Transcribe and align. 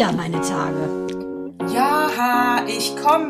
wieder 0.00 0.12
meine 0.12 0.40
Tage. 0.40 1.06
Ja, 1.74 2.64
ich 2.66 2.96
komme. 2.96 3.28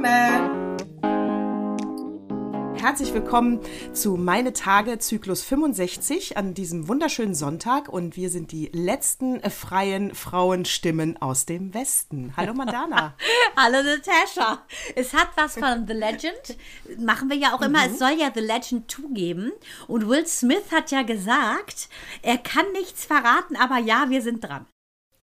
Herzlich 2.80 3.12
willkommen 3.12 3.58
zu 3.92 4.12
Meine 4.12 4.52
Tage 4.52 5.00
Zyklus 5.00 5.42
65 5.42 6.36
an 6.36 6.54
diesem 6.54 6.86
wunderschönen 6.86 7.34
Sonntag 7.34 7.88
und 7.88 8.16
wir 8.16 8.30
sind 8.30 8.52
die 8.52 8.70
letzten 8.72 9.40
freien 9.50 10.14
Frauenstimmen 10.14 11.20
aus 11.20 11.44
dem 11.44 11.74
Westen. 11.74 12.34
Hallo 12.36 12.54
Mandana. 12.54 13.16
Hallo 13.56 13.82
Natascha. 13.82 14.64
Es 14.94 15.12
hat 15.12 15.30
was 15.34 15.54
von 15.54 15.88
The 15.88 15.92
Legend. 15.92 16.56
Machen 17.00 17.30
wir 17.30 17.36
ja 17.36 17.52
auch 17.52 17.62
immer. 17.62 17.84
Mhm. 17.84 17.94
Es 17.94 17.98
soll 17.98 18.12
ja 18.16 18.30
The 18.32 18.42
Legend 18.42 18.88
2 18.88 19.02
geben. 19.12 19.50
Und 19.88 20.08
Will 20.08 20.24
Smith 20.24 20.70
hat 20.70 20.92
ja 20.92 21.02
gesagt, 21.02 21.88
er 22.22 22.38
kann 22.38 22.70
nichts 22.70 23.06
verraten, 23.06 23.56
aber 23.56 23.78
ja, 23.78 24.04
wir 24.08 24.22
sind 24.22 24.44
dran. 24.44 24.66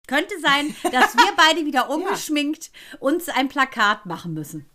Könnte 0.07 0.35
sein, 0.41 0.75
dass 0.83 1.17
wir 1.17 1.33
beide 1.37 1.65
wieder 1.65 1.91
ungeschminkt 1.91 2.71
uns 3.01 3.29
ein 3.29 3.49
Plakat 3.49 4.07
machen 4.07 4.35
müssen. 4.35 4.71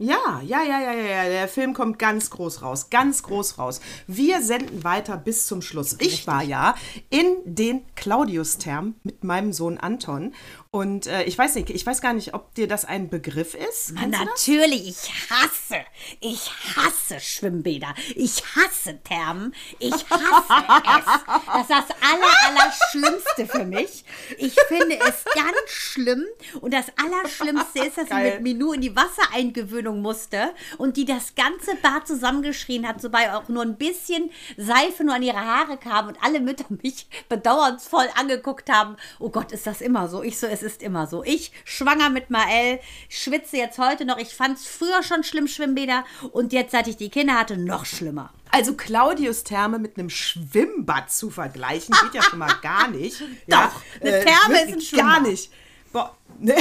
Ja, 0.00 0.40
ja, 0.44 0.62
ja, 0.62 0.80
ja, 0.80 0.92
ja, 0.92 1.28
der 1.28 1.48
Film 1.48 1.74
kommt 1.74 1.98
ganz 1.98 2.30
groß 2.30 2.62
raus, 2.62 2.88
ganz 2.88 3.24
groß 3.24 3.58
raus. 3.58 3.80
Wir 4.06 4.42
senden 4.42 4.84
weiter 4.84 5.16
bis 5.16 5.48
zum 5.48 5.60
Schluss. 5.60 5.96
Ich 5.98 6.24
war 6.28 6.44
ja 6.44 6.76
in 7.10 7.26
den 7.44 7.82
Claudius-Therm 7.96 8.94
mit 9.02 9.24
meinem 9.24 9.52
Sohn 9.52 9.76
Anton 9.76 10.34
und 10.70 11.06
äh, 11.06 11.22
ich 11.24 11.38
weiß 11.38 11.54
nicht, 11.54 11.70
ich 11.70 11.86
weiß 11.86 12.02
gar 12.02 12.12
nicht, 12.12 12.34
ob 12.34 12.54
dir 12.54 12.68
das 12.68 12.84
ein 12.84 13.08
Begriff 13.08 13.54
ist. 13.54 13.94
Na, 13.94 14.06
natürlich, 14.06 14.88
ich 14.88 15.30
hasse, 15.30 15.80
ich 16.20 16.50
hasse 16.76 17.20
Schwimmbäder. 17.20 17.94
Ich 18.14 18.42
hasse 18.54 18.98
Thermen. 19.02 19.54
Ich 19.78 19.94
hasse 19.94 20.66
es. 20.98 21.04
Das 21.46 21.62
ist 21.62 21.70
das 21.70 21.96
aller, 22.02 22.34
aller 22.46 22.72
Schlimmste 22.90 23.46
für 23.46 23.64
mich. 23.64 24.04
Ich 24.36 24.54
finde 24.68 24.98
es 24.98 25.24
ganz 25.24 25.68
schlimm. 25.68 26.26
Und 26.60 26.74
das 26.74 26.86
Allerschlimmste 27.02 27.86
ist, 27.86 27.96
dass 27.96 28.10
Geil. 28.10 28.26
ich 28.26 28.34
mit 28.34 28.42
Minou 28.42 28.74
in 28.74 28.82
die 28.82 28.94
Wassereingewöhnung 28.94 30.02
musste 30.02 30.50
und 30.76 30.98
die 30.98 31.06
das 31.06 31.34
ganze 31.34 31.76
Bad 31.76 32.06
zusammengeschrien 32.06 32.86
hat, 32.86 33.00
sobald 33.00 33.30
auch 33.30 33.48
nur 33.48 33.62
ein 33.62 33.78
bisschen 33.78 34.30
Seife 34.58 35.02
nur 35.02 35.14
an 35.14 35.22
ihre 35.22 35.40
Haare 35.40 35.78
kam 35.78 36.08
und 36.08 36.18
alle 36.22 36.40
Mütter 36.40 36.66
mich 36.82 37.06
bedauernsvoll 37.30 38.08
angeguckt 38.16 38.70
haben. 38.70 38.96
Oh 39.18 39.30
Gott, 39.30 39.52
ist 39.52 39.66
das 39.66 39.80
immer 39.80 40.08
so? 40.08 40.22
Ich 40.22 40.38
so, 40.38 40.46
es 40.62 40.72
ist 40.72 40.82
immer 40.82 41.06
so. 41.06 41.24
Ich, 41.24 41.52
schwanger 41.64 42.10
mit 42.10 42.30
Mael, 42.30 42.80
schwitze 43.08 43.56
jetzt 43.56 43.78
heute 43.78 44.04
noch. 44.04 44.18
Ich 44.18 44.34
fand 44.34 44.58
es 44.58 44.66
früher 44.66 45.02
schon 45.02 45.24
schlimm, 45.24 45.48
Schwimmbäder. 45.48 46.04
Und 46.32 46.52
jetzt, 46.52 46.72
seit 46.72 46.88
ich 46.88 46.96
die 46.96 47.10
Kinder 47.10 47.34
hatte, 47.34 47.56
noch 47.56 47.84
schlimmer. 47.86 48.30
Also 48.50 48.74
Claudius 48.74 49.44
Therme 49.44 49.78
mit 49.78 49.98
einem 49.98 50.10
Schwimmbad 50.10 51.10
zu 51.10 51.30
vergleichen, 51.30 51.94
geht 52.02 52.14
ja 52.14 52.22
schon 52.22 52.38
mal 52.38 52.54
gar 52.62 52.88
nicht. 52.88 53.20
Doch, 53.46 53.56
ja, 53.56 53.72
eine 54.00 54.24
Therme 54.24 54.60
äh, 54.60 54.64
ist 54.64 54.72
ein 54.72 54.80
Schwimmbad. 54.80 55.14
Gar 55.14 55.20
nicht. 55.20 55.52
Boah, 55.92 56.16
ne? 56.38 56.54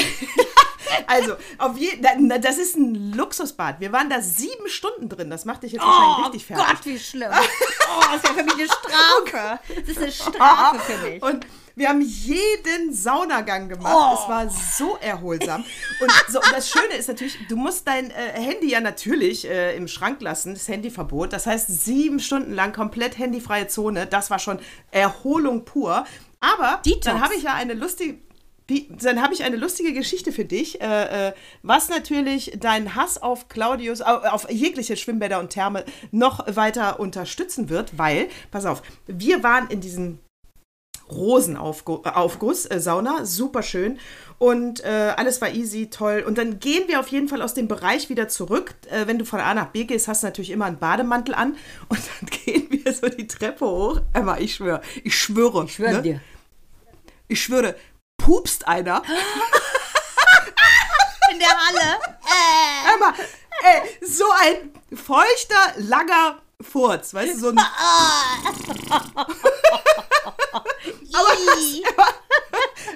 also, 1.07 1.35
auf 1.57 1.77
je, 1.77 1.99
das 1.99 2.57
ist 2.57 2.77
ein 2.77 3.13
Luxusbad. 3.13 3.79
Wir 3.79 3.91
waren 3.91 4.09
da 4.09 4.21
sieben 4.21 4.67
Stunden 4.67 5.09
drin. 5.09 5.29
Das 5.29 5.45
macht 5.45 5.63
dich 5.63 5.73
jetzt 5.73 5.83
wahrscheinlich 5.83 6.17
oh 6.17 6.23
richtig 6.23 6.45
fertig. 6.45 6.65
Oh 6.67 6.73
Gott, 6.73 6.85
wie 6.85 6.99
schlimm. 6.99 7.31
Oh, 7.89 8.01
das 8.11 8.17
ist 8.17 8.27
ja 8.27 8.33
für 8.33 8.43
mich 8.43 8.53
eine 8.53 8.67
Strafe. 8.67 9.59
Das 9.69 9.87
ist 9.87 9.97
eine 9.97 10.11
Strafe 10.11 10.79
für 10.79 10.97
mich. 11.07 11.23
Und 11.23 11.47
wir 11.77 11.89
haben 11.89 12.01
jeden 12.01 12.91
Saunagang 12.91 13.69
gemacht. 13.69 13.93
Oh. 13.95 14.17
Es 14.19 14.27
war 14.27 14.49
so 14.49 14.97
erholsam. 14.99 15.63
Und, 16.01 16.11
so, 16.27 16.39
und, 16.39 16.51
das 16.51 16.71
Schöne 16.71 16.95
ist 16.97 17.07
natürlich, 17.07 17.37
du 17.47 17.55
musst 17.55 17.87
dein 17.87 18.09
äh, 18.09 18.13
Handy 18.33 18.71
ja 18.71 18.81
natürlich 18.81 19.47
äh, 19.47 19.77
im 19.77 19.87
Schrank 19.87 20.19
lassen, 20.21 20.55
das 20.55 20.67
Handyverbot. 20.67 21.33
Das 21.33 21.45
heißt, 21.45 21.67
sieben 21.85 22.19
Stunden 22.19 22.51
lang 22.51 22.73
komplett 22.73 23.19
handyfreie 23.19 23.67
Zone. 23.67 24.07
Das 24.07 24.31
war 24.31 24.39
schon 24.39 24.57
Erholung 24.89 25.65
pur. 25.65 26.05
Aber 26.39 26.81
Detox. 26.83 27.05
dann 27.05 27.21
habe 27.21 27.35
ich 27.35 27.43
ja 27.43 27.53
eine 27.53 27.75
lustige. 27.75 28.17
Die, 28.69 28.89
dann 28.97 29.21
habe 29.21 29.33
ich 29.33 29.45
eine 29.45 29.55
lustige 29.55 29.93
Geschichte 29.93 30.33
für 30.33 30.43
dich, 30.43 30.81
äh, 30.81 31.27
äh, 31.29 31.33
was 31.61 31.87
natürlich 31.87 32.51
deinen 32.59 32.95
Hass 32.95 33.21
auf 33.21 33.47
Claudius, 33.47 34.01
auf 34.01 34.49
jegliche 34.51 34.97
Schwimmbäder 34.97 35.39
und 35.39 35.51
Therme 35.51 35.85
noch 36.11 36.43
weiter 36.53 36.99
unterstützen 36.99 37.69
wird, 37.69 37.97
weil, 37.97 38.27
pass 38.51 38.65
auf, 38.65 38.81
wir 39.05 39.41
waren 39.41 39.69
in 39.69 39.79
diesem 39.79 40.19
Rosenaufguss, 41.09 42.65
äh, 42.65 42.79
Sauna, 42.79 43.25
super 43.25 43.63
schön. 43.63 43.99
Und 44.39 44.83
äh, 44.83 45.13
alles 45.17 45.41
war 45.41 45.49
easy, 45.49 45.89
toll. 45.89 46.23
Und 46.25 46.37
dann 46.37 46.59
gehen 46.59 46.87
wir 46.87 46.99
auf 46.99 47.07
jeden 47.07 47.27
Fall 47.27 47.41
aus 47.41 47.53
dem 47.53 47.67
Bereich 47.67 48.09
wieder 48.09 48.27
zurück. 48.27 48.75
Äh, 48.89 49.07
wenn 49.07 49.17
du 49.17 49.25
von 49.25 49.39
A 49.39 49.53
nach 49.53 49.67
B 49.67 49.85
gehst, 49.85 50.07
hast 50.07 50.21
du 50.21 50.27
natürlich 50.27 50.51
immer 50.51 50.65
einen 50.65 50.77
Bademantel 50.77 51.33
an. 51.33 51.55
Und 51.89 51.99
dann 51.99 52.29
gehen 52.29 52.67
wir 52.69 52.93
so 52.93 53.09
die 53.09 53.27
Treppe 53.27 53.65
hoch. 53.65 54.01
Emma, 54.13 54.37
ich 54.37 54.55
schwöre, 54.55 54.81
ich 55.03 55.17
schwöre. 55.17 55.65
Ich 55.65 55.73
schwöre 55.73 55.93
ne? 55.93 56.01
dir. 56.01 56.21
Ich 57.27 57.41
schwöre, 57.41 57.75
pupst 58.17 58.67
einer. 58.67 59.01
In 61.31 61.39
der 61.39 61.49
Halle. 61.49 61.99
Äh. 62.23 62.93
Emma, 62.95 63.13
ey, 63.63 64.07
so 64.07 64.25
ein 64.41 64.71
feuchter, 64.95 65.73
langer 65.77 66.39
Furz, 66.61 67.13
weißt 67.13 67.35
du, 67.35 67.39
so 67.39 67.49
ein. 67.49 67.59
Aber, 71.13 71.31
aber, 71.87 72.07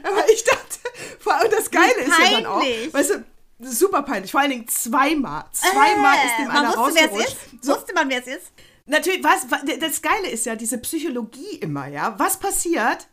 aber, 0.09 0.29
ich 0.29 0.43
dachte, 0.43 0.79
und 1.43 1.53
das 1.53 1.71
Geile 1.71 1.93
ist 1.93 2.19
ja 2.19 2.31
dann 2.31 2.45
auch, 2.45 2.61
weißt 2.61 3.09
du, 3.11 3.25
super 3.69 4.03
peinlich, 4.03 4.31
vor 4.31 4.41
allen 4.41 4.51
Dingen 4.51 4.67
zweimal. 4.67 5.45
Zweimal 5.51 6.17
äh, 6.17 6.25
ist 6.25 6.37
dem 6.39 6.49
einer 6.49 6.75
rausgerutscht. 6.75 7.37
So, 7.61 7.75
wusste 7.75 7.93
man, 7.93 8.09
wer 8.09 8.19
es 8.19 8.27
ist? 8.27 8.51
Natürlich, 8.85 9.23
was, 9.23 9.45
das 9.79 10.01
Geile 10.01 10.29
ist 10.29 10.45
ja 10.45 10.55
diese 10.55 10.77
Psychologie 10.79 11.57
immer, 11.59 11.87
ja. 11.87 12.17
Was 12.17 12.37
passiert, 12.37 13.07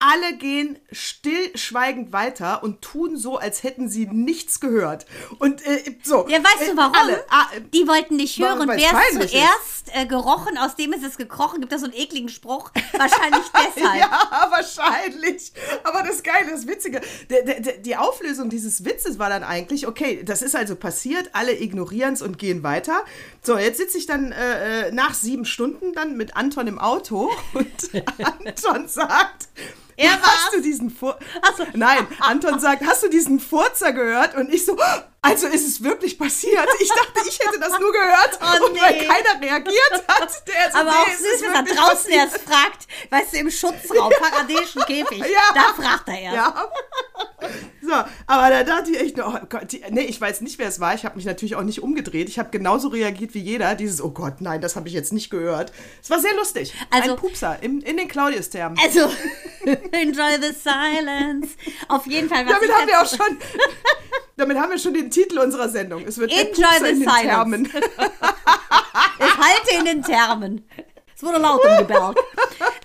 alle 0.00 0.36
gehen 0.36 0.78
stillschweigend 0.92 2.12
weiter 2.12 2.62
und 2.62 2.82
tun 2.82 3.16
so, 3.16 3.36
als 3.36 3.64
hätten 3.64 3.88
sie 3.88 4.06
nichts 4.06 4.60
gehört. 4.60 5.06
Und 5.40 5.66
äh, 5.66 5.96
so. 6.04 6.24
Ja, 6.28 6.38
weißt 6.38 6.68
du 6.68 6.72
äh, 6.72 6.76
warum? 6.76 6.94
Alle, 6.94 7.24
ah, 7.30 7.46
die 7.72 7.88
wollten 7.88 8.14
nicht 8.14 8.38
hören. 8.38 8.68
Wer 8.68 8.78
es 8.78 9.30
zuerst 9.30 9.92
äh, 9.92 10.06
gerochen, 10.06 10.56
aus 10.56 10.76
dem 10.76 10.92
ist 10.92 11.04
es 11.04 11.16
gekrochen, 11.16 11.60
gibt 11.60 11.72
es 11.72 11.80
so 11.80 11.86
einen 11.86 11.96
ekligen 11.96 12.28
Spruch. 12.28 12.70
Wahrscheinlich 12.92 13.42
deshalb. 13.76 13.98
ja, 13.98 14.48
wahrscheinlich. 14.50 15.52
Aber 15.82 16.04
das 16.04 16.22
Geile, 16.22 16.52
das 16.52 16.68
Witzige, 16.68 17.00
der, 17.28 17.42
der, 17.42 17.78
die 17.78 17.96
Auflösung 17.96 18.50
dieses 18.50 18.84
Witzes 18.84 19.18
war 19.18 19.30
dann 19.30 19.42
eigentlich, 19.42 19.88
okay, 19.88 20.22
das 20.22 20.42
ist 20.42 20.54
also 20.54 20.76
passiert, 20.76 21.30
alle 21.32 21.58
ignorieren 21.60 22.14
es 22.14 22.22
und 22.22 22.38
gehen 22.38 22.62
weiter. 22.62 23.04
So, 23.42 23.58
jetzt 23.58 23.78
sitze 23.78 23.98
ich 23.98 24.06
dann 24.06 24.30
äh, 24.30 24.88
äh 24.88 24.92
nach 24.92 25.14
sieben 25.14 25.44
Stunden 25.44 25.92
dann 25.92 26.16
mit 26.16 26.36
Anton 26.36 26.68
im 26.68 26.78
Auto 26.78 27.30
und 27.52 27.90
Anton 28.46 28.86
sagt, 28.86 29.48
er 29.98 30.12
war. 30.12 30.22
Hast 30.22 30.54
du 30.54 30.60
diesen 30.60 30.90
Furzer? 30.90 31.18
So. 31.56 31.66
Nein, 31.74 32.06
Anton 32.20 32.60
sagt, 32.60 32.86
hast 32.86 33.02
du 33.02 33.08
diesen 33.08 33.40
Furzer 33.40 33.92
gehört? 33.92 34.34
Und 34.36 34.52
ich 34.52 34.64
so, 34.64 34.76
also 35.20 35.48
ist 35.48 35.66
es 35.66 35.82
wirklich 35.82 36.18
passiert? 36.18 36.68
Ich 36.80 36.88
dachte, 36.88 37.28
ich 37.28 37.38
hätte 37.40 37.58
das 37.58 37.78
nur 37.78 37.92
gehört. 37.92 38.38
Oh, 38.40 38.66
und 38.66 38.72
nee. 38.72 38.80
weil 38.80 39.06
keiner 39.06 39.42
reagiert 39.42 40.04
hat, 40.06 40.42
der 40.46 40.72
so, 40.72 40.78
Aber 40.78 40.90
nee, 40.90 40.96
auch 40.96 41.08
süß, 41.08 41.42
wenn 41.42 41.54
er 41.54 41.62
draußen 41.62 42.10
passiert. 42.10 42.14
erst 42.14 42.38
fragt, 42.42 42.86
weißt 43.10 43.32
du, 43.32 43.36
im 43.38 43.50
Schutzraum, 43.50 44.12
paradischen 44.20 44.82
Käfig, 44.82 45.18
ja. 45.18 45.54
da 45.54 45.74
fragt 45.74 46.08
er 46.08 46.20
erst. 46.20 46.36
Ja. 46.36 46.70
So, 47.88 47.94
aber 48.26 48.50
da 48.50 48.64
dachte 48.64 48.90
ich 48.90 49.00
echt, 49.00 49.18
oh 49.18 49.32
Gott, 49.48 49.72
die, 49.72 49.82
nee, 49.88 50.02
ich 50.02 50.20
weiß 50.20 50.42
nicht, 50.42 50.58
wer 50.58 50.68
es 50.68 50.78
war. 50.78 50.94
Ich 50.94 51.06
habe 51.06 51.16
mich 51.16 51.24
natürlich 51.24 51.56
auch 51.56 51.62
nicht 51.62 51.82
umgedreht. 51.82 52.28
Ich 52.28 52.38
habe 52.38 52.50
genauso 52.50 52.88
reagiert 52.88 53.32
wie 53.32 53.38
jeder. 53.38 53.74
Dieses, 53.74 54.02
oh 54.02 54.10
Gott, 54.10 54.42
nein, 54.42 54.60
das 54.60 54.76
habe 54.76 54.88
ich 54.88 54.94
jetzt 54.94 55.10
nicht 55.10 55.30
gehört. 55.30 55.72
Es 56.02 56.10
war 56.10 56.20
sehr 56.20 56.34
lustig. 56.34 56.74
Also, 56.90 57.12
Ein 57.12 57.16
Pupser 57.16 57.62
im, 57.62 57.80
in 57.80 57.96
den 57.96 58.06
Claudius-Thermen. 58.06 58.78
Also, 58.84 59.00
enjoy 59.92 60.36
the 60.38 60.52
silence. 60.52 61.56
Auf 61.88 62.06
jeden 62.06 62.28
Fall. 62.28 62.44
Damit 62.44 62.70
haben 62.70 62.86
wir 62.88 63.00
auch 63.00 63.08
schon 63.08 63.38
damit 64.36 64.58
haben 64.58 64.70
wir 64.70 64.78
schon 64.78 64.92
den 64.92 65.10
Titel 65.10 65.38
unserer 65.38 65.70
Sendung. 65.70 66.04
Es 66.06 66.18
wird 66.18 66.30
Enjoy 66.30 66.64
the 66.80 66.90
in 66.90 67.00
den 67.00 67.08
silence. 67.08 67.22
Thermen. 67.22 67.72
es 69.18 69.36
halte 69.38 69.78
in 69.78 69.84
den 69.86 70.02
Thermen. 70.02 70.68
Es 71.18 71.24
wurde 71.24 71.38
laut 71.38 71.64
umgebellt. 71.64 72.16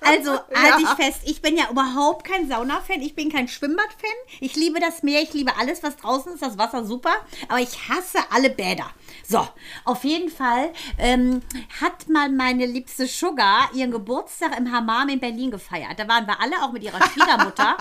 Also 0.06 0.32
halte 0.32 0.82
ich 0.82 0.90
fest, 0.90 1.22
ich 1.24 1.42
bin 1.42 1.56
ja 1.56 1.70
überhaupt 1.72 2.26
kein 2.26 2.50
Sauna-Fan, 2.50 3.02
ich 3.02 3.16
bin 3.16 3.32
kein 3.32 3.48
Schwimmbad-Fan. 3.48 4.12
Ich 4.42 4.56
liebe 4.56 4.82
das 4.82 5.02
Meer, 5.02 5.22
ich 5.22 5.34
liebe 5.34 5.56
alles, 5.58 5.82
was 5.82 5.96
draußen 5.96 6.34
ist, 6.34 6.42
das 6.42 6.58
Wasser 6.58 6.84
super, 6.84 7.14
aber 7.48 7.60
ich 7.60 7.88
hasse 7.88 8.20
alle 8.32 8.50
Bäder. 8.50 8.90
So, 9.34 9.48
auf 9.86 10.04
jeden 10.04 10.30
Fall 10.30 10.72
ähm, 11.00 11.42
hat 11.82 12.08
mal 12.08 12.30
meine 12.30 12.68
liebste 12.68 13.08
Sugar 13.08 13.68
ihren 13.74 13.90
Geburtstag 13.90 14.56
im 14.56 14.72
Hammam 14.72 15.10
in 15.10 15.20
Berlin 15.20 15.50
gefeiert. 15.50 15.98
Da 15.98 16.08
waren 16.08 16.28
wir 16.28 16.40
alle 16.40 16.62
auch 16.62 16.72
mit 16.72 16.84
ihrer 16.84 17.04
Schwiegermutter 17.10 17.78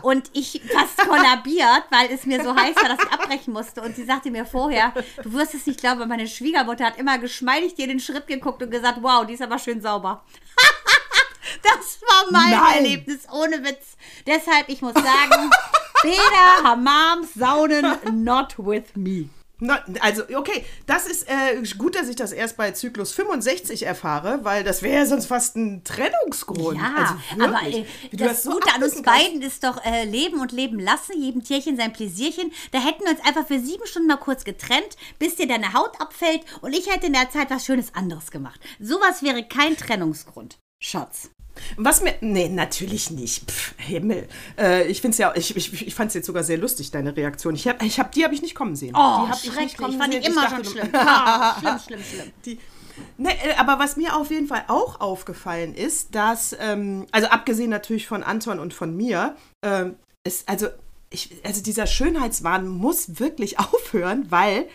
und 0.00 0.30
ich 0.32 0.62
fast 0.72 0.96
kollabiert, 1.06 1.84
weil 1.90 2.10
es 2.10 2.24
mir 2.24 2.42
so 2.42 2.56
heiß 2.56 2.76
war, 2.76 2.88
dass 2.88 3.04
ich 3.04 3.12
abbrechen 3.12 3.52
musste. 3.52 3.82
Und 3.82 3.94
sie 3.94 4.06
sagte 4.06 4.30
mir 4.30 4.46
vorher, 4.46 4.94
du 5.22 5.34
wirst 5.34 5.52
es 5.52 5.66
nicht 5.66 5.80
glauben, 5.80 6.08
meine 6.08 6.26
Schwiegermutter 6.26 6.86
hat 6.86 6.96
immer 6.96 7.18
geschmeidig 7.18 7.74
dir 7.74 7.88
den 7.88 8.00
Schritt 8.00 8.26
geguckt 8.26 8.62
und 8.62 8.70
gesagt, 8.70 9.00
wow, 9.02 9.26
die 9.26 9.34
ist 9.34 9.42
aber 9.42 9.58
schön 9.58 9.82
sauber. 9.82 10.24
das 11.62 12.00
war 12.00 12.32
mein 12.32 12.52
Nein. 12.52 12.76
Erlebnis, 12.76 13.26
ohne 13.30 13.62
Witz. 13.62 13.98
Deshalb, 14.26 14.70
ich 14.70 14.80
muss 14.80 14.94
sagen, 14.94 15.50
Bäder, 16.02 16.62
Hammams, 16.70 17.34
Saunen, 17.34 17.98
not 18.24 18.54
with 18.56 18.94
me. 18.94 19.28
Na, 19.58 19.82
also, 20.00 20.22
okay, 20.34 20.64
das 20.86 21.06
ist 21.06 21.28
äh, 21.28 21.62
gut, 21.78 21.94
dass 21.94 22.08
ich 22.08 22.16
das 22.16 22.32
erst 22.32 22.58
bei 22.58 22.72
Zyklus 22.72 23.12
65 23.12 23.86
erfahre, 23.86 24.40
weil 24.42 24.64
das 24.64 24.82
wäre 24.82 24.96
ja 24.98 25.06
sonst 25.06 25.26
fast 25.26 25.56
ein 25.56 25.82
Trennungsgrund. 25.82 26.78
Ja, 26.78 26.94
also 26.94 27.42
aber 27.42 27.66
äh, 27.66 27.86
du 28.10 28.16
das 28.18 28.42
so 28.42 28.50
Gute 28.50 28.74
an 28.74 28.82
uns 28.82 29.00
beiden 29.00 29.40
ist 29.40 29.64
doch 29.64 29.82
äh, 29.84 30.04
Leben 30.04 30.40
und 30.40 30.52
Leben 30.52 30.78
lassen, 30.78 31.18
jedem 31.18 31.42
Tierchen 31.42 31.78
sein 31.78 31.92
Pläsierchen. 31.92 32.52
Da 32.72 32.80
hätten 32.80 33.04
wir 33.04 33.12
uns 33.12 33.24
einfach 33.24 33.46
für 33.46 33.58
sieben 33.58 33.86
Stunden 33.86 34.08
mal 34.08 34.16
kurz 34.16 34.44
getrennt, 34.44 34.96
bis 35.18 35.36
dir 35.36 35.48
deine 35.48 35.72
Haut 35.72 36.00
abfällt 36.00 36.42
und 36.60 36.74
ich 36.74 36.92
hätte 36.92 37.06
in 37.06 37.14
der 37.14 37.30
Zeit 37.30 37.48
was 37.48 37.64
Schönes 37.64 37.94
anderes 37.94 38.30
gemacht. 38.30 38.60
Sowas 38.78 39.22
wäre 39.22 39.42
kein 39.42 39.76
Trennungsgrund. 39.76 40.58
Schatz. 40.78 41.30
Was 41.76 42.02
mir. 42.02 42.14
Nee, 42.20 42.48
natürlich 42.48 43.10
nicht. 43.10 43.50
Pff, 43.50 43.74
Himmel. 43.78 44.28
Äh, 44.58 44.86
ich 44.88 45.00
finde 45.00 45.12
es 45.12 45.18
ja. 45.18 45.32
Ich, 45.36 45.56
ich, 45.56 45.86
ich 45.86 45.94
fand 45.94 46.08
es 46.08 46.14
jetzt 46.14 46.26
sogar 46.26 46.44
sehr 46.44 46.58
lustig, 46.58 46.90
deine 46.90 47.16
Reaktion. 47.16 47.54
Ich 47.54 47.66
hab, 47.68 47.82
ich 47.82 47.98
hab, 47.98 48.12
die 48.12 48.24
habe 48.24 48.34
ich 48.34 48.42
nicht 48.42 48.54
kommen 48.54 48.76
sehen. 48.76 48.94
Oh, 48.94 49.24
die 49.24 49.30
hab 49.30 49.38
schrecklich. 49.38 49.76
kommen 49.76 49.98
Fand 49.98 50.12
sehen. 50.12 50.22
ich 50.22 50.28
immer 50.28 50.42
dachte, 50.42 50.64
schon 50.64 50.72
schlimm. 50.72 50.90
Schlimm, 51.60 51.78
schlimm, 51.78 52.00
schlimm. 52.02 52.32
Die, 52.44 52.58
ne, 53.16 53.30
äh, 53.30 53.54
aber 53.56 53.78
was 53.78 53.96
mir 53.96 54.16
auf 54.16 54.30
jeden 54.30 54.46
Fall 54.46 54.64
auch 54.68 55.00
aufgefallen 55.00 55.74
ist, 55.74 56.14
dass, 56.14 56.56
ähm, 56.60 57.06
also 57.12 57.28
abgesehen 57.28 57.70
natürlich 57.70 58.06
von 58.06 58.22
Anton 58.22 58.58
und 58.58 58.74
von 58.74 58.96
mir, 58.96 59.36
ähm, 59.64 59.96
ist, 60.24 60.48
also, 60.48 60.68
ich, 61.10 61.36
also 61.44 61.62
dieser 61.62 61.86
Schönheitswahn 61.86 62.68
muss 62.68 63.18
wirklich 63.20 63.58
aufhören, 63.60 64.26
weil 64.30 64.66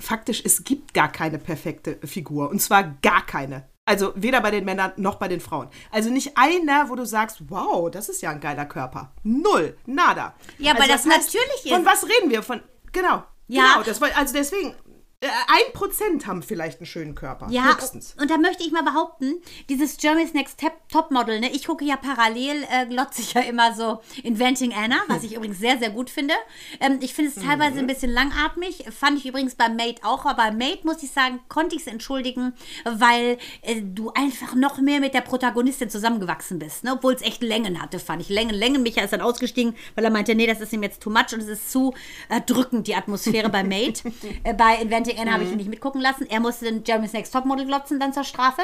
faktisch 0.00 0.42
es 0.44 0.64
gibt 0.64 0.94
gar 0.94 1.10
keine 1.10 1.38
perfekte 1.38 1.98
Figur. 2.06 2.50
Und 2.50 2.60
zwar 2.60 2.84
gar 3.02 3.26
keine. 3.26 3.68
Also 3.88 4.12
weder 4.16 4.42
bei 4.42 4.50
den 4.50 4.66
Männern 4.66 4.92
noch 4.96 5.14
bei 5.14 5.28
den 5.28 5.40
Frauen. 5.40 5.68
Also 5.90 6.10
nicht 6.10 6.36
einer, 6.36 6.90
wo 6.90 6.94
du 6.94 7.06
sagst, 7.06 7.38
wow, 7.48 7.90
das 7.90 8.10
ist 8.10 8.20
ja 8.20 8.28
ein 8.28 8.38
geiler 8.38 8.66
Körper. 8.66 9.12
Null, 9.22 9.78
nada. 9.86 10.34
Ja, 10.58 10.74
weil 10.74 10.82
also 10.82 10.92
das 10.92 11.04
natürlich 11.06 11.72
Von 11.72 11.80
ist. 11.80 11.86
was 11.86 12.04
reden 12.04 12.30
wir? 12.30 12.42
Von, 12.42 12.60
genau. 12.92 13.24
Ja. 13.46 13.72
Genau, 13.72 13.82
das 13.84 14.02
also 14.02 14.34
deswegen, 14.34 14.74
ein 15.20 15.72
Prozent 15.72 16.28
haben 16.28 16.44
vielleicht 16.44 16.78
einen 16.78 16.86
schönen 16.86 17.16
Körper. 17.16 17.48
Ja, 17.50 17.74
Höchstens. 17.74 18.14
und 18.20 18.30
da 18.30 18.38
möchte 18.38 18.62
ich 18.62 18.70
mal 18.70 18.84
behaupten, 18.84 19.34
dieses 19.68 19.96
Germany's 19.96 20.32
Next 20.32 20.60
Top- 20.60 20.88
Topmodel, 20.92 21.40
ne, 21.40 21.50
ich 21.50 21.66
gucke 21.66 21.84
ja 21.84 21.96
parallel, 21.96 22.64
äh, 22.70 22.86
glotze 22.86 23.22
ich 23.22 23.34
ja 23.34 23.40
immer 23.40 23.74
so 23.74 23.98
Inventing 24.22 24.72
Anna, 24.72 24.96
was 25.08 25.24
ich 25.24 25.34
übrigens 25.36 25.58
sehr, 25.58 25.76
sehr 25.78 25.90
gut 25.90 26.08
finde. 26.08 26.34
Ähm, 26.78 26.98
ich 27.02 27.14
finde 27.14 27.32
es 27.34 27.44
teilweise 27.44 27.80
ein 27.80 27.88
bisschen 27.88 28.12
langatmig, 28.12 28.84
fand 28.96 29.18
ich 29.18 29.26
übrigens 29.26 29.56
bei 29.56 29.68
Mate 29.68 30.02
auch, 30.04 30.24
aber 30.24 30.36
bei 30.36 30.50
Mate, 30.52 30.86
muss 30.86 31.02
ich 31.02 31.10
sagen, 31.10 31.40
konnte 31.48 31.74
ich 31.74 31.82
es 31.82 31.88
entschuldigen, 31.88 32.54
weil 32.84 33.38
äh, 33.62 33.82
du 33.82 34.12
einfach 34.14 34.54
noch 34.54 34.78
mehr 34.78 35.00
mit 35.00 35.14
der 35.14 35.22
Protagonistin 35.22 35.90
zusammengewachsen 35.90 36.60
bist, 36.60 36.84
ne, 36.84 36.92
obwohl 36.92 37.14
es 37.14 37.22
echt 37.22 37.42
Längen 37.42 37.82
hatte, 37.82 37.98
fand 37.98 38.22
ich. 38.22 38.28
Längen, 38.28 38.54
Längen. 38.54 38.84
Micha 38.84 39.02
ist 39.02 39.12
dann 39.12 39.20
ausgestiegen, 39.20 39.74
weil 39.96 40.04
er 40.04 40.10
meinte, 40.12 40.36
nee, 40.36 40.46
das 40.46 40.60
ist 40.60 40.72
ihm 40.72 40.84
jetzt 40.84 41.02
too 41.02 41.10
much 41.10 41.32
und 41.32 41.40
es 41.40 41.48
ist 41.48 41.72
zu 41.72 41.92
äh, 42.28 42.40
drückend, 42.40 42.86
die 42.86 42.94
Atmosphäre 42.94 43.48
bei 43.48 43.64
Mate. 43.64 44.12
äh, 44.44 44.54
bei 44.54 44.76
Inventing 44.76 45.07
Anna 45.16 45.32
habe 45.32 45.44
ich 45.44 45.50
ihn 45.50 45.56
nicht 45.56 45.70
mitgucken 45.70 46.00
lassen. 46.00 46.26
Er 46.28 46.40
musste 46.40 46.64
den 46.64 46.82
Jeremy's 46.84 47.12
Next 47.12 47.32
Topmodel 47.32 47.66
glotzen 47.66 48.00
dann 48.00 48.12
zur 48.12 48.24
Strafe, 48.24 48.62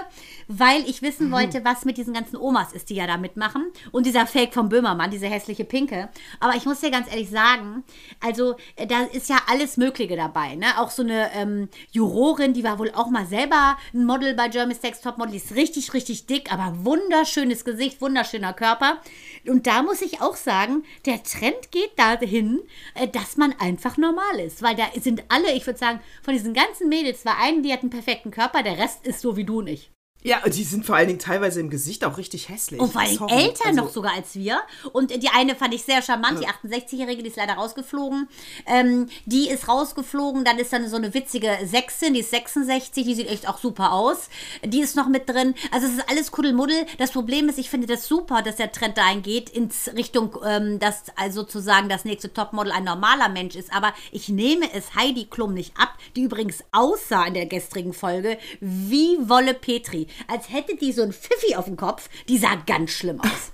weil 0.49 0.82
ich 0.88 1.02
wissen 1.02 1.31
wollte, 1.31 1.64
was 1.64 1.85
mit 1.85 1.96
diesen 1.96 2.14
ganzen 2.14 2.37
Omas 2.37 2.73
ist, 2.73 2.91
die 2.91 2.96
ja 2.96 3.06
da 3.06 3.17
mitmachen. 3.17 3.73
Und 3.93 4.06
dieser 4.06 4.26
Fake 4.26 4.52
vom 4.52 4.69
Böhmermann, 4.69 5.11
diese 5.11 5.26
hässliche 5.26 5.64
Pinke. 5.64 6.08
Aber 6.41 6.55
ich 6.56 6.67
muss 6.67 6.81
dir 6.81 6.91
ganz 6.91 7.11
ehrlich 7.11 7.31
sagen, 7.31 7.85
also 8.20 8.56
äh, 8.76 8.87
da 8.87 9.02
ist 9.02 9.29
ja 9.29 9.37
alles 9.49 9.76
Mögliche 9.76 10.17
dabei. 10.17 10.56
Ne? 10.56 10.67
Auch 10.79 10.91
so 10.91 11.02
eine 11.02 11.32
ähm, 11.35 11.69
Jurorin, 11.93 12.52
die 12.52 12.64
war 12.64 12.79
wohl 12.79 12.91
auch 12.91 13.08
mal 13.08 13.26
selber 13.26 13.76
ein 13.93 14.05
Model 14.05 14.35
bei 14.35 14.49
Jeremy's 14.49 14.82
Next 14.82 15.05
Topmodel. 15.05 15.32
Die 15.32 15.38
ist 15.38 15.55
richtig, 15.55 15.94
richtig 15.94 16.26
dick, 16.26 16.52
aber 16.52 16.85
wunderschönes 16.85 17.64
Gesicht, 17.64 18.00
wunderschöner 18.00 18.52
Körper. 18.52 18.99
Und 19.46 19.67
da 19.67 19.82
muss 19.82 20.02
ich 20.02 20.20
auch 20.20 20.37
sagen, 20.37 20.85
der 21.06 21.23
Trend 21.23 21.70
geht 21.70 21.99
dahin, 21.99 22.61
äh, 22.94 23.08
dass 23.08 23.37
man 23.37 23.55
einfach 23.58 23.96
normal 23.96 24.41
ist. 24.41 24.62
Weil 24.62 24.76
da 24.76 24.85
sind 25.00 25.25
alle, 25.29 25.52
ich 25.52 25.67
würde 25.67 25.79
sagen, 25.79 26.00
von 26.23 26.33
diesen 26.34 26.52
ganzen 26.52 26.88
Mädels 26.88 27.25
war 27.25 27.38
eine, 27.40 27.62
die 27.62 27.72
hat 27.72 27.82
einen 27.82 27.90
perfekten 27.90 28.32
Körper, 28.32 28.62
der 28.62 28.78
Rest 28.78 29.06
ist 29.06 29.20
so 29.20 29.36
wie 29.36 29.44
du 29.44 29.62
nicht. 29.62 29.94
Ja, 30.26 30.43
und 30.43 30.55
die 30.56 30.65
sind 30.65 30.87
vor 30.87 30.97
allen 30.97 31.09
Dingen 31.09 31.19
teilweise 31.19 31.61
im 31.61 31.69
Gesicht 31.69 32.03
auch 32.03 32.17
richtig 32.17 32.49
hässlich. 32.49 32.81
Und 32.81 32.91
vor 32.91 33.03
allem 33.03 33.15
Sorry. 33.15 33.44
älter 33.44 33.67
Also, 33.67 33.81
noch 33.82 33.91
sogar 33.91 34.15
als 34.15 34.35
wir. 34.35 34.59
Und 34.93 35.11
die 35.11 35.29
eine 35.29 35.55
fand 35.55 35.75
ich 35.75 35.85
sehr 35.85 36.00
charmant, 36.00 36.41
die 36.41 36.47
68-Jährige, 36.47 37.23
die 37.23 37.29
ist 37.29 37.37
leider 37.37 37.53
rausgeflogen. 37.55 38.26
Ähm, 38.65 39.09
die 39.26 39.50
ist 39.50 39.69
rausgeflogen, 39.69 40.43
dann 40.47 40.59
ist 40.59 40.73
dann 40.73 40.88
so 40.88 40.97
eine 40.97 41.12
witzige 41.12 41.59
Sechsin, 41.67 42.15
die 42.15 42.21
ist 42.21 42.31
66, 42.31 43.05
die 43.05 43.15
sieht 43.15 43.29
echt 43.29 43.47
auch 43.47 43.59
super 43.59 43.93
aus. 43.93 44.31
Die 44.65 44.81
ist 44.81 44.97
noch 44.97 45.09
mit 45.09 45.29
drin. 45.29 45.55
Also 45.71 45.88
es 45.88 45.94
ist 45.94 46.09
alles 46.09 46.31
Kuddelmuddel. 46.31 46.87
Das 46.97 47.11
Problem 47.11 47.50
ist, 47.50 47.59
ich 47.59 47.69
finde 47.69 47.87
das 47.87 48.09
super, 48.09 48.41
dass 48.41 48.56
der 48.56 48.73
Trend 48.73 48.97
dahin 48.97 49.20
geht, 49.20 49.50
ins 49.50 49.91
Richtung, 49.94 50.38
ähm, 50.47 50.79
dass 50.79 51.03
also 51.17 51.43
sozusagen 51.43 51.91
das 51.91 52.06
nächste 52.06 52.32
Topmodel 52.32 52.73
ein 52.73 52.85
normaler 52.85 53.29
Mensch 53.29 53.56
ist. 53.56 53.70
Aber 53.75 53.93
ich 54.11 54.31
nehme 54.31 54.73
es 54.73 54.94
Heidi 54.94 55.27
Klum 55.27 55.53
nicht 55.53 55.77
ab, 55.79 55.99
die 56.17 56.23
übrigens 56.23 56.65
aussah 56.73 57.27
in 57.27 57.35
der 57.35 57.44
gestrigen 57.44 57.93
Folge 57.93 58.38
wie 58.61 59.19
Wolle 59.29 59.53
Petri. 59.53 60.06
Als 60.28 60.50
hätte 60.50 60.76
die 60.76 60.93
so 60.93 61.02
ein 61.02 61.12
Pfiffi 61.12 61.55
auf 61.56 61.66
dem 61.66 61.76
Kopf. 61.76 62.08
Die 62.28 62.38
sah 62.38 62.55
ganz 62.66 62.90
schlimm 62.90 63.20
aus. 63.20 63.28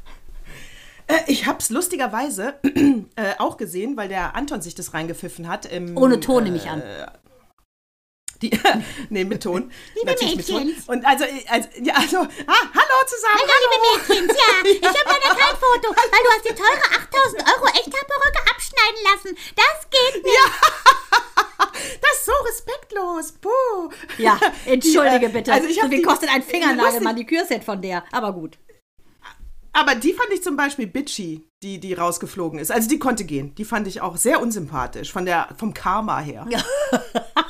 Äh, 1.07 1.19
ich 1.27 1.47
hab's 1.47 1.71
lustigerweise 1.71 2.55
äh, 3.17 3.35
auch 3.39 3.57
gesehen, 3.57 3.97
weil 3.97 4.09
der 4.09 4.37
Anton 4.37 4.63
sich 4.63 4.77
das 4.77 4.95
reingepfiffen 4.95 5.49
hat. 5.49 5.67
Im, 5.67 5.97
Ohne 5.97 6.21
Ton 6.21 6.45
nehme 6.45 6.57
ich 6.57 6.69
an. 6.69 6.85
Die, 8.43 8.51
nee, 9.11 9.25
mit 9.25 9.43
Ton. 9.43 9.71
Liebe 9.95 10.13
Natürlich 10.13 10.37
mit 10.37 10.49
Ton. 10.49 10.75
Und 10.87 11.05
also, 11.05 11.25
äh, 11.25 11.45
also, 11.49 11.69
ja, 11.83 11.95
also, 11.95 12.17
ah, 12.19 12.65
hallo 12.75 12.97
zusammen. 13.07 13.43
Hallo, 13.43 13.53
liebe 13.61 14.17
Mädchens, 14.17 14.39
ja, 14.39 14.71
ich 14.71 14.83
habe 14.83 15.11
leider 15.11 15.35
kein 15.37 15.57
Foto, 15.57 15.95
weil 15.95 16.23
du 16.23 16.31
hast 16.31 16.45
dir 16.49 16.55
teure 16.55 17.03
8000 17.03 17.43
Euro 17.43 17.67
Echthaarperücke 17.67 18.41
abschneiden 18.51 19.01
lassen. 19.13 19.37
Das 19.57 19.91
geht 19.91 20.25
nicht. 20.25 21.30
Das 22.01 22.19
ist 22.19 22.27
so 22.27 22.33
respektlos. 22.47 23.33
Puh. 23.41 23.91
Ja, 24.19 24.39
entschuldige 24.67 25.19
Die, 25.21 25.25
äh, 25.27 25.29
bitte. 25.29 25.53
Also 25.53 25.69
ich 25.69 25.81
so 25.81 25.91
wie 25.91 25.97
die- 25.97 26.03
kostet 26.03 26.31
ein 26.35 26.43
Fingernagel-Manikürset 26.43 27.65
von 27.65 27.81
der? 27.83 28.05
Aber 28.13 28.33
gut. 28.33 28.59
Aber 29.73 29.95
die 29.95 30.13
fand 30.13 30.31
ich 30.33 30.43
zum 30.43 30.57
Beispiel 30.57 30.87
bitchy, 30.89 31.47
die, 31.63 31.79
die 31.79 31.95
rausgeflogen 31.95 32.59
ist. 32.59 32.73
Also 32.73 32.89
die 32.89 32.99
konnte 32.99 33.25
gehen. 33.25 33.55
Die 33.55 33.65
fand 33.65 33.87
ich 33.87 34.01
auch 34.01 34.17
sehr 34.17 34.41
unsympathisch, 34.43 35.13
von 35.13 35.25
der, 35.25 35.49
vom 35.57 35.73
Karma 35.75 36.19
her. 36.21 36.47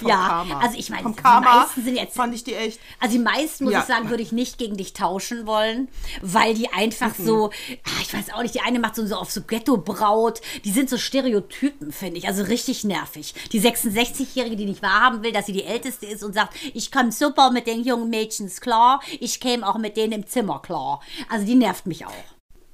Vom 0.00 0.08
ja, 0.08 0.16
Karma. 0.28 0.60
also 0.60 0.78
ich 0.78 0.90
meine, 0.90 1.02
vom 1.02 1.14
die 1.16 1.22
Karma 1.22 1.56
meisten 1.60 1.84
sind 1.84 1.96
jetzt 1.96 2.16
fand 2.16 2.34
ich 2.34 2.44
die 2.44 2.54
echt. 2.54 2.80
Also 3.00 3.16
die 3.16 3.22
meisten, 3.22 3.64
muss 3.64 3.72
Ja. 3.72 3.80
ich 3.80 3.84
sagen, 3.86 4.10
würde 4.10 4.22
ich 4.22 4.32
nicht 4.32 4.58
gegen 4.58 4.76
dich 4.76 4.92
tauschen 4.92 5.46
wollen, 5.46 5.88
weil 6.22 6.54
die 6.54 6.72
einfach 6.72 7.16
Mhm. 7.18 7.24
so, 7.26 7.50
ah, 7.84 8.00
ich 8.02 8.12
weiß 8.12 8.32
auch 8.34 8.42
nicht, 8.42 8.54
die 8.54 8.60
eine 8.60 8.78
macht 8.78 8.96
so, 8.96 9.06
so 9.06 9.16
auf 9.16 9.30
so 9.30 9.42
Ghetto-Braut, 9.42 10.40
die 10.64 10.70
sind 10.70 10.88
so 10.90 10.98
Stereotypen, 10.98 11.92
finde 11.92 12.18
ich, 12.18 12.26
also 12.26 12.42
richtig 12.44 12.84
nervig. 12.84 13.34
Die 13.52 13.60
66-Jährige, 13.60 14.56
die 14.56 14.66
nicht 14.66 14.82
wahrhaben 14.82 15.22
will, 15.22 15.32
dass 15.32 15.46
sie 15.46 15.52
die 15.52 15.64
Älteste 15.64 16.06
ist 16.06 16.22
und 16.24 16.34
sagt, 16.34 16.54
ich 16.74 16.90
komme 16.92 17.12
super 17.12 17.50
mit 17.50 17.66
den 17.66 17.84
jungen 17.84 18.10
Mädchens 18.10 18.60
klar, 18.60 19.00
ich 19.20 19.40
käme 19.40 19.66
auch 19.68 19.78
mit 19.78 19.96
denen 19.96 20.12
im 20.12 20.26
Zimmer 20.26 20.60
klar. 20.60 21.00
Also 21.28 21.46
die 21.46 21.54
nervt 21.54 21.86
mich 21.86 22.06
auch. 22.06 22.12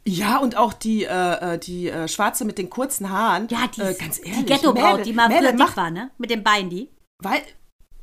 Ja, 0.07 0.39
und 0.39 0.57
auch 0.57 0.73
die, 0.73 1.05
äh, 1.05 1.55
äh, 1.55 1.59
die 1.59 1.89
äh, 1.91 2.09
Schwarze 2.09 2.45
mit 2.47 2.57
den 2.57 2.71
kurzen 2.71 3.11
Haaren. 3.11 3.49
Ja, 3.51 3.67
die, 3.67 3.83
äh, 3.83 3.95
ganz 3.95 4.19
ehrlich. 4.19 4.39
die 4.39 4.45
Ghetto-Braut, 4.47 5.05
die 5.05 5.13
mal 5.13 5.29
Mädel 5.29 5.51
früher 5.51 5.67
dick 5.67 5.77
war, 5.77 5.91
ne? 5.91 6.11
Mit 6.17 6.31
den 6.31 6.43
Beinen, 6.43 6.71
die. 6.71 6.89
Weil, 7.21 7.43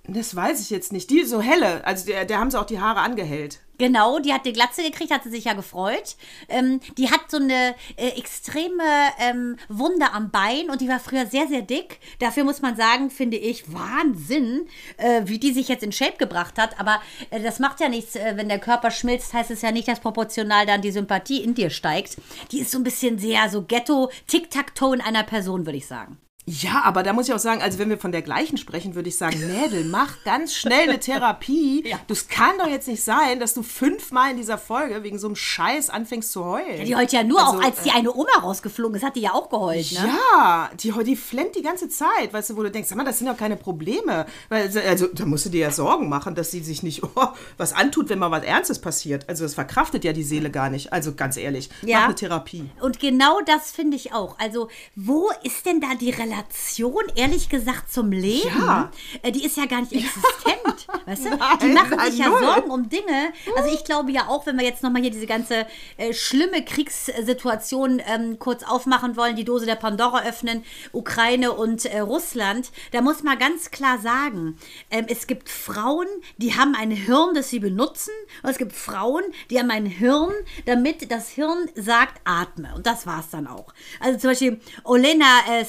das 0.07 0.35
weiß 0.35 0.61
ich 0.61 0.69
jetzt 0.69 0.93
nicht. 0.93 1.09
Die 1.09 1.23
so 1.23 1.41
helle, 1.41 1.85
also 1.85 2.05
der, 2.05 2.25
der 2.25 2.39
haben 2.39 2.51
sie 2.51 2.59
auch 2.59 2.65
die 2.65 2.79
Haare 2.79 3.01
angehellt. 3.01 3.59
Genau, 3.77 4.17
die 4.17 4.33
hat 4.33 4.45
die 4.45 4.53
Glatze 4.53 4.81
gekriegt, 4.81 5.11
hat 5.11 5.23
sie 5.23 5.29
sich 5.29 5.45
ja 5.45 5.53
gefreut. 5.53 6.15
Ähm, 6.49 6.79
die 6.97 7.11
hat 7.11 7.29
so 7.29 7.37
eine 7.37 7.75
äh, 7.95 8.09
extreme 8.17 8.83
ähm, 9.19 9.57
Wunde 9.69 10.11
am 10.13 10.31
Bein 10.31 10.71
und 10.71 10.81
die 10.81 10.87
war 10.87 10.99
früher 10.99 11.27
sehr, 11.27 11.47
sehr 11.47 11.61
dick. 11.61 11.99
Dafür 12.19 12.43
muss 12.43 12.61
man 12.61 12.75
sagen, 12.75 13.11
finde 13.11 13.37
ich, 13.37 13.71
Wahnsinn, 13.71 14.67
äh, 14.97 15.21
wie 15.25 15.37
die 15.37 15.51
sich 15.51 15.67
jetzt 15.67 15.83
in 15.83 15.91
Shape 15.91 16.17
gebracht 16.17 16.57
hat. 16.57 16.79
Aber 16.79 17.01
äh, 17.29 17.39
das 17.39 17.59
macht 17.59 17.79
ja 17.79 17.89
nichts, 17.89 18.15
äh, 18.15 18.33
wenn 18.35 18.49
der 18.49 18.59
Körper 18.59 18.89
schmilzt, 18.89 19.33
heißt 19.33 19.51
es 19.51 19.61
ja 19.61 19.71
nicht, 19.71 19.87
dass 19.87 19.99
proportional 19.99 20.65
dann 20.65 20.81
die 20.81 20.91
Sympathie 20.91 21.43
in 21.43 21.53
dir 21.53 21.69
steigt. 21.69 22.17
Die 22.51 22.61
ist 22.61 22.71
so 22.71 22.79
ein 22.79 22.83
bisschen 22.83 23.19
sehr 23.19 23.49
so 23.49 23.61
Ghetto, 23.61 24.09
Tic-Tac-Toe 24.25 24.95
in 24.95 25.01
einer 25.01 25.23
Person, 25.23 25.67
würde 25.67 25.77
ich 25.77 25.85
sagen. 25.85 26.17
Ja, 26.49 26.83
aber 26.85 27.03
da 27.03 27.11
muss 27.11 27.27
ich 27.27 27.33
auch 27.33 27.39
sagen, 27.39 27.61
also 27.61 27.77
wenn 27.77 27.89
wir 27.89 27.97
von 27.97 28.13
der 28.13 28.21
gleichen 28.21 28.57
sprechen, 28.57 28.95
würde 28.95 29.09
ich 29.09 29.17
sagen, 29.17 29.37
Mädel, 29.47 29.83
mach 29.83 30.23
ganz 30.23 30.55
schnell 30.55 30.87
eine 30.89 30.99
Therapie. 30.99 31.83
Ja. 31.87 31.99
Das 32.07 32.27
kann 32.27 32.57
doch 32.57 32.67
jetzt 32.67 32.87
nicht 32.87 33.03
sein, 33.03 33.39
dass 33.39 33.53
du 33.53 33.63
fünfmal 33.63 34.31
in 34.31 34.37
dieser 34.37 34.57
Folge 34.57 35.03
wegen 35.03 35.19
so 35.19 35.27
einem 35.27 35.35
Scheiß 35.35 35.89
anfängst 35.89 36.31
zu 36.31 36.43
heulen. 36.43 36.85
Die 36.85 36.95
heult 36.95 37.11
ja 37.11 37.23
nur 37.23 37.39
Also, 37.39 37.59
auch, 37.59 37.63
als 37.63 37.81
die 37.83 37.91
eine 37.91 38.13
Oma 38.13 38.31
rausgeflogen 38.41 38.95
ist, 38.97 39.03
hat 39.03 39.15
die 39.15 39.21
ja 39.21 39.33
auch 39.33 39.49
geheult, 39.49 39.91
ne? 39.93 40.09
Ja, 40.33 40.69
die, 40.79 40.91
die 41.03 41.15
flennt 41.15 41.55
die 41.55 41.61
ganze 41.61 41.87
Zeit, 41.89 42.31
weißt 42.33 42.49
du, 42.49 42.57
wo 42.57 42.63
du 42.63 42.71
denkst, 42.71 42.89
sag 42.89 42.97
mal, 42.97 43.03
das 43.03 43.19
sind 43.19 43.27
doch 43.27 43.37
keine 43.37 43.55
Probleme. 43.57 44.25
Weil, 44.49 44.69
also, 44.87 45.07
da 45.07 45.25
musst 45.25 45.45
du 45.45 45.49
dir 45.49 45.61
ja 45.61 45.71
Sorgen 45.71 46.07
machen, 46.09 46.35
dass 46.35 46.51
sie 46.51 46.61
sich 46.61 46.83
nicht 46.83 47.03
oh, 47.15 47.27
was 47.57 47.73
antut, 47.73 48.09
wenn 48.09 48.19
mal 48.19 48.31
was 48.31 48.43
Ernstes 48.43 48.79
passiert. 48.79 49.27
Also, 49.29 49.43
das 49.43 49.53
verkraftet 49.53 50.03
ja 50.03 50.13
die 50.13 50.23
Seele 50.23 50.49
gar 50.49 50.69
nicht. 50.69 50.93
Also, 50.93 51.13
ganz 51.13 51.37
ehrlich, 51.37 51.69
Ja. 51.83 51.99
mach 51.99 52.05
eine 52.05 52.15
Therapie. 52.15 52.69
Und 52.79 52.99
genau 52.99 53.39
das 53.45 53.71
finde 53.71 53.95
ich 53.97 54.13
auch. 54.13 54.37
Also, 54.39 54.69
wo 54.95 55.29
ist 55.43 55.65
denn 55.65 55.79
da 55.81 55.95
die 55.95 56.09
Relation 56.11 56.36
Relation, 56.37 57.03
ehrlich 57.15 57.49
gesagt, 57.49 57.91
zum 57.91 58.11
Leben, 58.11 58.49
Ja. 58.57 58.91
äh, 59.21 59.31
die 59.31 59.45
ist 59.45 59.57
ja 59.57 59.65
gar 59.65 59.81
nicht 59.81 59.93
existent. 59.93 60.87
Weißt 61.05 61.25
du? 61.25 61.29
Nein, 61.37 61.57
die 61.61 61.67
machen 61.67 61.99
sich 62.11 62.19
ja 62.19 62.29
null. 62.29 62.39
Sorgen 62.39 62.71
um 62.71 62.89
Dinge. 62.89 63.33
Also 63.55 63.73
ich 63.73 63.83
glaube 63.83 64.11
ja 64.11 64.27
auch, 64.27 64.45
wenn 64.45 64.57
wir 64.57 64.65
jetzt 64.65 64.83
nochmal 64.83 65.01
hier 65.01 65.11
diese 65.11 65.25
ganze 65.25 65.65
äh, 65.97 66.13
schlimme 66.13 66.63
Kriegssituation 66.63 68.01
ähm, 68.05 68.39
kurz 68.39 68.63
aufmachen 68.63 69.15
wollen, 69.17 69.35
die 69.35 69.43
Dose 69.43 69.65
der 69.65 69.75
Pandora 69.75 70.23
öffnen, 70.23 70.63
Ukraine 70.91 71.53
und 71.53 71.85
äh, 71.85 71.99
Russland, 71.99 72.71
da 72.91 73.01
muss 73.01 73.23
man 73.23 73.37
ganz 73.37 73.71
klar 73.71 73.97
sagen, 73.99 74.57
ähm, 74.91 75.05
es 75.09 75.27
gibt 75.27 75.49
Frauen, 75.49 76.07
die 76.37 76.55
haben 76.55 76.75
ein 76.75 76.91
Hirn, 76.91 77.33
das 77.33 77.49
sie 77.49 77.59
benutzen 77.59 78.11
und 78.43 78.49
es 78.49 78.57
gibt 78.57 78.73
Frauen, 78.73 79.23
die 79.49 79.59
haben 79.59 79.71
ein 79.71 79.85
Hirn, 79.85 80.33
damit 80.65 81.11
das 81.11 81.29
Hirn 81.29 81.69
sagt, 81.75 82.21
atme. 82.25 82.73
Und 82.75 82.85
das 82.85 83.05
war 83.07 83.19
es 83.21 83.29
dann 83.29 83.47
auch. 83.47 83.73
Also 83.99 84.19
zum 84.19 84.29
Beispiel 84.31 84.61
Olena 84.83 85.25
äh, 85.49 85.65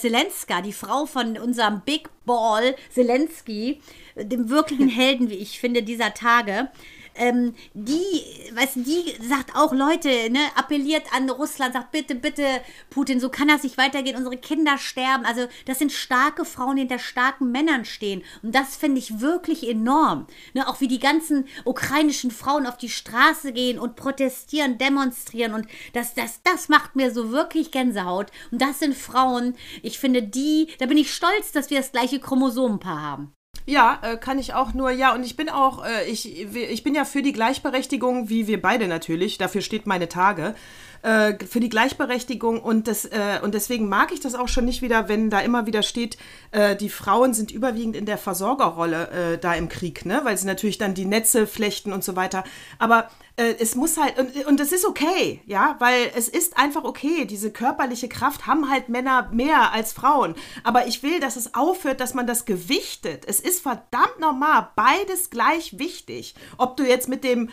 Die 0.62 0.72
Frau 0.72 1.06
von 1.06 1.38
unserem 1.38 1.82
Big 1.82 2.08
Ball 2.24 2.74
Zelensky, 2.90 3.80
dem 4.16 4.48
wirklichen 4.50 4.88
Helden, 4.88 5.30
wie 5.30 5.36
ich 5.36 5.58
finde, 5.60 5.82
dieser 5.82 6.14
Tage. 6.14 6.70
Ähm, 7.18 7.54
die, 7.74 8.22
weißt 8.54 8.76
du, 8.76 8.80
die 8.80 9.14
sagt 9.26 9.54
auch, 9.54 9.72
Leute, 9.72 10.08
ne, 10.30 10.40
appelliert 10.54 11.04
an 11.14 11.28
Russland, 11.28 11.74
sagt 11.74 11.92
bitte, 11.92 12.14
bitte, 12.14 12.44
Putin, 12.90 13.20
so 13.20 13.28
kann 13.28 13.48
das 13.48 13.64
nicht 13.64 13.76
weitergehen, 13.76 14.16
unsere 14.16 14.36
Kinder 14.36 14.78
sterben. 14.78 15.24
Also, 15.24 15.46
das 15.66 15.78
sind 15.78 15.92
starke 15.92 16.44
Frauen, 16.44 16.76
die 16.76 16.82
hinter 16.82 16.98
starken 16.98 17.50
Männern 17.50 17.84
stehen. 17.84 18.22
Und 18.42 18.54
das 18.54 18.76
finde 18.76 18.98
ich 18.98 19.20
wirklich 19.20 19.68
enorm. 19.68 20.26
Ne, 20.54 20.66
auch 20.68 20.80
wie 20.80 20.88
die 20.88 21.00
ganzen 21.00 21.46
ukrainischen 21.64 22.30
Frauen 22.30 22.66
auf 22.66 22.76
die 22.76 22.88
Straße 22.88 23.52
gehen 23.52 23.78
und 23.78 23.96
protestieren, 23.96 24.78
demonstrieren. 24.78 25.54
Und 25.54 25.66
das, 25.92 26.14
das, 26.14 26.40
das 26.42 26.68
macht 26.68 26.96
mir 26.96 27.12
so 27.12 27.30
wirklich 27.30 27.70
Gänsehaut. 27.70 28.30
Und 28.50 28.62
das 28.62 28.78
sind 28.78 28.94
Frauen, 28.94 29.56
ich 29.82 29.98
finde 29.98 30.22
die, 30.22 30.68
da 30.78 30.86
bin 30.86 30.98
ich 30.98 31.12
stolz, 31.12 31.52
dass 31.52 31.70
wir 31.70 31.78
das 31.78 31.92
gleiche 31.92 32.20
Chromosomenpaar 32.20 33.02
haben. 33.02 33.37
Ja, 33.68 33.98
äh, 34.00 34.16
kann 34.16 34.38
ich 34.38 34.54
auch 34.54 34.72
nur, 34.72 34.90
ja, 34.90 35.14
und 35.14 35.22
ich 35.22 35.36
bin 35.36 35.50
auch, 35.50 35.84
äh, 35.84 36.06
ich, 36.10 36.40
ich 36.54 36.82
bin 36.82 36.94
ja 36.94 37.04
für 37.04 37.20
die 37.20 37.34
Gleichberechtigung, 37.34 38.30
wie 38.30 38.46
wir 38.46 38.62
beide 38.62 38.88
natürlich, 38.88 39.36
dafür 39.36 39.60
steht 39.60 39.86
meine 39.86 40.08
Tage, 40.08 40.54
äh, 41.02 41.34
für 41.44 41.60
die 41.60 41.68
Gleichberechtigung 41.68 42.60
und, 42.60 42.88
das, 42.88 43.04
äh, 43.04 43.40
und 43.42 43.54
deswegen 43.54 43.88
mag 43.88 44.12
ich 44.12 44.20
das 44.20 44.34
auch 44.34 44.48
schon 44.48 44.64
nicht 44.64 44.82
wieder, 44.82 45.08
wenn 45.08 45.30
da 45.30 45.40
immer 45.40 45.66
wieder 45.66 45.82
steht, 45.82 46.18
äh, 46.50 46.76
die 46.76 46.88
Frauen 46.88 47.34
sind 47.34 47.50
überwiegend 47.50 47.96
in 47.96 48.06
der 48.06 48.18
Versorgerrolle 48.18 49.10
äh, 49.10 49.38
da 49.38 49.54
im 49.54 49.68
Krieg, 49.68 50.04
ne? 50.04 50.20
weil 50.24 50.36
sie 50.36 50.46
natürlich 50.46 50.78
dann 50.78 50.94
die 50.94 51.04
Netze 51.04 51.46
flechten 51.46 51.92
und 51.92 52.04
so 52.04 52.16
weiter. 52.16 52.44
Aber 52.78 53.08
äh, 53.38 53.54
es 53.60 53.76
muss 53.76 53.96
halt, 53.96 54.18
und, 54.18 54.46
und 54.46 54.60
es 54.60 54.72
ist 54.72 54.84
okay, 54.84 55.40
ja, 55.46 55.76
weil 55.78 56.10
es 56.16 56.28
ist 56.28 56.58
einfach 56.58 56.84
okay. 56.84 57.24
Diese 57.24 57.52
körperliche 57.52 58.08
Kraft 58.08 58.46
haben 58.46 58.68
halt 58.68 58.88
Männer 58.88 59.28
mehr 59.32 59.72
als 59.72 59.92
Frauen. 59.92 60.34
Aber 60.64 60.86
ich 60.86 61.02
will, 61.02 61.20
dass 61.20 61.36
es 61.36 61.54
aufhört, 61.54 62.00
dass 62.00 62.14
man 62.14 62.26
das 62.26 62.44
gewichtet. 62.44 63.24
Es 63.26 63.38
ist 63.38 63.62
verdammt 63.62 64.18
normal, 64.18 64.70
beides 64.74 65.30
gleich 65.30 65.78
wichtig. 65.78 66.34
Ob 66.56 66.76
du 66.76 66.82
jetzt 66.82 67.08
mit 67.08 67.22
dem 67.22 67.50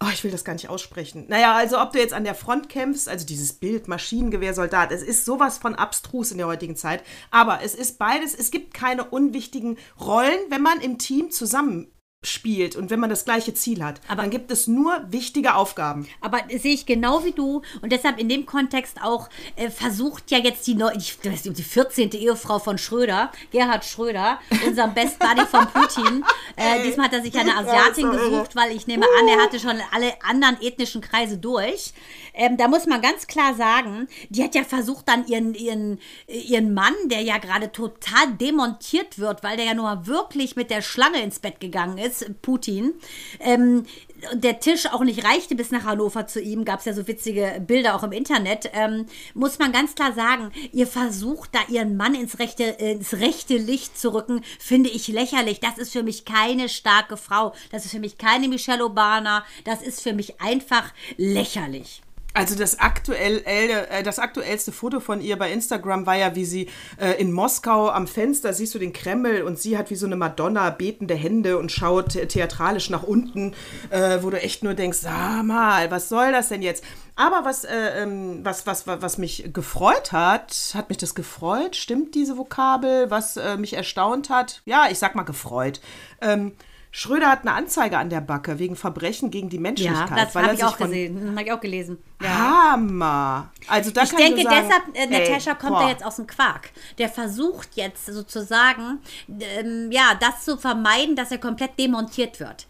Oh, 0.00 0.08
ich 0.12 0.22
will 0.22 0.30
das 0.30 0.44
gar 0.44 0.52
nicht 0.52 0.68
aussprechen. 0.68 1.26
Naja, 1.28 1.54
also 1.54 1.80
ob 1.80 1.92
du 1.92 1.98
jetzt 1.98 2.14
an 2.14 2.22
der 2.22 2.36
Front 2.36 2.68
kämpfst, 2.68 3.08
also 3.08 3.26
dieses 3.26 3.52
Bild 3.52 3.88
Maschinengewehrsoldat, 3.88 4.92
es 4.92 5.02
ist 5.02 5.24
sowas 5.24 5.58
von 5.58 5.74
abstrus 5.74 6.30
in 6.30 6.38
der 6.38 6.46
heutigen 6.46 6.76
Zeit. 6.76 7.02
Aber 7.32 7.62
es 7.62 7.74
ist 7.74 7.98
beides, 7.98 8.32
es 8.32 8.52
gibt 8.52 8.74
keine 8.74 9.04
unwichtigen 9.04 9.76
Rollen, 10.00 10.38
wenn 10.50 10.62
man 10.62 10.80
im 10.80 10.98
Team 10.98 11.32
zusammen 11.32 11.90
spielt 12.28 12.74
und 12.74 12.90
wenn 12.90 12.98
man 12.98 13.10
das 13.10 13.24
gleiche 13.24 13.54
Ziel 13.54 13.82
hat. 13.84 14.00
Aber- 14.08 14.22
dann 14.22 14.30
gibt 14.30 14.50
es 14.50 14.66
nur 14.66 15.00
wichtige 15.10 15.54
Aufgaben. 15.54 16.08
Aber 16.20 16.40
sehe 16.48 16.74
ich 16.74 16.84
genau 16.84 17.24
wie 17.24 17.30
du 17.30 17.62
und 17.80 17.92
deshalb 17.92 18.18
in 18.18 18.28
dem 18.28 18.44
Kontext 18.44 18.98
auch 19.02 19.28
äh, 19.54 19.70
versucht 19.70 20.30
ja 20.32 20.38
jetzt 20.38 20.66
die, 20.66 20.74
neu, 20.74 20.90
ich 20.96 21.16
weiß 21.24 21.44
nicht, 21.44 21.58
die 21.58 21.62
14. 21.62 22.10
Ehefrau 22.10 22.58
von 22.58 22.76
Schröder, 22.76 23.30
Gerhard 23.52 23.84
Schröder, 23.84 24.40
unserem 24.66 24.94
Best 24.94 25.18
Buddy 25.20 25.46
von 25.46 25.66
Putin. 25.68 26.24
Äh, 26.60 26.82
diesmal 26.82 27.06
hat 27.06 27.12
er 27.12 27.22
sich 27.22 27.38
eine 27.38 27.54
Asiatin 27.56 28.10
gesucht, 28.10 28.56
weil 28.56 28.74
ich 28.74 28.88
nehme 28.88 29.06
an, 29.20 29.28
er 29.28 29.40
hatte 29.40 29.60
schon 29.60 29.76
alle 29.92 30.12
anderen 30.28 30.60
ethnischen 30.60 31.00
Kreise 31.00 31.38
durch. 31.38 31.92
Ähm, 32.34 32.56
da 32.56 32.66
muss 32.66 32.86
man 32.86 33.00
ganz 33.00 33.28
klar 33.28 33.54
sagen, 33.54 34.08
die 34.28 34.42
hat 34.42 34.56
ja 34.56 34.64
versucht 34.64 35.08
dann 35.08 35.24
ihren, 35.28 35.54
ihren, 35.54 36.00
ihren 36.26 36.74
Mann, 36.74 36.94
der 37.04 37.20
ja 37.20 37.38
gerade 37.38 37.70
total 37.70 38.32
demontiert 38.40 39.20
wird, 39.20 39.44
weil 39.44 39.56
der 39.56 39.66
ja 39.66 39.74
nur 39.74 40.08
wirklich 40.08 40.56
mit 40.56 40.70
der 40.72 40.82
Schlange 40.82 41.22
ins 41.22 41.38
Bett 41.38 41.60
gegangen 41.60 41.96
ist, 41.98 42.07
Putin, 42.42 42.92
ähm, 43.40 43.84
der 44.32 44.60
Tisch 44.60 44.86
auch 44.86 45.02
nicht 45.02 45.24
reichte 45.24 45.54
bis 45.54 45.70
nach 45.70 45.84
Hannover 45.84 46.26
zu 46.26 46.40
ihm, 46.40 46.64
gab 46.64 46.80
es 46.80 46.86
ja 46.86 46.92
so 46.92 47.06
witzige 47.06 47.62
Bilder 47.66 47.94
auch 47.94 48.02
im 48.02 48.12
Internet, 48.12 48.70
ähm, 48.72 49.06
muss 49.34 49.58
man 49.58 49.72
ganz 49.72 49.94
klar 49.94 50.12
sagen, 50.12 50.50
ihr 50.72 50.86
versucht 50.86 51.54
da 51.54 51.60
ihren 51.68 51.96
Mann 51.96 52.14
ins 52.14 52.38
rechte, 52.38 52.64
ins 52.64 53.14
rechte 53.14 53.56
Licht 53.56 53.98
zu 53.98 54.12
rücken, 54.12 54.42
finde 54.58 54.90
ich 54.90 55.08
lächerlich. 55.08 55.60
Das 55.60 55.78
ist 55.78 55.92
für 55.92 56.02
mich 56.02 56.24
keine 56.24 56.68
starke 56.68 57.16
Frau. 57.16 57.54
Das 57.70 57.84
ist 57.84 57.92
für 57.92 58.00
mich 58.00 58.18
keine 58.18 58.48
Michelle 58.48 58.84
Obama. 58.84 59.44
Das 59.64 59.82
ist 59.82 60.02
für 60.02 60.12
mich 60.12 60.40
einfach 60.40 60.92
lächerlich. 61.16 62.02
Also 62.34 62.54
das, 62.54 62.78
aktuell, 62.78 63.42
äh, 63.46 64.02
das 64.02 64.18
aktuellste 64.18 64.70
Foto 64.70 65.00
von 65.00 65.20
ihr 65.20 65.36
bei 65.36 65.50
Instagram 65.50 66.06
war 66.06 66.14
ja, 66.14 66.36
wie 66.36 66.44
sie 66.44 66.68
äh, 67.00 67.20
in 67.20 67.32
Moskau 67.32 67.88
am 67.88 68.06
Fenster 68.06 68.52
siehst 68.52 68.74
du 68.74 68.78
den 68.78 68.92
Kreml 68.92 69.42
und 69.42 69.58
sie 69.58 69.76
hat 69.76 69.90
wie 69.90 69.96
so 69.96 70.06
eine 70.06 70.14
Madonna 70.14 70.70
betende 70.70 71.14
Hände 71.14 71.58
und 71.58 71.72
schaut 71.72 72.12
the 72.12 72.26
theatralisch 72.26 72.90
nach 72.90 73.02
unten, 73.02 73.54
äh, 73.90 74.18
wo 74.22 74.30
du 74.30 74.40
echt 74.40 74.62
nur 74.62 74.74
denkst, 74.74 74.98
sag 74.98 75.42
mal, 75.42 75.90
was 75.90 76.08
soll 76.08 76.30
das 76.30 76.48
denn 76.48 76.62
jetzt? 76.62 76.84
Aber 77.16 77.44
was, 77.44 77.64
äh, 77.64 78.02
ähm, 78.02 78.44
was, 78.44 78.66
was, 78.66 78.86
was, 78.86 79.02
was 79.02 79.18
mich 79.18 79.50
gefreut 79.52 80.12
hat, 80.12 80.54
hat 80.74 80.90
mich 80.90 80.98
das 80.98 81.16
gefreut? 81.16 81.74
Stimmt 81.74 82.14
diese 82.14 82.36
Vokabel? 82.36 83.10
Was 83.10 83.36
äh, 83.36 83.56
mich 83.56 83.72
erstaunt 83.72 84.30
hat? 84.30 84.62
Ja, 84.64 84.86
ich 84.88 85.00
sag 85.00 85.16
mal 85.16 85.24
gefreut. 85.24 85.80
Ähm, 86.20 86.52
Schröder 86.90 87.28
hat 87.30 87.42
eine 87.42 87.52
Anzeige 87.52 87.98
an 87.98 88.08
der 88.10 88.20
Backe 88.22 88.58
wegen 88.58 88.74
Verbrechen 88.74 89.30
gegen 89.30 89.48
die 89.50 89.56
Ja, 89.56 89.62
Menschlichkeit. 89.62 90.18
das 90.18 90.34
weil 90.34 90.42
habe 90.44 90.48
er 90.48 90.52
ich 90.54 90.60
sich 90.60 90.68
auch 90.68 90.78
gesehen. 90.78 91.30
Habe 91.36 91.42
ich 91.42 91.52
auch 91.52 91.60
gelesen. 91.60 91.98
Ja. 92.22 92.28
Hammer. 92.72 93.50
Also 93.66 93.90
da 93.90 94.02
Ich 94.04 94.10
kann 94.10 94.18
denke, 94.18 94.42
nur 94.42 94.50
sagen, 94.50 94.66
deshalb, 94.94 94.96
äh, 94.96 95.14
ey, 95.14 95.28
Natascha 95.28 95.54
kommt 95.54 95.72
boah. 95.74 95.82
da 95.82 95.88
jetzt 95.90 96.04
aus 96.04 96.16
dem 96.16 96.26
Quark. 96.26 96.70
Der 96.98 97.08
versucht 97.08 97.70
jetzt 97.74 98.06
sozusagen, 98.06 99.00
ähm, 99.28 99.90
ja, 99.92 100.14
das 100.18 100.44
zu 100.44 100.56
vermeiden, 100.56 101.14
dass 101.14 101.30
er 101.30 101.38
komplett 101.38 101.78
demontiert 101.78 102.40
wird. 102.40 102.66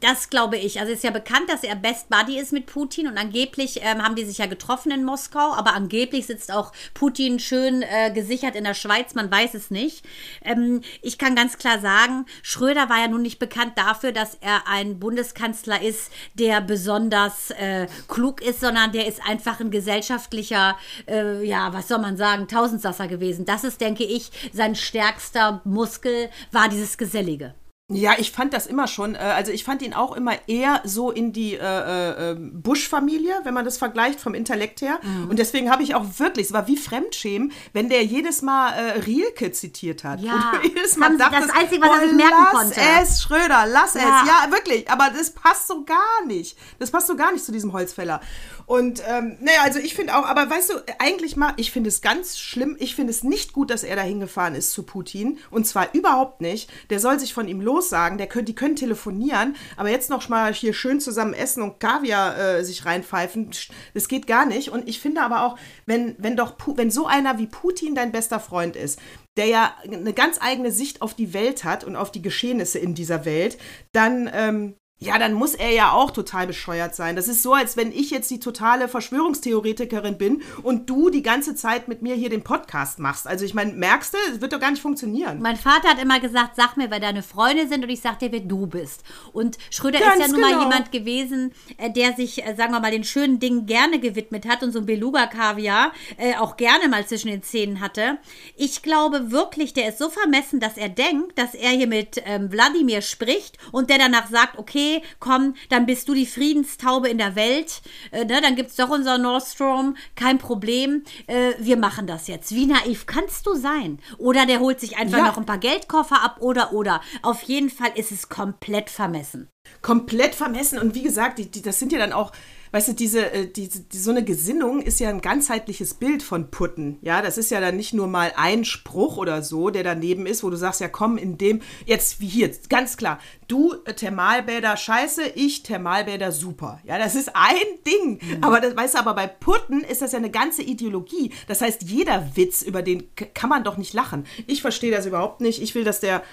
Das 0.00 0.28
glaube 0.28 0.56
ich. 0.56 0.80
Also 0.80 0.92
ist 0.92 1.04
ja 1.04 1.10
bekannt, 1.10 1.48
dass 1.48 1.64
er 1.64 1.76
Best 1.76 2.08
Buddy 2.10 2.38
ist 2.38 2.52
mit 2.52 2.66
Putin 2.66 3.06
und 3.06 3.16
angeblich 3.16 3.80
ähm, 3.82 4.02
haben 4.02 4.16
die 4.16 4.24
sich 4.24 4.38
ja 4.38 4.46
getroffen 4.46 4.90
in 4.92 5.04
Moskau, 5.04 5.52
aber 5.54 5.74
angeblich 5.74 6.26
sitzt 6.26 6.52
auch 6.52 6.72
Putin 6.92 7.38
schön 7.38 7.82
äh, 7.82 8.10
gesichert 8.12 8.54
in 8.54 8.64
der 8.64 8.74
Schweiz, 8.74 9.14
man 9.14 9.30
weiß 9.30 9.54
es 9.54 9.70
nicht. 9.70 10.04
Ähm, 10.42 10.82
ich 11.00 11.16
kann 11.16 11.34
ganz 11.34 11.58
klar 11.58 11.78
sagen, 11.80 12.26
Schröder 12.42 12.88
war 12.88 13.00
ja 13.00 13.08
nun 13.08 13.22
nicht 13.22 13.38
bekannt 13.38 13.72
dafür, 13.76 14.12
dass 14.12 14.36
er 14.40 14.68
ein 14.68 14.98
Bundeskanzler 14.98 15.80
ist, 15.80 16.10
der 16.34 16.60
besonders 16.60 17.50
äh, 17.52 17.86
klug 18.08 18.42
ist, 18.42 18.60
sondern 18.60 18.92
der 18.92 19.06
ist 19.06 19.26
einfach 19.26 19.60
ein 19.60 19.70
gesellschaftlicher, 19.70 20.76
äh, 21.08 21.44
ja, 21.46 21.72
was 21.72 21.88
soll 21.88 21.98
man 21.98 22.16
sagen, 22.16 22.48
Tausendsasser 22.48 23.08
gewesen. 23.08 23.44
Das 23.44 23.64
ist, 23.64 23.80
denke 23.80 24.04
ich, 24.04 24.30
sein 24.52 24.74
stärkster 24.74 25.62
Muskel, 25.64 26.28
war 26.52 26.68
dieses 26.68 26.98
Gesellige. 26.98 27.54
Ja, 27.92 28.12
ich 28.16 28.32
fand 28.32 28.54
das 28.54 28.66
immer 28.66 28.86
schon, 28.88 29.14
äh, 29.14 29.18
also 29.18 29.52
ich 29.52 29.62
fand 29.62 29.82
ihn 29.82 29.92
auch 29.92 30.16
immer 30.16 30.32
eher 30.48 30.80
so 30.84 31.10
in 31.10 31.34
die 31.34 31.52
äh, 31.54 32.30
äh, 32.30 32.34
Bush-Familie, 32.34 33.34
wenn 33.44 33.52
man 33.52 33.66
das 33.66 33.76
vergleicht 33.76 34.20
vom 34.20 34.32
Intellekt 34.32 34.80
her. 34.80 34.98
Mhm. 35.02 35.28
Und 35.28 35.38
deswegen 35.38 35.70
habe 35.70 35.82
ich 35.82 35.94
auch 35.94 36.06
wirklich, 36.16 36.46
es 36.46 36.52
war 36.54 36.66
wie 36.66 36.78
Fremdschämen, 36.78 37.52
wenn 37.74 37.90
der 37.90 38.02
jedes 38.02 38.40
Mal 38.40 38.72
äh, 38.72 38.98
Rielke 39.00 39.52
zitiert 39.52 40.02
hat. 40.02 40.20
Ja, 40.22 40.52
Und 40.54 40.64
jedes 40.74 40.98
haben 40.98 41.18
sie- 41.18 41.24
das 41.30 41.50
Einzige, 41.50 41.82
was 41.82 41.90
er 41.90 42.04
oh, 42.04 42.08
sich 42.08 42.12
merken 42.16 42.34
lass 42.42 42.52
konnte. 42.52 42.80
es, 43.02 43.20
Schröder, 43.22 43.66
lass 43.66 43.92
Ja. 43.92 44.00
es. 44.22 44.28
Ja, 44.28 44.50
wirklich, 44.50 44.90
aber 44.90 45.10
das 45.14 45.32
passt 45.32 45.66
so 45.68 45.84
gar 45.84 46.24
nicht. 46.26 46.56
Das 46.78 46.90
passt 46.90 47.06
so 47.08 47.16
gar 47.16 47.32
nicht 47.32 47.44
zu 47.44 47.52
diesem 47.52 47.74
Holzfäller. 47.74 48.22
Und 48.66 49.02
ähm, 49.06 49.36
naja, 49.40 49.60
also 49.62 49.78
ich 49.78 49.94
finde 49.94 50.16
auch, 50.16 50.26
aber 50.26 50.48
weißt 50.48 50.70
du, 50.70 50.74
eigentlich 50.98 51.36
mal, 51.36 51.52
ich 51.56 51.70
finde 51.70 51.88
es 51.88 52.00
ganz 52.00 52.38
schlimm, 52.38 52.76
ich 52.78 52.94
finde 52.94 53.10
es 53.10 53.22
nicht 53.22 53.52
gut, 53.52 53.70
dass 53.70 53.84
er 53.84 53.96
da 53.96 54.02
hingefahren 54.02 54.54
ist 54.54 54.72
zu 54.72 54.84
Putin. 54.84 55.38
Und 55.50 55.66
zwar 55.66 55.94
überhaupt 55.94 56.40
nicht. 56.40 56.70
Der 56.90 57.00
soll 57.00 57.18
sich 57.20 57.34
von 57.34 57.48
ihm 57.48 57.60
lossagen, 57.60 58.18
der 58.18 58.26
können, 58.26 58.46
die 58.46 58.54
können 58.54 58.76
telefonieren, 58.76 59.56
aber 59.76 59.90
jetzt 59.90 60.10
noch 60.10 60.28
mal 60.28 60.52
hier 60.54 60.72
schön 60.72 61.00
zusammen 61.00 61.34
essen 61.34 61.62
und 61.62 61.80
Kaviar 61.80 62.38
äh, 62.38 62.64
sich 62.64 62.86
reinpfeifen, 62.86 63.50
das 63.92 64.08
geht 64.08 64.26
gar 64.26 64.46
nicht. 64.46 64.70
Und 64.70 64.88
ich 64.88 65.00
finde 65.00 65.22
aber 65.22 65.44
auch, 65.44 65.58
wenn, 65.86 66.14
wenn 66.18 66.36
doch, 66.36 66.56
wenn 66.76 66.90
so 66.90 67.06
einer 67.06 67.38
wie 67.38 67.46
Putin 67.46 67.94
dein 67.94 68.12
bester 68.12 68.40
Freund 68.40 68.76
ist, 68.76 68.98
der 69.36 69.46
ja 69.46 69.74
eine 69.84 70.12
ganz 70.12 70.38
eigene 70.40 70.70
Sicht 70.70 71.02
auf 71.02 71.14
die 71.14 71.34
Welt 71.34 71.64
hat 71.64 71.84
und 71.84 71.96
auf 71.96 72.12
die 72.12 72.22
Geschehnisse 72.22 72.78
in 72.78 72.94
dieser 72.94 73.24
Welt, 73.24 73.58
dann, 73.92 74.30
ähm, 74.32 74.76
Ja, 75.00 75.18
dann 75.18 75.34
muss 75.34 75.54
er 75.54 75.70
ja 75.70 75.92
auch 75.92 76.12
total 76.12 76.46
bescheuert 76.46 76.94
sein. 76.94 77.16
Das 77.16 77.28
ist 77.28 77.42
so, 77.42 77.52
als 77.52 77.76
wenn 77.76 77.92
ich 77.92 78.10
jetzt 78.10 78.30
die 78.30 78.38
totale 78.38 78.88
Verschwörungstheoretikerin 78.88 80.16
bin 80.16 80.42
und 80.62 80.88
du 80.88 81.10
die 81.10 81.22
ganze 81.22 81.54
Zeit 81.54 81.88
mit 81.88 82.00
mir 82.00 82.14
hier 82.14 82.30
den 82.30 82.42
Podcast 82.42 83.00
machst. 83.00 83.26
Also 83.26 83.44
ich 83.44 83.54
meine, 83.54 83.72
merkst 83.72 84.14
du, 84.14 84.18
es 84.32 84.40
wird 84.40 84.52
doch 84.52 84.60
gar 84.60 84.70
nicht 84.70 84.80
funktionieren. 84.80 85.42
Mein 85.42 85.56
Vater 85.56 85.88
hat 85.88 86.00
immer 86.00 86.20
gesagt, 86.20 86.56
sag 86.56 86.76
mir, 86.76 86.90
wer 86.90 87.00
deine 87.00 87.22
Freunde 87.22 87.68
sind 87.68 87.82
und 87.84 87.90
ich 87.90 88.00
sag 88.00 88.20
dir, 88.20 88.32
wer 88.32 88.40
du 88.40 88.66
bist. 88.66 89.02
Und 89.32 89.58
Schröder 89.70 89.98
Ganz 89.98 90.14
ist 90.14 90.20
ja 90.20 90.28
nun 90.28 90.40
mal 90.40 90.52
genau. 90.52 90.62
jemand 90.62 90.92
gewesen, 90.92 91.52
äh, 91.76 91.90
der 91.90 92.14
sich, 92.14 92.46
äh, 92.46 92.54
sagen 92.54 92.72
wir 92.72 92.80
mal, 92.80 92.92
den 92.92 93.04
schönen 93.04 93.40
Dingen 93.40 93.66
gerne 93.66 93.98
gewidmet 93.98 94.48
hat 94.48 94.62
und 94.62 94.72
so 94.72 94.78
ein 94.78 94.86
Beluga-Kaviar 94.86 95.92
äh, 96.16 96.36
auch 96.36 96.56
gerne 96.56 96.88
mal 96.88 97.04
zwischen 97.04 97.28
den 97.28 97.42
Zähnen 97.42 97.80
hatte. 97.80 98.18
Ich 98.56 98.82
glaube 98.82 99.32
wirklich, 99.32 99.74
der 99.74 99.88
ist 99.88 99.98
so 99.98 100.08
vermessen, 100.08 100.60
dass 100.60 100.78
er 100.78 100.88
denkt, 100.88 101.36
dass 101.36 101.54
er 101.54 101.70
hier 101.70 101.88
mit 101.88 102.22
ähm, 102.24 102.50
Wladimir 102.50 103.02
spricht 103.02 103.58
und 103.72 103.90
der 103.90 103.98
danach 103.98 104.30
sagt, 104.30 104.58
okay, 104.58 104.83
komm, 105.20 105.54
dann 105.68 105.86
bist 105.86 106.08
du 106.08 106.14
die 106.14 106.26
Friedenstaube 106.26 107.08
in 107.08 107.18
der 107.18 107.34
Welt, 107.36 107.82
äh, 108.12 108.24
ne, 108.24 108.40
dann 108.40 108.56
gibt 108.56 108.70
es 108.70 108.76
doch 108.76 108.90
unser 108.90 109.18
Nordstrom, 109.18 109.96
kein 110.16 110.38
Problem, 110.38 111.02
äh, 111.26 111.52
wir 111.58 111.76
machen 111.76 112.06
das 112.06 112.26
jetzt. 112.28 112.54
Wie 112.54 112.66
naiv 112.66 113.06
kannst 113.06 113.46
du 113.46 113.54
sein? 113.54 113.98
Oder 114.18 114.46
der 114.46 114.60
holt 114.60 114.80
sich 114.80 114.96
einfach 114.96 115.18
Ja. 115.18 115.26
noch 115.26 115.36
ein 115.38 115.46
paar 115.46 115.58
Geldkoffer 115.58 116.22
ab 116.22 116.36
oder, 116.40 116.72
oder. 116.72 117.00
Auf 117.22 117.42
jeden 117.42 117.70
Fall 117.70 117.92
ist 117.94 118.12
es 118.12 118.28
komplett 118.28 118.90
vermessen. 118.90 119.48
komplett 119.80 120.34
vermessen. 120.34 120.78
Und 120.78 120.94
wie 120.94 121.02
gesagt, 121.02 121.38
die, 121.38 121.50
die, 121.50 121.62
das 121.62 121.78
sind 121.78 121.90
ja 121.92 121.98
dann 121.98 122.12
auch, 122.12 122.32
weißt 122.74 122.88
du, 122.88 122.92
diese, 122.92 123.32
äh, 123.32 123.46
diese, 123.46 123.82
die, 123.82 123.98
so 123.98 124.10
eine 124.10 124.24
Gesinnung 124.24 124.82
ist 124.82 124.98
ja 124.98 125.08
ein 125.08 125.20
ganzheitliches 125.20 125.94
Bild 125.94 126.24
von 126.24 126.50
Putten. 126.50 126.98
Ja, 127.02 127.22
das 127.22 127.38
ist 127.38 127.52
ja 127.52 127.60
dann 127.60 127.76
nicht 127.76 127.94
nur 127.94 128.08
mal 128.08 128.32
ein 128.34 128.64
Spruch 128.64 129.16
oder 129.16 129.44
so, 129.44 129.70
der 129.70 129.84
daneben 129.84 130.26
ist, 130.26 130.42
wo 130.42 130.50
du 130.50 130.56
sagst, 130.56 130.80
ja 130.80 130.88
komm, 130.88 131.16
in 131.16 131.38
dem, 131.38 131.62
jetzt 131.86 132.18
wie 132.20 132.26
hier, 132.26 132.50
ganz 132.68 132.96
klar, 132.96 133.20
du 133.46 133.74
äh, 133.84 133.94
Thermalbäder 133.94 134.76
scheiße, 134.76 135.22
ich 135.36 135.62
Thermalbäder 135.62 136.32
super. 136.32 136.80
Ja, 136.82 136.98
das 136.98 137.14
ist 137.14 137.30
ein 137.34 137.54
Ding. 137.86 138.18
Aber 138.40 138.60
das, 138.60 138.76
weißt 138.76 138.94
du, 138.94 138.98
aber 138.98 139.14
bei 139.14 139.28
Putten 139.28 139.82
ist 139.82 140.02
das 140.02 140.10
ja 140.10 140.18
eine 140.18 140.30
ganze 140.30 140.62
Ideologie. 140.62 141.30
Das 141.46 141.60
heißt, 141.60 141.82
jeder 141.82 142.34
Witz, 142.34 142.62
über 142.62 142.82
den 142.82 143.04
kann 143.34 143.50
man 143.50 143.62
doch 143.62 143.76
nicht 143.76 143.94
lachen. 143.94 144.26
Ich 144.48 144.62
verstehe 144.62 144.90
das 144.90 145.06
überhaupt 145.06 145.40
nicht. 145.40 145.62
Ich 145.62 145.76
will, 145.76 145.84
dass 145.84 146.00
der 146.00 146.24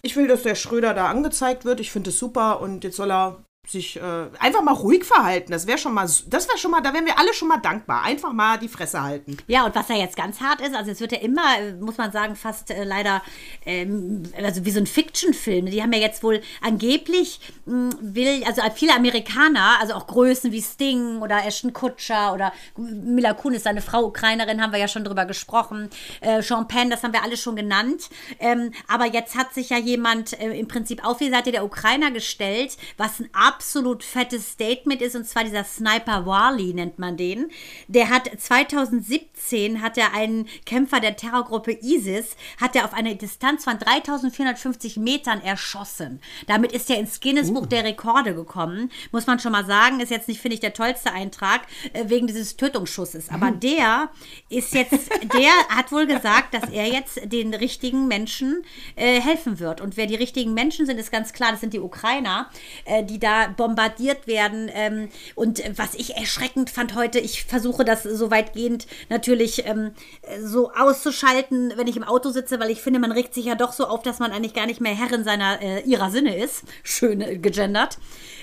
ich 0.00 0.14
will, 0.14 0.28
dass 0.28 0.44
der 0.44 0.54
Schröder 0.54 0.94
da 0.94 1.08
angezeigt 1.08 1.64
wird. 1.64 1.80
Ich 1.80 1.90
finde 1.90 2.10
es 2.10 2.20
super 2.20 2.60
und 2.60 2.84
jetzt 2.84 2.96
soll 2.96 3.10
er 3.10 3.42
sich 3.70 3.96
äh, 3.96 4.00
einfach 4.38 4.62
mal 4.62 4.74
ruhig 4.74 5.04
verhalten. 5.04 5.52
Das 5.52 5.66
wäre 5.66 5.78
schon 5.78 5.94
mal, 5.94 6.06
das 6.06 6.48
wäre 6.48 6.58
schon 6.58 6.70
mal, 6.70 6.80
da 6.80 6.92
wären 6.94 7.06
wir 7.06 7.18
alle 7.18 7.34
schon 7.34 7.48
mal 7.48 7.58
dankbar. 7.58 8.02
Einfach 8.02 8.32
mal 8.32 8.58
die 8.58 8.68
Fresse 8.68 9.02
halten. 9.02 9.36
Ja, 9.46 9.64
und 9.66 9.74
was 9.74 9.86
da 9.86 9.94
jetzt 9.94 10.16
ganz 10.16 10.40
hart 10.40 10.60
ist, 10.60 10.74
also 10.74 10.90
es 10.90 11.00
wird 11.00 11.12
ja 11.12 11.18
immer, 11.18 11.58
äh, 11.58 11.72
muss 11.74 11.98
man 11.98 12.12
sagen, 12.12 12.36
fast 12.36 12.70
äh, 12.70 12.84
leider, 12.84 13.22
ähm, 13.66 14.22
also 14.42 14.64
wie 14.64 14.70
so 14.70 14.80
ein 14.80 14.86
Fiction-Film. 14.86 15.66
Die 15.66 15.82
haben 15.82 15.92
ja 15.92 15.98
jetzt 15.98 16.22
wohl 16.22 16.40
angeblich, 16.62 17.40
mh, 17.66 17.90
will, 18.00 18.42
also 18.44 18.62
viele 18.74 18.94
Amerikaner, 18.94 19.80
also 19.80 19.94
auch 19.94 20.06
Größen 20.06 20.52
wie 20.52 20.62
Sting 20.62 21.20
oder 21.20 21.44
Ashton 21.44 21.72
Kutscher 21.72 22.32
oder 22.32 22.52
Mila 22.76 23.34
Kunis, 23.34 23.64
seine 23.64 23.82
Frau 23.82 24.04
Ukrainerin, 24.06 24.62
haben 24.62 24.72
wir 24.72 24.78
ja 24.78 24.88
schon 24.88 25.04
drüber 25.04 25.26
gesprochen. 25.26 25.90
Äh, 26.20 26.42
Sean 26.42 26.68
Penn, 26.68 26.90
das 26.90 27.02
haben 27.02 27.12
wir 27.12 27.22
alle 27.22 27.36
schon 27.36 27.56
genannt. 27.56 28.08
Ähm, 28.38 28.72
aber 28.86 29.06
jetzt 29.06 29.36
hat 29.36 29.52
sich 29.54 29.70
ja 29.70 29.78
jemand 29.78 30.38
äh, 30.40 30.58
im 30.58 30.68
Prinzip 30.68 31.04
auf 31.04 31.18
die 31.18 31.30
Seite 31.30 31.52
der 31.52 31.64
Ukrainer 31.64 32.10
gestellt, 32.10 32.76
was 32.96 33.20
ein 33.20 33.28
absolut 33.58 34.04
fettes 34.04 34.52
Statement 34.52 35.02
ist, 35.02 35.16
und 35.16 35.26
zwar 35.26 35.42
dieser 35.42 35.64
Sniper 35.64 36.26
Wally 36.26 36.72
nennt 36.74 37.00
man 37.00 37.16
den. 37.16 37.50
Der 37.88 38.08
hat 38.08 38.30
2017 38.38 39.82
hat 39.82 39.98
er 39.98 40.14
einen 40.14 40.46
Kämpfer 40.64 41.00
der 41.00 41.16
Terrorgruppe 41.16 41.72
ISIS, 41.82 42.36
hat 42.60 42.76
er 42.76 42.84
auf 42.84 42.94
eine 42.94 43.16
Distanz 43.16 43.64
von 43.64 43.76
3450 43.76 44.98
Metern 44.98 45.40
erschossen. 45.40 46.20
Damit 46.46 46.70
ist 46.70 46.88
er 46.88 46.98
ins 46.98 47.20
Guinness 47.20 47.52
Buch 47.52 47.66
der 47.66 47.82
Rekorde 47.82 48.32
gekommen. 48.32 48.92
Muss 49.10 49.26
man 49.26 49.40
schon 49.40 49.50
mal 49.50 49.66
sagen, 49.66 49.98
ist 49.98 50.10
jetzt 50.10 50.28
nicht, 50.28 50.40
finde 50.40 50.54
ich, 50.54 50.60
der 50.60 50.72
tollste 50.72 51.12
Eintrag 51.12 51.62
äh, 51.94 52.04
wegen 52.06 52.28
dieses 52.28 52.56
Tötungsschusses. 52.56 53.28
Aber 53.28 53.50
der 53.50 54.08
ist 54.50 54.72
jetzt, 54.72 55.10
der 55.32 55.50
hat 55.68 55.90
wohl 55.90 56.06
gesagt, 56.06 56.54
dass 56.54 56.70
er 56.70 56.86
jetzt 56.86 57.20
den 57.24 57.52
richtigen 57.54 58.06
Menschen 58.06 58.62
äh, 58.94 59.20
helfen 59.20 59.58
wird. 59.58 59.80
Und 59.80 59.96
wer 59.96 60.06
die 60.06 60.14
richtigen 60.14 60.54
Menschen 60.54 60.86
sind, 60.86 60.98
ist 60.98 61.10
ganz 61.10 61.32
klar, 61.32 61.50
das 61.50 61.60
sind 61.60 61.72
die 61.72 61.80
Ukrainer, 61.80 62.48
äh, 62.84 63.02
die 63.02 63.18
da 63.18 63.37
bombardiert 63.46 64.26
werden. 64.26 64.70
Ähm, 64.72 65.08
und 65.34 65.62
was 65.76 65.94
ich 65.94 66.16
erschreckend 66.16 66.70
fand 66.70 66.94
heute, 66.94 67.18
ich 67.18 67.44
versuche 67.44 67.84
das 67.84 68.02
so 68.02 68.30
weitgehend 68.30 68.86
natürlich 69.08 69.66
ähm, 69.66 69.92
äh, 70.22 70.40
so 70.40 70.72
auszuschalten, 70.72 71.72
wenn 71.76 71.86
ich 71.86 71.96
im 71.96 72.04
Auto 72.04 72.30
sitze, 72.30 72.60
weil 72.60 72.70
ich 72.70 72.80
finde, 72.80 72.98
man 73.00 73.12
regt 73.12 73.34
sich 73.34 73.44
ja 73.44 73.54
doch 73.54 73.72
so 73.72 73.86
auf, 73.86 74.02
dass 74.02 74.18
man 74.18 74.32
eigentlich 74.32 74.54
gar 74.54 74.66
nicht 74.66 74.80
mehr 74.80 74.94
Herrin 74.94 75.24
seiner 75.24 75.60
äh, 75.62 75.80
ihrer 75.82 76.10
Sinne 76.10 76.36
ist. 76.36 76.64
Schön 76.82 77.20
äh, 77.20 77.36
gegendert. 77.38 77.98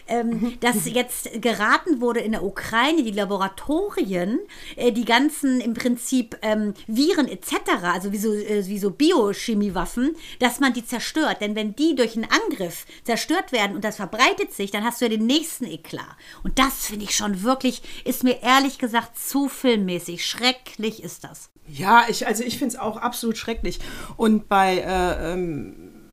Ähm, 0.08 0.58
dass 0.60 0.86
jetzt 0.86 1.42
geraten 1.42 2.00
wurde 2.00 2.20
in 2.20 2.34
der 2.34 2.44
Ukraine, 2.44 3.04
die 3.04 3.12
Laboratorien, 3.12 4.40
äh, 4.76 4.92
die 4.92 5.06
ganzen 5.06 5.60
im 5.62 5.74
Prinzip 5.74 6.38
ähm, 6.42 6.74
Viren 6.88 7.28
etc., 7.28 7.54
also 7.82 8.12
wie 8.12 8.18
so, 8.18 8.34
äh, 8.34 8.66
wie 8.68 8.80
so 8.80 8.92
Biochemiewaffen, 8.92 10.16
dass 10.40 10.60
man 10.60 10.74
die 10.74 10.86
zerstört. 10.86 11.42
Denn 11.42 11.56
wenn 11.56 11.76
die 11.76 11.96
durch 11.96 12.16
einen 12.16 12.28
Angriff 12.30 12.86
zerstört 13.04 13.52
werden 13.52 13.76
und 13.76 13.84
das 13.84 13.96
verbreitet 13.96 14.54
sich, 14.54 14.72
dann 14.72 14.84
hast 14.84 15.02
du 15.02 15.06
ja 15.06 15.10
den 15.10 15.26
nächsten 15.26 15.66
Eklat. 15.66 16.06
Und 16.44 16.60
das 16.60 16.86
finde 16.86 17.06
ich 17.06 17.16
schon 17.16 17.44
wirklich, 17.44 17.82
ist 18.06 18.24
mir 18.24 18.42
ehrlich 18.44 18.78
gesagt 18.78 19.18
zu 19.18 19.50
filmmäßig. 19.50 20.26
Schrecklich 20.26 21.04
ist 21.04 21.24
das. 21.24 21.50
Ja, 21.68 22.06
ich, 22.08 22.28
also 22.28 22.44
ich 22.44 22.60
finde 22.60 22.76
es 22.76 22.80
auch 22.80 22.98
absolut 22.98 23.38
schrecklich. 23.38 23.80
Und 24.18 24.48
bei 24.48 24.78
äh, 24.78 25.34
ähm, 25.34 26.10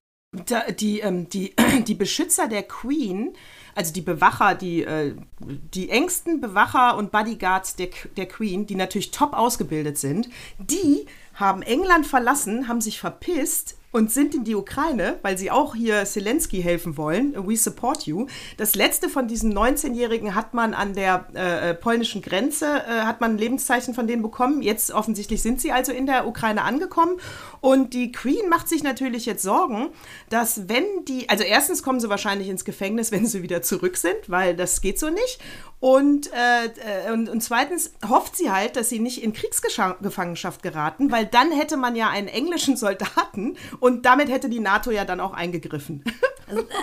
da, 0.46 0.70
die, 0.70 1.00
ähm, 1.00 1.28
die, 1.28 1.54
die 1.86 1.94
Beschützer 1.94 2.48
der 2.48 2.62
Queen, 2.62 3.34
also 3.74 3.92
die 3.92 4.00
Bewacher, 4.00 4.54
die, 4.54 4.82
äh, 4.82 5.14
die 5.40 5.90
engsten 5.90 6.40
Bewacher 6.40 6.96
und 6.96 7.12
Bodyguards 7.12 7.76
der, 7.76 7.88
der 8.16 8.26
Queen, 8.26 8.66
die 8.66 8.74
natürlich 8.74 9.10
top 9.10 9.32
ausgebildet 9.32 9.98
sind, 9.98 10.28
die 10.58 11.06
haben 11.34 11.62
England 11.62 12.06
verlassen, 12.06 12.68
haben 12.68 12.80
sich 12.80 13.00
verpisst 13.00 13.76
und 13.92 14.10
sind 14.10 14.34
in 14.34 14.44
die 14.44 14.54
Ukraine, 14.54 15.18
weil 15.22 15.38
sie 15.38 15.50
auch 15.50 15.74
hier 15.74 16.04
Zelensky 16.04 16.62
helfen 16.62 16.96
wollen. 16.96 17.34
We 17.46 17.56
support 17.56 18.06
you. 18.06 18.26
Das 18.56 18.74
letzte 18.74 19.08
von 19.08 19.28
diesen 19.28 19.56
19-Jährigen 19.56 20.34
hat 20.34 20.54
man 20.54 20.74
an 20.74 20.94
der 20.94 21.26
äh, 21.34 21.70
äh, 21.70 21.74
polnischen 21.74 22.22
Grenze, 22.22 22.66
äh, 22.66 23.02
hat 23.02 23.20
man 23.20 23.32
ein 23.32 23.38
Lebenszeichen 23.38 23.94
von 23.94 24.06
denen 24.06 24.22
bekommen. 24.22 24.62
Jetzt 24.62 24.92
offensichtlich 24.92 25.42
sind 25.42 25.60
sie 25.60 25.72
also 25.72 25.92
in 25.92 26.06
der 26.06 26.26
Ukraine 26.26 26.62
angekommen. 26.62 27.18
Und 27.60 27.92
die 27.92 28.10
Queen 28.10 28.48
macht 28.48 28.68
sich 28.68 28.82
natürlich 28.82 29.26
jetzt 29.26 29.42
Sorgen, 29.42 29.90
dass 30.30 30.68
wenn 30.68 30.84
die, 31.06 31.28
also 31.28 31.44
erstens 31.44 31.82
kommen 31.82 32.00
sie 32.00 32.08
wahrscheinlich 32.08 32.48
ins 32.48 32.64
Gefängnis, 32.64 33.12
wenn 33.12 33.26
sie 33.26 33.42
wieder 33.42 33.62
zurück 33.62 33.98
sind, 33.98 34.16
weil 34.28 34.56
das 34.56 34.80
geht 34.80 34.98
so 34.98 35.10
nicht. 35.10 35.38
Und, 35.82 36.30
äh, 36.32 37.08
äh, 37.08 37.12
und, 37.12 37.28
und 37.28 37.42
zweitens 37.42 37.92
hofft 38.08 38.36
sie 38.36 38.52
halt, 38.52 38.76
dass 38.76 38.88
sie 38.88 39.00
nicht 39.00 39.20
in 39.20 39.32
Kriegsgefangenschaft 39.32 40.62
geraten, 40.62 41.10
weil 41.10 41.26
dann 41.26 41.50
hätte 41.50 41.76
man 41.76 41.96
ja 41.96 42.08
einen 42.08 42.28
englischen 42.28 42.76
Soldaten 42.82 43.56
und 43.82 44.06
damit 44.06 44.28
hätte 44.28 44.48
die 44.48 44.60
NATO 44.60 44.92
ja 44.92 45.04
dann 45.04 45.18
auch 45.18 45.32
eingegriffen. 45.32 46.04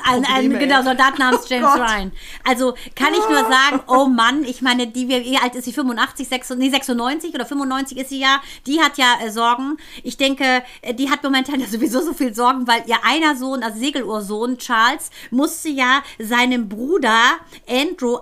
Ein, 0.03 0.25
ein 0.25 0.41
Probleme, 0.41 0.59
genau. 0.59 0.83
Soldat 0.83 1.17
namens 1.17 1.47
James 1.47 1.65
Gott. 1.65 1.79
Ryan. 1.79 2.12
Also 2.43 2.73
kann 2.95 3.13
ich 3.13 3.29
nur 3.29 3.43
sagen, 3.49 3.81
oh 3.88 4.07
Mann, 4.07 4.43
ich 4.43 4.62
meine, 4.62 4.88
die, 4.88 5.07
wie 5.07 5.38
alt 5.38 5.55
ist 5.55 5.65
sie? 5.65 5.71
85, 5.71 6.27
96, 6.27 6.57
nee, 6.57 6.75
96 6.75 7.33
oder 7.35 7.45
95 7.45 7.97
ist 7.97 8.09
sie 8.09 8.19
ja. 8.19 8.41
Die 8.65 8.81
hat 8.81 8.97
ja 8.97 9.15
äh, 9.23 9.31
Sorgen. 9.31 9.77
Ich 10.03 10.17
denke, 10.17 10.63
äh, 10.81 10.93
die 10.93 11.09
hat 11.09 11.23
momentan 11.23 11.59
ja 11.59 11.67
sowieso 11.67 12.01
so 12.01 12.13
viel 12.13 12.33
Sorgen, 12.33 12.67
weil 12.67 12.83
ihr 12.88 12.97
einer 13.03 13.35
Sohn, 13.35 13.63
also 13.63 13.79
Segeluhrsohn 13.79 14.57
Charles, 14.57 15.09
musste 15.29 15.69
ja 15.69 16.03
seinem 16.17 16.67
Bruder 16.67 17.38
Andrew 17.67 18.17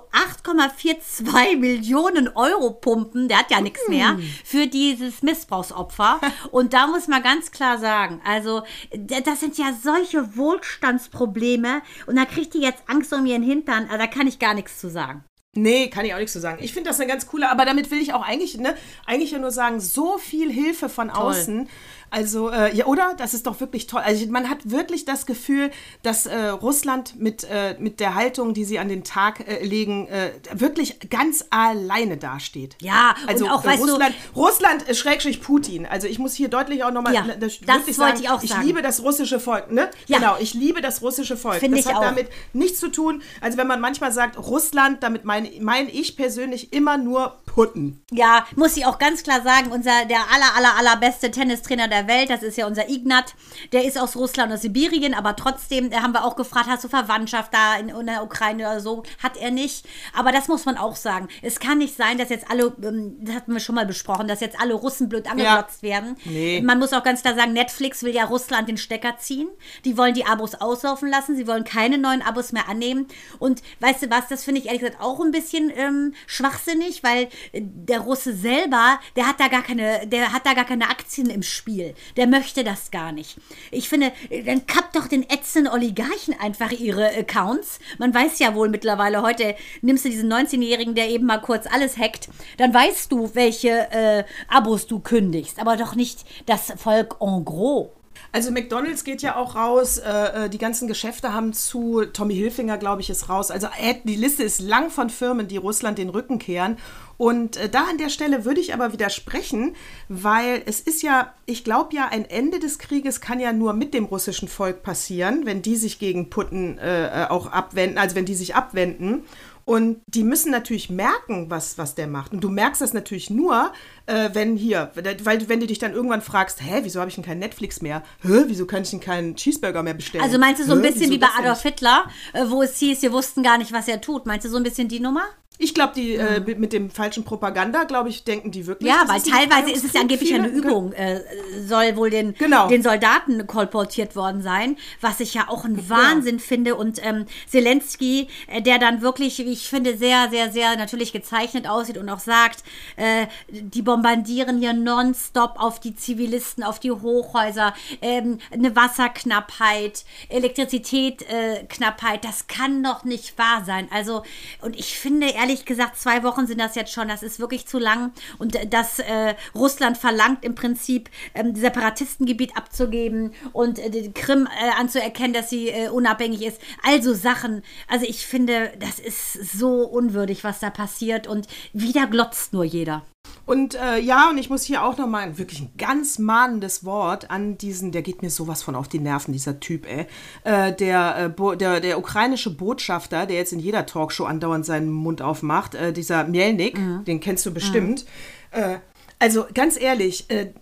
8,42 0.45 1.57
Millionen 1.57 2.27
Euro 2.27 2.71
pumpen. 2.71 3.27
Der 3.27 3.39
hat 3.39 3.51
ja 3.51 3.61
nichts 3.61 3.87
mehr 3.87 4.19
für 4.43 4.67
dieses 4.67 5.23
Missbrauchsopfer. 5.23 6.19
Und 6.51 6.73
da 6.73 6.87
muss 6.87 7.07
man 7.07 7.23
ganz 7.23 7.51
klar 7.51 7.77
sagen, 7.77 8.21
also 8.25 8.63
das 8.91 9.39
sind 9.39 9.57
ja 9.57 9.73
solche 9.81 10.35
Wohlstandsprobleme 10.35 11.81
und 12.05 12.15
da 12.15 12.25
kriegt 12.25 12.53
die 12.53 12.61
jetzt 12.61 12.83
Angst 12.87 13.13
um 13.13 13.25
ihren 13.25 13.43
Hintern. 13.43 13.85
Also 13.85 13.97
da 13.97 14.07
kann 14.07 14.27
ich 14.27 14.39
gar 14.39 14.53
nichts 14.53 14.79
zu 14.79 14.89
sagen. 14.89 15.23
Nee, 15.57 15.89
kann 15.89 16.05
ich 16.05 16.13
auch 16.13 16.19
nichts 16.19 16.33
zu 16.33 16.39
sagen. 16.39 16.59
Ich 16.61 16.71
finde 16.71 16.89
das 16.89 16.99
eine 16.99 17.09
ganz 17.09 17.25
coole, 17.25 17.49
aber 17.49 17.65
damit 17.65 17.89
will 17.89 17.99
ich 17.99 18.13
auch 18.13 18.21
eigentlich, 18.21 18.57
ne, 18.57 18.75
eigentlich 19.07 19.31
ja 19.31 19.39
nur 19.39 19.49
sagen, 19.49 19.79
so 19.79 20.19
viel 20.19 20.51
Hilfe 20.51 20.87
von 20.87 21.09
außen. 21.09 21.67
Also, 22.09 22.49
äh, 22.49 22.75
ja, 22.75 22.85
oder? 22.85 23.13
Das 23.17 23.33
ist 23.33 23.47
doch 23.47 23.59
wirklich 23.59 23.87
toll. 23.87 24.01
Also, 24.03 24.25
man 24.27 24.49
hat 24.49 24.69
wirklich 24.69 25.05
das 25.05 25.25
Gefühl, 25.25 25.71
dass 26.03 26.25
äh, 26.25 26.47
Russland 26.49 27.19
mit, 27.19 27.43
äh, 27.45 27.75
mit 27.79 27.99
der 27.99 28.15
Haltung, 28.15 28.53
die 28.53 28.65
sie 28.65 28.79
an 28.79 28.89
den 28.89 29.03
Tag 29.03 29.47
äh, 29.47 29.63
legen, 29.65 30.07
äh, 30.07 30.31
wirklich 30.53 31.09
ganz 31.09 31.45
alleine 31.49 32.17
dasteht. 32.17 32.75
Ja, 32.81 33.15
also 33.27 33.45
und 33.45 33.51
auch, 33.51 33.65
weißt 33.65 33.83
du- 33.83 33.87
Russland, 33.91 34.15
Russland 34.35 34.89
äh, 34.89 34.93
Schrägstrich 34.95 35.41
Putin. 35.41 35.85
Also 35.85 36.07
ich 36.07 36.19
muss 36.19 36.33
hier 36.33 36.49
deutlich 36.49 36.83
auch 36.83 36.91
nochmal 36.91 37.13
Ja, 37.13 37.23
das, 37.23 37.37
das 37.37 37.77
wirklich 37.77 37.97
wollte 37.97 38.17
sagen, 38.17 38.19
ich 38.21 38.29
auch 38.29 38.43
ich 38.43 38.49
sagen. 38.51 38.65
liebe 38.65 38.81
das 38.81 39.03
russische 39.03 39.39
Volk, 39.39 39.71
ne? 39.71 39.89
Ja. 40.07 40.17
Genau, 40.19 40.35
ich 40.39 40.53
liebe 40.53 40.81
das 40.81 41.01
russische 41.01 41.37
Volk. 41.37 41.59
Finde 41.59 41.77
das 41.77 41.85
ich 41.85 41.91
hat 41.91 41.99
auch. 41.99 42.05
damit 42.05 42.29
nichts 42.53 42.79
zu 42.79 42.89
tun. 42.89 43.21
Also 43.41 43.57
wenn 43.57 43.67
man 43.67 43.81
manchmal 43.81 44.11
sagt 44.11 44.37
Russland, 44.37 45.03
damit 45.03 45.25
meine 45.25 45.49
mein 45.61 45.87
ich 45.89 46.15
persönlich 46.15 46.73
immer 46.73 46.97
nur 46.97 47.39
Putin. 47.45 48.01
Ja, 48.11 48.45
muss 48.55 48.77
ich 48.77 48.85
auch 48.85 48.99
ganz 48.99 49.23
klar 49.23 49.41
sagen, 49.41 49.71
unser 49.71 50.05
der 50.05 50.19
aller 50.33 50.55
aller 50.55 50.75
allerbeste 50.77 51.31
Tennistrainer 51.31 51.87
der 51.87 51.96
Welt, 52.05 52.29
das 52.29 52.43
ist 52.43 52.57
ja 52.57 52.67
unser 52.67 52.89
Ignat, 52.89 53.33
der 53.71 53.85
ist 53.85 53.97
aus 53.97 54.15
Russland 54.15 54.53
aus 54.53 54.61
Sibirien, 54.61 55.13
aber 55.13 55.35
trotzdem, 55.35 55.89
da 55.89 56.03
haben 56.03 56.13
wir 56.13 56.25
auch 56.25 56.35
gefragt, 56.35 56.67
hast 56.67 56.83
du 56.83 56.89
Verwandtschaft 56.89 57.53
da 57.53 57.77
in, 57.77 57.89
in 57.89 58.05
der 58.05 58.23
Ukraine 58.23 58.63
oder 58.69 58.81
so? 58.81 59.03
Hat 59.23 59.37
er 59.37 59.51
nicht. 59.51 59.85
Aber 60.13 60.31
das 60.31 60.47
muss 60.47 60.65
man 60.65 60.77
auch 60.77 60.95
sagen. 60.95 61.27
Es 61.41 61.59
kann 61.59 61.79
nicht 61.79 61.95
sein, 61.95 62.17
dass 62.17 62.29
jetzt 62.29 62.49
alle, 62.49 62.73
ähm, 62.83 63.17
das 63.21 63.35
hatten 63.35 63.53
wir 63.53 63.59
schon 63.59 63.75
mal 63.75 63.85
besprochen, 63.85 64.27
dass 64.27 64.41
jetzt 64.41 64.59
alle 64.59 64.73
Russen 64.73 65.09
blöd 65.09 65.29
angeglotzt 65.29 65.81
ja. 65.81 65.89
werden. 65.89 66.17
Nee. 66.25 66.61
Man 66.61 66.79
muss 66.79 66.93
auch 66.93 67.03
ganz 67.03 67.21
klar 67.21 67.35
sagen, 67.35 67.53
Netflix 67.53 68.03
will 68.03 68.13
ja 68.13 68.25
Russland 68.25 68.69
den 68.69 68.77
Stecker 68.77 69.17
ziehen. 69.17 69.47
Die 69.85 69.97
wollen 69.97 70.13
die 70.13 70.25
Abos 70.25 70.55
auslaufen 70.55 71.09
lassen, 71.09 71.35
sie 71.35 71.47
wollen 71.47 71.63
keine 71.63 71.97
neuen 71.97 72.21
Abos 72.21 72.51
mehr 72.51 72.67
annehmen. 72.67 73.07
Und 73.39 73.61
weißt 73.79 74.03
du 74.03 74.09
was, 74.09 74.27
das 74.27 74.43
finde 74.43 74.61
ich 74.61 74.67
ehrlich 74.67 74.81
gesagt 74.81 75.01
auch 75.01 75.19
ein 75.19 75.31
bisschen 75.31 75.71
ähm, 75.75 76.13
schwachsinnig, 76.25 77.03
weil 77.03 77.29
der 77.53 77.99
Russe 77.99 78.33
selber, 78.33 78.99
der 79.15 79.27
hat 79.27 79.39
da 79.39 79.47
gar 79.47 79.63
keine, 79.63 80.07
der 80.07 80.33
hat 80.33 80.45
da 80.45 80.53
gar 80.53 80.65
keine 80.65 80.89
Aktien 80.89 81.29
im 81.29 81.43
Spiel. 81.43 81.86
Der 82.15 82.27
möchte 82.27 82.63
das 82.63 82.91
gar 82.91 83.11
nicht. 83.11 83.37
Ich 83.71 83.89
finde, 83.89 84.11
dann 84.45 84.65
kappt 84.67 84.95
doch 84.95 85.07
den 85.07 85.23
ätzenden 85.29 85.71
Oligarchen 85.71 86.33
einfach 86.39 86.71
ihre 86.71 87.07
Accounts. 87.15 87.79
Man 87.97 88.13
weiß 88.13 88.39
ja 88.39 88.55
wohl 88.55 88.69
mittlerweile, 88.69 89.21
heute 89.21 89.55
nimmst 89.81 90.05
du 90.05 90.09
diesen 90.09 90.31
19-Jährigen, 90.31 90.95
der 90.95 91.09
eben 91.09 91.25
mal 91.25 91.39
kurz 91.39 91.65
alles 91.67 91.97
hackt, 91.97 92.29
dann 92.57 92.73
weißt 92.73 93.11
du, 93.11 93.33
welche 93.35 93.91
äh, 93.91 94.23
Abos 94.47 94.87
du 94.87 94.99
kündigst, 94.99 95.59
aber 95.59 95.77
doch 95.77 95.95
nicht 95.95 96.25
das 96.45 96.73
Volk 96.77 97.17
en 97.19 97.45
gros. 97.45 97.96
Also 98.31 98.51
McDonald's 98.51 99.03
geht 99.03 99.21
ja 99.21 99.35
auch 99.35 99.55
raus, 99.55 99.97
äh, 99.97 100.45
äh, 100.45 100.49
die 100.49 100.57
ganzen 100.57 100.87
Geschäfte 100.87 101.33
haben 101.33 101.53
zu, 101.53 102.05
Tommy 102.05 102.35
Hilfinger, 102.35 102.77
glaube 102.77 103.01
ich, 103.01 103.09
ist 103.09 103.29
raus. 103.29 103.51
Also 103.51 103.67
äh, 103.79 103.95
die 104.03 104.15
Liste 104.15 104.43
ist 104.43 104.59
lang 104.59 104.89
von 104.89 105.09
Firmen, 105.09 105.47
die 105.47 105.57
Russland 105.57 105.97
den 105.97 106.09
Rücken 106.09 106.39
kehren. 106.39 106.77
Und 107.17 107.57
äh, 107.57 107.67
da 107.69 107.85
an 107.89 107.97
der 107.97 108.09
Stelle 108.09 108.45
würde 108.45 108.61
ich 108.61 108.73
aber 108.73 108.93
widersprechen, 108.93 109.75
weil 110.07 110.61
es 110.65 110.79
ist 110.81 111.01
ja, 111.01 111.33
ich 111.45 111.63
glaube 111.63 111.95
ja, 111.95 112.07
ein 112.09 112.25
Ende 112.25 112.59
des 112.59 112.77
Krieges 112.77 113.21
kann 113.21 113.39
ja 113.39 113.53
nur 113.53 113.73
mit 113.73 113.93
dem 113.93 114.05
russischen 114.05 114.47
Volk 114.47 114.83
passieren, 114.83 115.45
wenn 115.45 115.61
die 115.61 115.75
sich 115.75 115.97
gegen 115.97 116.29
Putin 116.29 116.77
äh, 116.77 117.25
auch 117.29 117.47
abwenden, 117.47 117.97
also 117.97 118.15
wenn 118.15 118.25
die 118.25 118.35
sich 118.35 118.55
abwenden. 118.55 119.23
Und 119.67 120.01
die 120.07 120.23
müssen 120.23 120.49
natürlich 120.49 120.89
merken, 120.89 121.49
was, 121.49 121.77
was 121.77 121.93
der 121.93 122.07
macht. 122.07 122.31
Und 122.31 122.39
du 122.39 122.47
merkst 122.47 122.79
das 122.79 122.93
natürlich 122.93 123.29
nur, 123.29 123.73
äh, 124.05 124.29
wenn 124.31 124.55
hier, 124.55 124.91
weil 124.95 125.49
wenn 125.49 125.59
du 125.59 125.67
dich 125.67 125.77
dann 125.77 125.91
irgendwann 125.91 126.21
fragst, 126.21 126.61
hä, 126.61 126.79
wieso 126.83 127.01
habe 127.01 127.09
ich 127.09 127.15
denn 127.15 127.25
kein 127.25 127.39
Netflix 127.39 127.81
mehr? 127.81 128.01
Hä, 128.21 128.45
wieso 128.45 128.65
kann 128.65 128.83
ich 128.83 128.91
denn 128.91 129.01
keinen 129.01 129.35
Cheeseburger 129.35 129.83
mehr 129.83 129.93
bestellen? 129.93 130.23
Also 130.23 130.39
meinst 130.39 130.61
du 130.61 130.65
so 130.65 130.71
ein 130.71 130.81
bisschen 130.81 131.11
wie 131.11 131.17
bei 131.17 131.27
Adolf 131.37 131.63
Hitler, 131.63 132.09
äh, 132.31 132.45
wo 132.47 132.61
es 132.61 132.77
hieß, 132.79 133.01
wir 133.01 133.11
wussten 133.11 133.43
gar 133.43 133.57
nicht, 133.57 133.73
was 133.73 133.89
er 133.89 133.99
tut. 133.99 134.25
Meinst 134.25 134.45
du 134.45 134.49
so 134.49 134.55
ein 134.55 134.63
bisschen 134.63 134.87
die 134.87 135.01
Nummer? 135.01 135.25
Ich 135.59 135.73
glaube, 135.73 135.93
die 135.95 136.15
äh, 136.15 136.39
mhm. 136.39 136.59
mit 136.59 136.71
dem 136.71 136.91
falschen 136.91 137.23
Propaganda, 137.23 137.85
glaube 137.85 138.09
ich, 138.09 138.23
denken 138.23 138.51
die 138.51 138.67
wirklich. 138.67 138.91
Ja, 138.91 139.03
weil 139.07 139.21
teilweise 139.21 139.71
ist 139.71 139.83
es 139.83 139.93
ja 139.93 140.01
angeblich 140.01 140.33
eine 140.33 140.47
Übung, 140.47 140.93
äh, 140.93 141.21
soll 141.65 141.95
wohl 141.95 142.11
den, 142.11 142.35
genau. 142.35 142.67
den 142.67 142.83
Soldaten 142.83 143.47
kolportiert 143.47 144.15
worden 144.15 144.43
sein, 144.43 144.77
was 145.01 145.19
ich 145.19 145.33
ja 145.33 145.45
auch 145.47 145.65
ein 145.65 145.89
Wahnsinn 145.89 146.37
ja. 146.37 146.43
finde. 146.43 146.75
Und 146.75 147.03
ähm, 147.03 147.25
Zelensky, 147.47 148.27
äh, 148.47 148.61
der 148.61 148.77
dann 148.77 149.01
wirklich, 149.01 149.39
wie 149.39 149.51
ich 149.51 149.67
finde, 149.67 149.97
sehr, 149.97 150.29
sehr, 150.29 150.51
sehr 150.51 150.77
natürlich 150.77 151.11
gezeichnet 151.11 151.67
aussieht 151.67 151.97
und 151.97 152.07
auch 152.09 152.19
sagt, 152.19 152.63
äh, 152.95 153.25
die 153.49 153.81
bombardieren 153.81 154.59
hier 154.59 154.73
nonstop 154.73 155.55
auf 155.57 155.79
die 155.79 155.95
Zivilisten, 155.95 156.63
auf 156.63 156.79
die 156.79 156.91
Hochhäuser, 156.91 157.73
ähm, 158.03 158.37
eine 158.51 158.75
Wasserknappheit, 158.75 160.05
Elektrizitätknappheit, 160.29 162.23
äh, 162.23 162.27
das 162.27 162.45
kann 162.45 162.83
doch 162.83 163.03
nicht 163.03 163.39
wahr 163.39 163.63
sein. 163.65 163.87
Also, 163.91 164.21
und 164.61 164.77
ich 164.77 164.99
finde 164.99 165.27
ehrlich, 165.29 165.46
ehrlich 165.47 165.65
gesagt, 165.65 165.97
zwei 165.97 166.23
Wochen 166.23 166.45
sind 166.45 166.59
das 166.59 166.75
jetzt 166.75 166.91
schon. 166.91 167.07
Das 167.07 167.23
ist 167.23 167.39
wirklich 167.39 167.67
zu 167.67 167.79
lang. 167.79 168.11
Und 168.37 168.55
äh, 168.55 168.67
dass 168.67 168.99
äh, 168.99 169.35
Russland 169.55 169.97
verlangt 169.97 170.43
im 170.43 170.55
Prinzip, 170.55 171.09
ähm, 171.33 171.55
Separatistengebiet 171.55 172.57
abzugeben 172.57 173.33
und 173.53 173.79
äh, 173.79 173.89
die 173.89 174.11
Krim 174.11 174.47
äh, 174.47 174.71
anzuerkennen, 174.77 175.33
dass 175.33 175.49
sie 175.49 175.69
äh, 175.69 175.89
unabhängig 175.89 176.41
ist. 176.41 176.61
Also 176.83 177.13
Sachen. 177.13 177.63
Also 177.87 178.05
ich 178.05 178.25
finde, 178.25 178.73
das 178.79 178.99
ist 178.99 179.33
so 179.57 179.83
unwürdig, 179.83 180.43
was 180.43 180.59
da 180.59 180.69
passiert. 180.69 181.27
Und 181.27 181.47
wieder 181.71 182.07
glotzt 182.07 182.51
nur 182.51 182.65
jeder. 182.65 183.03
Und 183.45 183.75
äh, 183.75 183.99
ja, 183.99 184.29
und 184.29 184.37
ich 184.37 184.49
muss 184.49 184.63
hier 184.63 184.83
auch 184.83 184.97
nochmal 184.97 185.37
wirklich 185.37 185.61
ein 185.61 185.71
ganz 185.77 186.19
mahnendes 186.19 186.83
Wort 186.83 187.31
an 187.31 187.57
diesen, 187.57 187.91
der 187.91 188.01
geht 188.01 188.21
mir 188.21 188.29
sowas 188.29 188.61
von 188.61 188.75
auf 188.75 188.87
die 188.87 188.99
Nerven, 188.99 189.31
dieser 189.31 189.59
Typ, 189.59 189.85
ey. 189.87 190.05
Äh, 190.43 190.73
der, 190.73 191.33
äh, 191.37 191.57
der, 191.57 191.79
der 191.79 191.97
ukrainische 191.97 192.53
Botschafter, 192.53 193.25
der 193.25 193.37
jetzt 193.37 193.53
in 193.53 193.59
jeder 193.59 193.85
Talkshow 193.85 194.25
andauernd 194.25 194.65
seinen 194.65 194.91
Mund 194.91 195.21
aufmacht, 195.21 195.75
äh, 195.75 195.93
dieser 195.93 196.25
Mielnik, 196.25 196.77
mhm. 196.77 197.05
den 197.05 197.19
kennst 197.19 197.45
du 197.45 197.53
bestimmt. 197.53 198.05
Mhm. 198.53 198.61
Äh, 198.61 198.79
also 199.19 199.45
ganz 199.53 199.79
ehrlich, 199.79 200.29
äh, 200.29 200.53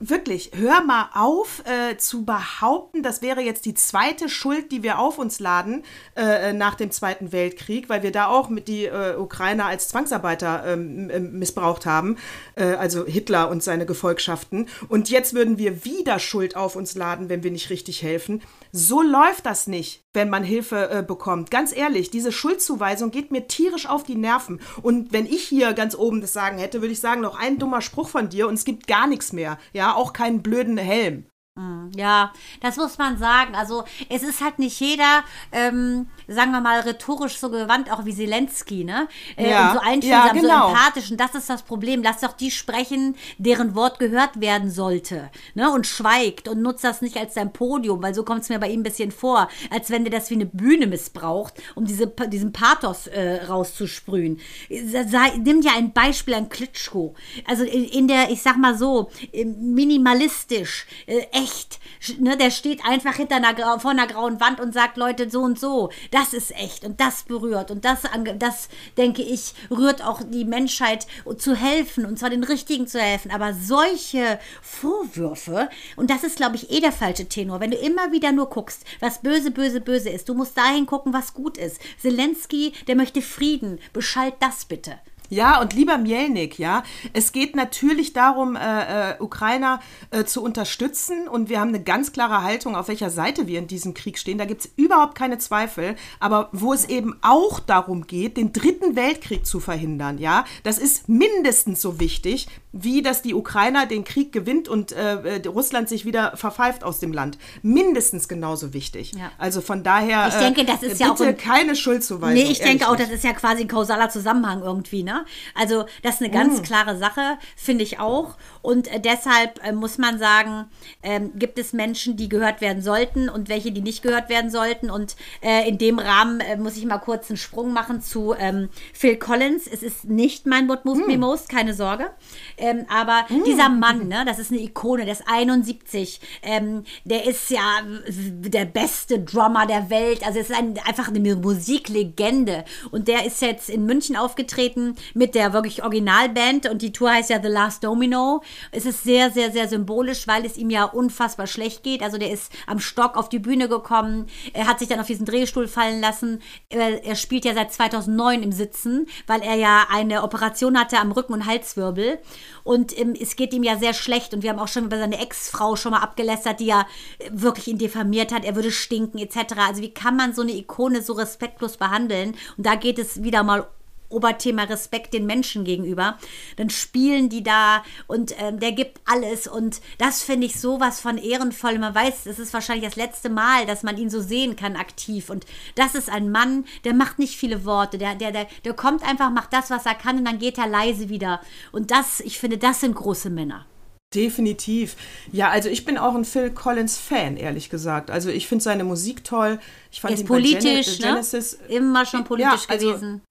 wirklich, 0.00 0.52
hör 0.54 0.82
mal 0.82 1.10
auf 1.14 1.62
äh, 1.64 1.96
zu 1.96 2.24
behaupten, 2.24 3.02
das 3.02 3.22
wäre 3.22 3.40
jetzt 3.40 3.64
die 3.64 3.74
zweite 3.74 4.28
Schuld, 4.28 4.72
die 4.72 4.82
wir 4.82 4.98
auf 4.98 5.18
uns 5.18 5.40
laden 5.40 5.84
äh, 6.16 6.52
nach 6.52 6.74
dem 6.74 6.90
Zweiten 6.90 7.32
Weltkrieg, 7.32 7.88
weil 7.88 8.02
wir 8.02 8.12
da 8.12 8.26
auch 8.26 8.48
mit 8.48 8.68
die 8.68 8.86
äh, 8.86 9.16
Ukrainer 9.16 9.66
als 9.66 9.88
Zwangsarbeiter 9.88 10.64
ähm, 10.66 11.38
missbraucht 11.38 11.86
haben, 11.86 12.16
äh, 12.56 12.64
also 12.64 13.06
Hitler 13.06 13.50
und 13.50 13.62
seine 13.62 13.86
Gefolgschaften. 13.86 14.68
Und 14.88 15.10
jetzt 15.10 15.34
würden 15.34 15.58
wir 15.58 15.84
wieder 15.84 16.18
Schuld 16.18 16.56
auf 16.56 16.76
uns 16.76 16.94
laden, 16.94 17.28
wenn 17.28 17.42
wir 17.42 17.50
nicht 17.50 17.70
richtig 17.70 18.02
helfen. 18.02 18.42
So 18.72 19.02
läuft 19.02 19.46
das 19.46 19.66
nicht, 19.66 20.04
wenn 20.14 20.30
man 20.30 20.42
Hilfe 20.42 20.90
äh, 20.90 21.02
bekommt. 21.02 21.50
Ganz 21.50 21.76
ehrlich, 21.76 22.10
diese 22.10 22.32
Schuldzuweisung 22.32 23.10
geht 23.10 23.30
mir 23.30 23.46
tierisch 23.46 23.88
auf 23.88 24.04
die 24.04 24.16
Nerven. 24.16 24.60
Und 24.82 25.12
wenn 25.12 25.26
ich 25.26 25.44
hier 25.44 25.74
ganz 25.74 25.94
oben 25.94 26.20
das 26.20 26.32
sagen 26.32 26.58
hätte, 26.58 26.80
würde 26.80 26.92
ich 26.92 27.00
sagen, 27.00 27.20
noch 27.20 27.38
ein 27.38 27.58
dummer 27.58 27.80
Spruch 27.80 28.08
von 28.08 28.28
dir 28.28 28.48
und 28.48 28.54
es 28.54 28.64
gibt 28.64 28.86
gar 28.86 29.06
nichts 29.06 29.32
mehr. 29.32 29.58
Ja, 29.72 29.94
auch 29.94 30.12
keinen 30.12 30.42
blöden 30.42 30.78
Helm. 30.78 31.26
Hm, 31.58 31.90
ja, 31.96 32.32
das 32.60 32.76
muss 32.76 32.98
man 32.98 33.18
sagen. 33.18 33.56
Also 33.56 33.82
es 34.08 34.22
ist 34.22 34.40
halt 34.40 34.60
nicht 34.60 34.78
jeder, 34.78 35.24
ähm, 35.50 36.06
sagen 36.28 36.52
wir 36.52 36.60
mal, 36.60 36.78
rhetorisch 36.78 37.36
so 37.36 37.50
gewandt, 37.50 37.90
auch 37.90 38.04
wie 38.04 38.14
Zelensky, 38.14 38.84
ne? 38.84 39.08
Äh, 39.36 39.50
ja. 39.50 39.72
Und 39.72 39.74
so 39.74 39.80
einfühlsam, 39.84 40.26
ja, 40.26 40.32
genau. 40.32 40.68
so 40.68 40.68
empathisch. 40.68 41.10
Und 41.10 41.18
das 41.18 41.34
ist 41.34 41.50
das 41.50 41.62
Problem. 41.62 42.04
Lass 42.04 42.20
doch 42.20 42.34
die 42.34 42.52
sprechen, 42.52 43.16
deren 43.38 43.74
Wort 43.74 43.98
gehört 43.98 44.40
werden 44.40 44.70
sollte. 44.70 45.30
Ne? 45.54 45.68
Und 45.68 45.88
schweigt 45.88 46.46
und 46.46 46.62
nutzt 46.62 46.84
das 46.84 47.02
nicht 47.02 47.16
als 47.16 47.34
sein 47.34 47.52
Podium, 47.52 48.00
weil 48.04 48.14
so 48.14 48.22
kommt 48.22 48.42
es 48.42 48.50
mir 48.50 48.60
bei 48.60 48.68
ihm 48.68 48.80
ein 48.80 48.84
bisschen 48.84 49.10
vor, 49.10 49.48
als 49.70 49.90
wenn 49.90 50.04
der 50.04 50.12
das 50.12 50.30
wie 50.30 50.34
eine 50.34 50.46
Bühne 50.46 50.86
missbraucht, 50.86 51.54
um 51.74 51.86
diese, 51.86 52.06
diesen 52.06 52.52
Pathos 52.52 53.08
äh, 53.08 53.46
rauszusprühen. 53.46 54.38
Sei, 54.70 55.36
nimm 55.38 55.60
ja 55.62 55.72
ein 55.76 55.92
Beispiel 55.92 56.34
an 56.34 56.50
Klitschko. 56.50 57.16
Also 57.48 57.64
in, 57.64 57.84
in 57.84 58.06
der, 58.06 58.30
ich 58.30 58.42
sag 58.42 58.58
mal 58.58 58.78
so, 58.78 59.10
minimalistisch, 59.32 60.86
äh, 61.06 61.22
echt 61.32 61.47
echt. 61.48 61.78
Ne, 62.20 62.36
der 62.36 62.52
steht 62.52 62.84
einfach 62.84 63.16
hinter 63.16 63.36
einer, 63.36 63.80
vor 63.80 63.90
einer 63.90 64.06
grauen 64.06 64.40
Wand 64.40 64.60
und 64.60 64.72
sagt, 64.72 64.96
Leute, 64.96 65.28
so 65.28 65.40
und 65.40 65.58
so. 65.58 65.90
Das 66.12 66.32
ist 66.32 66.54
echt 66.54 66.84
und 66.84 67.00
das 67.00 67.24
berührt 67.24 67.70
und 67.70 67.84
das, 67.84 68.02
das 68.38 68.68
denke 68.96 69.22
ich, 69.22 69.54
rührt 69.68 70.04
auch 70.04 70.22
die 70.24 70.44
Menschheit 70.44 71.06
zu 71.38 71.56
helfen 71.56 72.06
und 72.06 72.18
zwar 72.18 72.30
den 72.30 72.44
Richtigen 72.44 72.86
zu 72.86 73.00
helfen. 73.00 73.32
Aber 73.32 73.52
solche 73.52 74.38
Vorwürfe, 74.62 75.68
und 75.96 76.08
das 76.10 76.22
ist, 76.22 76.36
glaube 76.36 76.56
ich, 76.56 76.70
eh 76.70 76.80
der 76.80 76.92
falsche 76.92 77.28
Tenor, 77.28 77.60
wenn 77.60 77.72
du 77.72 77.76
immer 77.76 78.12
wieder 78.12 78.30
nur 78.30 78.48
guckst, 78.48 78.84
was 79.00 79.22
böse, 79.22 79.50
böse, 79.50 79.80
böse 79.80 80.10
ist, 80.10 80.28
du 80.28 80.34
musst 80.34 80.56
dahin 80.56 80.86
gucken, 80.86 81.12
was 81.12 81.34
gut 81.34 81.58
ist. 81.58 81.80
Zelensky, 82.00 82.72
der 82.86 82.94
möchte 82.94 83.22
Frieden. 83.22 83.80
Beschalt 83.92 84.34
das 84.38 84.64
bitte. 84.64 84.98
Ja, 85.30 85.60
und 85.60 85.74
lieber 85.74 85.98
Mielnik, 85.98 86.58
ja, 86.58 86.82
es 87.12 87.32
geht 87.32 87.54
natürlich 87.54 88.14
darum, 88.14 88.56
äh, 88.56 89.10
äh, 89.10 89.14
Ukrainer 89.20 89.80
äh, 90.10 90.24
zu 90.24 90.42
unterstützen 90.42 91.28
und 91.28 91.50
wir 91.50 91.60
haben 91.60 91.68
eine 91.68 91.82
ganz 91.82 92.12
klare 92.12 92.42
Haltung, 92.42 92.74
auf 92.74 92.88
welcher 92.88 93.10
Seite 93.10 93.46
wir 93.46 93.58
in 93.58 93.66
diesem 93.66 93.92
Krieg 93.92 94.18
stehen. 94.18 94.38
Da 94.38 94.46
gibt 94.46 94.64
es 94.64 94.70
überhaupt 94.76 95.14
keine 95.14 95.38
Zweifel. 95.38 95.96
Aber 96.18 96.48
wo 96.52 96.72
es 96.72 96.88
eben 96.88 97.16
auch 97.20 97.60
darum 97.60 98.06
geht, 98.06 98.36
den 98.36 98.52
dritten 98.52 98.96
Weltkrieg 98.96 99.44
zu 99.44 99.60
verhindern, 99.60 100.18
ja, 100.18 100.44
das 100.62 100.78
ist 100.78 101.08
mindestens 101.08 101.82
so 101.82 102.00
wichtig, 102.00 102.48
wie 102.72 103.02
dass 103.02 103.22
die 103.22 103.34
Ukrainer 103.34 103.86
den 103.86 104.04
Krieg 104.04 104.32
gewinnt 104.32 104.68
und 104.68 104.92
äh, 104.92 105.36
äh 105.36 105.46
Russland 105.48 105.88
sich 105.88 106.04
wieder 106.04 106.36
verpfeift 106.36 106.84
aus 106.84 107.00
dem 107.00 107.12
Land. 107.12 107.38
Mindestens 107.62 108.28
genauso 108.28 108.72
wichtig. 108.72 109.12
Ja. 109.14 109.30
Also 109.38 109.60
von 109.60 109.82
daher, 109.82 110.28
ich 110.28 110.34
denke, 110.34 110.64
das 110.64 110.82
ist 110.82 111.00
ja 111.00 111.12
auch 111.12 111.20
ein, 111.20 111.36
keine 111.36 111.76
Schuldzuweisung. 111.76 112.34
Nee, 112.34 112.50
ich 112.50 112.60
denke 112.60 112.88
auch, 112.88 112.96
das 112.96 113.10
ist 113.10 113.24
ja 113.24 113.32
quasi 113.32 113.62
ein 113.62 113.68
kausaler 113.68 114.10
Zusammenhang 114.10 114.62
irgendwie, 114.62 115.02
ne? 115.02 115.17
Also 115.54 115.86
das 116.02 116.16
ist 116.16 116.22
eine 116.22 116.30
ganz 116.30 116.60
mm. 116.60 116.62
klare 116.62 116.96
Sache, 116.96 117.38
finde 117.56 117.84
ich 117.84 117.98
auch. 117.98 118.36
Und 118.62 118.88
äh, 118.88 119.00
deshalb 119.00 119.64
äh, 119.64 119.72
muss 119.72 119.98
man 119.98 120.18
sagen, 120.18 120.66
ähm, 121.02 121.32
gibt 121.36 121.58
es 121.58 121.72
Menschen, 121.72 122.16
die 122.16 122.28
gehört 122.28 122.60
werden 122.60 122.82
sollten 122.82 123.28
und 123.28 123.48
welche, 123.48 123.72
die 123.72 123.80
nicht 123.80 124.02
gehört 124.02 124.28
werden 124.28 124.50
sollten. 124.50 124.90
Und 124.90 125.16
äh, 125.42 125.68
in 125.68 125.78
dem 125.78 125.98
Rahmen 125.98 126.40
äh, 126.40 126.56
muss 126.56 126.76
ich 126.76 126.84
mal 126.84 126.98
kurz 126.98 127.30
einen 127.30 127.36
Sprung 127.36 127.72
machen 127.72 128.00
zu 128.00 128.34
ähm, 128.38 128.68
Phil 128.92 129.16
Collins. 129.16 129.66
Es 129.66 129.82
ist 129.82 130.04
nicht 130.04 130.46
mein 130.46 130.68
What 130.68 130.84
Moves 130.84 131.06
mm. 131.06 131.10
Me 131.10 131.18
Most, 131.18 131.48
keine 131.48 131.74
Sorge. 131.74 132.10
Ähm, 132.56 132.86
aber 132.88 133.24
mm. 133.28 133.44
dieser 133.44 133.68
Mann, 133.68 134.08
ne, 134.08 134.24
das 134.26 134.38
ist 134.38 134.50
eine 134.50 134.60
Ikone, 134.60 135.04
der 135.04 135.14
ist 135.14 135.24
71. 135.26 136.20
Ähm, 136.42 136.84
der 137.04 137.26
ist 137.26 137.50
ja 137.50 137.82
der 138.08 138.64
beste 138.64 139.20
Drummer 139.20 139.66
der 139.66 139.90
Welt. 139.90 140.26
Also 140.26 140.38
es 140.38 140.50
ist 140.50 140.56
ein, 140.56 140.78
einfach 140.86 141.08
eine 141.08 141.36
Musiklegende. 141.36 142.64
Und 142.90 143.08
der 143.08 143.24
ist 143.26 143.42
jetzt 143.42 143.70
in 143.70 143.84
München 143.86 144.16
aufgetreten 144.16 144.96
mit 145.14 145.34
der 145.34 145.52
wirklich 145.52 145.82
Originalband 145.82 146.68
und 146.68 146.82
die 146.82 146.92
Tour 146.92 147.10
heißt 147.10 147.30
ja 147.30 147.40
The 147.42 147.48
Last 147.48 147.84
Domino. 147.84 148.42
Es 148.72 148.86
ist 148.86 149.04
sehr, 149.04 149.30
sehr, 149.30 149.50
sehr 149.50 149.68
symbolisch, 149.68 150.26
weil 150.26 150.44
es 150.44 150.56
ihm 150.56 150.70
ja 150.70 150.84
unfassbar 150.84 151.46
schlecht 151.46 151.82
geht. 151.82 152.02
Also 152.02 152.18
der 152.18 152.30
ist 152.30 152.52
am 152.66 152.78
Stock 152.78 153.16
auf 153.16 153.28
die 153.28 153.38
Bühne 153.38 153.68
gekommen, 153.68 154.26
er 154.52 154.66
hat 154.66 154.78
sich 154.78 154.88
dann 154.88 155.00
auf 155.00 155.06
diesen 155.06 155.26
Drehstuhl 155.26 155.68
fallen 155.68 156.00
lassen. 156.00 156.40
Er, 156.68 157.14
spielt 157.16 157.44
ja 157.44 157.54
seit 157.54 157.72
2009 157.72 158.42
im 158.42 158.52
Sitzen, 158.52 159.06
weil 159.26 159.42
er 159.42 159.54
ja 159.54 159.86
eine 159.90 160.22
Operation 160.22 160.78
hatte 160.78 160.98
am 160.98 161.12
Rücken- 161.12 161.32
und 161.32 161.46
Halswirbel. 161.46 162.18
Und 162.64 162.98
ähm, 162.98 163.14
es 163.18 163.36
geht 163.36 163.52
ihm 163.54 163.62
ja 163.62 163.76
sehr 163.76 163.94
schlecht 163.94 164.34
und 164.34 164.42
wir 164.42 164.50
haben 164.50 164.58
auch 164.58 164.68
schon 164.68 164.84
über 164.84 164.98
seine 164.98 165.18
Ex-Frau 165.18 165.76
schon 165.76 165.92
mal 165.92 166.00
abgelästert, 166.00 166.60
die 166.60 166.66
ja 166.66 166.86
wirklich 167.30 167.68
ihn 167.68 167.78
diffamiert 167.78 168.32
hat, 168.32 168.44
er 168.44 168.56
würde 168.56 168.70
stinken 168.70 169.18
etc. 169.18 169.54
Also 169.66 169.82
wie 169.82 169.92
kann 169.92 170.16
man 170.16 170.34
so 170.34 170.42
eine 170.42 170.52
Ikone 170.52 171.02
so 171.02 171.14
respektlos 171.14 171.76
behandeln? 171.76 172.34
Und 172.56 172.66
da 172.66 172.74
geht 172.74 172.98
es 172.98 173.22
wieder 173.22 173.42
mal 173.42 173.68
Oberthema 174.08 174.64
Respekt 174.64 175.14
den 175.14 175.26
Menschen 175.26 175.64
gegenüber. 175.64 176.18
Dann 176.56 176.70
spielen 176.70 177.28
die 177.28 177.42
da 177.42 177.82
und 178.06 178.34
ähm, 178.38 178.60
der 178.60 178.72
gibt 178.72 179.00
alles 179.04 179.46
und 179.46 179.80
das 179.98 180.22
finde 180.22 180.46
ich 180.46 180.60
sowas 180.60 181.00
von 181.00 181.18
ehrenvoll. 181.18 181.78
Man 181.78 181.94
weiß, 181.94 182.26
es 182.26 182.38
ist 182.38 182.52
wahrscheinlich 182.52 182.86
das 182.86 182.96
letzte 182.96 183.30
Mal, 183.30 183.66
dass 183.66 183.82
man 183.82 183.98
ihn 183.98 184.10
so 184.10 184.20
sehen 184.20 184.56
kann 184.56 184.76
aktiv 184.76 185.30
und 185.30 185.46
das 185.74 185.94
ist 185.94 186.10
ein 186.10 186.30
Mann, 186.30 186.64
der 186.84 186.94
macht 186.94 187.18
nicht 187.18 187.36
viele 187.36 187.64
Worte, 187.64 187.98
der, 187.98 188.14
der, 188.14 188.32
der, 188.32 188.46
der 188.64 188.74
kommt 188.74 189.02
einfach, 189.02 189.30
macht 189.30 189.52
das, 189.52 189.70
was 189.70 189.86
er 189.86 189.94
kann 189.94 190.18
und 190.18 190.24
dann 190.24 190.38
geht 190.38 190.58
er 190.58 190.66
leise 190.66 191.08
wieder. 191.08 191.40
Und 191.72 191.90
das, 191.90 192.20
ich 192.20 192.38
finde, 192.38 192.58
das 192.58 192.80
sind 192.80 192.94
große 192.94 193.30
Männer. 193.30 193.66
Definitiv. 194.14 194.96
Ja, 195.32 195.50
also 195.50 195.68
ich 195.68 195.84
bin 195.84 195.98
auch 195.98 196.14
ein 196.14 196.24
Phil 196.24 196.50
Collins 196.50 196.96
Fan, 196.96 197.36
ehrlich 197.36 197.68
gesagt. 197.68 198.10
Also 198.10 198.30
ich 198.30 198.48
finde 198.48 198.64
seine 198.64 198.84
Musik 198.84 199.22
toll. 199.22 199.58
Ich 199.92 200.00
fand 200.00 200.14
er 200.14 200.20
ist 200.20 200.26
politisch, 200.26 200.96
Gen 200.96 201.08
ne? 201.08 201.12
Genesis 201.14 201.58
immer 201.68 202.06
schon 202.06 202.24
politisch 202.24 202.64
ja, 202.68 202.70
also, 202.70 202.88
gewesen. 202.88 203.22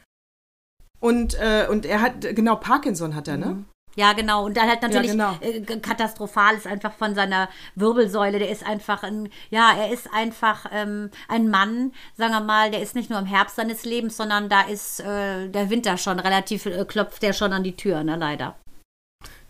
Und, 0.99 1.35
äh, 1.35 1.67
und 1.69 1.85
er 1.85 2.01
hat, 2.01 2.21
genau, 2.21 2.55
Parkinson 2.55 3.15
hat 3.15 3.27
er, 3.27 3.37
ne? 3.37 3.45
Mhm. 3.47 3.65
Ja, 3.97 4.13
genau. 4.13 4.45
Und 4.45 4.55
dann 4.55 4.69
halt 4.69 4.83
natürlich 4.83 5.15
ja, 5.15 5.35
genau. 5.39 5.71
äh, 5.73 5.79
katastrophal 5.79 6.55
ist 6.55 6.67
einfach 6.67 6.93
von 6.93 7.15
seiner 7.15 7.49
Wirbelsäule. 7.73 8.37
Der 8.37 8.49
ist 8.49 8.63
einfach 8.63 9.01
ein, 9.01 9.29
ja, 9.49 9.73
er 9.75 9.91
ist 9.91 10.13
einfach 10.13 10.67
ähm, 10.71 11.09
ein 11.27 11.49
Mann, 11.49 11.93
sagen 12.15 12.31
wir 12.33 12.41
mal, 12.41 12.69
der 12.69 12.83
ist 12.83 12.93
nicht 12.93 13.09
nur 13.09 13.17
im 13.17 13.25
Herbst 13.25 13.55
seines 13.55 13.85
Lebens, 13.85 14.15
sondern 14.15 14.49
da 14.49 14.61
ist 14.61 14.99
äh, 14.99 15.49
der 15.49 15.71
Winter 15.71 15.97
schon 15.97 16.19
relativ, 16.19 16.67
äh, 16.67 16.85
klopft 16.85 17.23
der 17.23 17.33
schon 17.33 17.53
an 17.53 17.63
die 17.63 17.75
Tür, 17.75 18.03
ne, 18.03 18.17
leider. 18.17 18.55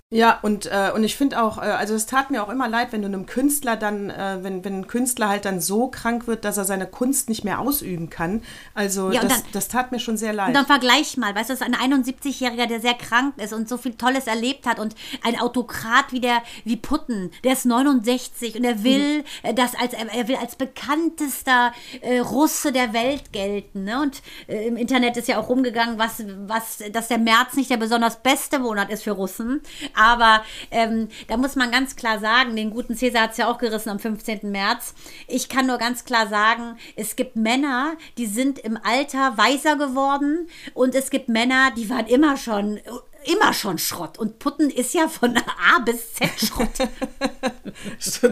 Ja, 0.09 0.39
und, 0.41 0.67
äh, 0.67 0.91
und 0.95 1.03
ich 1.03 1.17
finde 1.17 1.43
auch, 1.43 1.57
äh, 1.57 1.65
also 1.65 1.93
es 1.93 2.05
tat 2.05 2.31
mir 2.31 2.41
auch 2.41 2.47
immer 2.47 2.69
leid, 2.69 2.93
wenn 2.93 3.01
du 3.01 3.09
einem 3.09 3.25
Künstler 3.25 3.75
dann, 3.75 4.09
äh, 4.09 4.37
wenn, 4.41 4.63
wenn 4.63 4.79
ein 4.79 4.87
Künstler 4.87 5.27
halt 5.27 5.43
dann 5.43 5.59
so 5.59 5.89
krank 5.89 6.27
wird, 6.27 6.45
dass 6.45 6.55
er 6.55 6.63
seine 6.63 6.87
Kunst 6.87 7.27
nicht 7.27 7.43
mehr 7.43 7.59
ausüben 7.59 8.09
kann. 8.09 8.41
Also 8.73 9.11
ja, 9.11 9.19
das, 9.19 9.43
dann, 9.43 9.51
das 9.51 9.67
tat 9.67 9.91
mir 9.91 9.99
schon 9.99 10.15
sehr 10.15 10.31
leid. 10.31 10.47
Und 10.47 10.53
dann 10.53 10.65
vergleich 10.65 11.17
mal, 11.17 11.35
weißt 11.35 11.49
du, 11.49 11.53
das 11.55 11.59
ist 11.59 11.67
ein 11.67 11.75
71-Jähriger, 11.75 12.67
der 12.67 12.79
sehr 12.79 12.93
krank 12.93 13.33
ist 13.35 13.51
und 13.51 13.67
so 13.67 13.75
viel 13.75 13.95
Tolles 13.95 14.27
erlebt 14.27 14.65
hat 14.65 14.79
und 14.79 14.95
ein 15.23 15.37
Autokrat 15.37 16.13
wie 16.13 16.21
der, 16.21 16.41
wie 16.63 16.77
Putten, 16.77 17.31
der 17.43 17.51
ist 17.51 17.65
69 17.65 18.55
und 18.55 18.63
er 18.63 18.85
will 18.85 19.25
mhm. 19.43 19.55
das 19.55 19.75
als, 19.75 19.91
er 19.91 20.27
will 20.29 20.37
als 20.37 20.55
bekanntester 20.55 21.73
äh, 21.99 22.19
Russe 22.19 22.71
der 22.71 22.93
Welt 22.93 23.33
gelten. 23.33 23.83
Ne? 23.83 24.01
Und 24.01 24.21
äh, 24.47 24.67
im 24.67 24.77
Internet 24.77 25.17
ist 25.17 25.27
ja 25.27 25.37
auch 25.37 25.49
rumgegangen, 25.49 25.99
was, 25.99 26.23
was, 26.45 26.77
dass 26.93 27.09
der 27.09 27.17
März 27.17 27.55
nicht 27.55 27.69
der 27.69 27.75
besonders 27.75 28.23
beste 28.23 28.59
Monat 28.59 28.89
ist 28.89 29.03
für 29.03 29.11
Russen. 29.11 29.59
Aber 29.97 30.43
ähm, 30.71 31.09
da 31.27 31.37
muss 31.37 31.55
man 31.55 31.71
ganz 31.71 31.95
klar 31.95 32.19
sagen, 32.19 32.55
den 32.55 32.69
guten 32.69 32.95
Cäsar 32.95 33.23
hat 33.23 33.31
es 33.31 33.37
ja 33.37 33.49
auch 33.49 33.57
gerissen 33.57 33.89
am 33.89 33.99
15. 33.99 34.51
März. 34.51 34.93
Ich 35.27 35.49
kann 35.49 35.67
nur 35.67 35.77
ganz 35.77 36.05
klar 36.05 36.27
sagen, 36.27 36.77
es 36.95 37.15
gibt 37.15 37.35
Männer, 37.35 37.95
die 38.17 38.27
sind 38.27 38.59
im 38.59 38.77
Alter 38.81 39.37
weiser 39.37 39.75
geworden 39.75 40.47
und 40.73 40.95
es 40.95 41.09
gibt 41.09 41.29
Männer, 41.29 41.71
die 41.75 41.89
waren 41.89 42.07
immer 42.07 42.37
schon 42.37 42.79
immer 43.27 43.53
schon 43.53 43.77
Schrott. 43.77 44.17
Und 44.17 44.39
Putten 44.39 44.69
ist 44.69 44.93
ja 44.93 45.07
von 45.07 45.35
A 45.37 45.79
bis 45.79 46.13
Z 46.13 46.29
Schrott. 46.39 46.69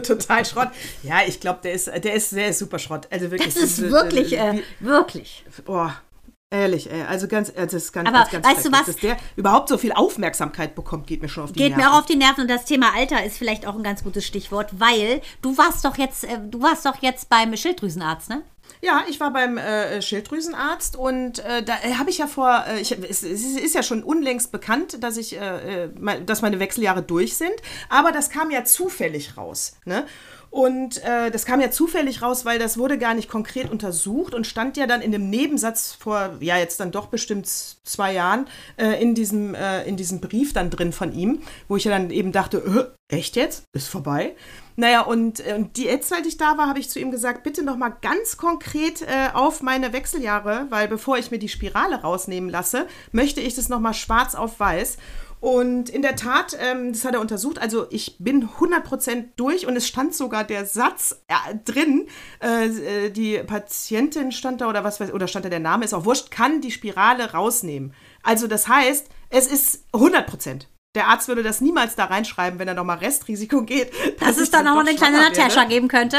Total 0.06 0.44
Schrott. 0.44 0.70
Ja, 1.02 1.20
ich 1.26 1.40
glaube, 1.40 1.60
der 1.62 1.72
ist, 1.72 1.86
der 1.86 2.14
ist 2.14 2.30
sehr 2.30 2.52
super 2.52 2.78
Schrott. 2.78 3.06
Also 3.10 3.30
wirklich. 3.30 3.54
Das 3.54 3.62
ist 3.62 3.80
wirklich, 3.90 4.38
äh, 4.38 4.62
wirklich. 4.80 5.44
Boah, 5.64 6.00
Ehrlich, 6.48 6.88
ey, 6.92 7.02
also 7.02 7.26
ganz, 7.26 7.48
also 7.48 7.76
das 7.76 7.84
ist 7.86 7.92
ganz, 7.92 8.08
Aber 8.08 8.18
ganz, 8.18 8.30
ganz 8.30 8.46
weißt 8.46 8.66
du 8.66 8.72
was? 8.72 8.86
Dass 8.86 8.96
der 8.96 9.16
überhaupt 9.34 9.68
so 9.68 9.78
viel 9.78 9.90
Aufmerksamkeit 9.90 10.76
bekommt, 10.76 11.08
geht 11.08 11.20
mir 11.20 11.28
schon 11.28 11.42
auf 11.42 11.50
die 11.50 11.58
geht 11.58 11.70
Nerven. 11.70 11.80
Geht 11.80 11.84
mir 11.84 11.92
auch 11.92 11.98
auf 11.98 12.06
die 12.06 12.14
Nerven 12.14 12.42
und 12.42 12.48
das 12.48 12.64
Thema 12.64 12.94
Alter 12.94 13.24
ist 13.24 13.36
vielleicht 13.36 13.66
auch 13.66 13.74
ein 13.74 13.82
ganz 13.82 14.04
gutes 14.04 14.24
Stichwort, 14.24 14.78
weil 14.78 15.22
du 15.42 15.58
warst 15.58 15.84
doch 15.84 15.98
jetzt, 15.98 16.22
äh, 16.22 16.38
du 16.48 16.62
warst 16.62 16.86
doch 16.86 17.02
jetzt 17.02 17.28
beim 17.28 17.56
Schilddrüsenarzt, 17.56 18.28
ne? 18.28 18.42
Ja, 18.80 19.04
ich 19.08 19.18
war 19.18 19.32
beim 19.32 19.58
äh, 19.58 20.00
Schilddrüsenarzt 20.00 20.94
und 20.94 21.40
äh, 21.40 21.64
da 21.64 21.74
äh, 21.82 21.94
habe 21.94 22.10
ich 22.10 22.18
ja 22.18 22.28
vor, 22.28 22.64
äh, 22.68 22.80
ich, 22.80 22.92
es, 22.92 23.24
es, 23.24 23.42
ist 23.42 23.74
ja 23.74 23.82
schon 23.82 24.04
unlängst 24.04 24.52
bekannt, 24.52 25.02
dass 25.02 25.16
ich, 25.16 25.36
äh, 25.36 25.88
dass 26.24 26.42
meine 26.42 26.60
Wechseljahre 26.60 27.02
durch 27.02 27.36
sind, 27.36 27.54
aber 27.88 28.12
das 28.12 28.30
kam 28.30 28.52
ja 28.52 28.62
zufällig 28.64 29.36
raus, 29.36 29.78
ne? 29.84 30.06
Und 30.50 31.02
äh, 31.04 31.30
das 31.30 31.44
kam 31.44 31.60
ja 31.60 31.70
zufällig 31.70 32.22
raus, 32.22 32.44
weil 32.44 32.58
das 32.58 32.78
wurde 32.78 32.98
gar 32.98 33.14
nicht 33.14 33.28
konkret 33.28 33.70
untersucht 33.70 34.34
und 34.34 34.46
stand 34.46 34.76
ja 34.76 34.86
dann 34.86 35.02
in 35.02 35.12
dem 35.12 35.28
Nebensatz 35.28 35.92
vor, 35.92 36.36
ja, 36.40 36.56
jetzt 36.56 36.80
dann 36.80 36.92
doch 36.92 37.06
bestimmt 37.08 37.46
zwei 37.46 38.12
Jahren 38.12 38.46
äh, 38.76 39.00
in, 39.02 39.14
diesem, 39.14 39.54
äh, 39.54 39.84
in 39.84 39.96
diesem 39.96 40.20
Brief 40.20 40.52
dann 40.52 40.70
drin 40.70 40.92
von 40.92 41.12
ihm, 41.12 41.42
wo 41.68 41.76
ich 41.76 41.84
ja 41.84 41.90
dann 41.90 42.10
eben 42.10 42.32
dachte, 42.32 42.58
äh, 42.58 43.14
echt 43.14 43.36
jetzt? 43.36 43.64
Ist 43.72 43.88
vorbei? 43.88 44.34
Naja, 44.76 45.00
und, 45.02 45.46
äh, 45.46 45.54
und 45.54 45.76
die, 45.76 45.84
jetzt, 45.84 46.12
als 46.12 46.26
ich 46.26 46.36
da 46.36 46.58
war, 46.58 46.68
habe 46.68 46.78
ich 46.78 46.90
zu 46.90 47.00
ihm 47.00 47.10
gesagt, 47.10 47.42
bitte 47.42 47.62
nochmal 47.62 47.96
ganz 48.02 48.36
konkret 48.36 49.02
äh, 49.02 49.30
auf 49.32 49.62
meine 49.62 49.92
Wechseljahre, 49.92 50.66
weil 50.70 50.86
bevor 50.86 51.18
ich 51.18 51.30
mir 51.30 51.38
die 51.38 51.48
Spirale 51.48 52.02
rausnehmen 52.02 52.50
lasse, 52.50 52.86
möchte 53.12 53.40
ich 53.40 53.54
das 53.54 53.68
nochmal 53.68 53.94
schwarz 53.94 54.34
auf 54.34 54.60
weiß. 54.60 54.98
Und 55.40 55.90
in 55.90 56.02
der 56.02 56.16
Tat, 56.16 56.56
ähm, 56.60 56.92
das 56.92 57.04
hat 57.04 57.14
er 57.14 57.20
untersucht, 57.20 57.58
also 57.58 57.86
ich 57.90 58.16
bin 58.18 58.48
100% 58.48 59.26
durch 59.36 59.66
und 59.66 59.76
es 59.76 59.86
stand 59.86 60.14
sogar 60.14 60.44
der 60.44 60.64
Satz 60.64 61.22
äh, 61.28 61.54
drin, 61.64 62.08
äh, 62.42 62.66
äh, 63.06 63.10
die 63.10 63.38
Patientin 63.38 64.32
stand 64.32 64.60
da 64.60 64.68
oder 64.68 64.82
was 64.82 64.98
weiß, 64.98 65.12
oder 65.12 65.28
stand 65.28 65.44
da 65.44 65.48
der 65.50 65.60
Name, 65.60 65.84
ist 65.84 65.94
auch 65.94 66.04
wurscht, 66.04 66.30
kann 66.30 66.60
die 66.60 66.70
Spirale 66.70 67.32
rausnehmen. 67.32 67.92
Also 68.22 68.46
das 68.46 68.66
heißt, 68.66 69.08
es 69.30 69.46
ist 69.46 69.84
100%. 69.92 70.66
Der 70.94 71.08
Arzt 71.08 71.28
würde 71.28 71.42
das 71.42 71.60
niemals 71.60 71.94
da 71.94 72.06
reinschreiben, 72.06 72.58
wenn 72.58 72.68
er 72.68 72.74
nochmal 72.74 72.98
Restrisiko 72.98 73.62
geht. 73.66 73.92
Dass 74.18 74.38
es 74.38 74.50
dann 74.50 74.66
auch 74.66 74.74
noch 74.74 74.86
eine 74.86 74.96
kleine 74.96 75.18
Natascha 75.18 75.64
geben 75.64 75.88
könnte. 75.88 76.16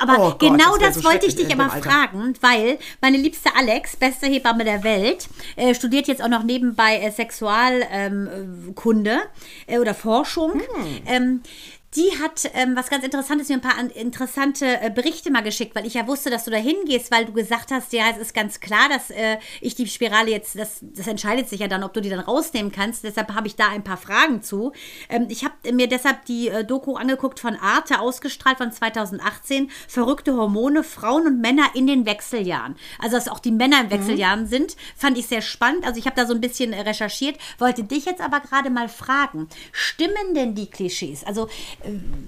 Aber 0.00 0.18
oh 0.18 0.30
Gott, 0.30 0.40
genau 0.40 0.76
das, 0.76 0.94
das 0.94 1.02
so 1.02 1.08
wollte 1.08 1.26
ich 1.26 1.36
dich 1.36 1.50
immer 1.50 1.70
fragen, 1.70 2.34
weil 2.40 2.78
meine 3.00 3.16
liebste 3.16 3.50
Alex, 3.56 3.96
beste 3.96 4.26
Hebamme 4.26 4.64
der 4.64 4.84
Welt, 4.84 5.28
äh, 5.56 5.74
studiert 5.74 6.08
jetzt 6.08 6.22
auch 6.22 6.28
noch 6.28 6.42
nebenbei 6.42 6.98
äh, 6.98 7.10
Sexualkunde 7.10 9.10
ähm, 9.10 9.20
äh, 9.66 9.78
oder 9.78 9.94
Forschung. 9.94 10.54
Hm. 10.54 10.62
Ähm, 11.06 11.42
die 11.96 12.10
hat 12.22 12.50
ähm, 12.52 12.76
was 12.76 12.90
ganz 12.90 13.02
Interessantes, 13.02 13.48
mir 13.48 13.54
ein 13.54 13.60
paar 13.62 13.78
interessante 13.96 14.66
äh, 14.66 14.90
Berichte 14.90 15.30
mal 15.30 15.42
geschickt, 15.42 15.74
weil 15.74 15.86
ich 15.86 15.94
ja 15.94 16.06
wusste, 16.06 16.28
dass 16.28 16.44
du 16.44 16.50
da 16.50 16.58
hingehst, 16.58 17.10
weil 17.10 17.24
du 17.24 17.32
gesagt 17.32 17.70
hast, 17.70 17.94
ja, 17.94 18.04
es 18.10 18.18
ist 18.18 18.34
ganz 18.34 18.60
klar, 18.60 18.88
dass 18.90 19.10
äh, 19.10 19.38
ich 19.62 19.74
die 19.74 19.86
Spirale 19.86 20.30
jetzt, 20.30 20.58
das, 20.58 20.80
das 20.82 21.06
entscheidet 21.06 21.48
sich 21.48 21.60
ja 21.60 21.68
dann, 21.68 21.82
ob 21.82 21.94
du 21.94 22.02
die 22.02 22.10
dann 22.10 22.20
rausnehmen 22.20 22.72
kannst. 22.72 23.04
Deshalb 23.04 23.34
habe 23.34 23.46
ich 23.46 23.56
da 23.56 23.68
ein 23.68 23.84
paar 23.84 23.96
Fragen 23.96 24.42
zu. 24.42 24.72
Ähm, 25.08 25.28
ich 25.30 25.44
habe 25.44 25.54
mir 25.72 25.88
deshalb 25.88 26.26
die 26.26 26.48
äh, 26.48 26.62
Doku 26.62 26.96
angeguckt 26.96 27.40
von 27.40 27.56
Arte, 27.56 28.00
ausgestrahlt 28.00 28.58
von 28.58 28.70
2018, 28.70 29.70
Verrückte 29.88 30.34
Hormone, 30.36 30.84
Frauen 30.84 31.26
und 31.26 31.40
Männer 31.40 31.70
in 31.74 31.86
den 31.86 32.04
Wechseljahren. 32.04 32.76
Also, 32.98 33.16
dass 33.16 33.28
auch 33.28 33.40
die 33.40 33.52
Männer 33.52 33.80
in. 33.80 33.90
Wechseljahren 33.90 34.42
mhm. 34.42 34.48
sind, 34.48 34.76
fand 34.94 35.16
ich 35.16 35.26
sehr 35.26 35.42
spannend. 35.42 35.86
Also, 35.86 35.98
ich 35.98 36.04
habe 36.04 36.16
da 36.16 36.26
so 36.26 36.34
ein 36.34 36.42
bisschen 36.42 36.74
äh, 36.74 36.82
recherchiert, 36.82 37.38
wollte 37.58 37.82
dich 37.82 38.04
jetzt 38.04 38.20
aber 38.20 38.40
gerade 38.40 38.68
mal 38.68 38.90
fragen, 38.90 39.48
stimmen 39.72 40.34
denn 40.34 40.54
die 40.54 40.68
Klischees? 40.68 41.24
Also, 41.24 41.48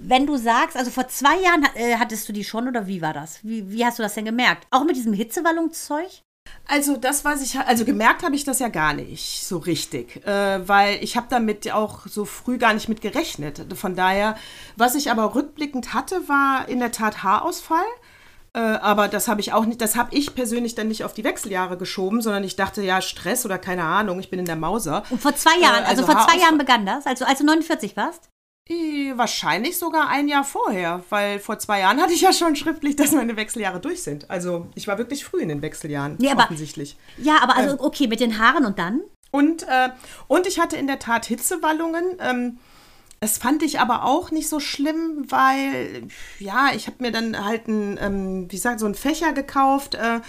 wenn 0.02 0.26
du 0.26 0.36
sagst, 0.36 0.76
also 0.76 0.90
vor 0.90 1.08
zwei 1.08 1.40
Jahren 1.40 1.66
äh, 1.74 1.96
hattest 1.96 2.28
du 2.28 2.32
die 2.32 2.44
schon 2.44 2.68
oder 2.68 2.86
wie 2.86 3.02
war 3.02 3.12
das? 3.12 3.44
Wie, 3.44 3.70
wie 3.70 3.84
hast 3.84 3.98
du 3.98 4.02
das 4.02 4.14
denn 4.14 4.24
gemerkt? 4.24 4.66
Auch 4.70 4.84
mit 4.84 4.96
diesem 4.96 5.12
Hitzewallungszeug? 5.12 6.22
Also 6.66 6.96
das 6.96 7.24
weiß 7.24 7.42
ich, 7.42 7.58
also 7.58 7.84
gemerkt 7.84 8.22
habe 8.22 8.34
ich 8.34 8.44
das 8.44 8.60
ja 8.60 8.68
gar 8.68 8.94
nicht 8.94 9.44
so 9.44 9.58
richtig, 9.58 10.24
äh, 10.26 10.66
weil 10.66 11.02
ich 11.02 11.16
habe 11.16 11.26
damit 11.28 11.70
auch 11.72 12.06
so 12.06 12.24
früh 12.24 12.58
gar 12.58 12.74
nicht 12.74 12.88
mit 12.88 13.00
gerechnet. 13.00 13.66
Von 13.74 13.96
daher, 13.96 14.36
was 14.76 14.94
ich 14.94 15.10
aber 15.10 15.34
rückblickend 15.34 15.94
hatte, 15.94 16.28
war 16.28 16.68
in 16.68 16.78
der 16.78 16.92
Tat 16.92 17.22
Haarausfall. 17.22 17.84
Äh, 18.52 18.58
aber 18.58 19.08
das 19.08 19.28
habe 19.28 19.40
ich 19.40 19.52
auch 19.52 19.64
nicht, 19.64 19.80
das 19.80 19.96
habe 19.96 20.14
ich 20.14 20.34
persönlich 20.34 20.74
dann 20.74 20.88
nicht 20.88 21.04
auf 21.04 21.14
die 21.14 21.22
Wechseljahre 21.22 21.76
geschoben, 21.76 22.20
sondern 22.20 22.42
ich 22.42 22.56
dachte, 22.56 22.82
ja, 22.82 23.00
Stress 23.00 23.44
oder 23.44 23.58
keine 23.58 23.84
Ahnung, 23.84 24.18
ich 24.18 24.30
bin 24.30 24.40
in 24.40 24.44
der 24.44 24.56
Mauser. 24.56 25.04
Und 25.10 25.20
vor 25.20 25.36
zwei 25.36 25.56
Jahren, 25.58 25.84
äh, 25.84 25.88
also, 25.88 26.02
also 26.02 26.06
vor 26.06 26.26
zwei 26.26 26.38
Jahren 26.38 26.58
begann 26.58 26.84
das, 26.84 27.06
also 27.06 27.24
als 27.24 27.38
du 27.38 27.44
49 27.44 27.96
warst? 27.96 28.28
Wahrscheinlich 29.16 29.78
sogar 29.78 30.09
ein 30.09 30.28
Jahr 30.28 30.44
vorher, 30.44 31.02
weil 31.11 31.38
vor 31.40 31.59
zwei 31.59 31.80
Jahren 31.80 32.00
hatte 32.00 32.12
ich 32.12 32.20
ja 32.20 32.33
schon 32.33 32.54
schriftlich, 32.56 32.96
dass 32.96 33.12
meine 33.12 33.37
Wechseljahre 33.37 33.80
durch 33.80 34.02
sind. 34.02 34.30
Also 34.30 34.68
ich 34.74 34.87
war 34.87 34.98
wirklich 34.98 35.24
früh 35.24 35.40
in 35.40 35.48
den 35.48 35.62
Wechseljahren, 35.62 36.16
ja, 36.20 36.33
aber, 36.33 36.44
offensichtlich. 36.44 36.96
Ja, 37.18 37.38
aber 37.42 37.56
also 37.56 37.74
ähm, 37.74 37.80
okay, 37.80 38.06
mit 38.06 38.20
den 38.20 38.38
Haaren 38.38 38.64
und 38.64 38.78
dann? 38.78 39.00
Und, 39.33 39.64
äh, 39.64 39.90
und 40.28 40.46
ich 40.46 40.59
hatte 40.61 40.76
in 40.76 40.87
der 40.87 40.98
Tat 40.98 41.26
Hitzewallungen. 41.26 42.18
Ähm, 42.20 42.59
das 43.20 43.37
fand 43.37 43.62
ich 43.62 43.80
aber 43.80 44.04
auch 44.04 44.30
nicht 44.30 44.48
so 44.48 44.61
schlimm, 44.61 45.26
weil, 45.28 46.09
ja, 46.38 46.70
ich 46.74 46.87
habe 46.87 46.96
mir 47.00 47.12
dann 47.12 47.44
halt 47.44 47.68
ein, 47.68 47.98
ähm, 48.00 48.44
wie 48.50 48.56
gesagt, 48.56 48.80
so 48.80 48.87
einen 48.87 48.94
Fächer 48.94 49.33
gekauft 49.33 49.94
äh, 49.94 50.20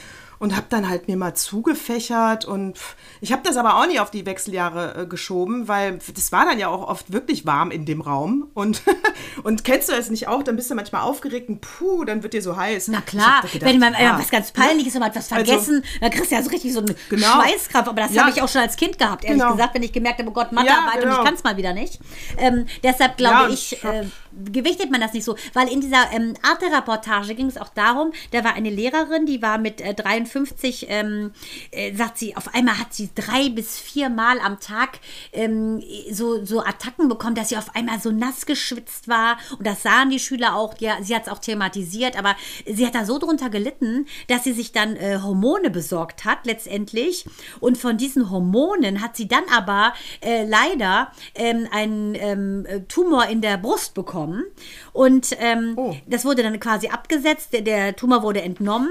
und 0.41 0.55
habe 0.55 0.65
dann 0.69 0.89
halt 0.89 1.07
mir 1.07 1.17
mal 1.17 1.35
zugefächert 1.35 2.45
und 2.45 2.79
ich 3.21 3.31
habe 3.31 3.43
das 3.45 3.57
aber 3.57 3.75
auch 3.75 3.85
nicht 3.85 3.99
auf 3.99 4.09
die 4.09 4.25
Wechseljahre 4.25 5.03
äh, 5.03 5.05
geschoben, 5.05 5.67
weil 5.67 5.99
das 6.15 6.31
war 6.31 6.45
dann 6.45 6.57
ja 6.57 6.67
auch 6.67 6.87
oft 6.87 7.13
wirklich 7.13 7.45
warm 7.45 7.69
in 7.69 7.85
dem 7.85 8.01
Raum 8.01 8.49
und, 8.55 8.81
und 9.43 9.63
kennst 9.63 9.89
du 9.89 9.93
das 9.93 10.09
nicht 10.09 10.27
auch, 10.27 10.41
dann 10.41 10.55
bist 10.55 10.71
du 10.71 10.73
manchmal 10.73 11.03
aufgeregt 11.03 11.47
und 11.47 11.61
puh, 11.61 12.05
dann 12.05 12.23
wird 12.23 12.33
dir 12.33 12.41
so 12.41 12.57
heiß. 12.57 12.87
Na 12.87 13.01
klar, 13.01 13.43
gedacht, 13.43 13.61
wenn 13.61 13.77
man 13.77 13.93
ja, 13.93 14.17
was 14.17 14.31
ganz 14.31 14.51
peinliches 14.51 14.95
oder 14.95 15.05
etwas 15.05 15.31
also 15.31 15.45
vergessen, 15.45 15.75
also, 15.75 15.99
dann 16.01 16.09
kriegst 16.09 16.31
du 16.31 16.35
ja 16.35 16.41
so 16.41 16.49
richtig 16.49 16.73
so 16.73 16.79
einen 16.79 16.95
genau. 17.09 17.39
Schweißkrampf, 17.39 17.87
aber 17.87 18.01
das 18.01 18.13
ja. 18.15 18.23
habe 18.23 18.31
ich 18.31 18.41
auch 18.41 18.49
schon 18.49 18.61
als 18.61 18.77
Kind 18.77 18.97
gehabt, 18.97 19.23
ehrlich 19.23 19.39
genau. 19.39 19.53
gesagt, 19.53 19.75
wenn 19.75 19.83
ich 19.83 19.93
gemerkt 19.93 20.17
habe, 20.17 20.31
oh 20.31 20.33
Gott, 20.33 20.51
Mathearbeit 20.51 20.95
ja, 20.95 21.01
genau. 21.01 21.13
und 21.13 21.19
ich 21.19 21.25
kann 21.25 21.35
es 21.35 21.43
mal 21.43 21.57
wieder 21.57 21.73
nicht. 21.73 21.99
Ähm, 22.39 22.65
deshalb 22.83 23.15
glaube 23.17 23.53
ich, 23.53 23.83
äh, 23.83 24.05
gewichtet 24.51 24.89
man 24.89 25.01
das 25.01 25.13
nicht 25.13 25.23
so, 25.23 25.35
weil 25.53 25.67
in 25.67 25.81
dieser 25.81 26.11
ähm, 26.13 26.33
Arte-Reportage 26.41 27.35
ging 27.35 27.45
es 27.45 27.57
auch 27.57 27.69
darum, 27.69 28.11
da 28.31 28.43
war 28.43 28.55
eine 28.55 28.71
Lehrerin, 28.71 29.27
die 29.27 29.43
war 29.43 29.59
mit 29.59 29.81
äh, 29.81 29.93
53, 30.31 30.87
ähm, 30.89 31.31
äh, 31.71 31.93
sagt 31.95 32.17
sie, 32.17 32.35
auf 32.35 32.53
einmal 32.53 32.77
hat 32.77 32.93
sie 32.93 33.09
drei 33.13 33.49
bis 33.49 33.77
vier 33.79 34.09
Mal 34.09 34.39
am 34.39 34.59
Tag 34.59 34.99
ähm, 35.33 35.81
so, 36.11 36.43
so 36.45 36.61
Attacken 36.61 37.09
bekommen, 37.09 37.35
dass 37.35 37.49
sie 37.49 37.57
auf 37.57 37.75
einmal 37.75 37.99
so 37.99 38.11
nass 38.11 38.45
geschwitzt 38.45 39.07
war. 39.07 39.37
Und 39.57 39.65
das 39.67 39.83
sahen 39.83 40.09
die 40.09 40.19
Schüler 40.19 40.55
auch. 40.55 40.75
Ja, 40.79 40.97
sie 41.01 41.15
hat 41.15 41.23
es 41.23 41.29
auch 41.29 41.39
thematisiert, 41.39 42.17
aber 42.17 42.35
sie 42.65 42.85
hat 42.85 42.95
da 42.95 43.05
so 43.05 43.19
drunter 43.19 43.49
gelitten, 43.49 44.07
dass 44.27 44.43
sie 44.43 44.53
sich 44.53 44.71
dann 44.71 44.95
äh, 44.95 45.19
Hormone 45.21 45.69
besorgt 45.69 46.25
hat, 46.25 46.45
letztendlich. 46.45 47.25
Und 47.59 47.77
von 47.77 47.97
diesen 47.97 48.29
Hormonen 48.29 49.01
hat 49.01 49.15
sie 49.15 49.27
dann 49.27 49.43
aber 49.53 49.93
äh, 50.21 50.45
leider 50.45 51.11
ähm, 51.35 51.67
einen 51.71 52.15
ähm, 52.15 52.85
Tumor 52.87 53.27
in 53.27 53.41
der 53.41 53.57
Brust 53.57 53.93
bekommen. 53.93 54.43
Und 54.93 55.35
ähm, 55.39 55.73
oh. 55.77 55.95
das 56.05 56.25
wurde 56.25 56.43
dann 56.43 56.59
quasi 56.59 56.87
abgesetzt. 56.87 57.53
Der, 57.53 57.61
der 57.61 57.95
Tumor 57.95 58.23
wurde 58.23 58.41
entnommen. 58.41 58.89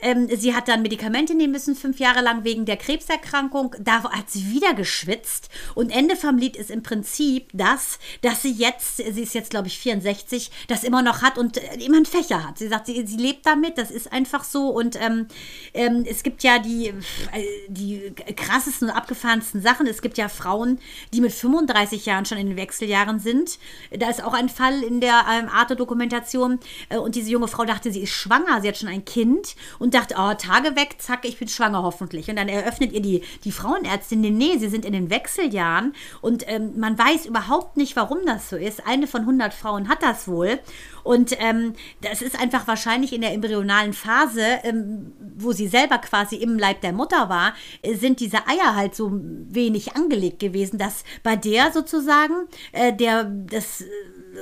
Ähm, 0.00 0.28
sie 0.34 0.54
hat 0.54 0.68
dann 0.68 0.82
Medikamente 0.82 1.34
nehmen 1.34 1.52
müssen, 1.52 1.74
fünf 1.74 1.98
Jahre 1.98 2.20
lang 2.20 2.44
wegen 2.44 2.64
der 2.64 2.76
Krebserkrankung. 2.76 3.74
Da 3.80 4.04
hat 4.04 4.30
sie 4.30 4.50
wieder 4.50 4.74
geschwitzt. 4.74 5.50
Und 5.74 5.90
Ende 5.90 6.16
vom 6.16 6.38
Lied 6.38 6.56
ist 6.56 6.70
im 6.70 6.82
Prinzip 6.82 7.48
das, 7.52 7.98
dass 8.22 8.42
sie 8.42 8.52
jetzt, 8.52 8.98
sie 8.98 9.22
ist 9.22 9.34
jetzt, 9.34 9.50
glaube 9.50 9.68
ich, 9.68 9.78
64, 9.78 10.50
das 10.68 10.84
immer 10.84 11.02
noch 11.02 11.22
hat 11.22 11.36
und 11.36 11.56
äh, 11.56 11.84
immer 11.84 11.96
einen 11.96 12.06
Fächer 12.06 12.46
hat. 12.46 12.58
Sie 12.58 12.68
sagt, 12.68 12.86
sie, 12.86 13.06
sie 13.06 13.16
lebt 13.16 13.44
damit, 13.46 13.76
das 13.76 13.90
ist 13.90 14.12
einfach 14.12 14.44
so. 14.44 14.68
Und 14.68 15.00
ähm, 15.00 15.26
ähm, 15.74 16.04
es 16.08 16.22
gibt 16.22 16.42
ja 16.44 16.58
die, 16.58 16.88
äh, 16.88 17.44
die 17.68 18.12
krassesten 18.36 18.88
und 18.88 18.94
abgefahrensten 18.94 19.62
Sachen. 19.62 19.86
Es 19.86 20.00
gibt 20.00 20.16
ja 20.16 20.28
Frauen, 20.28 20.78
die 21.12 21.20
mit 21.20 21.32
35 21.32 22.06
Jahren 22.06 22.24
schon 22.24 22.38
in 22.38 22.48
den 22.48 22.56
Wechseljahren 22.56 23.18
sind. 23.18 23.58
Da 23.90 24.08
ist 24.08 24.22
auch 24.22 24.34
ein 24.34 24.48
Fall 24.48 24.82
in 24.82 25.00
der 25.00 25.26
ähm, 25.40 25.48
Arte-Dokumentation. 25.48 26.58
Äh, 26.88 26.98
und 26.98 27.14
diese 27.14 27.30
junge 27.30 27.48
Frau 27.48 27.64
dachte, 27.64 27.92
sie 27.92 28.00
ist 28.00 28.10
schwanger, 28.10 28.60
sie 28.60 28.68
hat 28.68 28.76
schon 28.76 28.88
ein 28.88 29.04
Kind 29.04 29.56
und 29.78 29.94
dachte, 29.94 30.14
oh, 30.18 30.34
Tage 30.34 30.76
weg, 30.76 30.96
zack, 30.98 31.24
ich 31.24 31.38
bin 31.38 31.48
schwanger 31.48 31.82
hoffentlich. 31.82 32.28
Und 32.28 32.36
dann 32.36 32.48
eröffnet 32.48 32.92
ihr 32.92 33.02
die, 33.02 33.22
die 33.44 33.52
Frauenärztin, 33.52 34.20
nee, 34.20 34.58
sie 34.58 34.68
sind 34.68 34.84
in 34.84 34.92
den 34.92 35.10
Wechseljahren 35.10 35.94
und 36.20 36.44
ähm, 36.46 36.78
man 36.78 36.98
weiß 36.98 37.26
überhaupt 37.26 37.76
nicht, 37.76 37.96
warum 37.96 38.18
das 38.26 38.50
so 38.50 38.56
ist. 38.56 38.86
Eine 38.86 39.06
von 39.06 39.22
100 39.22 39.54
Frauen 39.54 39.88
hat 39.88 40.02
das 40.02 40.28
wohl. 40.28 40.60
Und 41.02 41.34
ähm, 41.40 41.74
das 42.02 42.22
ist 42.22 42.38
einfach 42.38 42.66
wahrscheinlich 42.66 43.12
in 43.12 43.22
der 43.22 43.32
embryonalen 43.32 43.92
Phase, 43.92 44.42
ähm, 44.62 45.12
wo 45.36 45.52
sie 45.52 45.66
selber 45.66 45.98
quasi 45.98 46.36
im 46.36 46.58
Leib 46.58 46.82
der 46.82 46.92
Mutter 46.92 47.28
war, 47.28 47.54
äh, 47.82 47.94
sind 47.94 48.20
diese 48.20 48.46
Eier 48.46 48.76
halt 48.76 48.94
so 48.94 49.10
wenig 49.12 49.96
angelegt 49.96 50.40
gewesen, 50.40 50.78
dass 50.78 51.04
bei 51.22 51.36
der 51.36 51.72
sozusagen 51.72 52.34
äh, 52.72 52.92
der 52.92 53.24
das 53.24 53.80
äh, 53.80 53.86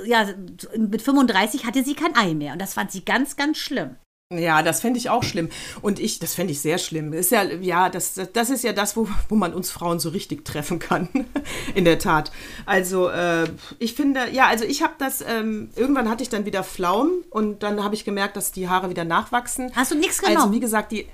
ja 0.05 0.27
mit 0.77 1.01
35 1.01 1.65
hatte 1.65 1.83
sie 1.83 1.95
kein 1.95 2.15
Ei 2.15 2.33
mehr 2.33 2.53
und 2.53 2.61
das 2.61 2.73
fand 2.73 2.91
sie 2.91 3.05
ganz 3.05 3.35
ganz 3.35 3.57
schlimm. 3.57 3.95
Ja, 4.31 4.61
das 4.61 4.81
fände 4.81 4.99
ich 4.99 5.09
auch 5.09 5.23
schlimm. 5.23 5.49
Und 5.81 5.99
ich, 5.99 6.19
das 6.19 6.35
fände 6.35 6.53
ich 6.53 6.61
sehr 6.61 6.77
schlimm. 6.77 7.13
Ist 7.13 7.31
ja, 7.31 7.41
ja, 7.41 7.89
das, 7.89 8.13
das 8.31 8.51
ist 8.51 8.63
ja 8.63 8.73
das, 8.73 8.95
wo, 8.95 9.07
wo 9.27 9.33
man 9.33 9.55
uns 9.55 9.71
Frauen 9.71 9.99
so 9.99 10.09
richtig 10.09 10.45
treffen 10.45 10.77
kann. 10.77 11.09
In 11.73 11.83
der 11.83 11.97
Tat. 11.97 12.31
Also, 12.67 13.09
äh, 13.09 13.49
ich 13.79 13.95
finde, 13.95 14.29
ja, 14.31 14.45
also 14.45 14.65
ich 14.65 14.83
habe 14.83 14.93
das, 14.99 15.21
ähm, 15.27 15.71
irgendwann 15.75 16.07
hatte 16.07 16.21
ich 16.21 16.29
dann 16.29 16.45
wieder 16.45 16.63
Flaum 16.63 17.09
und 17.31 17.63
dann 17.63 17.83
habe 17.83 17.95
ich 17.95 18.05
gemerkt, 18.05 18.37
dass 18.37 18.51
die 18.51 18.69
Haare 18.69 18.91
wieder 18.91 19.03
nachwachsen. 19.03 19.71
Hast 19.75 19.89
du 19.89 19.95
nichts 19.95 20.19
genommen? 20.19 20.37
Also, 20.37 20.51
wie 20.51 20.59
gesagt, 20.59 20.91
die, 20.91 21.07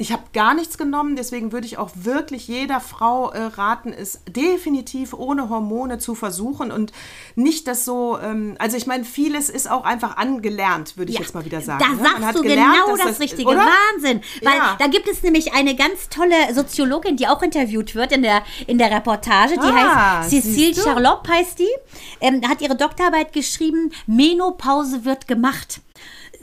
ich 0.00 0.12
habe 0.12 0.22
gar 0.32 0.54
nichts 0.54 0.78
genommen, 0.78 1.14
deswegen 1.14 1.52
würde 1.52 1.66
ich 1.66 1.76
auch 1.76 1.90
wirklich 1.94 2.48
jeder 2.48 2.80
Frau 2.80 3.32
äh, 3.32 3.42
raten, 3.42 3.92
es 3.92 4.20
definitiv 4.26 5.12
ohne 5.12 5.50
Hormone 5.50 5.98
zu 5.98 6.14
versuchen 6.14 6.72
und 6.72 6.92
nicht 7.34 7.66
das 7.66 7.84
so, 7.84 8.18
ähm, 8.18 8.56
also 8.58 8.78
ich 8.78 8.86
meine, 8.86 9.04
vieles 9.04 9.50
ist 9.50 9.70
auch 9.70 9.84
einfach 9.84 10.16
angelernt, 10.16 10.96
würde 10.96 11.10
ich 11.10 11.18
ja, 11.18 11.20
jetzt 11.20 11.34
mal 11.34 11.44
wieder 11.44 11.60
sagen. 11.60 11.84
Da 11.84 11.88
ne? 11.90 12.18
sagst 12.22 12.38
du 12.38 12.42
gelernt, 12.42 12.76
genau 12.82 12.96
das, 12.96 13.08
das, 13.08 13.20
Richtige, 13.20 13.50
oder? 13.50 13.66
Wahnsinn. 13.92 14.22
Weil 14.42 14.56
ja. 14.56 14.76
da 14.78 14.86
gibt 14.86 15.06
es 15.06 15.22
nämlich 15.22 15.52
eine 15.52 15.76
ganz 15.76 16.08
tolle 16.08 16.54
Soziologin, 16.54 17.18
die 17.18 17.28
auch 17.28 17.42
interviewt 17.42 17.94
wird 17.94 18.12
in 18.12 18.22
der, 18.22 18.42
in 18.66 18.78
der 18.78 18.90
Reportage, 18.90 19.52
die 19.52 19.60
ah, 19.60 20.20
heißt 20.20 20.30
Cecile 20.30 20.76
Charlotte, 20.76 21.30
heißt 21.30 21.58
die, 21.58 21.68
ähm, 22.22 22.40
hat 22.48 22.62
ihre 22.62 22.74
Doktorarbeit 22.74 23.34
geschrieben, 23.34 23.92
Menopause 24.06 25.04
wird 25.04 25.28
gemacht 25.28 25.82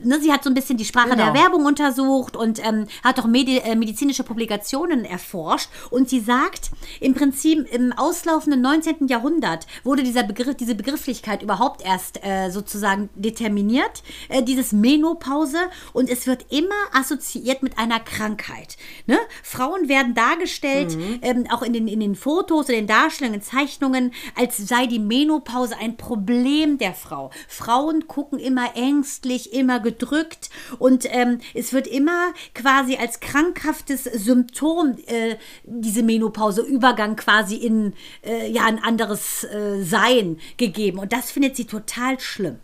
ne, 0.03 0.19
sie 0.19 0.31
hat 0.31 0.43
so 0.43 0.49
ein 0.49 0.53
bisschen 0.53 0.77
die 0.77 0.85
Sprache 0.85 1.09
genau. 1.09 1.25
der 1.25 1.33
Werbung 1.33 1.65
untersucht 1.65 2.35
und 2.35 2.63
ähm, 2.65 2.87
hat 3.03 3.19
auch 3.19 3.25
Medi 3.25 3.57
äh, 3.57 3.75
medizinische 3.75 4.23
Publikationen 4.23 5.05
erforscht. 5.05 5.69
Und 5.89 6.09
sie 6.09 6.19
sagt, 6.19 6.71
im 6.99 7.13
Prinzip 7.13 7.71
im 7.73 7.93
auslaufenden 7.93 8.61
19. 8.61 9.07
Jahrhundert 9.07 9.67
wurde 9.83 10.03
dieser 10.03 10.23
Begriff, 10.23 10.55
diese 10.55 10.75
Begrifflichkeit 10.75 11.41
überhaupt 11.41 11.83
erst 11.83 12.23
äh, 12.23 12.49
sozusagen 12.49 13.09
determiniert, 13.15 14.03
äh, 14.29 14.43
dieses 14.43 14.71
Menopause. 14.71 15.57
Und 15.93 16.09
es 16.09 16.27
wird 16.27 16.45
immer 16.49 16.75
assoziiert 16.93 17.63
mit 17.63 17.77
einer 17.77 17.99
Krankheit. 17.99 18.77
Ne? 19.05 19.17
Frauen 19.43 19.89
werden 19.89 20.13
dargestellt, 20.13 20.95
mhm. 20.95 21.19
ähm, 21.21 21.47
auch 21.51 21.61
in 21.61 21.73
den, 21.73 21.87
in 21.87 21.99
den 21.99 22.15
Fotos, 22.15 22.69
in 22.69 22.75
den 22.75 22.87
Darstellungen, 22.87 23.41
Zeichnungen, 23.41 24.13
als 24.35 24.57
sei 24.57 24.87
die 24.87 24.99
Menopause 24.99 25.75
ein 25.79 25.97
Problem 25.97 26.77
der 26.77 26.93
Frau. 26.93 27.31
Frauen 27.47 28.07
gucken 28.07 28.39
immer 28.39 28.75
ängstlich, 28.75 29.53
immer 29.53 29.79
gedrückt 29.87 30.49
und 30.79 31.05
ähm, 31.09 31.39
es 31.53 31.71
wird 31.71 31.87
immer 31.87 32.33
quasi 32.53 32.97
als 32.97 33.21
krankhaftes 33.21 34.03
Symptom 34.03 34.97
äh, 35.07 35.35
diese 35.63 36.03
Menopause, 36.03 36.61
Übergang 36.61 37.15
quasi 37.15 37.55
in 37.55 37.93
äh, 38.25 38.51
ja, 38.51 38.65
ein 38.65 38.83
anderes 38.83 39.45
äh, 39.45 39.81
Sein 39.83 40.39
gegeben. 40.57 40.99
Und 40.99 41.13
das 41.13 41.31
findet 41.31 41.55
sie 41.55 41.65
total 41.65 42.19
schlimm. 42.19 42.59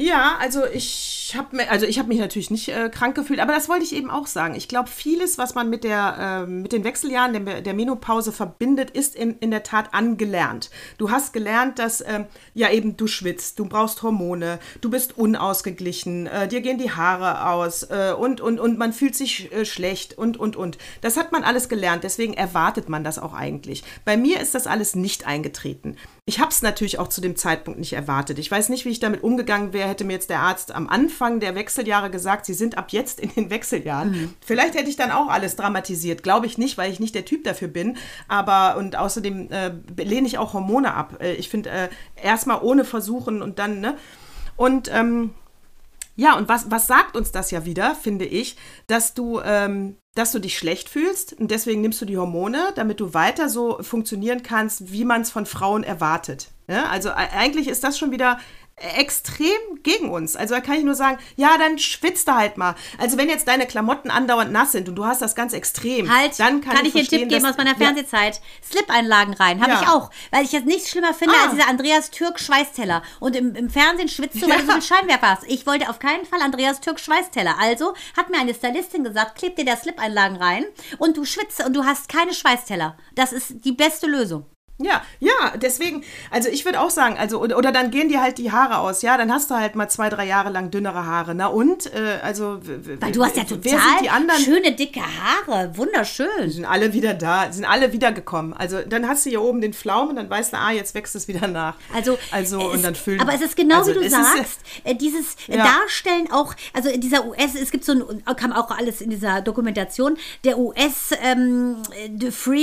Ja, 0.00 0.38
also 0.40 0.64
ich 0.64 1.34
habe 1.36 1.68
also 1.68 1.84
ich 1.84 2.02
mich 2.04 2.18
natürlich 2.18 2.50
nicht 2.50 2.68
äh, 2.70 2.88
krank 2.88 3.14
gefühlt, 3.14 3.38
aber 3.38 3.52
das 3.52 3.68
wollte 3.68 3.84
ich 3.84 3.94
eben 3.94 4.10
auch 4.10 4.26
sagen. 4.26 4.54
Ich 4.54 4.66
glaube, 4.66 4.88
vieles, 4.88 5.36
was 5.36 5.54
man 5.54 5.68
mit 5.68 5.84
der 5.84 6.46
äh, 6.46 6.50
mit 6.50 6.72
den 6.72 6.84
Wechseljahren 6.84 7.44
der, 7.44 7.60
der 7.60 7.74
Menopause 7.74 8.32
verbindet, 8.32 8.90
ist 8.92 9.14
in, 9.14 9.36
in 9.40 9.50
der 9.50 9.62
Tat 9.62 9.92
angelernt. 9.92 10.70
Du 10.96 11.10
hast 11.10 11.34
gelernt, 11.34 11.78
dass 11.78 12.00
äh, 12.00 12.24
ja 12.54 12.70
eben 12.70 12.96
du 12.96 13.06
schwitzt, 13.06 13.58
du 13.58 13.66
brauchst 13.66 14.02
Hormone, 14.02 14.58
du 14.80 14.88
bist 14.88 15.18
unausgeglichen, 15.18 16.26
äh, 16.28 16.48
dir 16.48 16.62
gehen 16.62 16.78
die 16.78 16.92
Haare 16.92 17.50
aus 17.50 17.82
äh, 17.82 18.14
und 18.18 18.40
und 18.40 18.58
und 18.58 18.78
man 18.78 18.94
fühlt 18.94 19.14
sich 19.14 19.52
äh, 19.52 19.66
schlecht 19.66 20.16
und 20.16 20.38
und 20.38 20.56
und. 20.56 20.78
Das 21.02 21.18
hat 21.18 21.30
man 21.30 21.44
alles 21.44 21.68
gelernt, 21.68 22.04
deswegen 22.04 22.32
erwartet 22.32 22.88
man 22.88 23.04
das 23.04 23.18
auch 23.18 23.34
eigentlich. 23.34 23.84
Bei 24.06 24.16
mir 24.16 24.40
ist 24.40 24.54
das 24.54 24.66
alles 24.66 24.94
nicht 24.96 25.26
eingetreten. 25.26 25.96
Ich 26.30 26.38
habe 26.38 26.52
es 26.52 26.62
natürlich 26.62 27.00
auch 27.00 27.08
zu 27.08 27.20
dem 27.20 27.34
Zeitpunkt 27.34 27.80
nicht 27.80 27.92
erwartet. 27.92 28.38
Ich 28.38 28.48
weiß 28.48 28.68
nicht, 28.68 28.84
wie 28.84 28.90
ich 28.90 29.00
damit 29.00 29.24
umgegangen 29.24 29.72
wäre, 29.72 29.88
hätte 29.88 30.04
mir 30.04 30.12
jetzt 30.12 30.30
der 30.30 30.38
Arzt 30.38 30.72
am 30.72 30.88
Anfang 30.88 31.40
der 31.40 31.56
Wechseljahre 31.56 32.08
gesagt, 32.08 32.46
Sie 32.46 32.54
sind 32.54 32.78
ab 32.78 32.92
jetzt 32.92 33.18
in 33.18 33.34
den 33.34 33.50
Wechseljahren. 33.50 34.12
Mhm. 34.12 34.34
Vielleicht 34.40 34.76
hätte 34.76 34.88
ich 34.88 34.94
dann 34.94 35.10
auch 35.10 35.26
alles 35.26 35.56
dramatisiert. 35.56 36.22
Glaube 36.22 36.46
ich 36.46 36.56
nicht, 36.56 36.78
weil 36.78 36.92
ich 36.92 37.00
nicht 37.00 37.16
der 37.16 37.24
Typ 37.24 37.42
dafür 37.42 37.66
bin. 37.66 37.96
Aber 38.28 38.76
und 38.78 38.94
außerdem 38.94 39.50
äh, 39.50 39.72
lehne 39.96 40.28
ich 40.28 40.38
auch 40.38 40.52
Hormone 40.52 40.94
ab. 40.94 41.18
Äh, 41.20 41.32
ich 41.32 41.48
finde, 41.48 41.68
äh, 41.68 41.88
erstmal 42.14 42.60
ohne 42.62 42.84
versuchen 42.84 43.42
und 43.42 43.58
dann, 43.58 43.80
ne? 43.80 43.96
Und 44.54 44.88
ähm, 44.94 45.34
ja, 46.20 46.36
und 46.36 46.50
was, 46.50 46.70
was 46.70 46.86
sagt 46.86 47.16
uns 47.16 47.32
das 47.32 47.50
ja 47.50 47.64
wieder, 47.64 47.94
finde 47.94 48.26
ich, 48.26 48.56
dass 48.86 49.14
du, 49.14 49.40
ähm, 49.42 49.96
dass 50.14 50.32
du 50.32 50.38
dich 50.38 50.58
schlecht 50.58 50.90
fühlst 50.90 51.32
und 51.32 51.50
deswegen 51.50 51.80
nimmst 51.80 51.98
du 52.02 52.04
die 52.04 52.18
Hormone, 52.18 52.72
damit 52.74 53.00
du 53.00 53.14
weiter 53.14 53.48
so 53.48 53.82
funktionieren 53.82 54.42
kannst, 54.42 54.92
wie 54.92 55.06
man 55.06 55.22
es 55.22 55.30
von 55.30 55.46
Frauen 55.46 55.82
erwartet. 55.82 56.50
Ja, 56.68 56.90
also 56.90 57.08
äh, 57.08 57.14
eigentlich 57.34 57.68
ist 57.68 57.84
das 57.84 57.98
schon 57.98 58.10
wieder 58.10 58.38
extrem 58.80 59.82
gegen 59.82 60.10
uns. 60.10 60.36
Also 60.36 60.54
da 60.54 60.60
kann 60.60 60.76
ich 60.76 60.84
nur 60.84 60.94
sagen, 60.94 61.18
ja, 61.36 61.56
dann 61.58 61.78
schwitzt 61.78 62.28
du 62.28 62.34
halt 62.34 62.56
mal. 62.56 62.74
Also 62.98 63.18
wenn 63.18 63.28
jetzt 63.28 63.46
deine 63.46 63.66
Klamotten 63.66 64.10
andauernd 64.10 64.52
nass 64.52 64.72
sind 64.72 64.88
und 64.88 64.96
du 64.96 65.04
hast 65.04 65.22
das 65.22 65.34
ganz 65.34 65.52
extrem, 65.52 66.14
halt, 66.14 66.38
dann 66.38 66.60
kann, 66.60 66.76
kann 66.76 66.86
ich, 66.86 66.94
ich 66.94 67.08
dir 67.08 67.18
einen 67.18 67.28
Tipp 67.28 67.38
geben 67.38 67.50
aus 67.50 67.56
meiner 67.56 67.74
Fernsehzeit. 67.74 68.36
Ja. 68.36 68.42
Slip-Einlagen 68.70 69.34
rein, 69.34 69.60
habe 69.60 69.72
ja. 69.72 69.82
ich 69.82 69.88
auch. 69.88 70.10
Weil 70.30 70.44
ich 70.44 70.52
jetzt 70.52 70.66
nichts 70.66 70.90
schlimmer 70.90 71.14
finde 71.14 71.34
ah. 71.38 71.44
als 71.44 71.54
dieser 71.54 71.68
Andreas 71.68 72.10
Türk 72.10 72.40
Schweißteller. 72.40 73.02
Und 73.20 73.36
im, 73.36 73.54
im 73.54 73.70
Fernsehen 73.70 74.08
schwitzt 74.08 74.36
du, 74.36 74.42
weil 74.42 74.50
ja. 74.50 74.58
du 74.58 74.66
so 74.66 74.72
viel 74.72 74.82
Scheinwerfer 74.82 75.30
hast. 75.30 75.44
Ich 75.46 75.66
wollte 75.66 75.88
auf 75.90 75.98
keinen 75.98 76.24
Fall 76.24 76.40
Andreas 76.42 76.80
Türk 76.80 77.00
Schweißteller. 77.00 77.56
Also 77.58 77.94
hat 78.16 78.30
mir 78.30 78.38
eine 78.38 78.54
Stylistin 78.54 79.04
gesagt, 79.04 79.36
kleb 79.36 79.56
dir 79.56 79.64
der 79.64 79.76
Slip-Einlagen 79.76 80.36
rein 80.36 80.64
und 80.98 81.16
du 81.16 81.24
schwitzt 81.24 81.64
und 81.64 81.74
du 81.74 81.84
hast 81.84 82.08
keine 82.08 82.34
Schweißteller. 82.34 82.96
Das 83.14 83.32
ist 83.32 83.64
die 83.64 83.72
beste 83.72 84.06
Lösung. 84.06 84.46
Ja, 84.82 85.02
ja, 85.18 85.30
deswegen, 85.56 86.02
also 86.30 86.48
ich 86.48 86.64
würde 86.64 86.80
auch 86.80 86.88
sagen, 86.90 87.18
also, 87.18 87.38
oder, 87.40 87.58
oder 87.58 87.70
dann 87.70 87.90
gehen 87.90 88.08
dir 88.08 88.22
halt 88.22 88.38
die 88.38 88.50
Haare 88.50 88.78
aus, 88.78 89.02
ja, 89.02 89.18
dann 89.18 89.30
hast 89.32 89.50
du 89.50 89.54
halt 89.54 89.74
mal 89.74 89.88
zwei, 89.88 90.08
drei 90.08 90.26
Jahre 90.26 90.48
lang 90.50 90.70
dünnere 90.70 91.04
Haare. 91.04 91.34
Na 91.34 91.48
und? 91.48 91.92
Äh, 91.92 92.18
also, 92.22 92.60
Weil 93.00 93.12
du 93.12 93.22
hast 93.22 93.36
ja 93.36 93.46
sind 93.46 93.62
die 93.64 93.70
total 93.70 94.08
anderen? 94.08 94.40
schöne, 94.42 94.72
dicke 94.72 95.00
Haare. 95.00 95.76
Wunderschön. 95.76 96.50
sind 96.50 96.64
alle 96.64 96.92
wieder 96.94 97.12
da, 97.14 97.52
sind 97.52 97.64
alle 97.66 97.92
wiedergekommen. 97.92 98.54
Also 98.54 98.78
dann 98.88 99.06
hast 99.06 99.26
du 99.26 99.30
hier 99.30 99.42
oben 99.42 99.60
den 99.60 99.74
Pflaumen 99.74 100.10
und 100.10 100.16
dann 100.16 100.30
weißt 100.30 100.54
du, 100.54 100.58
ah, 100.58 100.70
jetzt 100.70 100.94
wächst 100.94 101.14
es 101.14 101.28
wieder 101.28 101.46
nach. 101.46 101.74
Also, 101.94 102.16
also 102.30 102.60
es, 102.60 102.74
und 102.76 102.82
dann 102.84 102.94
füllen. 102.94 103.20
Aber 103.20 103.34
es 103.34 103.42
ist 103.42 103.56
genau 103.56 103.78
also, 103.80 103.90
wie 103.90 103.94
du 103.94 104.00
es 104.00 104.06
ist, 104.06 104.12
sagst, 104.12 104.60
äh, 104.84 104.94
dieses 104.94 105.34
äh, 105.48 105.58
Ja. 105.58 105.64
Darstellen 105.64 106.30
auch, 106.32 106.54
also 106.72 106.88
in 106.88 107.00
dieser 107.02 107.26
US, 107.26 107.54
es 107.60 107.70
gibt 107.70 107.84
so 107.84 107.92
ein, 107.92 108.24
kam 108.36 108.52
auch 108.52 108.70
alles 108.70 109.00
in 109.02 109.10
dieser 109.10 109.42
Dokumentation, 109.42 110.16
der 110.44 110.56
US-Freak 110.58 111.12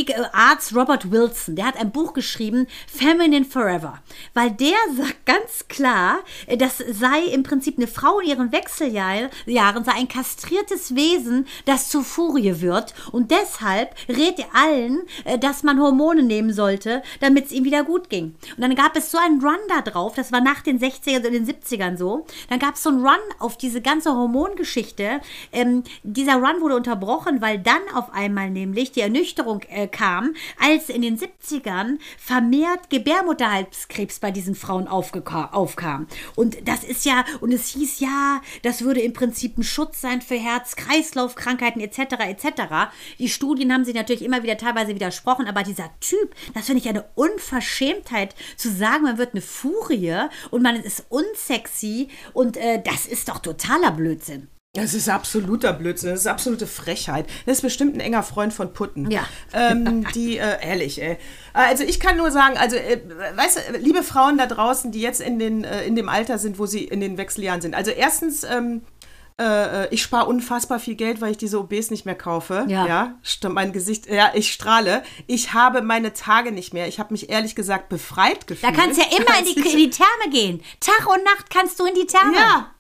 äh, 0.10 0.24
Arzt 0.34 0.76
Robert 0.76 1.12
Wilson, 1.12 1.56
der 1.56 1.66
hat 1.66 1.78
ein 1.78 1.92
Buch 1.92 2.07
geschrieben, 2.14 2.68
Feminine 2.88 3.46
Forever, 3.46 4.00
weil 4.34 4.52
der 4.52 4.78
sagt 4.96 5.26
ganz 5.26 5.68
klar, 5.68 6.20
das 6.58 6.78
sei 6.78 7.24
im 7.34 7.44
Prinzip 7.44 7.78
eine 7.78 7.88
Frau 7.88 8.20
in 8.20 8.30
ihren 8.30 8.52
Wechseljahren 8.52 9.30
Jahren 9.46 9.84
sei 9.84 9.94
ein 9.94 10.08
kastriertes 10.08 10.96
Wesen, 10.96 11.48
das 11.66 11.90
zur 11.90 12.04
Furie 12.04 12.62
wird 12.62 12.94
und 13.12 13.32
deshalb 13.32 13.96
rät 14.08 14.40
er 14.40 14.54
allen, 14.54 15.02
äh, 15.26 15.38
dass 15.38 15.64
man 15.64 15.80
Hormone 15.80 16.24
nehmen 16.24 16.54
sollte, 16.54 17.02
damit 17.20 17.46
es 17.46 17.52
ihm 17.52 17.64
wieder 17.64 17.84
gut 17.84 18.10
ging. 18.10 18.36
Und 18.56 18.62
dann 18.62 18.76
gab 18.76 18.96
es 18.96 19.12
so 19.12 19.18
einen 19.18 19.42
Run 19.42 19.58
da 19.68 19.82
drauf, 19.82 20.16
das 20.16 20.32
war 20.32 20.42
nach 20.42 20.62
den 20.62 20.80
60ern 20.80 21.26
und 21.26 21.34
den 21.34 21.48
70ern 21.48 21.98
so, 21.98 22.26
dann 22.50 22.60
gab 22.60 22.76
es 22.76 22.84
so 22.84 22.90
einen 22.90 23.02
Run 23.02 23.20
auf 23.40 23.58
diese 23.58 23.82
ganze 23.82 24.12
Hormongeschichte. 24.12 25.22
Ähm, 25.52 25.84
dieser 26.04 26.36
Run 26.36 26.62
wurde 26.62 26.76
unterbrochen, 26.76 27.42
weil 27.42 27.60
dann 27.60 27.82
auf 27.94 28.14
einmal 28.14 28.50
nämlich 28.50 28.92
die 28.92 29.02
Ernüchterung 29.02 29.62
äh, 29.70 29.88
kam, 29.88 30.36
als 30.60 30.90
in 30.90 31.02
den 31.02 31.18
70ern 31.18 31.97
vermehrt 32.18 32.90
Gebärmutterhalskrebs 32.90 34.20
bei 34.20 34.32
diesen 34.32 34.56
Frauen 34.56 34.88
aufkam. 34.88 36.08
Und 36.36 36.68
das 36.68 36.84
ist 36.84 37.06
ja, 37.06 37.26
und 37.42 37.54
es 37.54 37.68
hieß 37.70 38.00
ja, 38.00 38.42
das 38.64 38.82
würde 38.82 39.02
im 39.02 39.14
Prinzip 39.14 39.58
ein 39.58 39.64
Schutz 39.64 40.02
sein 40.02 40.22
für 40.22 40.36
Herz-Kreislauf-Krankheiten 40.36 41.82
etc. 41.82 42.00
etc. 42.28 42.62
Die 43.20 43.30
Studien 43.30 43.74
haben 43.74 43.86
sich 43.86 43.96
natürlich 43.96 44.24
immer 44.24 44.44
wieder 44.44 44.58
teilweise 44.58 44.96
widersprochen, 44.96 45.48
aber 45.48 45.64
dieser 45.64 45.90
Typ, 46.00 46.36
das 46.54 46.66
finde 46.66 46.82
ich 46.82 46.90
eine 46.90 47.06
Unverschämtheit 47.16 48.36
zu 48.56 48.72
sagen, 48.72 49.04
man 49.04 49.18
wird 49.18 49.34
eine 49.34 49.42
Furie 49.42 50.28
und 50.52 50.62
man 50.62 50.76
ist 50.76 51.06
unsexy 51.10 52.10
und 52.34 52.58
äh, 52.58 52.82
das 52.84 53.06
ist 53.06 53.30
doch 53.30 53.40
totaler 53.40 53.92
Blödsinn. 53.92 54.48
Das 54.82 54.94
ist 54.94 55.10
absoluter 55.10 55.74
Blödsinn, 55.74 56.12
das 56.12 56.22
ist 56.22 56.28
absolute 56.28 56.68
Frechheit. 56.68 57.28
Das 57.46 57.58
ist 57.58 57.62
bestimmt 57.62 57.96
ein 57.96 58.00
enger 58.00 58.24
Freund 58.24 58.54
von 58.54 58.74
Putten. 58.74 59.10
Ja. 59.12 59.26
Ähm, 59.54 60.06
die, 60.16 60.38
äh, 60.38 60.58
ehrlich, 60.62 61.02
ey. 61.02 61.18
Also 61.54 61.84
ich 61.84 62.00
kann 62.00 62.18
nur 62.18 62.32
sagen, 62.32 62.58
also, 62.58 62.76
äh, 62.76 63.02
weißt 63.36 63.58
du, 63.58 63.78
liebe 63.78 64.04
Frauen 64.04 64.38
da 64.38 64.46
draußen, 64.46 64.92
die 64.92 65.02
jetzt 65.02 65.22
in, 65.22 65.40
den, 65.40 65.64
äh, 65.64 65.86
in 65.86 65.96
dem 65.96 66.10
Alter 66.10 66.38
sind, 66.38 66.60
wo 66.60 66.66
sie 66.66 66.84
in 66.84 67.00
den 67.02 67.18
Wechseljahren 67.18 67.62
sind. 67.62 67.76
Also 67.76 67.92
erstens, 67.92 68.44
ähm, 68.44 68.82
äh, 69.40 69.94
ich 69.94 70.02
spare 70.02 70.26
unfassbar 70.26 70.80
viel 70.80 70.96
Geld, 70.96 71.22
weil 71.22 71.32
ich 71.32 71.38
diese 71.38 71.60
OBs 71.60 71.92
nicht 71.92 72.06
mehr 72.06 72.16
kaufe. 72.16 72.66
Ja. 72.68 72.88
ja. 72.88 73.14
Stimmt, 73.22 73.56
mein 73.56 73.72
Gesicht, 73.72 74.08
ja, 74.08 74.32
ich 74.34 74.52
strahle. 74.52 75.04
Ich 75.28 75.54
habe 75.54 75.82
meine 75.82 76.14
Tage 76.14 76.52
nicht 76.52 76.74
mehr. 76.74 76.88
Ich 76.88 77.00
habe 77.00 77.14
mich 77.14 77.30
ehrlich 77.30 77.56
gesagt 77.56 77.90
befreit 77.90 78.44
Da 78.44 78.48
gefühlt. 78.48 78.74
kannst 78.76 79.00
du 79.00 79.04
ja 79.04 79.18
immer 79.18 79.40
in 79.40 79.46
die, 79.46 79.60
in 79.72 79.78
die 79.78 79.90
Therme 79.90 80.32
gehen. 80.32 80.62
Tag 80.80 81.08
und 81.08 81.24
Nacht 81.24 81.50
kannst 81.50 81.80
du 81.80 81.86
in 81.86 81.94
die 81.94 82.08
Therme. 82.08 82.36
Ja. 82.36 82.72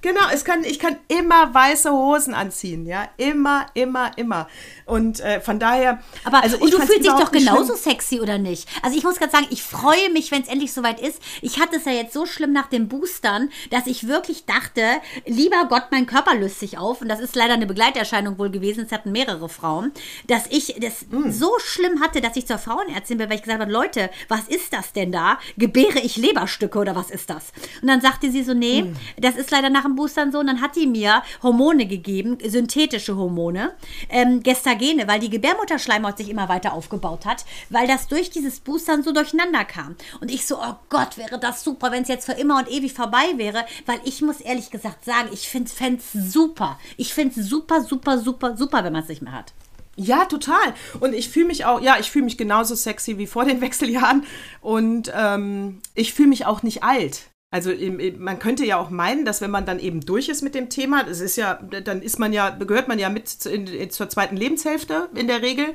Genau, 0.00 0.20
es 0.32 0.44
kann, 0.44 0.62
ich 0.62 0.78
kann 0.78 0.96
immer 1.08 1.52
weiße 1.52 1.90
Hosen 1.90 2.32
anziehen, 2.32 2.86
ja, 2.86 3.08
immer, 3.16 3.66
immer, 3.74 4.12
immer. 4.16 4.46
Und 4.86 5.18
äh, 5.20 5.40
von 5.40 5.58
daher, 5.58 6.00
Aber 6.24 6.42
also 6.42 6.56
und 6.58 6.72
du 6.72 6.78
fühlst 6.78 7.00
dich 7.04 7.12
doch 7.12 7.32
genauso 7.32 7.76
schlimm. 7.76 7.94
sexy, 7.94 8.20
oder 8.20 8.38
nicht? 8.38 8.68
Also 8.82 8.96
ich 8.96 9.02
muss 9.02 9.16
gerade 9.16 9.32
sagen, 9.32 9.46
ich 9.50 9.62
freue 9.64 10.08
mich, 10.12 10.30
wenn 10.30 10.42
es 10.42 10.48
endlich 10.48 10.72
soweit 10.72 11.00
ist. 11.00 11.20
Ich 11.42 11.58
hatte 11.60 11.76
es 11.76 11.84
ja 11.84 11.90
jetzt 11.92 12.12
so 12.12 12.26
schlimm 12.26 12.52
nach 12.52 12.68
den 12.68 12.86
Boostern, 12.88 13.50
dass 13.70 13.88
ich 13.88 14.06
wirklich 14.06 14.44
dachte, 14.46 14.82
lieber 15.26 15.64
Gott, 15.68 15.86
mein 15.90 16.06
Körper 16.06 16.34
löst 16.36 16.60
sich 16.60 16.78
auf. 16.78 17.00
Und 17.00 17.08
das 17.08 17.18
ist 17.18 17.34
leider 17.34 17.54
eine 17.54 17.66
Begleiterscheinung 17.66 18.38
wohl 18.38 18.50
gewesen. 18.50 18.84
Es 18.86 18.92
hatten 18.92 19.10
mehrere 19.10 19.48
Frauen, 19.48 19.90
dass 20.28 20.46
ich 20.48 20.76
das 20.80 21.06
Hm. 21.10 21.32
so 21.32 21.50
schlimm 21.58 22.00
hatte, 22.00 22.20
dass 22.20 22.36
ich 22.36 22.46
zur 22.46 22.58
Frauenärztin 22.58 23.18
bin, 23.18 23.28
weil 23.28 23.36
ich 23.36 23.42
gesagt 23.42 23.60
habe, 23.60 23.72
Leute, 23.72 24.10
was 24.28 24.42
ist 24.48 24.72
das 24.72 24.92
denn 24.92 25.10
da? 25.10 25.38
Gebäre 25.56 25.98
ich 25.98 26.16
Leberstücke 26.16 26.78
oder 26.78 26.94
was 26.94 27.10
ist 27.10 27.30
das? 27.30 27.52
Und 27.82 27.88
dann 27.88 28.00
sagte 28.00 28.30
sie 28.30 28.44
so, 28.44 28.54
nee, 28.54 28.82
Hm. 28.82 28.96
das 29.18 29.34
ist 29.36 29.50
leider 29.50 29.70
nach 29.70 29.87
dem 29.88 29.96
Boostern 29.96 30.32
so. 30.32 30.38
Und 30.38 30.46
dann 30.46 30.60
hat 30.60 30.76
die 30.76 30.86
mir 30.86 31.22
Hormone 31.42 31.86
gegeben, 31.86 32.38
synthetische 32.44 33.16
Hormone, 33.16 33.72
ähm, 34.08 34.42
Gestagene, 34.42 35.08
weil 35.08 35.20
die 35.20 35.30
Gebärmutterschleimhaut 35.30 36.18
sich 36.18 36.30
immer 36.30 36.48
weiter 36.48 36.72
aufgebaut 36.72 37.24
hat, 37.26 37.44
weil 37.70 37.86
das 37.86 38.08
durch 38.08 38.30
dieses 38.30 38.60
Boostern 38.60 39.02
so 39.02 39.12
durcheinander 39.12 39.64
kam. 39.64 39.96
Und 40.20 40.30
ich 40.30 40.46
so, 40.46 40.58
oh 40.58 40.76
Gott, 40.88 41.18
wäre 41.18 41.38
das 41.38 41.64
super, 41.64 41.90
wenn 41.92 42.02
es 42.02 42.08
jetzt 42.08 42.26
für 42.26 42.32
immer 42.32 42.58
und 42.58 42.70
ewig 42.70 42.92
vorbei 42.92 43.34
wäre, 43.36 43.64
weil 43.86 44.00
ich 44.04 44.22
muss 44.22 44.40
ehrlich 44.40 44.70
gesagt 44.70 45.04
sagen, 45.04 45.28
ich 45.32 45.48
finde 45.48 45.70
es 45.70 46.32
super. 46.32 46.78
Ich 46.96 47.14
finde 47.14 47.40
es 47.40 47.48
super, 47.48 47.80
super, 47.80 48.18
super, 48.18 48.56
super, 48.56 48.84
wenn 48.84 48.92
man 48.92 49.02
es 49.02 49.08
nicht 49.08 49.22
mehr 49.22 49.32
hat. 49.32 49.52
Ja, 50.00 50.26
total. 50.26 50.74
Und 51.00 51.12
ich 51.12 51.28
fühle 51.28 51.46
mich 51.46 51.64
auch, 51.64 51.80
ja, 51.80 51.98
ich 51.98 52.08
fühle 52.10 52.24
mich 52.24 52.38
genauso 52.38 52.76
sexy 52.76 53.18
wie 53.18 53.26
vor 53.26 53.44
den 53.44 53.60
Wechseljahren. 53.60 54.24
Und 54.60 55.10
ähm, 55.12 55.80
ich 55.94 56.14
fühle 56.14 56.28
mich 56.28 56.46
auch 56.46 56.62
nicht 56.62 56.84
alt. 56.84 57.22
Also 57.50 57.70
man 58.18 58.38
könnte 58.38 58.66
ja 58.66 58.76
auch 58.78 58.90
meinen, 58.90 59.24
dass 59.24 59.40
wenn 59.40 59.50
man 59.50 59.64
dann 59.64 59.78
eben 59.78 60.02
durch 60.02 60.28
ist 60.28 60.42
mit 60.42 60.54
dem 60.54 60.68
Thema, 60.68 61.04
das 61.04 61.20
ist 61.20 61.36
ja, 61.36 61.54
dann 61.54 62.02
ist 62.02 62.18
man 62.18 62.34
ja, 62.34 62.50
gehört 62.50 62.88
man 62.88 62.98
ja 62.98 63.08
mit 63.08 63.26
zu- 63.28 63.48
in, 63.50 63.90
zur 63.90 64.10
zweiten 64.10 64.36
Lebenshälfte 64.36 65.08
in 65.14 65.28
der 65.28 65.40
Regel. 65.40 65.72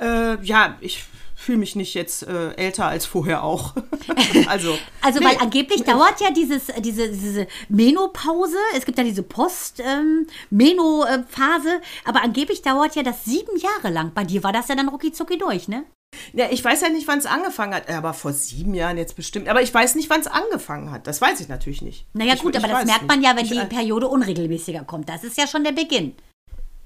Äh, 0.00 0.40
ja, 0.44 0.76
ich 0.80 1.02
fühle 1.34 1.58
mich 1.58 1.74
nicht 1.74 1.94
jetzt 1.94 2.22
äh, 2.22 2.52
älter 2.54 2.86
als 2.86 3.06
vorher 3.06 3.42
auch. 3.42 3.74
also, 4.46 4.78
Also, 5.02 5.18
nee. 5.18 5.24
weil 5.26 5.36
angeblich 5.38 5.82
dauert 5.82 6.20
ja 6.20 6.30
dieses, 6.30 6.66
diese, 6.78 7.08
diese 7.10 7.48
Menopause, 7.68 8.56
es 8.76 8.84
gibt 8.86 8.96
ja 8.96 9.02
diese 9.04 9.24
Post-Meno-Phase, 9.24 11.80
aber 12.04 12.22
angeblich 12.22 12.62
dauert 12.62 12.94
ja 12.94 13.02
das 13.02 13.24
sieben 13.24 13.56
Jahre 13.58 13.90
lang. 13.92 14.12
Bei 14.14 14.22
dir 14.24 14.44
war 14.44 14.52
das 14.52 14.68
ja 14.68 14.76
dann 14.76 14.88
rucki 14.88 15.10
zucki 15.12 15.36
durch, 15.38 15.66
ne? 15.68 15.84
Ja, 16.32 16.46
ich 16.50 16.64
weiß 16.64 16.80
ja 16.82 16.88
nicht, 16.88 17.06
wann 17.08 17.18
es 17.18 17.26
angefangen 17.26 17.74
hat, 17.74 17.88
aber 17.90 18.14
vor 18.14 18.32
sieben 18.32 18.74
Jahren 18.74 18.98
jetzt 18.98 19.16
bestimmt. 19.16 19.48
Aber 19.48 19.62
ich 19.62 19.72
weiß 19.72 19.94
nicht, 19.94 20.10
wann 20.10 20.20
es 20.20 20.26
angefangen 20.26 20.90
hat. 20.90 21.06
Das 21.06 21.20
weiß 21.20 21.40
ich 21.40 21.48
natürlich 21.48 21.82
nicht. 21.82 22.06
Naja, 22.14 22.34
ich, 22.34 22.40
gut, 22.42 22.56
ich 22.56 22.62
aber 22.64 22.72
das 22.72 22.84
merkt 22.86 23.02
nicht. 23.02 23.08
man 23.10 23.22
ja, 23.22 23.36
wenn 23.36 23.46
die 23.46 23.74
Periode 23.74 24.08
unregelmäßiger 24.08 24.84
kommt. 24.84 25.08
Das 25.08 25.24
ist 25.24 25.36
ja 25.38 25.46
schon 25.46 25.64
der 25.64 25.72
Beginn. 25.72 26.14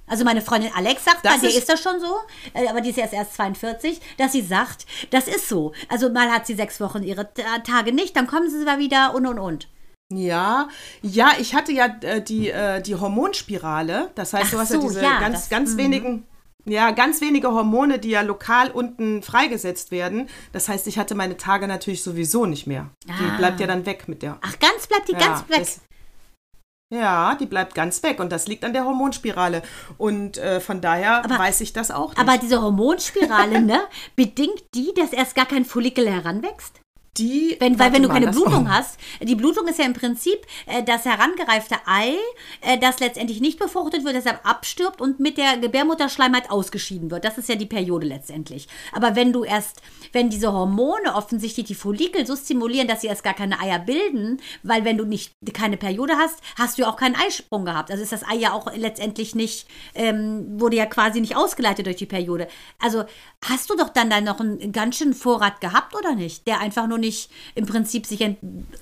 Also 0.06 0.24
meine 0.24 0.42
Freundin 0.42 0.72
Alex 0.74 1.04
sagt, 1.04 1.24
Das 1.24 1.34
bei 1.34 1.38
dir 1.40 1.48
ist- 1.50 1.58
ist 1.58 1.68
das 1.68 1.80
schon 1.80 2.00
so, 2.00 2.12
äh, 2.54 2.66
aber 2.68 2.80
die 2.80 2.90
ist 2.90 2.98
erst 2.98 3.12
erst 3.12 3.34
42, 3.34 4.00
dass 4.18 4.32
sie 4.32 4.42
sagt, 4.42 4.84
das 5.10 5.28
ist 5.28 5.48
so. 5.48 5.72
Also 5.88 6.10
mal 6.10 6.28
hat 6.30 6.46
sie 6.48 6.54
sechs 6.54 6.80
Wochen 6.80 7.04
ihre 7.04 7.32
Ta- 7.32 7.60
Tage 7.64 7.92
nicht, 7.92 8.16
dann 8.16 8.26
kommen 8.26 8.50
sie 8.50 8.66
wieder 8.78 9.14
und 9.14 9.26
und 9.26 9.38
und. 9.38 9.68
Ja, 10.12 10.66
ja, 11.02 11.30
ich 11.38 11.54
hatte 11.54 11.70
ja 11.70 11.86
äh, 12.00 12.20
die, 12.20 12.50
äh, 12.50 12.82
die 12.82 12.96
Hormonspirale. 12.96 14.10
Das 14.16 14.32
heißt, 14.32 14.46
Ach 14.48 14.50
du 14.50 14.58
hast 14.58 14.68
so, 14.72 14.74
ja 14.80 14.88
diese 14.88 15.02
ja, 15.02 15.20
ganz, 15.20 15.34
das- 15.42 15.48
ganz 15.50 15.76
wenigen, 15.76 16.26
ja, 16.70 16.90
ganz 16.92 17.20
wenige 17.20 17.52
Hormone, 17.52 17.98
die 17.98 18.10
ja 18.10 18.22
lokal 18.22 18.70
unten 18.70 19.22
freigesetzt 19.22 19.90
werden. 19.90 20.28
Das 20.52 20.68
heißt, 20.68 20.86
ich 20.86 20.98
hatte 20.98 21.14
meine 21.14 21.36
Tage 21.36 21.66
natürlich 21.68 22.02
sowieso 22.02 22.46
nicht 22.46 22.66
mehr. 22.66 22.90
Ah. 23.08 23.12
Die 23.20 23.36
bleibt 23.36 23.60
ja 23.60 23.66
dann 23.66 23.86
weg 23.86 24.08
mit 24.08 24.22
der. 24.22 24.38
Ach, 24.40 24.58
ganz 24.58 24.86
bleibt 24.86 25.08
die 25.08 25.12
Ja, 25.12 25.18
ganz 25.18 25.48
weg. 25.48 25.58
das- 25.58 25.80
Ja, 26.92 27.36
die 27.36 27.46
bleibt 27.46 27.74
ganz 27.76 28.02
weg 28.02 28.18
und 28.18 28.32
das 28.32 28.48
liegt 28.48 28.64
an 28.64 28.72
der 28.72 28.84
Hormonspirale. 28.84 29.62
Und 29.96 30.38
äh, 30.38 30.58
von 30.60 30.80
daher 30.80 31.24
Aber- 31.24 31.38
weiß 31.38 31.60
ich 31.60 31.72
das 31.72 31.90
auch 31.92 32.08
nicht. 32.10 32.18
aber 32.18 32.36
diese 32.38 32.60
Hormonspirale, 32.62 33.60
ne, 33.62 33.80
bedingt 34.16 34.62
die, 34.74 34.92
dass 34.96 35.12
erst 35.12 35.34
gar 35.36 35.46
kein 35.46 35.64
Follikel 35.64 36.08
heranwächst? 36.10 36.79
Die, 37.18 37.56
Wenn, 37.58 37.78
weil 37.78 37.92
wenn 37.92 38.02
du 38.02 38.08
keine 38.08 38.30
Blutung 38.30 38.66
oh. 38.66 38.70
hast, 38.70 38.98
die 39.20 39.34
Blutung 39.34 39.66
ist 39.66 39.80
ja 39.80 39.84
im 39.84 39.94
Prinzip 39.94 40.46
äh, 40.66 40.84
das 40.84 41.04
herangereifte 41.04 41.76
Ei, 41.84 42.14
äh, 42.60 42.78
das 42.78 43.00
letztendlich 43.00 43.40
nicht 43.40 43.58
befruchtet 43.58 44.04
wird, 44.04 44.14
deshalb 44.14 44.46
abstirbt 44.46 45.00
und 45.00 45.18
mit 45.18 45.36
der 45.36 45.58
Gebärmutterschleimhaut 45.58 46.50
ausgeschieden 46.50 47.10
wird. 47.10 47.24
Das 47.24 47.36
ist 47.36 47.48
ja 47.48 47.56
die 47.56 47.66
Periode 47.66 48.06
letztendlich. 48.06 48.68
Aber 48.92 49.16
wenn 49.16 49.32
du 49.32 49.42
erst, 49.42 49.82
wenn 50.12 50.30
diese 50.30 50.52
Hormone 50.52 51.14
offensichtlich 51.14 51.66
die 51.66 51.74
Follikel 51.74 52.26
so 52.26 52.36
stimulieren, 52.36 52.86
dass 52.86 53.00
sie 53.00 53.08
erst 53.08 53.24
gar 53.24 53.34
keine 53.34 53.58
Eier 53.58 53.80
bilden, 53.80 54.40
weil 54.62 54.84
wenn 54.84 54.96
du 54.96 55.04
nicht 55.04 55.34
keine 55.52 55.76
Periode 55.76 56.14
hast, 56.16 56.38
hast 56.56 56.78
du 56.78 56.82
ja 56.82 56.90
auch 56.90 56.96
keinen 56.96 57.16
Eisprung 57.16 57.64
gehabt. 57.64 57.90
Also 57.90 58.04
ist 58.04 58.12
das 58.12 58.22
Ei 58.22 58.36
ja 58.36 58.52
auch 58.52 58.72
letztendlich 58.72 59.34
nicht, 59.34 59.66
ähm, 59.96 60.60
wurde 60.60 60.76
ja 60.76 60.86
quasi 60.86 61.20
nicht 61.20 61.34
ausgeleitet 61.34 61.86
durch 61.86 61.96
die 61.96 62.06
Periode. 62.06 62.46
Also 62.78 63.04
hast 63.44 63.68
du 63.68 63.76
doch 63.76 63.88
dann 63.88 64.10
da 64.10 64.20
noch 64.20 64.38
einen 64.38 64.70
ganz 64.70 64.96
schönen 64.96 65.14
Vorrat 65.14 65.60
gehabt 65.60 65.96
oder 65.96 66.14
nicht? 66.14 66.46
Der 66.46 66.60
einfach 66.60 66.86
nur 66.86 66.99
nicht 67.00 67.30
im 67.54 67.66
Prinzip 67.66 68.06
sich 68.06 68.24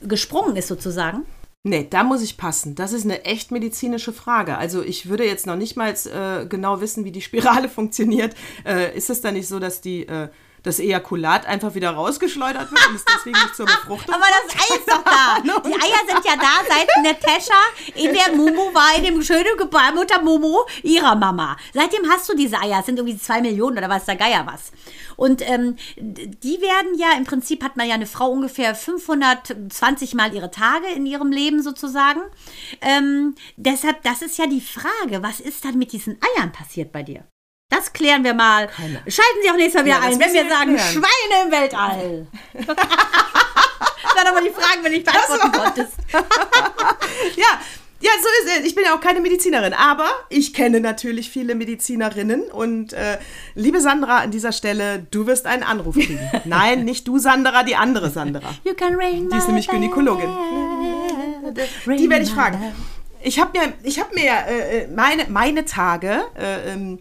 gesprungen 0.03 0.57
ist 0.57 0.69
sozusagen. 0.69 1.25
Nee, 1.65 1.87
da 1.89 2.05
muss 2.05 2.23
ich 2.23 2.37
passen. 2.37 2.75
Das 2.75 2.93
ist 2.93 3.05
eine 3.05 3.25
echt 3.25 3.51
medizinische 3.51 4.13
Frage. 4.13 4.57
Also 4.57 4.83
ich 4.83 5.09
würde 5.09 5.25
jetzt 5.25 5.47
noch 5.47 5.57
nicht 5.57 5.77
mal 5.77 5.93
äh, 5.93 6.47
genau 6.47 6.81
wissen, 6.81 7.05
wie 7.05 7.13
die 7.13 7.21
Spirale 7.21 7.69
funktioniert. 7.69 8.35
Äh, 8.65 8.97
ist 8.97 9.11
es 9.11 9.21
dann 9.21 9.35
nicht 9.35 9.49
so, 9.49 9.59
dass 9.59 9.81
die, 9.81 10.07
äh, 10.07 10.29
das 10.63 10.79
Ejakulat 10.79 11.47
einfach 11.47 11.75
wieder 11.75 11.91
rausgeschleudert 11.91 12.71
wird 12.71 12.89
und 12.89 12.97
es 12.97 13.05
deswegen 13.05 13.39
nicht 13.39 13.57
zur 13.57 13.67
Befruchtung 13.67 14.15
Aber 14.15 14.25
das 14.25 14.55
Ei 14.55 14.77
ist 14.77 14.89
doch 14.89 15.05
da. 15.05 15.41
Die 15.43 15.75
Eier 15.75 16.07
sind 16.07 16.25
ja 16.25 16.37
da, 16.37 16.65
seit 16.69 16.89
Natascha 17.05 17.55
in 17.95 18.13
der 18.13 18.35
Mumu 18.35 18.75
war, 18.75 18.97
in 18.97 19.05
dem 19.05 19.23
schönen 19.23 19.57
Gebärmutter 19.57 20.23
Mumu 20.23 20.59
ihrer 20.83 21.15
Mama. 21.15 21.57
Seitdem 21.73 22.09
hast 22.11 22.29
du 22.29 22.37
diese 22.37 22.61
Eier. 22.61 22.81
Es 22.81 22.87
sind 22.87 22.99
irgendwie 22.99 23.19
zwei 23.19 23.41
Millionen 23.41 23.79
oder 23.79 23.89
was 23.89 24.05
der 24.05 24.17
Geier 24.17 24.47
was. 24.47 24.73
Und 25.17 25.43
ähm, 25.49 25.77
die 25.97 26.61
werden 26.61 26.97
ja, 26.97 27.17
im 27.17 27.25
Prinzip 27.25 27.65
hat 27.65 27.77
man 27.77 27.89
ja 27.89 27.95
eine 27.95 28.07
Frau 28.07 28.31
ungefähr 28.31 28.75
520 28.75 30.15
Mal 30.15 30.35
ihre 30.35 30.51
Tage 30.51 30.87
in 30.95 31.07
ihrem 31.07 31.33
Leben 31.33 31.63
sozusagen. 31.63 32.21
Ähm, 32.81 33.35
deshalb, 33.57 34.03
das 34.03 34.23
ist 34.23 34.39
ja 34.39 34.47
die 34.47 34.61
Frage, 34.61 35.23
was 35.23 35.41
ist 35.41 35.65
dann 35.65 35.79
mit 35.79 35.93
diesen 35.93 36.19
Eiern 36.37 36.53
passiert 36.53 36.93
bei 36.93 37.03
dir? 37.03 37.25
Das 37.71 37.93
klären 37.93 38.25
wir 38.25 38.33
mal. 38.33 38.67
Keine. 38.69 39.03
Schalten 39.07 39.39
Sie 39.43 39.51
auch 39.51 39.57
nächstes 39.57 39.75
Mal 39.75 39.85
wieder 39.85 39.97
Ja, 39.97 40.03
ein, 40.03 40.19
wenn 40.19 40.33
wir 40.33 40.43
wir 40.45 40.51
sagen 40.51 40.75
klären. 40.75 40.93
Schweine 40.93 41.45
im 41.45 41.51
Weltall. 41.53 42.27
waren 42.55 44.27
aber 44.27 44.41
die 44.41 44.51
Fragen, 44.51 44.83
wenn 44.83 44.93
ich 44.95 45.05
beantworten 45.05 45.53
konntest. 45.53 45.93
Ja, 47.37 47.61
ja, 48.01 48.11
so 48.23 48.29
ist 48.51 48.59
es. 48.61 48.67
Ich 48.67 48.75
bin 48.75 48.85
ja 48.85 48.95
auch 48.95 49.01
keine 49.01 49.21
Medizinerin, 49.21 49.75
aber 49.75 50.09
ich 50.29 50.55
kenne 50.55 50.81
natürlich 50.81 51.31
viele 51.31 51.55
Medizinerinnen 51.55 52.43
und 52.45 52.93
äh, 52.93 53.19
liebe 53.55 53.81
Sandra 53.81 54.19
an 54.19 54.31
dieser 54.31 54.53
Stelle, 54.53 55.07
du 55.11 55.27
wirst 55.27 55.47
einen 55.47 55.63
Anruf 55.63 55.95
kriegen. 55.97 56.19
Nein, 56.45 56.85
nicht 56.85 57.07
du 57.09 57.19
Sandra, 57.19 57.65
die 57.65 57.77
andere 57.77 58.11
Sandra. 58.11 58.55
You 58.65 58.75
can 58.75 58.95
ring 58.95 59.29
Die 59.31 59.37
ist 59.37 59.47
nämlich 59.49 59.69
Gynäkologin. 59.69 60.31
Die 61.87 62.09
werde 62.09 62.25
ich 62.25 62.31
fragen. 62.31 62.73
Ich 63.21 63.41
habe 63.41 63.59
mir, 63.59 63.73
ich 63.83 63.99
habe 64.01 64.15
mir 64.15 64.31
äh, 64.49 64.79
äh, 64.85 64.89
meine, 64.89 65.27
meine 65.29 65.65
Tage, 65.65 66.23
äh, 66.39 66.73
ähm, 66.73 67.01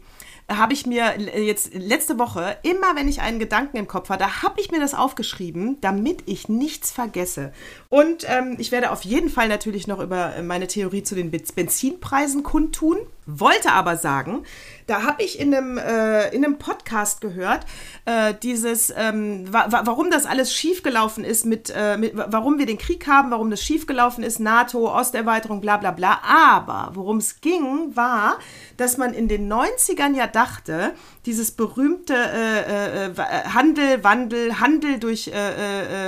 habe 0.50 0.74
ich 0.74 0.86
mir 0.86 1.16
äh, 1.18 1.42
jetzt 1.42 1.74
letzte 1.74 2.18
Woche, 2.18 2.58
immer 2.64 2.96
wenn 2.96 3.08
ich 3.08 3.22
einen 3.22 3.40
Gedanken 3.40 3.78
im 3.78 3.88
Kopf 3.88 4.10
hatte, 4.10 4.44
habe 4.44 4.60
ich 4.62 4.72
mir 4.72 4.80
das 4.80 4.94
aufgeschrieben, 4.94 5.78
damit 5.82 6.24
ich 6.26 6.48
nichts 6.48 6.92
vergesse. 6.92 7.52
Und 7.90 8.26
ähm, 8.28 8.56
ich 8.58 8.72
werde 8.72 8.92
auf 8.92 9.04
jeden 9.04 9.30
Fall 9.30 9.50
natürlich 9.50 9.88
noch 9.88 10.00
über 10.00 10.34
meine 10.44 10.68
Theorie 10.68 11.04
zu 11.04 11.16
den 11.16 11.32
Benzinpreisen 11.32 12.44
kundtun. 12.44 12.98
Wollte 13.30 13.74
aber 13.74 13.98
sagen, 13.98 14.44
da 14.88 15.04
habe 15.04 15.22
ich 15.22 15.38
in 15.38 15.54
einem, 15.54 15.78
äh, 15.78 16.30
in 16.34 16.46
einem 16.46 16.58
Podcast 16.58 17.20
gehört, 17.20 17.66
äh, 18.06 18.34
dieses, 18.42 18.92
ähm, 18.96 19.52
wa 19.52 19.66
wa 19.70 19.82
warum 19.84 20.10
das 20.10 20.26
alles 20.26 20.54
schiefgelaufen 20.54 21.26
ist, 21.26 21.46
mit, 21.46 21.70
äh, 21.76 21.98
mit, 21.98 22.16
wa- 22.16 22.28
warum 22.30 22.58
wir 22.58 22.66
den 22.66 22.78
Krieg 22.78 23.06
haben, 23.06 23.30
warum 23.32 23.52
das 23.52 23.62
schiefgelaufen 23.62 24.24
ist, 24.24 24.40
NATO, 24.40 24.90
Osterweiterung, 24.98 25.60
bla 25.60 25.76
bla 25.76 25.92
bla. 25.92 26.22
Aber 26.26 26.92
worum 26.94 27.18
es 27.18 27.42
ging, 27.42 27.96
war, 27.98 28.40
dass 28.78 28.98
man 28.98 29.14
in 29.14 29.28
den 29.28 29.52
90ern 29.52 30.16
ja 30.16 30.26
dachte, 30.28 30.94
dieses 31.26 31.52
berühmte 31.52 32.14
äh, 32.16 33.08
äh, 33.08 33.10
äh, 33.10 33.14
Handel, 33.54 34.04
Wandel, 34.06 34.60
Handel 34.62 35.00
durch 35.00 35.30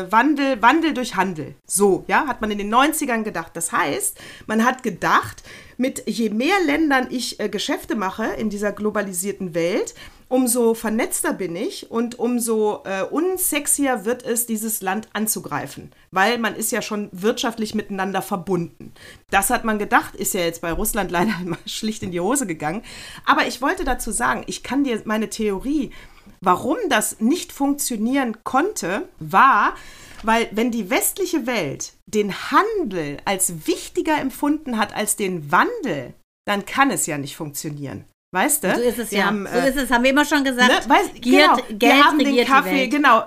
Wandel, 0.09 0.61
Wandel 0.61 0.93
durch 0.93 1.15
Handel. 1.17 1.55
So, 1.65 2.05
ja, 2.07 2.27
hat 2.27 2.39
man 2.39 2.49
in 2.51 2.57
den 2.59 2.73
90ern 2.73 3.23
gedacht. 3.23 3.51
Das 3.55 3.73
heißt, 3.73 4.17
man 4.47 4.63
hat 4.65 4.83
gedacht, 4.83 5.43
mit 5.79 6.03
je 6.07 6.29
mehr 6.29 6.59
Ländern 6.65 7.07
ich 7.09 7.39
äh, 7.39 7.47
Geschäfte 7.47 7.95
mache 7.95 8.25
in 8.25 8.49
dieser 8.49 8.73
globalisierten 8.73 9.55
Welt, 9.55 9.95
umso 10.27 10.73
vernetzter 10.73 11.33
bin 11.33 11.55
ich 11.55 11.89
und 11.89 12.19
umso 12.19 12.83
äh, 12.83 13.03
unsexier 13.03 14.03
wird 14.03 14.23
es, 14.23 14.45
dieses 14.45 14.81
Land 14.81 15.07
anzugreifen, 15.13 15.91
weil 16.11 16.37
man 16.37 16.55
ist 16.55 16.71
ja 16.71 16.81
schon 16.81 17.07
wirtschaftlich 17.13 17.75
miteinander 17.75 18.21
verbunden. 18.21 18.93
Das 19.29 19.49
hat 19.49 19.63
man 19.63 19.79
gedacht, 19.79 20.17
ist 20.17 20.33
ja 20.33 20.41
jetzt 20.41 20.61
bei 20.61 20.71
Russland 20.73 21.11
leider 21.11 21.33
mal 21.45 21.57
schlicht 21.65 22.03
in 22.03 22.11
die 22.11 22.19
Hose 22.19 22.45
gegangen. 22.45 22.83
Aber 23.25 23.47
ich 23.47 23.61
wollte 23.61 23.85
dazu 23.85 24.11
sagen, 24.11 24.43
ich 24.47 24.63
kann 24.63 24.83
dir 24.83 25.01
meine 25.05 25.29
Theorie, 25.29 25.91
warum 26.41 26.77
das 26.89 27.21
nicht 27.21 27.53
funktionieren 27.53 28.43
konnte, 28.43 29.07
war, 29.19 29.75
weil 30.23 30.47
wenn 30.51 30.71
die 30.71 30.89
westliche 30.89 31.45
Welt 31.45 31.93
den 32.05 32.33
Handel 32.51 33.17
als 33.25 33.67
wichtiger 33.67 34.19
empfunden 34.19 34.77
hat 34.77 34.95
als 34.95 35.15
den 35.15 35.51
Wandel, 35.51 36.13
dann 36.45 36.65
kann 36.65 36.91
es 36.91 37.05
ja 37.05 37.17
nicht 37.17 37.35
funktionieren. 37.35 38.05
Weißt 38.31 38.63
du? 38.63 38.75
So 38.75 38.81
ist 38.81 38.99
es 38.99 39.11
Wir 39.11 39.19
ja. 39.19 39.25
Haben, 39.25 39.47
so 39.47 39.57
äh, 39.57 39.69
ist 39.69 39.77
es, 39.77 39.89
haben 39.89 40.03
wir 40.03 40.11
immer 40.11 40.25
schon 40.25 40.43
gesagt. 40.43 40.87
Ne? 40.87 40.95
Weißt, 40.95 41.21
Giert, 41.21 41.49
genau, 41.55 41.55
Geld 41.69 41.81
wir 41.81 42.03
haben 42.03 42.19
den 42.19 42.45
Kaffee, 42.45 42.87
genau. 42.87 43.23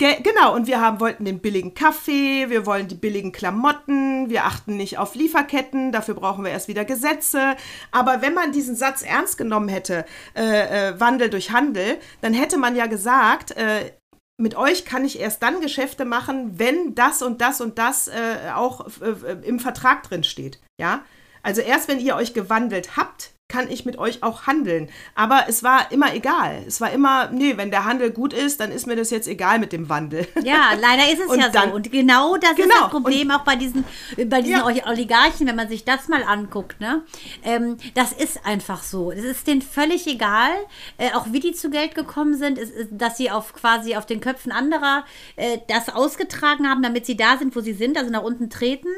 Ge 0.00 0.16
genau, 0.22 0.54
und 0.54 0.66
wir 0.66 0.80
haben, 0.80 0.98
wollten 0.98 1.26
den 1.26 1.40
billigen 1.40 1.74
Kaffee, 1.74 2.48
wir 2.48 2.64
wollen 2.64 2.88
die 2.88 2.94
billigen 2.94 3.32
Klamotten, 3.32 4.30
wir 4.30 4.46
achten 4.46 4.78
nicht 4.78 4.96
auf 4.96 5.14
Lieferketten, 5.14 5.92
dafür 5.92 6.14
brauchen 6.14 6.42
wir 6.42 6.50
erst 6.50 6.68
wieder 6.68 6.86
Gesetze. 6.86 7.54
Aber 7.90 8.22
wenn 8.22 8.32
man 8.32 8.50
diesen 8.50 8.76
Satz 8.76 9.02
ernst 9.02 9.36
genommen 9.36 9.68
hätte, 9.68 10.06
äh, 10.34 10.88
äh, 10.88 11.00
Wandel 11.00 11.28
durch 11.28 11.50
Handel, 11.50 11.98
dann 12.22 12.32
hätte 12.32 12.56
man 12.56 12.76
ja 12.76 12.86
gesagt, 12.86 13.50
äh, 13.58 13.92
mit 14.40 14.56
euch 14.56 14.84
kann 14.84 15.04
ich 15.04 15.20
erst 15.20 15.42
dann 15.42 15.60
Geschäfte 15.60 16.04
machen, 16.04 16.58
wenn 16.58 16.94
das 16.94 17.22
und 17.22 17.40
das 17.40 17.60
und 17.60 17.78
das 17.78 18.08
äh, 18.08 18.50
auch 18.54 18.86
äh, 19.00 19.32
im 19.42 19.60
Vertrag 19.60 20.02
drin 20.02 20.24
steht. 20.24 20.60
Ja? 20.78 21.04
Also 21.42 21.60
erst 21.60 21.88
wenn 21.88 22.00
ihr 22.00 22.16
euch 22.16 22.34
gewandelt 22.34 22.96
habt, 22.96 23.32
kann 23.50 23.70
ich 23.70 23.84
mit 23.84 23.98
euch 23.98 24.22
auch 24.22 24.46
handeln. 24.46 24.88
Aber 25.14 25.44
es 25.48 25.62
war 25.62 25.92
immer 25.92 26.14
egal. 26.14 26.62
Es 26.66 26.80
war 26.80 26.90
immer, 26.92 27.28
nee, 27.30 27.58
wenn 27.58 27.70
der 27.70 27.84
Handel 27.84 28.10
gut 28.10 28.32
ist, 28.32 28.60
dann 28.60 28.72
ist 28.72 28.86
mir 28.86 28.96
das 28.96 29.10
jetzt 29.10 29.28
egal 29.28 29.58
mit 29.58 29.72
dem 29.72 29.88
Wandel. 29.90 30.26
Ja, 30.42 30.70
leider 30.80 31.12
ist 31.12 31.20
es 31.20 31.26
Und 31.30 31.40
ja 31.40 31.48
dann- 31.50 31.70
so. 31.70 31.74
Und 31.76 31.92
genau 31.92 32.36
das 32.38 32.52
ist 32.52 32.56
Genau, 32.56 32.80
das 32.82 32.90
Problem 32.90 33.30
auch 33.30 33.40
bei 33.44 33.56
diesen, 33.56 33.84
bei 34.26 34.40
diesen 34.40 34.58
Ja. 34.76 34.86
Oligarchen, 34.86 35.46
wenn 35.46 35.56
man 35.56 35.68
sich 35.68 35.84
das 35.84 36.08
mal 36.08 36.22
anguckt. 36.22 36.80
Ne? 36.80 37.02
Ähm, 37.44 37.76
das 37.94 38.12
ist 38.12 38.46
einfach 38.46 38.82
so. 38.82 39.10
Es 39.12 39.24
ist 39.24 39.46
denen 39.46 39.60
völlig 39.62 40.06
egal, 40.06 40.50
äh, 40.98 41.10
auch 41.12 41.26
wie 41.32 41.40
die 41.40 41.52
zu 41.52 41.68
Geld 41.70 41.94
gekommen 41.94 42.34
sind, 42.38 42.56
es 42.58 42.70
ist, 42.70 42.88
dass 42.92 43.16
sie 43.16 43.30
auf 43.30 43.52
quasi 43.52 43.96
auf 43.96 44.06
den 44.06 44.20
Köpfen 44.20 44.52
anderer 44.52 45.04
äh, 45.36 45.58
das 45.68 45.88
ausgetragen 45.88 46.68
haben, 46.68 46.82
damit 46.82 47.04
sie 47.06 47.16
da 47.16 47.36
sind, 47.36 47.56
wo 47.56 47.60
sie 47.60 47.72
sind, 47.72 47.98
also 47.98 48.10
nach 48.10 48.22
unten 48.22 48.48
treten. 48.48 48.88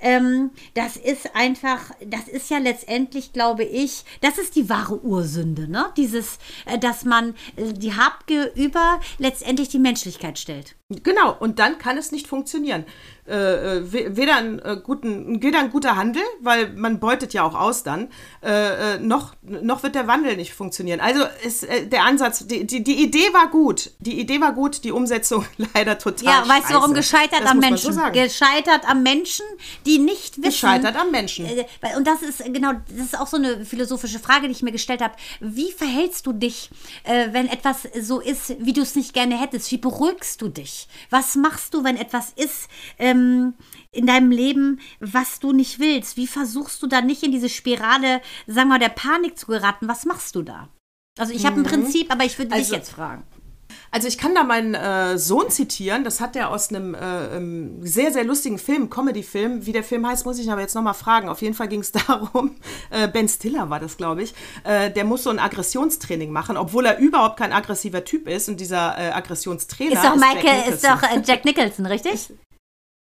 Ähm, 0.00 0.50
das 0.74 0.96
ist 0.96 1.34
einfach, 1.36 1.90
das 2.06 2.28
ist 2.28 2.50
ja 2.50 2.58
letztendlich, 2.58 3.32
glaube 3.32 3.64
ich, 3.64 3.97
das 4.20 4.38
ist 4.38 4.56
die 4.56 4.68
wahre 4.68 5.02
Ursünde, 5.02 5.68
ne? 5.68 5.92
Dieses, 5.96 6.38
äh, 6.66 6.78
dass 6.78 7.04
man 7.04 7.34
äh, 7.56 7.72
die 7.72 7.94
Habgier 7.94 8.54
über 8.54 9.00
letztendlich 9.18 9.68
die 9.68 9.78
Menschlichkeit 9.78 10.38
stellt. 10.38 10.76
Genau, 11.02 11.36
und 11.38 11.58
dann 11.58 11.78
kann 11.78 11.98
es 11.98 12.12
nicht 12.12 12.26
funktionieren. 12.26 12.84
Äh, 13.28 13.76
äh, 13.78 13.92
we- 13.92 14.16
weder, 14.16 14.36
ein, 14.36 14.58
äh, 14.60 14.78
guten, 14.82 15.42
weder 15.42 15.58
ein 15.58 15.70
guter 15.70 15.96
Handel, 15.96 16.22
weil 16.40 16.70
man 16.72 16.98
beutet 16.98 17.34
ja 17.34 17.42
auch 17.44 17.54
aus 17.54 17.82
dann, 17.82 18.08
äh, 18.42 18.94
äh, 18.94 18.98
noch, 19.00 19.34
noch 19.42 19.82
wird 19.82 19.94
der 19.94 20.06
Wandel 20.06 20.36
nicht 20.36 20.54
funktionieren. 20.54 21.00
Also 21.00 21.24
ist 21.44 21.64
äh, 21.64 21.86
der 21.86 22.04
Ansatz, 22.04 22.46
die, 22.46 22.66
die, 22.66 22.82
die 22.82 23.02
Idee 23.02 23.32
war 23.34 23.48
gut. 23.50 23.90
Die 23.98 24.18
Idee 24.18 24.40
war 24.40 24.52
gut, 24.54 24.82
die 24.84 24.92
Umsetzung 24.92 25.44
leider 25.74 25.98
total 25.98 26.24
Ja, 26.24 26.48
weißt 26.48 26.70
du 26.70 26.74
warum? 26.74 26.94
scheiße. 26.94 27.08
Gescheitert 27.18 27.42
Das 27.42 27.50
am 27.50 27.58
Menschen. 27.58 27.92
So. 27.92 28.00
Gescheitert 28.12 28.88
am 28.88 29.02
Menschen, 29.02 29.44
die 29.84 29.98
nicht 29.98 30.38
wissen. 30.38 30.44
Gescheitert 30.50 30.96
am 30.96 31.10
Menschen. 31.10 31.46
Und 31.96 32.06
das 32.06 32.22
ist 32.22 32.42
genau, 32.46 32.72
das 32.88 33.06
ist 33.06 33.18
auch 33.20 33.26
so 33.26 33.36
eine 33.36 33.64
philosophische 33.66 34.20
Frage, 34.20 34.46
die 34.46 34.52
ich 34.52 34.62
mir 34.62 34.72
gestellt 34.72 35.02
habe. 35.02 35.14
Wie 35.40 35.70
verhältst 35.72 36.26
du 36.26 36.32
dich, 36.32 36.70
wenn 37.04 37.48
etwas 37.48 37.82
so 38.00 38.20
ist, 38.20 38.54
wie 38.58 38.72
du 38.72 38.80
es 38.80 38.94
nicht 38.96 39.12
gerne 39.12 39.38
hättest? 39.38 39.70
Wie 39.70 39.78
beruhigst 39.78 40.40
du 40.40 40.48
dich? 40.48 40.88
Was 41.10 41.34
machst 41.36 41.74
du, 41.74 41.84
wenn 41.84 41.96
etwas 41.98 42.32
ist 42.36 42.68
ähm, 42.98 43.17
in 43.92 44.06
deinem 44.06 44.30
Leben, 44.30 44.80
was 45.00 45.40
du 45.40 45.52
nicht 45.52 45.78
willst? 45.78 46.16
Wie 46.16 46.26
versuchst 46.26 46.82
du 46.82 46.86
da 46.86 47.00
nicht 47.00 47.22
in 47.22 47.32
diese 47.32 47.48
Spirale, 47.48 48.20
sagen 48.46 48.68
wir, 48.68 48.78
der 48.78 48.88
Panik 48.90 49.38
zu 49.38 49.46
geraten? 49.46 49.88
Was 49.88 50.04
machst 50.04 50.34
du 50.34 50.42
da? 50.42 50.68
Also 51.18 51.32
ich 51.32 51.44
habe 51.46 51.56
ein 51.60 51.64
Prinzip, 51.64 52.12
aber 52.12 52.24
ich 52.24 52.38
würde 52.38 52.50
dich 52.50 52.58
Also- 52.66 52.74
jetzt 52.76 52.90
fragen. 52.90 53.24
Also 53.90 54.06
ich 54.06 54.18
kann 54.18 54.34
da 54.34 54.44
meinen 54.44 54.74
äh, 54.74 55.18
Sohn 55.18 55.50
zitieren, 55.50 56.04
das 56.04 56.20
hat 56.20 56.36
er 56.36 56.50
aus 56.50 56.68
einem 56.68 56.94
äh, 56.94 57.36
ähm, 57.36 57.78
sehr, 57.86 58.12
sehr 58.12 58.24
lustigen 58.24 58.58
Film, 58.58 58.90
Comedy-Film. 58.90 59.64
Wie 59.64 59.72
der 59.72 59.82
Film 59.84 60.06
heißt, 60.06 60.26
muss 60.26 60.38
ich 60.38 60.44
ihn 60.46 60.52
aber 60.52 60.60
jetzt 60.60 60.74
nochmal 60.74 60.92
fragen. 60.94 61.28
Auf 61.30 61.40
jeden 61.42 61.54
Fall 61.54 61.68
ging 61.68 61.80
es 61.80 61.92
darum, 62.06 62.56
äh, 62.90 63.08
Ben 63.08 63.28
Stiller 63.28 63.68
war 63.70 63.80
das, 63.80 63.96
glaube 63.96 64.22
ich, 64.22 64.34
äh, 64.64 64.90
der 64.90 65.04
muss 65.04 65.22
so 65.22 65.30
ein 65.30 65.38
Aggressionstraining 65.38 66.30
machen, 66.30 66.56
obwohl 66.58 66.84
er 66.84 66.98
überhaupt 66.98 67.38
kein 67.38 67.52
aggressiver 67.52 68.04
Typ 68.04 68.28
ist. 68.28 68.48
Und 68.50 68.60
dieser 68.60 68.96
äh, 68.98 69.10
Aggressionstrainer 69.12 69.92
Ist 69.94 70.04
doch 70.04 70.16
Michael, 70.16 70.72
ist 70.72 70.82
Nicholson. 70.82 70.90
doch 71.10 71.16
äh, 71.16 71.22
Jack 71.26 71.44
Nicholson, 71.46 71.86
richtig? 71.86 72.30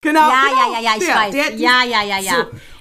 Genau, 0.04 0.20
Ja, 0.20 0.42
genau, 0.50 0.74
ja, 0.74 0.80
ja, 0.80 0.82
ja, 0.84 0.92
ich 1.00 1.06
der, 1.06 1.16
weiß. 1.16 1.32
Der, 1.32 1.56
ja, 1.56 1.84
ja, 1.90 2.04
ja, 2.04 2.20
ja. 2.20 2.32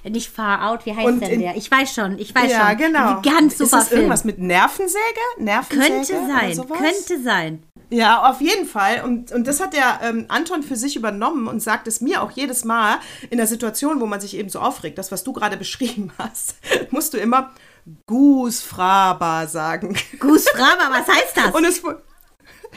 So. 0.04 0.10
Nicht 0.10 0.30
Far 0.30 0.68
Out, 0.70 0.84
wie 0.84 0.94
heißt 0.94 1.06
Und 1.06 1.20
denn 1.20 1.30
in- 1.30 1.40
der? 1.40 1.56
Ich 1.56 1.70
weiß 1.70 1.94
schon, 1.94 2.18
ich 2.18 2.34
weiß 2.34 2.50
Ja, 2.50 2.68
schon. 2.70 2.78
genau. 2.78 3.22
Ganz 3.22 3.52
super 3.58 3.64
Ist 3.64 3.72
das 3.72 3.88
Film. 3.88 4.00
irgendwas 4.00 4.24
mit 4.24 4.38
Nervensäge? 4.38 4.98
Nervensäge 5.38 5.88
könnte 5.94 6.12
sein, 6.26 6.66
könnte 6.68 7.22
sein. 7.22 7.62
Ja, 7.90 8.28
auf 8.30 8.40
jeden 8.40 8.66
Fall. 8.66 9.02
Und, 9.04 9.32
und 9.32 9.46
das 9.46 9.60
hat 9.60 9.74
der 9.74 10.00
ähm, 10.02 10.24
Anton 10.28 10.62
für 10.62 10.76
sich 10.76 10.96
übernommen 10.96 11.46
und 11.46 11.60
sagt 11.60 11.86
es 11.86 12.00
mir 12.00 12.22
auch 12.22 12.30
jedes 12.32 12.64
Mal 12.64 12.96
in 13.30 13.36
der 13.36 13.46
Situation, 13.46 14.00
wo 14.00 14.06
man 14.06 14.18
sich 14.20 14.36
eben 14.36 14.48
so 14.48 14.60
aufregt. 14.60 14.96
Das, 14.98 15.12
was 15.12 15.22
du 15.24 15.32
gerade 15.32 15.56
beschrieben 15.58 16.10
hast, 16.18 16.56
musst 16.90 17.12
du 17.14 17.18
immer 17.18 17.52
Gus 18.06 18.62
Fraba 18.62 19.46
sagen. 19.46 19.96
Gus 20.18 20.48
Fraber, 20.48 20.88
was 20.90 21.06
heißt 21.06 21.36
das? 21.36 21.54
Und 21.54 21.64
es 21.64 21.82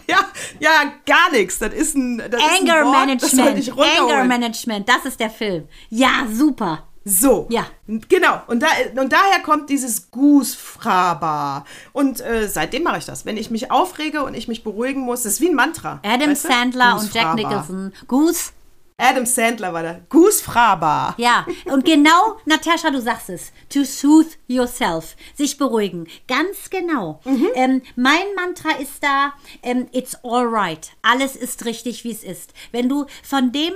ja, 0.10 0.18
ja, 0.60 0.93
gar 1.06 1.32
nichts. 1.32 1.60
Das 1.60 1.74
ist 1.74 1.95
ein, 1.95 2.18
das 2.18 2.41
ist 2.41 2.62
Anger 2.62 2.76
ein 2.76 2.86
Wort, 2.86 3.22
Das 3.22 3.34
Management. 3.34 3.78
runterholen. 3.78 4.16
Anger 4.16 4.24
Management, 4.26 4.89
das 4.89 5.06
ist 5.06 5.20
der 5.20 5.30
Film. 5.30 5.68
Ja, 5.89 6.28
super. 6.32 6.84
So. 7.08 7.45
Ja. 7.51 7.68
Genau. 7.88 8.41
Und, 8.47 8.64
da, 8.64 8.68
und 8.99 9.14
daher 9.14 9.39
kommt 9.43 9.70
dieses 9.70 10.10
Goose-Fraba. 10.10 11.64
Und 11.93 12.20
äh, 12.20 12.47
seitdem 12.47 12.82
mache 12.82 12.97
ich 12.97 13.06
das. 13.06 13.26
Wenn 13.28 13.38
ich 13.38 13.51
mich 13.51 13.70
aufrege 13.70 14.24
und 14.24 14.34
ich 14.34 14.47
mich 14.47 14.64
beruhigen 14.64 15.01
muss, 15.01 15.22
das 15.22 15.34
ist 15.34 15.41
wie 15.41 15.49
ein 15.49 15.56
Mantra. 15.56 15.99
Adam 16.03 16.32
weißt 16.32 16.45
du? 16.45 16.47
Sandler 16.49 16.97
und 16.99 17.14
Jack. 17.14 17.36
Nicholson. 17.36 17.93
Goose. 18.08 18.51
Adam 18.97 19.25
Sandler 19.25 19.73
war 19.73 19.83
da. 19.83 19.99
Goose-Fraba. 20.07 21.15
Ja, 21.17 21.45
und 21.65 21.83
genau, 21.83 22.37
Natascha, 22.45 22.91
du 22.91 23.01
sagst 23.01 23.29
es. 23.29 23.51
To 23.69 23.83
soothe 23.83 24.37
yourself. 24.47 25.17
Sich 25.35 25.57
beruhigen. 25.57 26.07
Ganz 26.27 26.69
genau. 26.69 27.19
Ähm, 27.55 27.81
mein 27.95 28.33
Mantra 28.35 28.71
ist 28.79 29.03
da, 29.03 29.33
ähm, 29.63 29.87
it's 29.91 30.15
alright. 30.23 30.91
Alles 31.01 31.35
ist 31.35 31.65
richtig, 31.65 32.03
wie 32.05 32.11
es 32.11 32.23
ist. 32.23 32.53
Wenn 32.71 32.87
du 32.87 33.05
von 33.21 33.51
dem 33.51 33.73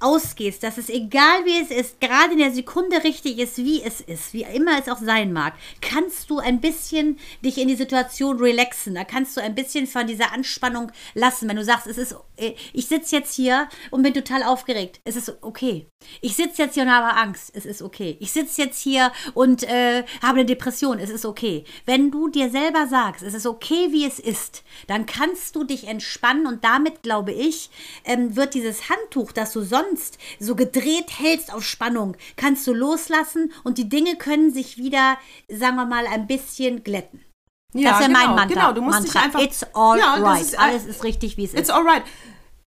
ausgehst, 0.00 0.62
dass 0.62 0.78
es 0.78 0.88
egal 0.88 1.44
wie 1.44 1.60
es 1.60 1.70
ist, 1.70 2.00
gerade 2.00 2.32
in 2.32 2.38
der 2.38 2.52
Sekunde 2.52 3.04
richtig 3.04 3.38
ist, 3.38 3.58
wie 3.58 3.82
es 3.82 4.00
ist, 4.00 4.32
wie 4.32 4.42
immer 4.42 4.78
es 4.78 4.88
auch 4.88 4.98
sein 4.98 5.32
mag, 5.32 5.54
kannst 5.80 6.30
du 6.30 6.38
ein 6.38 6.60
bisschen 6.60 7.18
dich 7.44 7.58
in 7.58 7.68
die 7.68 7.76
Situation 7.76 8.38
relaxen. 8.38 8.94
Da 8.94 9.04
kannst 9.04 9.36
du 9.36 9.42
ein 9.42 9.54
bisschen 9.54 9.86
von 9.86 10.06
dieser 10.06 10.32
Anspannung 10.32 10.90
lassen. 11.14 11.48
Wenn 11.48 11.56
du 11.56 11.64
sagst, 11.64 11.86
es 11.86 11.98
ist, 11.98 12.16
ich 12.72 12.86
sitze 12.86 13.16
jetzt 13.16 13.34
hier 13.34 13.68
und 13.90 14.02
bin 14.02 14.14
total 14.14 14.42
aufgeregt. 14.42 15.00
Es 15.04 15.16
ist 15.16 15.42
okay. 15.42 15.86
Ich 16.20 16.36
sitze 16.36 16.62
jetzt 16.62 16.74
hier 16.74 16.84
und 16.84 16.90
habe 16.90 17.16
Angst. 17.16 17.52
Es 17.54 17.66
ist 17.66 17.82
okay. 17.82 18.16
Ich 18.20 18.32
sitze 18.32 18.62
jetzt 18.62 18.80
hier 18.80 19.12
und 19.34 19.62
äh, 19.64 20.04
habe 20.22 20.40
eine 20.40 20.46
Depression. 20.46 20.98
Es 20.98 21.10
ist 21.10 21.24
okay. 21.24 21.64
Wenn 21.86 22.10
du 22.10 22.28
dir 22.28 22.50
selber 22.50 22.86
sagst, 22.86 23.22
es 23.22 23.34
ist 23.34 23.46
okay, 23.46 23.88
wie 23.90 24.06
es 24.06 24.18
ist, 24.18 24.62
dann 24.86 25.06
kannst 25.06 25.56
du 25.56 25.64
dich 25.64 25.86
entspannen 25.86 26.46
und 26.46 26.64
damit, 26.64 27.02
glaube 27.02 27.32
ich, 27.32 27.70
ähm, 28.04 28.36
wird 28.36 28.54
dieses 28.54 28.88
Handtuch, 28.88 29.32
das 29.32 29.52
du 29.52 29.62
sonst 29.62 30.18
so 30.38 30.54
gedreht 30.54 31.18
hältst 31.18 31.52
auf 31.52 31.64
Spannung, 31.64 32.16
kannst 32.36 32.66
du 32.66 32.72
loslassen 32.72 33.52
und 33.64 33.78
die 33.78 33.88
Dinge 33.88 34.16
können 34.16 34.52
sich 34.52 34.78
wieder, 34.78 35.18
sagen 35.48 35.76
wir 35.76 35.86
mal, 35.86 36.06
ein 36.06 36.26
bisschen 36.26 36.82
glätten. 36.82 37.29
Ja, 37.72 37.90
das 37.90 38.00
wäre 38.00 38.08
genau, 38.08 38.18
mein 38.26 38.34
Mantra. 38.36 38.54
Genau, 38.54 38.72
du 38.72 38.82
musst 38.82 39.00
Mantra. 39.00 39.12
dich 39.12 39.22
einfach. 39.24 39.40
It's 39.40 39.66
all 39.74 39.98
Ja, 39.98 40.14
right. 40.16 40.40
ist- 40.42 40.58
Alles 40.58 40.86
ist 40.86 41.04
richtig, 41.04 41.36
wie 41.36 41.44
es 41.44 41.52
It's 41.52 41.62
ist. 41.62 41.70
alright. 41.70 42.02
Äh, 42.02 42.04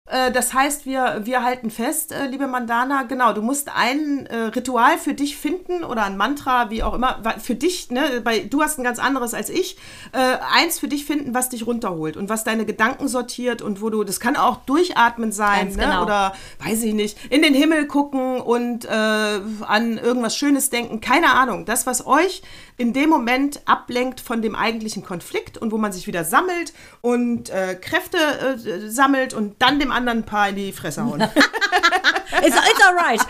Das 0.04 0.52
heißt, 0.52 0.84
wir, 0.84 1.20
wir 1.22 1.44
halten 1.44 1.70
fest, 1.70 2.10
äh, 2.10 2.26
liebe 2.26 2.48
Mandana, 2.48 3.04
genau, 3.04 3.32
du 3.32 3.40
musst 3.40 3.70
ein 3.72 4.26
äh, 4.26 4.36
Ritual 4.46 4.98
für 4.98 5.14
dich 5.14 5.36
finden 5.36 5.84
oder 5.84 6.02
ein 6.02 6.16
Mantra, 6.16 6.70
wie 6.70 6.82
auch 6.82 6.94
immer, 6.94 7.22
für 7.40 7.54
dich, 7.54 7.88
ne, 7.92 8.20
weil 8.24 8.46
du 8.46 8.62
hast 8.62 8.80
ein 8.80 8.84
ganz 8.84 8.98
anderes 8.98 9.32
als 9.32 9.48
ich, 9.48 9.76
äh, 10.10 10.38
eins 10.52 10.80
für 10.80 10.88
dich 10.88 11.04
finden, 11.04 11.34
was 11.34 11.50
dich 11.50 11.68
runterholt 11.68 12.16
und 12.16 12.28
was 12.28 12.42
deine 12.42 12.66
Gedanken 12.66 13.06
sortiert 13.06 13.62
und 13.62 13.80
wo 13.80 13.90
du, 13.90 14.02
das 14.02 14.18
kann 14.18 14.34
auch 14.34 14.56
durchatmen 14.66 15.30
sein, 15.30 15.68
ne, 15.68 15.84
genau. 15.84 16.02
oder 16.02 16.34
weiß 16.58 16.82
ich 16.82 16.94
nicht, 16.94 17.16
in 17.30 17.42
den 17.42 17.54
Himmel 17.54 17.86
gucken 17.86 18.40
und 18.40 18.84
äh, 18.84 18.88
an 18.88 19.98
irgendwas 19.98 20.36
Schönes 20.36 20.68
denken, 20.68 21.00
keine 21.00 21.32
Ahnung, 21.32 21.64
das, 21.64 21.86
was 21.86 22.04
euch 22.04 22.42
in 22.76 22.92
dem 22.92 23.08
Moment 23.08 23.60
ablenkt 23.66 24.20
von 24.20 24.42
dem 24.42 24.56
eigentlichen 24.56 25.04
Konflikt 25.04 25.58
und 25.58 25.70
wo 25.70 25.78
man 25.78 25.92
sich 25.92 26.08
wieder 26.08 26.24
sammelt 26.24 26.72
und 27.00 27.50
äh, 27.50 27.76
Kräfte 27.80 28.18
äh, 28.18 28.90
sammelt 28.90 29.34
und 29.34 29.54
dann 29.60 29.78
dem 29.78 29.91
anderen 29.92 30.24
paar 30.24 30.48
in 30.48 30.56
die 30.56 30.72
Fresse 30.72 31.04
hauen. 31.04 31.20
It's, 32.44 32.56
it's 32.56 32.84
all 32.84 32.94
right. 32.94 33.20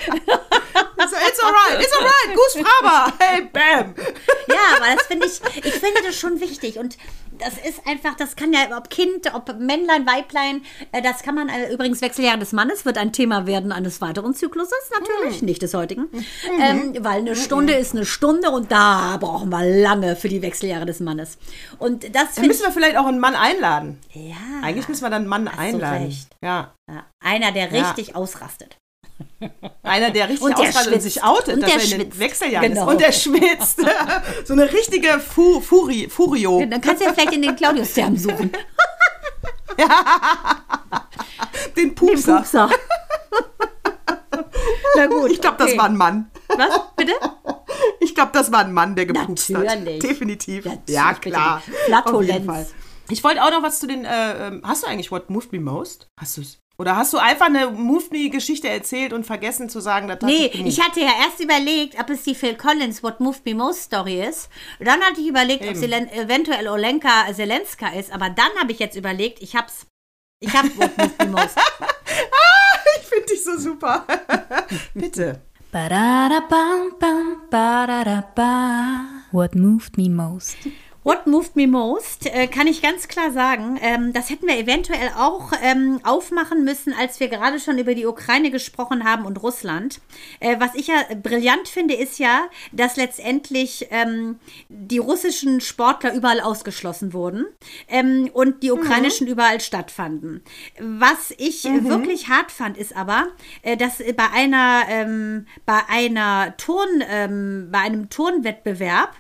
So, 1.13 1.19
it's 1.21 1.43
alright, 1.43 1.81
it's 1.81 1.95
alright, 1.95 2.37
Goose 2.37 2.65
Fraber, 2.65 3.13
hey, 3.19 3.41
bam. 3.53 3.95
Ja, 4.49 4.77
aber 4.77 4.95
das 4.97 5.07
finde 5.07 5.27
ich, 5.27 5.41
ich 5.65 5.75
finde 5.75 6.01
das 6.03 6.17
schon 6.17 6.41
wichtig 6.41 6.79
und 6.79 6.97
das 7.39 7.55
ist 7.59 7.87
einfach, 7.87 8.15
das 8.17 8.37
kann 8.37 8.53
ja, 8.53 8.77
ob 8.77 8.91
Kind, 8.91 9.33
ob 9.35 9.59
Männlein, 9.59 10.07
Weiblein, 10.07 10.63
äh, 10.93 11.03
das 11.03 11.23
kann 11.23 11.35
man, 11.35 11.49
äh, 11.49 11.73
übrigens 11.73 12.01
Wechseljahre 12.01 12.39
des 12.39 12.53
Mannes 12.53 12.85
wird 12.85 12.99
ein 12.99 13.13
Thema 13.13 13.47
werden 13.47 13.73
eines 13.73 14.01
weiteren 14.01 14.35
Zykluses, 14.35 14.91
natürlich, 14.99 15.43
nicht 15.43 15.63
des 15.63 15.75
heutigen, 15.75 16.09
ähm, 16.61 16.95
weil 17.01 17.19
eine 17.19 17.37
Stunde 17.37 17.75
ist 17.75 17.95
eine 17.95 18.05
Stunde 18.05 18.51
und 18.51 18.71
da 18.71 19.17
brauchen 19.19 19.51
wir 19.51 19.65
lange 19.65 20.17
für 20.17 20.29
die 20.29 20.43
Wechseljahre 20.43 20.87
des 20.87 21.01
Mannes. 21.01 21.39
Und 21.79 22.15
das 22.15 22.35
Dann 22.37 22.47
müssen 22.47 22.63
wir 22.63 22.73
vielleicht 22.73 22.97
auch 22.97 23.07
einen 23.07 23.21
Mann 23.21 23.35
einladen. 23.35 23.99
ja, 24.13 24.37
Eigentlich 24.63 24.89
müssen 24.89 25.03
wir 25.03 25.11
dann 25.11 25.23
einen 25.23 25.29
Mann 25.29 25.49
Hast 25.51 25.59
einladen. 25.59 26.05
recht. 26.05 26.29
Ja. 26.43 26.75
ja, 26.91 27.05
einer, 27.25 27.53
der 27.53 27.73
Ja. 27.73 27.91
richtig 27.91 28.15
ausrastet. 28.17 28.77
Einer, 29.83 30.11
der 30.11 30.29
richtig 30.29 30.45
Und 30.45 30.59
der 30.59 30.93
und 30.93 31.03
sich 31.03 31.23
outet, 31.23 31.55
Und 31.55 31.63
dass 31.63 31.91
er 31.91 32.01
in 32.01 32.11
den. 32.11 32.19
Wechseljahren 32.19 32.69
Genau. 32.69 32.85
ist. 32.85 32.89
Und 32.93 33.01
der 33.01 33.13
schwitzt. 33.13 33.81
so 34.45 34.53
eine 34.53 34.73
richtige 34.73 35.19
Fu 35.19 35.61
Furi 35.61 36.09
Furio. 36.09 36.65
Dann 36.65 36.81
kannst 36.81 37.03
du 37.03 37.07
ja 37.07 37.13
vielleicht 37.13 37.33
in 37.33 37.43
den 37.43 37.57
Claudius-Term 37.57 38.17
suchen. 38.17 38.53
Den 41.77 41.95
Pupser. 41.95 42.39
Pupser. 42.39 42.71
Na 44.97 45.07
gut. 45.07 45.31
Ich 45.31 45.41
glaube, 45.41 45.57
das 45.59 45.69
okay. 45.69 45.79
war 45.79 45.87
ein 45.87 45.97
Mann. 45.97 46.31
Was? 46.49 46.81
Bitte? 46.97 47.13
Ich 48.01 48.15
glaube, 48.15 48.31
das 48.33 48.53
war 48.53 48.61
ein 48.61 48.73
Mann, 48.73 48.95
der 48.95 49.07
gepupst 49.07 49.51
Natürlich. 49.51 49.71
hat. 49.71 50.03
Definitiv. 50.03 50.65
Natürlich, 50.67 50.95
ja, 50.95 51.15
klar. 51.15 51.63
Flatulenz. 51.87 52.75
Ich 53.09 53.25
wollte 53.25 53.43
auch 53.43 53.51
noch 53.51 53.63
was 53.63 53.81
zu 53.81 53.87
den. 53.87 54.05
Äh, 54.05 54.49
ähm, 54.49 54.63
hast 54.65 54.83
du 54.83 54.87
eigentlich 54.87 55.11
What 55.11 55.31
Moved 55.31 55.53
Me 55.53 55.61
Most? 55.61 56.09
Hast 56.19 56.37
du 56.37 56.43
es? 56.43 56.59
Oder 56.83 56.97
hast 56.97 57.13
du 57.13 57.19
einfach 57.19 57.47
eine 57.47 57.69
Moved 57.71 58.11
Me-Geschichte 58.11 58.69
erzählt 58.69 59.13
und 59.13 59.25
vergessen 59.25 59.69
zu 59.69 59.79
sagen, 59.79 60.09
das 60.09 60.17
hat 60.17 60.25
Nee, 60.25 60.49
gemoved? 60.49 60.67
ich 60.69 60.81
hatte 60.85 60.99
ja 60.99 61.13
erst 61.25 61.39
überlegt, 61.39 61.97
ob 62.01 62.11
es 62.11 62.25
die 62.25 62.35
Phil 62.35 62.57
Collins 62.57 63.05
What 63.05 63.21
Moved 63.21 63.47
Me 63.47 63.55
Most 63.55 63.83
Story 63.85 64.21
ist. 64.21 64.49
Dann 64.81 65.01
hatte 65.01 65.21
ich 65.21 65.29
überlegt, 65.29 65.63
ob 65.63 65.69
Eben. 65.71 65.79
sie 65.79 65.87
len- 65.87 66.09
eventuell 66.11 66.67
Olenka 66.67 67.33
Zelenska 67.33 67.91
ist. 67.91 68.13
Aber 68.13 68.31
dann 68.31 68.49
habe 68.61 68.73
ich 68.73 68.81
jetzt 68.81 68.97
überlegt, 68.97 69.41
ich 69.41 69.55
hab's. 69.55 69.87
Ich 70.41 70.53
hab 70.53 70.65
What 70.77 70.99
Moved 70.99 71.19
Me 71.21 71.27
Most. 71.27 71.57
Ich 73.01 73.07
finde 73.09 73.27
dich 73.27 73.45
so 73.45 73.57
super. 73.59 74.05
Bitte. 74.95 75.41
What 79.31 79.55
moved 79.55 79.97
me 79.97 80.09
most? 80.11 80.57
What 81.05 81.27
moved 81.27 81.57
me 81.57 81.67
most, 81.67 82.27
äh, 82.27 82.47
kann 82.47 82.69
ich 82.69 82.81
ganz 82.81 83.09
klar 83.09 83.33
sagen. 83.33 83.77
Ähm, 83.83 84.13
das 84.13 84.31
hätten 84.31 84.47
wir 84.47 84.57
eventuell 84.57 85.11
auch 85.17 85.53
ähm, 85.61 85.99
aufmachen 86.05 86.63
müssen, 86.63 86.95
als 86.95 87.19
wir 87.19 87.27
gerade 87.27 87.59
schon 87.59 87.79
über 87.79 87.97
die 87.97 88.07
Ukraine 88.07 88.53
gesprochen 88.53 89.03
haben 89.03 89.27
und 89.27 89.43
Russland. 89.43 90.01
Äh, 90.39 90.61
was 90.61 90.77
ich 90.77 90.87
ja 90.87 91.03
brillant 91.21 91.67
finde, 91.67 91.95
ist 91.95 92.21
ja, 92.21 92.43
dass 92.71 92.95
letztendlich 92.95 93.89
ähm, 93.91 94.39
die 94.69 94.99
russischen 94.99 95.61
Sportler 95.61 96.15
überall 96.15 96.41
ausgeschlossen 96.41 97.13
wurden 97.13 97.47
ähm, 97.89 98.31
und 98.33 98.63
die 98.63 98.71
ukrainischen 98.71 99.27
überall 99.27 99.61
stattfanden. 99.61 100.41
Was 100.79 101.35
ich 101.37 101.65
äh, 101.65 101.83
wirklich 101.85 102.29
hart 102.29 102.53
fand, 102.53 102.79
ist 102.79 102.95
aber, 102.95 103.27
äh, 103.63 103.77
dass 103.77 103.99
bei 103.99 104.31
einer, 104.33 104.83
ähm, 104.89 105.47
bei 105.67 105.81
einer 105.89 106.57
Turn, 106.59 107.03
ähm, 107.09 107.71
bei 107.73 107.81
einem 107.81 108.09
Turnwettbewerb 108.09 109.17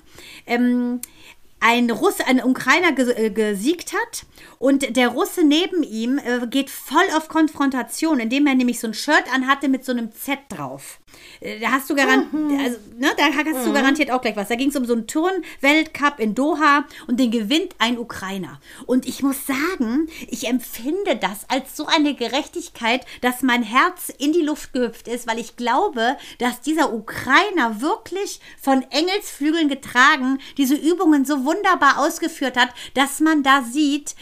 ein 1.63 1.91
Russe, 1.91 2.27
ein 2.27 2.43
Ukrainer 2.43 2.93
äh, 3.17 3.31
gesiegt 3.31 3.93
hat 3.93 4.25
und 4.63 4.97
der 4.97 5.09
Russe 5.09 5.43
neben 5.43 5.83
ihm 5.83 6.19
äh, 6.19 6.47
geht 6.47 6.71
voll 6.71 7.03
auf 7.17 7.27
Konfrontation, 7.29 8.21
indem 8.21 8.47
er 8.47 8.55
nämlich 8.55 8.79
so 8.79 8.87
ein 8.87 8.95
Shirt 8.95 9.25
anhatte 9.35 9.69
mit 9.69 9.85
so 9.85 9.91
einem 9.91 10.13
Z 10.13 10.39
drauf. 10.51 11.01
Äh, 11.41 11.59
Da 11.59 11.73
hast 11.73 11.91
du 11.91 11.97
garantiert, 11.97 12.61
also, 12.61 12.79
ne, 12.97 13.09
da 13.17 13.25
hast 13.25 13.67
du 13.67 13.73
garantiert 13.73 14.13
auch 14.13 14.21
gleich 14.21 14.37
was. 14.37 14.47
Da 14.47 14.55
ging 14.55 14.69
es 14.69 14.77
um 14.77 14.85
so 14.85 14.93
einen 14.93 15.09
Turnweltcup 15.09 16.21
in 16.21 16.37
Doha 16.37 16.85
und 17.09 17.19
den 17.19 17.33
gewinnt 17.33 17.75
ein 17.79 17.99
Ukrainer. 17.99 18.61
Und 18.87 19.05
ich 19.09 19.25
muss 19.25 19.47
sagen, 19.49 20.07
ich 20.29 20.47
empfinde 20.47 21.17
das 21.17 21.51
als 21.51 21.77
so 21.77 21.87
eine 21.87 22.15
Gerechtigkeit, 22.15 23.05
dass 23.21 23.43
mein 23.43 23.65
Herz 23.65 24.13
in 24.17 24.33
die 24.33 24.43
Luft 24.43 24.73
gehüpft 24.73 25.09
ist, 25.09 25.27
weil 25.27 25.41
ich 25.41 25.57
glaube, 25.57 26.17
dass 26.39 26.61
dieser 26.61 26.93
Ukrainer 26.93 27.81
wirklich 27.81 28.39
von 28.61 28.87
Engelsflügeln 28.91 29.69
getragen 29.69 30.39
diese 30.57 30.77
Übungen 30.77 31.25
so 31.25 31.45
wunderbar 31.45 31.99
ausgeführt 31.99 32.57
hat, 32.57 32.69
dass 32.95 33.19
man 33.19 33.43
da 33.43 33.63
sieht, 33.63 34.15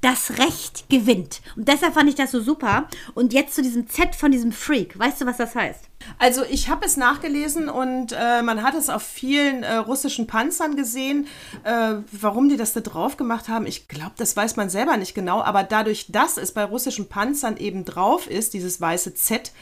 das 0.00 0.38
Recht 0.38 0.88
gewinnt. 0.88 1.40
Und 1.56 1.68
deshalb 1.68 1.94
fand 1.94 2.08
ich 2.08 2.14
das 2.14 2.30
so 2.30 2.40
super. 2.40 2.88
Und 3.14 3.32
jetzt 3.32 3.54
zu 3.54 3.62
diesem 3.62 3.88
Z 3.88 4.14
von 4.14 4.30
diesem 4.30 4.52
Freak. 4.52 4.98
Weißt 4.98 5.20
du, 5.20 5.26
was 5.26 5.38
das 5.38 5.54
heißt? 5.54 5.84
Also 6.18 6.44
ich 6.44 6.68
habe 6.68 6.86
es 6.86 6.96
nachgelesen 6.96 7.68
und 7.68 8.12
äh, 8.12 8.42
man 8.42 8.62
hat 8.62 8.74
es 8.74 8.88
auf 8.88 9.02
vielen 9.02 9.64
äh, 9.64 9.74
russischen 9.76 10.28
Panzern 10.28 10.76
gesehen. 10.76 11.26
Äh, 11.64 11.96
warum 12.12 12.48
die 12.48 12.56
das 12.56 12.72
da 12.72 12.80
drauf 12.80 13.16
gemacht 13.16 13.48
haben, 13.48 13.66
ich 13.66 13.88
glaube, 13.88 14.12
das 14.16 14.36
weiß 14.36 14.56
man 14.56 14.70
selber 14.70 14.96
nicht 14.96 15.14
genau. 15.14 15.42
Aber 15.42 15.64
dadurch, 15.64 16.06
dass 16.10 16.36
es 16.36 16.52
bei 16.52 16.64
russischen 16.64 17.08
Panzern 17.08 17.56
eben 17.56 17.84
drauf 17.84 18.28
ist, 18.28 18.54
dieses 18.54 18.80
weiße 18.80 19.14
Z, 19.14 19.52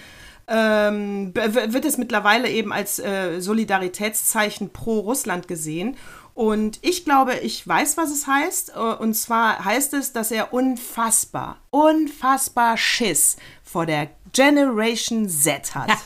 ähm, 0.49 1.35
wird 1.35 1.85
es 1.85 1.99
mittlerweile 1.99 2.49
eben 2.49 2.73
als 2.73 2.99
äh, 2.99 3.41
Solidaritätszeichen 3.41 4.71
pro 4.71 5.01
Russland 5.01 5.49
gesehen. 5.49 5.97
Und 6.37 6.79
ich 6.83 7.07
glaube, 7.07 7.35
ich 7.39 7.67
weiß, 7.67 7.97
was 7.97 8.11
es 8.11 8.27
heißt. 8.27 8.73
Äh, 8.77 8.79
Und 8.79 9.15
zwar 9.15 9.65
heißt 9.65 9.95
es, 9.95 10.13
dass 10.13 10.31
er 10.31 10.53
unfassbar, 10.53 11.57
unfassbar 11.71 12.77
Schiss 12.77 13.37
vor 13.65 13.87
der 13.87 14.11
Generation 14.33 15.29
Z 15.29 15.75
hat. 15.75 15.91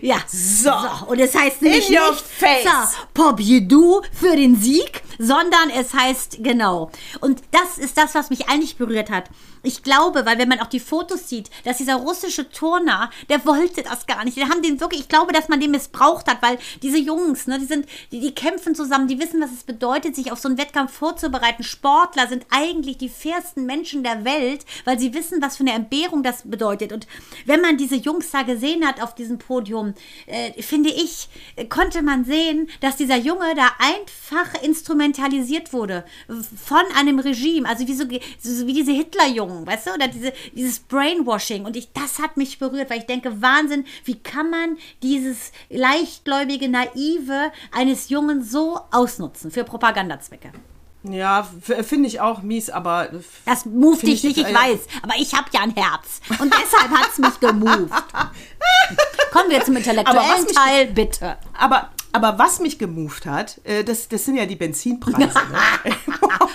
Ja. 0.00 0.16
So. 0.26 0.72
Und 1.06 1.18
es 1.18 1.34
heißt 1.34 1.60
nämlich 1.60 1.90
In 1.90 1.96
your 1.98 2.10
nicht 2.12 2.24
face. 2.24 2.64
so, 2.64 2.98
Pobjedu 3.12 4.00
für 4.12 4.34
den 4.36 4.56
Sieg, 4.60 5.02
sondern 5.18 5.70
es 5.70 5.94
heißt, 5.94 6.38
genau. 6.40 6.90
Und 7.20 7.42
das 7.50 7.78
ist 7.78 7.96
das, 7.96 8.14
was 8.14 8.30
mich 8.30 8.48
eigentlich 8.48 8.76
berührt 8.76 9.10
hat. 9.10 9.30
Ich 9.64 9.82
glaube, 9.82 10.26
weil 10.26 10.38
wenn 10.38 10.48
man 10.48 10.60
auch 10.60 10.66
die 10.66 10.80
Fotos 10.80 11.28
sieht, 11.28 11.50
dass 11.64 11.78
dieser 11.78 11.96
russische 11.96 12.50
Turner, 12.50 13.10
der 13.28 13.44
wollte 13.46 13.82
das 13.82 14.06
gar 14.06 14.24
nicht. 14.24 14.36
Die 14.36 14.44
haben 14.44 14.62
den 14.62 14.80
wirklich, 14.80 15.02
ich 15.02 15.08
glaube, 15.08 15.32
dass 15.32 15.48
man 15.48 15.60
den 15.60 15.70
missbraucht 15.70 16.28
hat, 16.28 16.42
weil 16.42 16.58
diese 16.82 16.98
Jungs, 16.98 17.46
ne, 17.46 17.60
die 17.60 17.66
sind, 17.66 17.86
die, 18.10 18.20
die 18.20 18.34
kämpfen 18.34 18.74
zusammen, 18.74 19.06
die 19.06 19.20
wissen, 19.20 19.40
was 19.40 19.52
es 19.52 19.62
bedeutet, 19.62 20.16
sich 20.16 20.32
auf 20.32 20.40
so 20.40 20.48
einen 20.48 20.58
Wettkampf 20.58 20.92
vorzubereiten. 20.92 21.62
Sportler 21.62 22.26
sind 22.26 22.44
eigentlich 22.50 22.98
die 22.98 23.08
fairsten 23.08 23.64
Menschen 23.64 24.02
der 24.02 24.24
Welt, 24.24 24.64
weil 24.84 24.98
sie 24.98 25.14
wissen, 25.14 25.40
was 25.40 25.56
für 25.56 25.62
eine 25.62 25.74
Entbehrung 25.74 26.24
das 26.24 26.42
bedeutet. 26.42 26.92
Und 26.92 27.06
wenn 27.46 27.60
man 27.60 27.76
diese 27.76 27.96
Jungs 27.96 28.30
da 28.32 28.42
gesehen 28.42 28.84
hat 28.84 29.00
auf 29.00 29.14
diesem 29.14 29.38
Podium, 29.38 29.94
äh, 30.26 30.60
finde 30.60 30.90
ich, 30.90 31.28
konnte 31.68 32.02
man 32.02 32.24
sehen, 32.24 32.68
dass 32.80 32.96
dieser 32.96 33.16
Junge 33.16 33.54
da 33.54 33.70
einfach 33.78 34.60
instrumentalisiert 35.02 35.72
wurde 35.72 36.04
von 36.64 36.82
einem 36.96 37.18
Regime, 37.18 37.68
also 37.68 37.86
wie, 37.86 37.94
so, 37.94 38.04
so 38.38 38.66
wie 38.66 38.72
diese 38.72 38.92
Hitlerjungen 38.92 39.66
weißt 39.66 39.88
du, 39.88 39.94
oder 39.94 40.08
diese, 40.08 40.32
dieses 40.54 40.80
Brainwashing. 40.80 41.64
Und 41.64 41.76
ich, 41.76 41.92
das 41.92 42.18
hat 42.18 42.36
mich 42.36 42.58
berührt, 42.58 42.90
weil 42.90 42.98
ich 42.98 43.06
denke, 43.06 43.42
Wahnsinn, 43.42 43.84
wie 44.04 44.16
kann 44.16 44.50
man 44.50 44.78
dieses 45.02 45.52
leichtgläubige, 45.68 46.68
naive 46.68 47.52
eines 47.72 48.08
Jungen 48.08 48.42
so 48.42 48.80
ausnutzen 48.90 49.50
für 49.50 49.64
Propagandazwecke? 49.64 50.52
Ja, 51.04 51.48
finde 51.64 52.06
ich 52.06 52.20
auch 52.20 52.42
mies, 52.42 52.70
aber. 52.70 53.08
Das 53.44 53.66
moved 53.66 54.06
dich 54.06 54.22
nicht, 54.22 54.38
ich 54.38 54.46
äh, 54.46 54.54
weiß. 54.54 54.78
Aber 55.02 55.14
ich 55.18 55.34
habe 55.34 55.46
ja 55.52 55.62
ein 55.62 55.74
Herz. 55.74 56.20
Und 56.38 56.54
deshalb 56.54 56.96
hat 56.96 57.08
es 57.10 57.18
mich 57.18 57.40
gemoved. 57.40 57.90
Kommen 59.32 59.50
wir 59.50 59.64
zum 59.64 59.74
intellektuellen 59.74 60.46
Teil, 60.46 60.86
bitte. 60.86 61.38
Aber 61.58 61.90
aber 62.12 62.38
was 62.38 62.60
mich 62.60 62.78
gemoved 62.78 63.26
hat, 63.26 63.60
äh, 63.64 63.84
das, 63.84 64.08
das 64.08 64.24
sind 64.24 64.36
ja 64.36 64.46
die 64.46 64.56
Benzinpreise. 64.56 65.30
Ne? 65.52 65.92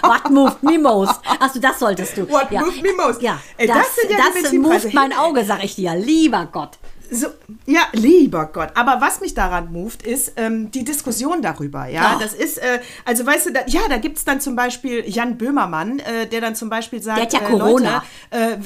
What 0.01 0.29
moved 0.29 0.63
me 0.63 0.77
most? 0.77 1.19
Achso, 1.39 1.59
das 1.59 1.79
solltest 1.79 2.17
du. 2.17 2.29
What 2.29 2.51
ja. 2.51 2.61
moved 2.61 2.81
me 2.81 2.93
most? 2.93 3.21
Ja, 3.21 3.39
das, 3.57 3.67
das, 3.67 3.95
sind 3.95 4.11
ja 4.11 4.17
das 4.17 4.27
die 4.27 4.41
Benzinpreise. 4.41 4.87
moved 4.87 4.93
mein 4.93 5.13
Auge, 5.13 5.43
sag 5.43 5.63
ich 5.63 5.75
dir. 5.75 5.95
Lieber 5.95 6.47
Gott. 6.51 6.77
So, 7.09 7.27
ja, 7.65 7.81
lieber 7.93 8.47
Gott. 8.47 8.69
Aber 8.75 8.99
was 8.99 9.21
mich 9.21 9.33
daran 9.33 9.71
moved, 9.71 10.03
ist 10.03 10.33
ähm, 10.35 10.71
die 10.71 10.83
Diskussion 10.83 11.41
darüber. 11.41 11.87
Ja, 11.87 12.15
oh. 12.15 12.19
das 12.21 12.33
ist, 12.33 12.57
äh, 12.57 12.79
also 13.05 13.25
weißt 13.25 13.47
du, 13.47 13.53
da, 13.53 13.61
ja, 13.67 13.81
da 13.89 13.97
gibt 13.97 14.17
es 14.17 14.25
dann 14.25 14.41
zum 14.41 14.55
Beispiel 14.55 15.03
Jan 15.07 15.37
Böhmermann, 15.37 15.99
äh, 15.99 16.27
der 16.27 16.41
dann 16.41 16.55
zum 16.55 16.69
Beispiel 16.69 17.01
sagt, 17.01 17.17
der 17.17 17.25
hat 17.25 17.33
ja 17.33 17.39
äh, 17.39 17.51
Corona. 17.51 18.03
Leute, 18.31 18.53
äh, 18.53 18.57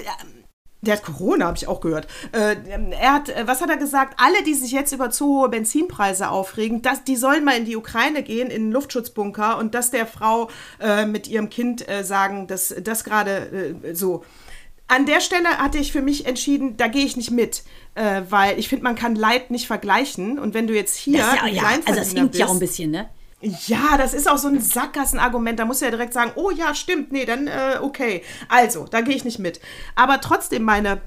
der 0.81 0.95
hat 0.95 1.03
Corona, 1.03 1.45
habe 1.45 1.57
ich 1.57 1.67
auch 1.67 1.79
gehört. 1.79 2.07
Äh, 2.31 2.55
er 2.99 3.13
hat, 3.13 3.29
äh, 3.29 3.47
was 3.47 3.61
hat 3.61 3.69
er 3.69 3.77
gesagt? 3.77 4.15
Alle, 4.17 4.43
die 4.43 4.55
sich 4.55 4.71
jetzt 4.71 4.91
über 4.91 5.11
zu 5.11 5.27
hohe 5.27 5.49
Benzinpreise 5.49 6.29
aufregen, 6.29 6.81
dass, 6.81 7.03
die 7.03 7.15
sollen 7.15 7.43
mal 7.43 7.55
in 7.55 7.65
die 7.65 7.75
Ukraine 7.75 8.23
gehen, 8.23 8.49
in 8.49 8.63
den 8.63 8.71
Luftschutzbunker 8.71 9.57
und 9.59 9.75
das 9.75 9.91
der 9.91 10.07
Frau 10.07 10.49
äh, 10.79 11.05
mit 11.05 11.27
ihrem 11.27 11.49
Kind 11.49 11.87
äh, 11.87 12.03
sagen, 12.03 12.47
dass 12.47 12.75
das 12.83 13.03
gerade 13.03 13.75
äh, 13.83 13.93
so. 13.93 14.23
An 14.87 15.05
der 15.05 15.21
Stelle 15.21 15.49
hatte 15.57 15.77
ich 15.77 15.91
für 15.91 16.01
mich 16.01 16.25
entschieden, 16.25 16.75
da 16.75 16.87
gehe 16.87 17.05
ich 17.05 17.15
nicht 17.15 17.31
mit, 17.31 17.63
äh, 17.95 18.23
weil 18.29 18.59
ich 18.59 18.67
finde, 18.67 18.83
man 18.83 18.95
kann 18.95 19.15
Leid 19.15 19.51
nicht 19.51 19.67
vergleichen. 19.67 20.37
Und 20.37 20.53
wenn 20.53 20.67
du 20.67 20.73
jetzt 20.73 20.97
hier. 20.97 21.19
Das 21.19 21.35
ja, 21.35 21.47
ja, 21.47 21.63
also 21.85 21.99
das 21.99 22.11
hinkt 22.11 22.35
ja 22.35 22.47
auch 22.47 22.53
ein 22.53 22.59
bisschen, 22.59 22.91
ne? 22.91 23.09
Ja, 23.41 23.97
das 23.97 24.13
ist 24.13 24.29
auch 24.29 24.37
so 24.37 24.47
ein 24.47 24.61
Sackgassenargument. 24.61 25.57
Da 25.59 25.65
muss 25.65 25.81
ja 25.81 25.89
direkt 25.89 26.13
sagen, 26.13 26.31
oh 26.35 26.51
ja, 26.51 26.75
stimmt, 26.75 27.11
nee, 27.11 27.25
dann 27.25 27.47
äh, 27.47 27.79
okay. 27.81 28.23
Also, 28.49 28.85
da 28.89 29.01
gehe 29.01 29.15
ich 29.15 29.25
nicht 29.25 29.39
mit. 29.39 29.59
Aber 29.95 30.21
trotzdem 30.21 30.63
meine 30.63 31.01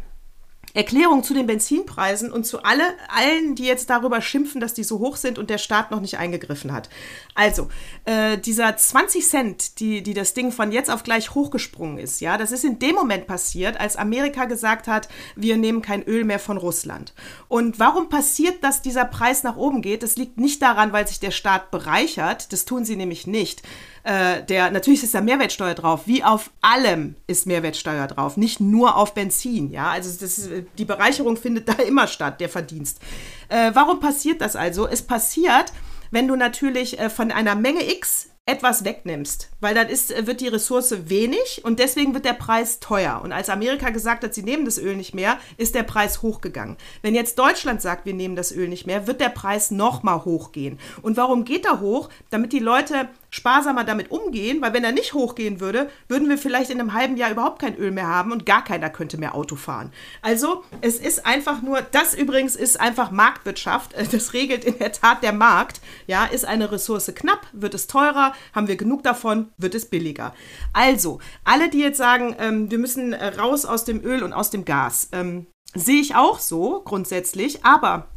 Erklärung 0.75 1.23
zu 1.23 1.35
den 1.35 1.47
Benzinpreisen 1.47 2.33
und 2.33 2.45
zu 2.45 2.63
alle, 2.65 2.83
allen, 3.09 3.55
die 3.55 3.65
jetzt 3.65 3.89
darüber 3.91 4.21
schimpfen, 4.21 4.61
dass 4.61 4.75
die 4.75 4.83
so 4.85 4.99
hoch 4.99 5.17
sind 5.17 5.39
und 5.39 5.49
der 5.49 5.59
Staat 5.59 5.93
noch 5.93 6.01
nicht 6.01 6.19
eingegriffen 6.19 6.73
hat. 6.73 6.91
Also, 7.35 7.69
äh, 8.05 8.37
dieser 8.37 8.77
20 8.77 9.27
Cent, 9.27 9.81
die, 9.81 10.03
die 10.03 10.15
das 10.15 10.35
Ding 10.35 10.51
von 10.51 10.73
jetzt 10.73 10.91
auf 10.91 11.05
gleich 11.05 11.35
hochgesprungen 11.35 11.99
ist, 11.99 12.21
ja, 12.21 12.37
das 12.37 12.51
ist 12.51 12.65
in 12.65 12.81
dem 12.81 12.97
Moment 12.97 13.29
passiert, 13.29 13.81
als 13.81 13.97
Amerika 13.97 14.47
gesagt 14.47 14.89
hat, 14.89 15.09
wir 15.37 15.57
nehmen 15.57 15.81
kein 15.81 16.03
Öl 16.03 16.25
mehr 16.25 16.41
von 16.41 16.57
Russland. 16.57 17.15
Und 17.49 17.79
warum 17.79 18.09
passiert, 18.09 18.65
dass 18.65 18.83
dieser 18.83 19.05
Preis 19.05 19.45
nach 19.45 19.57
oben 19.57 19.81
geht? 19.81 20.03
Das 20.03 20.17
liegt 20.17 20.39
nicht 20.39 20.61
daran, 20.61 20.93
weil 20.93 21.07
sich 21.07 21.21
der 21.21 21.31
Staat 21.31 21.71
bereichert, 21.71 22.53
das 22.53 22.65
tun 22.65 22.85
sie 22.85 22.97
nämlich 22.97 23.27
nicht 23.27 23.63
äh, 24.05 24.43
der, 24.45 24.71
natürlich 24.71 25.03
ist 25.03 25.15
da 25.15 25.21
Mehrwertsteuer 25.21 25.75
drauf, 25.75 26.03
wie 26.07 26.23
auf 26.23 26.51
allem 26.61 27.17
ist 27.27 27.47
Mehrwertsteuer 27.47 28.07
drauf, 28.07 28.37
nicht 28.37 28.61
nur 28.61 28.97
auf 28.97 29.15
Benzin, 29.15 29.71
ja, 29.71 29.91
also 29.91 30.11
das 30.11 30.39
ist, 30.39 30.51
die 30.79 30.85
Bereicherung 30.85 31.37
findet 31.37 31.69
da 31.69 31.73
immer 31.87 32.07
statt, 32.07 32.41
der 32.41 32.49
Verdienst. 32.49 33.01
Äh, 33.49 33.71
warum 33.75 34.01
passiert 34.01 34.41
das 34.41 34.57
also? 34.57 34.87
Es 34.87 35.03
passiert, 35.03 35.73
wenn 36.11 36.29
du 36.29 36.37
natürlich 36.37 36.99
äh, 36.99 37.11
von 37.11 37.33
einer 37.33 37.55
Menge 37.55 37.91
X 37.91 38.29
etwas 38.47 38.85
wegnimmst, 38.85 39.49
weil 39.61 39.75
dann 39.75 39.89
ist, 39.89 40.27
wird 40.27 40.43
die 40.43 40.49
Ressource 40.49 41.09
wenig 41.09 41.63
und 41.65 41.79
deswegen 41.79 42.13
wird 42.13 42.27
der 42.27 42.35
Preis 42.35 42.79
teuer. 42.79 43.23
Und 43.25 43.33
als 43.33 43.49
Amerika 43.49 43.89
gesagt 43.89 44.23
hat, 44.23 44.35
sie 44.35 44.43
nehmen 44.43 44.67
das 44.67 44.77
Öl 44.77 44.97
nicht 44.97 45.15
mehr, 45.15 45.39
ist 45.57 45.75
der 45.75 45.83
Preis 45.83 46.21
hochgegangen. 46.21 46.77
Wenn 47.01 47.15
jetzt 47.15 47.39
Deutschland 47.39 47.81
sagt, 47.81 48.05
wir 48.05 48.13
nehmen 48.13 48.37
das 48.37 48.53
Öl 48.53 48.69
nicht 48.69 48.87
mehr, 48.87 49.07
wird 49.07 49.23
der 49.23 49.31
Preis 49.31 49.71
nochmal 49.71 50.27
hochgehen. 50.27 50.79
Und 51.01 51.17
warum 51.17 51.47
geht 51.47 51.65
er 51.65 51.81
hoch? 51.81 52.11
Damit 52.29 52.53
die 52.53 52.59
Leute 52.59 53.09
sparsamer 53.35 53.83
damit 53.83 54.13
umgehen, 54.13 54.63
weil 54.63 54.73
wenn 54.75 54.85
er 54.85 54.93
nicht 54.93 55.13
hochgehen 55.13 55.59
würde, 55.59 55.91
würden 56.07 56.29
wir 56.29 56.39
vielleicht 56.39 56.71
in 56.71 56.79
einem 56.79 56.95
halben 56.95 57.17
Jahr 57.17 57.33
überhaupt 57.33 57.61
kein 57.61 57.77
Öl 57.77 57.91
mehr 57.91 58.07
haben 58.07 58.31
und 58.31 58.47
gar 58.47 58.63
keiner 58.63 58.91
könnte 58.91 59.19
mehr 59.19 59.35
Auto 59.35 59.57
fahren. 59.57 59.93
Also 60.23 60.63
es 60.83 61.01
ist 61.01 61.27
einfach 61.27 61.61
nur, 61.61 61.83
das 61.83 62.15
übrigens 62.15 62.55
ist 62.55 62.79
einfach 62.79 63.11
Marktwirtschaft, 63.11 63.93
das 64.13 64.35
regelt 64.35 64.65
in 64.65 64.79
der 64.79 64.93
Tat 64.93 65.25
der 65.25 65.33
Markt. 65.33 65.81
Ja, 66.07 66.27
ist 66.27 66.45
eine 66.45 66.71
Ressource 66.71 67.11
knapp, 67.13 67.49
wird 67.53 67.75
es 67.75 67.89
teurer, 67.89 68.35
haben 68.53 68.69
wir 68.69 68.77
genug 68.77 69.03
davon, 69.03 69.49
wird 69.59 69.75
es 69.75 69.87
billiger. 69.87 70.33
Also, 70.73 71.19
alle, 71.43 71.71
die 71.71 71.81
jetzt 71.81 71.99
sagen, 71.99 72.37
ähm, 72.39 72.71
wir 72.71 72.79
müssen 72.79 73.15
raus 73.15 73.65
aus 73.65 73.85
dem 73.85 74.05
Öl 74.05 74.23
und 74.23 74.33
aus 74.33 74.51
dem 74.51 74.65
Gas, 74.65 75.09
ähm, 75.11 75.49
sehe 75.75 76.01
ich 76.01 76.15
auch 76.15 76.39
so 76.39 76.83
grundsätzlich, 76.85 77.65
aber 77.65 78.14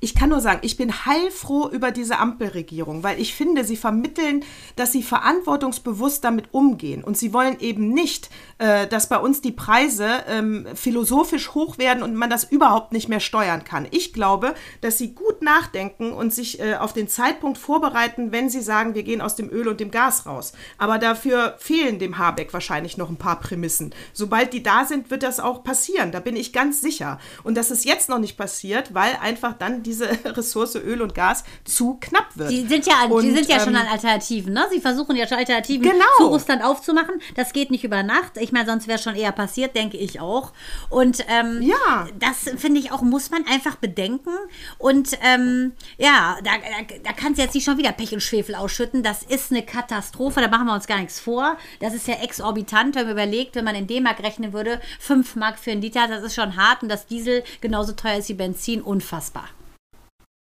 ich 0.00 0.14
kann 0.14 0.28
nur 0.28 0.40
sagen, 0.40 0.60
ich 0.62 0.76
bin 0.76 1.06
heilfroh 1.06 1.68
über 1.68 1.90
diese 1.90 2.18
Ampelregierung, 2.18 3.02
weil 3.02 3.20
ich 3.20 3.34
finde, 3.34 3.64
sie 3.64 3.76
vermitteln, 3.76 4.44
dass 4.76 4.92
sie 4.92 5.02
verantwortungsbewusst 5.02 6.24
damit 6.24 6.52
umgehen. 6.52 7.04
Und 7.04 7.16
sie 7.16 7.32
wollen 7.32 7.58
eben 7.60 7.90
nicht, 7.90 8.30
äh, 8.58 8.86
dass 8.86 9.08
bei 9.08 9.18
uns 9.18 9.40
die 9.40 9.52
Preise 9.52 10.24
ähm, 10.28 10.66
philosophisch 10.74 11.54
hoch 11.54 11.78
werden 11.78 12.02
und 12.02 12.14
man 12.14 12.30
das 12.30 12.44
überhaupt 12.44 12.92
nicht 12.92 13.08
mehr 13.08 13.20
steuern 13.20 13.64
kann. 13.64 13.86
Ich 13.90 14.12
glaube, 14.12 14.54
dass 14.80 14.98
sie 14.98 15.14
gut 15.14 15.42
nachdenken 15.42 16.12
und 16.12 16.34
sich 16.34 16.60
äh, 16.60 16.74
auf 16.74 16.92
den 16.92 17.08
Zeitpunkt 17.08 17.58
vorbereiten, 17.58 18.32
wenn 18.32 18.50
sie 18.50 18.62
sagen, 18.62 18.94
wir 18.94 19.02
gehen 19.02 19.20
aus 19.20 19.36
dem 19.36 19.50
Öl 19.50 19.68
und 19.68 19.80
dem 19.80 19.90
Gas 19.90 20.26
raus. 20.26 20.52
Aber 20.78 20.98
dafür 20.98 21.54
fehlen 21.58 21.98
dem 21.98 22.18
Habeck 22.18 22.52
wahrscheinlich 22.52 22.96
noch 22.96 23.08
ein 23.08 23.16
paar 23.16 23.40
Prämissen. 23.40 23.94
Sobald 24.12 24.52
die 24.52 24.62
da 24.62 24.84
sind, 24.84 25.10
wird 25.10 25.22
das 25.22 25.40
auch 25.40 25.64
passieren. 25.64 26.12
Da 26.12 26.20
bin 26.20 26.36
ich 26.36 26.52
ganz 26.52 26.80
sicher. 26.80 27.18
Und 27.42 27.56
das 27.56 27.70
ist 27.70 27.84
jetzt 27.84 28.08
noch 28.08 28.18
nicht 28.18 28.36
passiert, 28.36 28.94
weil 28.94 29.16
einfach 29.20 29.54
dann 29.54 29.82
diese 29.86 30.08
Ressource 30.24 30.76
Öl 30.76 31.02
und 31.02 31.14
Gas 31.14 31.44
zu 31.64 31.98
knapp 32.00 32.28
wird. 32.34 32.50
Die 32.50 32.66
sind 32.66 32.86
ja, 32.86 33.04
und, 33.08 33.22
die 33.22 33.32
sind 33.32 33.48
ja 33.48 33.56
ähm, 33.56 33.64
schon 33.64 33.76
an 33.76 33.86
Alternativen, 33.86 34.52
ne? 34.52 34.66
Sie 34.70 34.80
versuchen 34.80 35.16
ja 35.16 35.26
schon 35.26 35.38
Alternativen 35.38 35.82
genau. 35.82 36.04
zu 36.18 36.26
Russland 36.26 36.62
aufzumachen. 36.64 37.20
Das 37.36 37.52
geht 37.52 37.70
nicht 37.70 37.84
über 37.84 38.02
Nacht. 38.02 38.36
Ich 38.38 38.52
meine, 38.52 38.66
sonst 38.66 38.86
wäre 38.88 38.98
es 38.98 39.04
schon 39.04 39.14
eher 39.14 39.32
passiert, 39.32 39.76
denke 39.76 39.96
ich 39.96 40.20
auch. 40.20 40.52
Und 40.90 41.24
ähm, 41.28 41.62
ja. 41.62 42.08
das 42.18 42.50
finde 42.56 42.80
ich 42.80 42.92
auch, 42.92 43.02
muss 43.02 43.30
man 43.30 43.46
einfach 43.46 43.76
bedenken. 43.76 44.30
Und 44.78 45.18
ähm, 45.22 45.72
ja, 45.98 46.36
da, 46.42 46.50
da, 46.52 46.96
da 47.02 47.12
kannst 47.12 47.38
du 47.38 47.42
jetzt 47.42 47.54
nicht 47.54 47.64
schon 47.64 47.78
wieder 47.78 47.92
Pech 47.92 48.12
und 48.12 48.22
Schwefel 48.22 48.54
ausschütten. 48.54 49.02
Das 49.02 49.22
ist 49.22 49.50
eine 49.50 49.62
Katastrophe, 49.62 50.40
da 50.40 50.48
machen 50.48 50.66
wir 50.66 50.74
uns 50.74 50.86
gar 50.86 50.98
nichts 50.98 51.20
vor. 51.20 51.56
Das 51.80 51.94
ist 51.94 52.08
ja 52.08 52.14
exorbitant, 52.14 52.94
wenn 52.94 53.04
man 53.04 53.12
überlegt, 53.12 53.54
wenn 53.56 53.64
man 53.64 53.74
in 53.74 53.86
D-Mark 53.86 54.22
rechnen 54.22 54.52
würde, 54.52 54.80
5 55.00 55.36
Mark 55.36 55.58
für 55.58 55.70
einen 55.70 55.82
Liter, 55.82 56.08
das 56.08 56.22
ist 56.22 56.34
schon 56.34 56.56
hart 56.56 56.82
und 56.82 56.88
das 56.88 57.06
Diesel 57.06 57.42
genauso 57.60 57.92
teuer 57.92 58.18
ist 58.18 58.28
wie 58.28 58.34
Benzin, 58.34 58.82
unfassbar. 58.82 59.48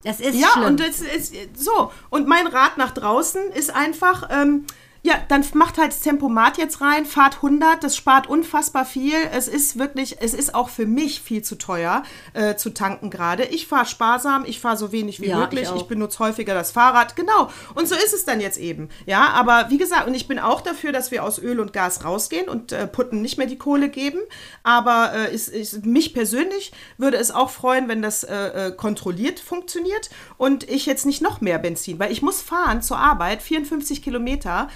Das 0.05 0.19
ist 0.19 0.35
ja, 0.35 0.49
schlimm. 0.49 0.65
und 0.65 0.79
es 0.81 1.01
ist 1.01 1.33
so. 1.57 1.91
Und 2.09 2.27
mein 2.27 2.45
Rat 2.47 2.77
nach 2.77 2.91
draußen 2.91 3.41
ist 3.53 3.75
einfach, 3.75 4.29
ähm, 4.31 4.65
ja, 5.05 5.21
dann 5.27 5.45
macht 5.53 5.77
halt 5.77 5.91
das 5.91 5.99
Tempomat 5.99 6.57
jetzt 6.57 6.81
rein, 6.81 7.05
fahrt 7.05 7.35
100, 7.35 7.83
das 7.83 7.95
spart 7.95 8.25
unfassbar 8.25 8.85
viel. 8.85 9.13
Es 9.31 9.47
ist 9.47 9.77
wirklich, 9.77 10.17
es 10.19 10.33
ist 10.33 10.55
auch 10.55 10.69
für 10.69 10.87
mich 10.87 11.21
viel 11.21 11.43
zu 11.43 11.59
teuer 11.59 12.01
äh, 12.33 12.55
zu 12.55 12.71
tanken 12.71 13.11
gerade. 13.11 13.43
Ich 13.43 13.67
fahre 13.67 13.85
sparsam, 13.85 14.45
ich 14.47 14.59
fahre 14.59 14.77
so 14.77 14.91
wenig 14.91 15.21
wie 15.21 15.27
ja, 15.27 15.37
möglich, 15.37 15.69
ich, 15.69 15.81
ich, 15.81 15.87
benutze 15.87 16.17
häufiger 16.17 16.55
das 16.55 16.71
Fahrrad, 16.71 17.15
genau. 17.15 17.51
Und 17.75 17.87
so 17.87 17.93
ist 17.93 18.15
es 18.15 18.25
dann 18.25 18.41
jetzt 18.41 18.57
eben. 18.57 18.89
Ja, 19.05 19.29
aber 19.29 19.69
wie 19.69 19.77
gesagt, 19.77 20.07
und 20.07 20.15
ich 20.15 20.27
bin 20.27 20.39
auch 20.39 20.61
dafür, 20.61 20.91
dass 20.91 21.11
wir 21.11 21.23
aus 21.23 21.37
Öl 21.37 21.59
und 21.59 21.71
Gas 21.71 22.03
rausgehen 22.03 22.49
und 22.49 22.71
äh, 22.71 22.87
Putten 22.87 23.21
nicht 23.21 23.37
mehr 23.37 23.45
die 23.45 23.59
Kohle 23.59 23.89
geben. 23.89 24.21
Aber 24.63 25.11
äh, 25.13 25.35
ist, 25.35 25.49
ist, 25.49 25.85
mich 25.85 26.15
persönlich 26.15 26.71
würde 26.97 27.17
es 27.17 27.29
auch 27.29 27.51
freuen, 27.51 27.87
wenn 27.89 28.01
das 28.01 28.23
äh, 28.23 28.69
äh, 28.69 28.71
kontrolliert 28.71 29.39
funktioniert 29.39 30.09
und 30.37 30.67
ich 30.67 30.87
jetzt 30.87 31.05
nicht 31.05 31.21
noch 31.21 31.41
mehr 31.41 31.59
Benzin, 31.59 31.99
weil 31.99 32.11
ich 32.11 32.23
muss 32.23 32.41
fahren 32.41 32.81
zur 32.81 32.97
Arbeit, 32.97 33.43
54 33.43 34.01
Kilometer 34.01 34.67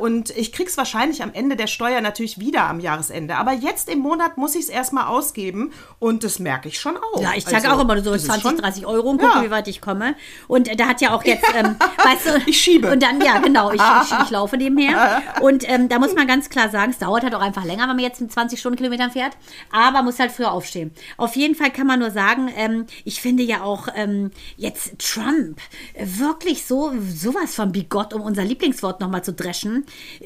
und 0.00 0.30
ich 0.30 0.52
krieg's 0.52 0.76
wahrscheinlich 0.76 1.22
am 1.22 1.32
Ende 1.32 1.56
der 1.56 1.66
Steuer 1.66 2.00
natürlich 2.00 2.38
wieder 2.38 2.64
am 2.64 2.80
Jahresende. 2.80 3.36
Aber 3.36 3.52
jetzt 3.52 3.88
im 3.88 3.98
Monat 3.98 4.36
muss 4.36 4.54
ich 4.54 4.62
es 4.62 4.68
erstmal 4.68 5.06
ausgeben 5.08 5.72
und 5.98 6.24
das 6.24 6.38
merke 6.38 6.68
ich 6.68 6.78
schon 6.80 6.96
auch. 6.96 7.20
Ja, 7.20 7.30
ich 7.36 7.44
sage 7.44 7.56
Also, 7.68 7.70
auch 7.70 7.80
immer 7.80 7.96
so 8.02 8.12
das 8.12 8.22
ist 8.22 8.26
20, 8.26 8.42
schon- 8.42 8.56
30 8.58 8.86
Euro 8.86 9.10
und 9.10 9.18
gucke, 9.20 9.38
Ja. 9.38 9.44
wie 9.44 9.50
weit 9.50 9.68
ich 9.68 9.80
komme. 9.80 10.14
Und 10.48 10.68
äh, 10.68 10.76
da 10.76 10.86
hat 10.86 11.00
ja 11.00 11.14
auch 11.14 11.24
jetzt, 11.24 11.44
ähm, 11.54 11.76
weißt 12.02 12.26
du. 12.26 12.30
Ich 12.46 12.60
schiebe. 12.60 12.90
Und 12.90 13.02
dann, 13.02 13.20
ja, 13.20 13.38
genau, 13.38 13.70
ich, 13.72 13.80
ich, 13.80 14.18
ich 14.24 14.30
laufe 14.30 14.56
nebenher. 14.56 15.22
Und 15.40 15.68
ähm, 15.68 15.88
da 15.88 15.98
muss 15.98 16.14
man 16.14 16.26
ganz 16.26 16.48
klar 16.48 16.70
sagen, 16.70 16.90
es 16.92 16.98
dauert 16.98 17.22
halt 17.24 17.34
auch 17.34 17.40
einfach 17.40 17.64
länger, 17.64 17.82
wenn 17.82 17.96
man 17.96 17.98
jetzt 18.00 18.20
mit 18.20 18.32
20 18.32 18.58
Stundenkilometern 18.58 19.10
fährt. 19.10 19.36
Aber 19.72 20.02
muss 20.02 20.18
halt 20.18 20.32
früher 20.32 20.52
aufstehen. 20.52 20.92
Auf 21.16 21.36
jeden 21.36 21.54
Fall 21.54 21.70
kann 21.70 21.86
man 21.86 21.98
nur 22.00 22.10
sagen, 22.10 22.50
ähm, 22.56 22.86
ich 23.04 23.20
finde 23.20 23.42
ja 23.42 23.62
auch 23.62 23.88
ähm, 23.94 24.30
jetzt 24.56 24.98
Trump 24.98 25.58
äh, 25.94 26.06
wirklich 26.18 26.64
so 26.66 26.92
sowas 27.14 27.54
von 27.54 27.72
bigott, 27.72 28.14
um 28.14 28.20
unser 28.22 28.44
Lieblingswort 28.44 29.00
nochmal 29.00 29.22
zu 29.24 29.32
dreschen. 29.32 29.65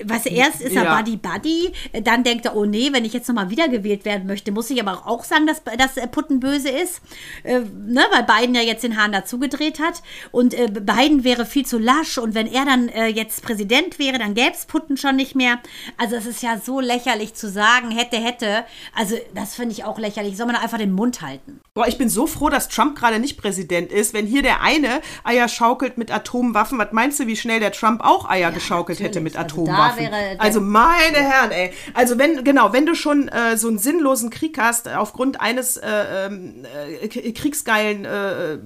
Was 0.04 0.26
erst 0.26 0.60
ist 0.60 0.74
er 0.74 0.84
Ja. 0.84 0.96
Buddy 0.96 1.16
Buddy, 1.16 1.72
dann 2.02 2.24
denkt 2.24 2.46
er, 2.46 2.56
oh 2.56 2.64
nee, 2.64 2.92
wenn 2.92 3.04
ich 3.04 3.12
jetzt 3.12 3.28
nochmal 3.28 3.50
wiedergewählt 3.50 4.04
werden 4.04 4.26
möchte, 4.26 4.52
muss 4.52 4.70
ich 4.70 4.80
aber 4.80 5.06
auch 5.06 5.24
sagen, 5.24 5.46
dass, 5.46 5.62
dass 5.78 5.96
äh, 5.96 6.06
Putin 6.06 6.40
böse 6.40 6.68
ist, 6.68 7.00
äh, 7.44 7.60
ne, 7.60 8.02
weil 8.12 8.24
Biden 8.24 8.54
ja 8.54 8.62
jetzt 8.62 8.84
den 8.84 8.96
Hahn 8.96 9.12
dazugedreht 9.12 9.80
hat 9.80 10.02
und 10.30 10.54
äh, 10.54 10.68
Biden 10.68 11.24
wäre 11.24 11.46
viel 11.46 11.66
zu 11.66 11.78
lasch 11.78 12.18
und 12.18 12.34
wenn 12.34 12.46
er 12.46 12.64
dann 12.64 12.88
äh, 12.88 13.06
jetzt 13.06 13.42
Präsident 13.42 13.98
wäre, 13.98 14.18
dann 14.18 14.34
gäbe 14.34 14.52
es 14.52 14.66
Putin 14.66 14.96
schon 14.96 15.16
nicht 15.16 15.34
mehr. 15.34 15.58
Also 15.96 16.16
es 16.16 16.26
ist 16.26 16.42
ja 16.42 16.58
so 16.58 16.80
lächerlich 16.80 17.34
zu 17.34 17.48
sagen, 17.48 17.90
hätte, 17.90 18.16
hätte. 18.16 18.64
Also 18.94 19.16
das 19.34 19.54
finde 19.54 19.72
ich 19.72 19.84
auch 19.84 19.98
lächerlich. 19.98 20.36
Soll 20.36 20.46
man 20.46 20.56
einfach 20.56 20.78
den 20.78 20.92
Mund 20.92 21.22
halten? 21.22 21.60
Boah, 21.74 21.86
ich 21.86 21.98
bin 21.98 22.08
so 22.08 22.26
froh, 22.26 22.48
dass 22.48 22.68
Trump 22.68 22.98
gerade 22.98 23.18
nicht 23.18 23.38
Präsident 23.38 23.92
ist. 23.92 24.12
Wenn 24.12 24.26
hier 24.26 24.42
der 24.42 24.62
eine 24.62 25.00
Eier 25.24 25.48
schaukelt 25.48 25.98
mit 25.98 26.10
Atomwaffen, 26.10 26.78
was 26.78 26.92
meinst 26.92 27.20
du, 27.20 27.26
wie 27.26 27.36
schnell 27.36 27.60
der 27.60 27.72
Trump 27.72 28.02
auch 28.02 28.28
Eier 28.28 28.50
geschaukelt 28.52 29.00
hätte 29.00 29.20
mit 29.20 29.29
natürlich. 29.34 29.68
Also 29.70 30.00
Atomwaffen? 30.08 30.38
Also, 30.38 30.60
meine 30.60 31.18
Herren, 31.18 31.50
ey. 31.50 31.72
Also 31.94 32.18
wenn, 32.18 32.44
genau, 32.44 32.72
wenn 32.72 32.86
du 32.86 32.94
schon 32.94 33.28
äh, 33.28 33.56
so 33.56 33.68
einen 33.68 33.78
sinnlosen 33.78 34.30
Krieg 34.30 34.58
hast, 34.58 34.86
äh, 34.86 34.94
aufgrund 34.94 35.40
eines 35.40 35.76
äh, 35.76 36.26
ähm, 36.26 36.64
äh, 37.00 37.32
kriegsgeilen 37.32 38.04
äh, 38.04 38.58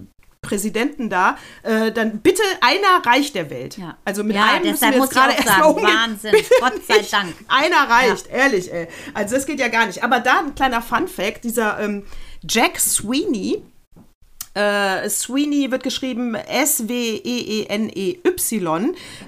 Präsidenten 0.45 1.11
da, 1.11 1.37
äh, 1.63 1.91
dann 1.91 2.19
bitte 2.19 2.43
einer 2.61 3.05
reicht 3.05 3.35
der 3.35 3.51
Welt. 3.51 3.79
Ja. 3.79 3.97
Also 4.05 4.23
mit 4.23 4.37
Ja, 4.37 4.45
einem 4.45 4.63
müssen 4.63 4.73
deshalb 4.75 4.95
wir 4.95 5.01
muss 5.01 5.09
jetzt 5.09 5.17
gerade 5.17 5.33
erstmal 5.35 5.71
umgehen. 5.71 5.87
Wahnsinn, 5.87 6.33
Bitte 6.33 6.55
Gott 6.61 6.87
sei. 6.87 7.05
Dank. 7.11 7.35
Einer 7.49 7.89
reicht, 7.91 8.27
ehrlich, 8.29 8.73
ey. 8.73 8.89
Also 9.15 9.35
das 9.35 9.47
geht 9.47 9.59
ja 9.59 9.69
gar 9.69 9.87
nicht. 9.87 10.05
Aber 10.05 10.21
da 10.21 10.41
ein 10.41 10.55
kleiner 10.55 10.83
Fun-Fact, 10.83 11.45
dieser 11.45 11.81
ähm, 11.81 12.05
Jack 12.49 12.79
Sweeney, 12.79 13.63
äh, 14.55 15.09
Sweeney 15.09 15.71
wird 15.71 15.83
geschrieben 15.83 16.35
E 16.35 16.41
S-W-E-E-N-E-Y. 16.65 17.75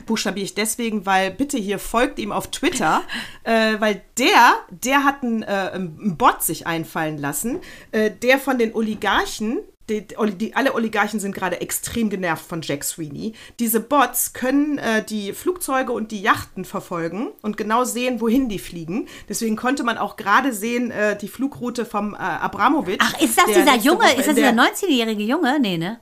Buchstabiere 0.06 0.44
ich 0.44 0.54
deswegen, 0.54 1.04
weil 1.06 1.30
bitte 1.30 1.58
hier 1.58 1.78
folgt 1.78 2.18
ihm 2.18 2.32
auf 2.32 2.50
Twitter, 2.50 3.02
äh, 3.44 3.74
weil 3.78 4.02
der, 4.18 4.54
der 4.70 5.04
hat 5.04 5.22
einen, 5.22 5.42
äh, 5.42 5.70
einen 5.74 6.16
Bot 6.16 6.42
sich 6.42 6.66
einfallen 6.66 7.18
lassen, 7.18 7.60
äh, 7.92 8.10
der 8.10 8.38
von 8.38 8.58
den 8.58 8.74
Oligarchen 8.74 9.58
die, 9.88 10.06
die, 10.36 10.54
alle 10.56 10.74
Oligarchen 10.74 11.20
sind 11.20 11.34
gerade 11.34 11.60
extrem 11.60 12.10
genervt 12.10 12.44
von 12.46 12.60
Jack 12.62 12.82
Sweeney. 12.84 13.34
Diese 13.60 13.78
Bots 13.80 14.32
können 14.32 14.78
äh, 14.78 15.04
die 15.04 15.32
Flugzeuge 15.32 15.92
und 15.92 16.10
die 16.10 16.20
Yachten 16.20 16.64
verfolgen 16.64 17.28
und 17.42 17.56
genau 17.56 17.84
sehen, 17.84 18.20
wohin 18.20 18.48
die 18.48 18.58
fliegen. 18.58 19.06
Deswegen 19.28 19.54
konnte 19.56 19.84
man 19.84 19.96
auch 19.98 20.16
gerade 20.16 20.52
sehen, 20.52 20.90
äh, 20.90 21.16
die 21.16 21.28
Flugroute 21.28 21.84
vom 21.84 22.14
äh, 22.14 22.18
Abramowitsch. 22.18 23.00
Ach, 23.00 23.20
ist 23.20 23.38
das 23.38 23.46
dieser 23.46 23.76
Junge, 23.76 24.00
Woche 24.00 24.10
ist 24.18 24.26
das 24.26 24.34
dieser 24.34 24.52
der- 24.52 24.64
19-jährige 24.64 25.22
Junge? 25.22 25.58
Nee, 25.60 25.78
ne? 25.78 26.00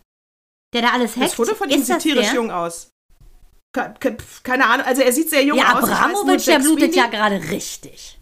Der 0.72 0.82
da 0.82 0.89
alles 0.89 1.12
hackt? 1.16 1.26
Das 1.26 1.35
Foto 1.35 1.55
von 1.55 1.68
ihm 1.68 1.82
sieht 1.82 1.99
tierisch 2.01 2.26
der? 2.26 2.35
jung 2.35 2.51
aus. 2.51 2.89
Ke- 3.72 3.93
ke- 4.01 4.16
Keine 4.43 4.66
Ahnung, 4.66 4.87
also 4.87 5.03
er 5.03 5.12
sieht 5.12 5.28
sehr 5.30 5.45
jung 5.45 5.59
Ja, 5.59 5.74
aus. 5.74 5.82
Nur, 5.87 5.91
Abramowitsch, 5.97 6.47
der 6.47 6.59
blutet 6.61 6.95
ja 6.97 7.05
Sweeney- 7.05 7.11
gerade 7.11 7.51
richtig. 7.51 8.18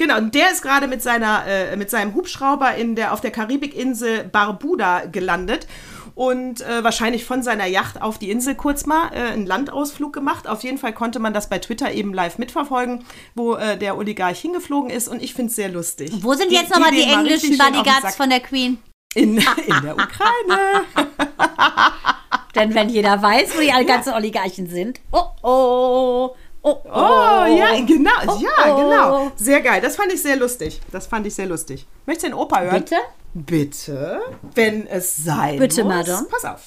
Genau, 0.00 0.16
und 0.16 0.34
der 0.34 0.50
ist 0.50 0.62
gerade 0.62 0.88
mit 0.88 1.02
seiner, 1.02 1.46
äh, 1.46 1.76
mit 1.76 1.90
seinem 1.90 2.14
Hubschrauber 2.14 2.74
in 2.74 2.94
der, 2.94 3.12
auf 3.12 3.20
der 3.20 3.30
Karibikinsel 3.30 4.24
Barbuda 4.24 5.00
gelandet 5.04 5.66
und 6.14 6.62
äh, 6.62 6.82
wahrscheinlich 6.82 7.26
von 7.26 7.42
seiner 7.42 7.66
Yacht 7.66 8.00
auf 8.00 8.16
die 8.16 8.30
Insel 8.30 8.54
kurz 8.54 8.86
mal 8.86 9.10
äh, 9.12 9.32
einen 9.32 9.44
Landausflug 9.44 10.14
gemacht. 10.14 10.48
Auf 10.48 10.62
jeden 10.62 10.78
Fall 10.78 10.94
konnte 10.94 11.18
man 11.18 11.34
das 11.34 11.50
bei 11.50 11.58
Twitter 11.58 11.92
eben 11.92 12.14
live 12.14 12.38
mitverfolgen, 12.38 13.04
wo 13.34 13.56
äh, 13.56 13.76
der 13.76 13.98
Oligarch 13.98 14.40
hingeflogen 14.40 14.88
ist 14.88 15.06
und 15.06 15.22
ich 15.22 15.34
finde 15.34 15.50
es 15.50 15.56
sehr 15.56 15.68
lustig. 15.68 16.10
Wo 16.22 16.32
sind 16.32 16.48
Geh- 16.48 16.54
jetzt 16.54 16.70
nochmal 16.70 16.92
die 16.92 17.04
mal 17.04 17.20
englischen 17.20 17.58
Bodyguards 17.58 18.16
von 18.16 18.30
der 18.30 18.40
Queen? 18.40 18.78
In, 19.14 19.36
in 19.36 19.82
der 19.82 19.96
Ukraine. 19.96 20.86
Denn 22.54 22.74
wenn 22.74 22.88
jeder 22.88 23.20
weiß, 23.20 23.54
wo 23.54 23.60
die 23.60 23.86
ganzen 23.86 24.14
Oligarchen 24.14 24.66
sind. 24.66 24.98
Oh, 25.12 25.24
oh. 25.42 26.34
Oh, 26.62 26.78
oh. 26.84 26.90
Oh, 26.92 27.46
ja, 27.46 27.80
genau. 27.86 28.10
Oh, 28.26 28.38
ja, 28.40 28.74
oh. 28.74 28.76
genau. 28.76 29.32
Sehr 29.36 29.60
geil. 29.60 29.80
Das 29.80 29.96
fand 29.96 30.12
ich 30.12 30.20
sehr 30.20 30.36
lustig. 30.36 30.80
Das 30.92 31.06
fand 31.06 31.26
ich 31.26 31.34
sehr 31.34 31.46
lustig. 31.46 31.86
Möchtest 32.06 32.26
du 32.26 32.30
den 32.30 32.38
Opa 32.38 32.60
hören? 32.60 32.80
Bitte? 32.80 32.96
Bitte, 33.32 34.20
wenn 34.54 34.86
es 34.88 35.16
sein 35.16 35.58
Bitte, 35.58 35.84
muss. 35.84 35.94
Madame. 35.94 36.26
Pass 36.28 36.44
auf. 36.44 36.66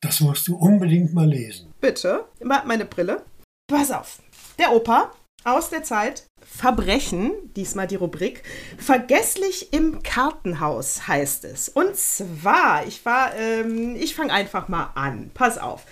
Das 0.00 0.20
musst 0.20 0.46
du 0.48 0.56
unbedingt 0.56 1.14
mal 1.14 1.28
lesen. 1.28 1.72
Bitte. 1.80 2.24
Immer 2.40 2.64
meine 2.64 2.84
Brille. 2.84 3.22
Pass 3.68 3.90
auf. 3.90 4.18
Der 4.58 4.72
Opa 4.72 5.12
aus 5.44 5.70
der 5.70 5.82
Zeit. 5.82 6.24
Verbrechen, 6.44 7.32
diesmal 7.54 7.86
die 7.86 7.96
Rubrik. 7.96 8.42
Vergesslich 8.78 9.72
im 9.72 10.02
Kartenhaus 10.02 11.06
heißt 11.08 11.44
es. 11.44 11.68
Und 11.68 11.96
zwar, 11.96 12.86
ich 12.86 13.04
war, 13.04 13.34
ähm, 13.36 13.96
ich 13.96 14.14
fange 14.14 14.32
einfach 14.32 14.68
mal 14.68 14.90
an. 14.94 15.30
Pass 15.34 15.58
auf. 15.58 15.82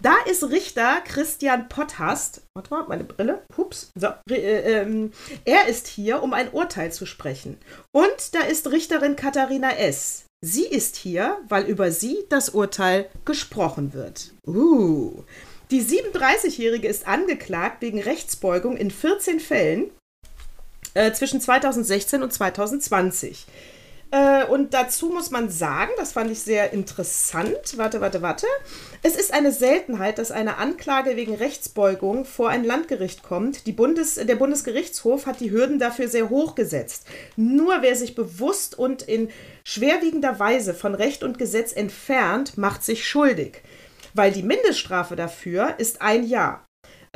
Da 0.00 0.16
ist 0.30 0.44
Richter 0.44 1.00
Christian 1.06 1.68
Potthast. 1.68 2.42
Warte 2.54 2.70
mal, 2.70 2.84
meine 2.88 3.04
Brille. 3.04 3.42
Hups. 3.56 3.90
So, 3.94 4.08
äh, 4.30 4.80
ähm, 4.80 5.12
er 5.44 5.68
ist 5.68 5.86
hier, 5.86 6.22
um 6.22 6.32
ein 6.32 6.50
Urteil 6.50 6.92
zu 6.92 7.06
sprechen. 7.06 7.58
Und 7.92 8.34
da 8.34 8.40
ist 8.40 8.70
Richterin 8.70 9.16
Katharina 9.16 9.76
S. 9.76 10.24
Sie 10.44 10.66
ist 10.66 10.96
hier, 10.96 11.38
weil 11.48 11.64
über 11.64 11.90
sie 11.90 12.18
das 12.28 12.50
Urteil 12.50 13.08
gesprochen 13.24 13.94
wird. 13.94 14.32
Uh. 14.46 15.24
Die 15.70 15.82
37-Jährige 15.82 16.86
ist 16.86 17.08
angeklagt 17.08 17.82
wegen 17.82 18.00
Rechtsbeugung 18.00 18.76
in 18.76 18.90
14 18.90 19.40
Fällen 19.40 19.90
äh, 20.94 21.12
zwischen 21.12 21.40
2016 21.40 22.22
und 22.22 22.32
2020. 22.32 23.46
Äh, 24.16 24.44
und 24.46 24.72
dazu 24.72 25.10
muss 25.10 25.30
man 25.30 25.50
sagen, 25.50 25.90
das 25.98 26.12
fand 26.12 26.30
ich 26.30 26.40
sehr 26.40 26.72
interessant. 26.72 27.76
Warte, 27.76 28.00
warte, 28.00 28.22
warte. 28.22 28.46
Es 29.02 29.14
ist 29.14 29.32
eine 29.32 29.52
Seltenheit, 29.52 30.18
dass 30.18 30.30
eine 30.30 30.56
Anklage 30.56 31.16
wegen 31.16 31.34
Rechtsbeugung 31.34 32.24
vor 32.24 32.48
ein 32.48 32.64
Landgericht 32.64 33.22
kommt. 33.22 33.64
Bundes, 33.72 34.14
der 34.14 34.36
Bundesgerichtshof 34.36 35.26
hat 35.26 35.40
die 35.40 35.50
Hürden 35.50 35.78
dafür 35.78 36.08
sehr 36.08 36.30
hoch 36.30 36.54
gesetzt. 36.54 37.06
Nur 37.36 37.82
wer 37.82 37.94
sich 37.94 38.14
bewusst 38.14 38.78
und 38.78 39.02
in 39.02 39.28
schwerwiegender 39.64 40.38
Weise 40.38 40.72
von 40.72 40.94
Recht 40.94 41.22
und 41.22 41.38
Gesetz 41.38 41.72
entfernt, 41.72 42.56
macht 42.56 42.84
sich 42.84 43.06
schuldig. 43.06 43.60
Weil 44.14 44.32
die 44.32 44.42
Mindeststrafe 44.42 45.14
dafür 45.14 45.74
ist 45.78 46.00
ein 46.00 46.26
Jahr. 46.26 46.65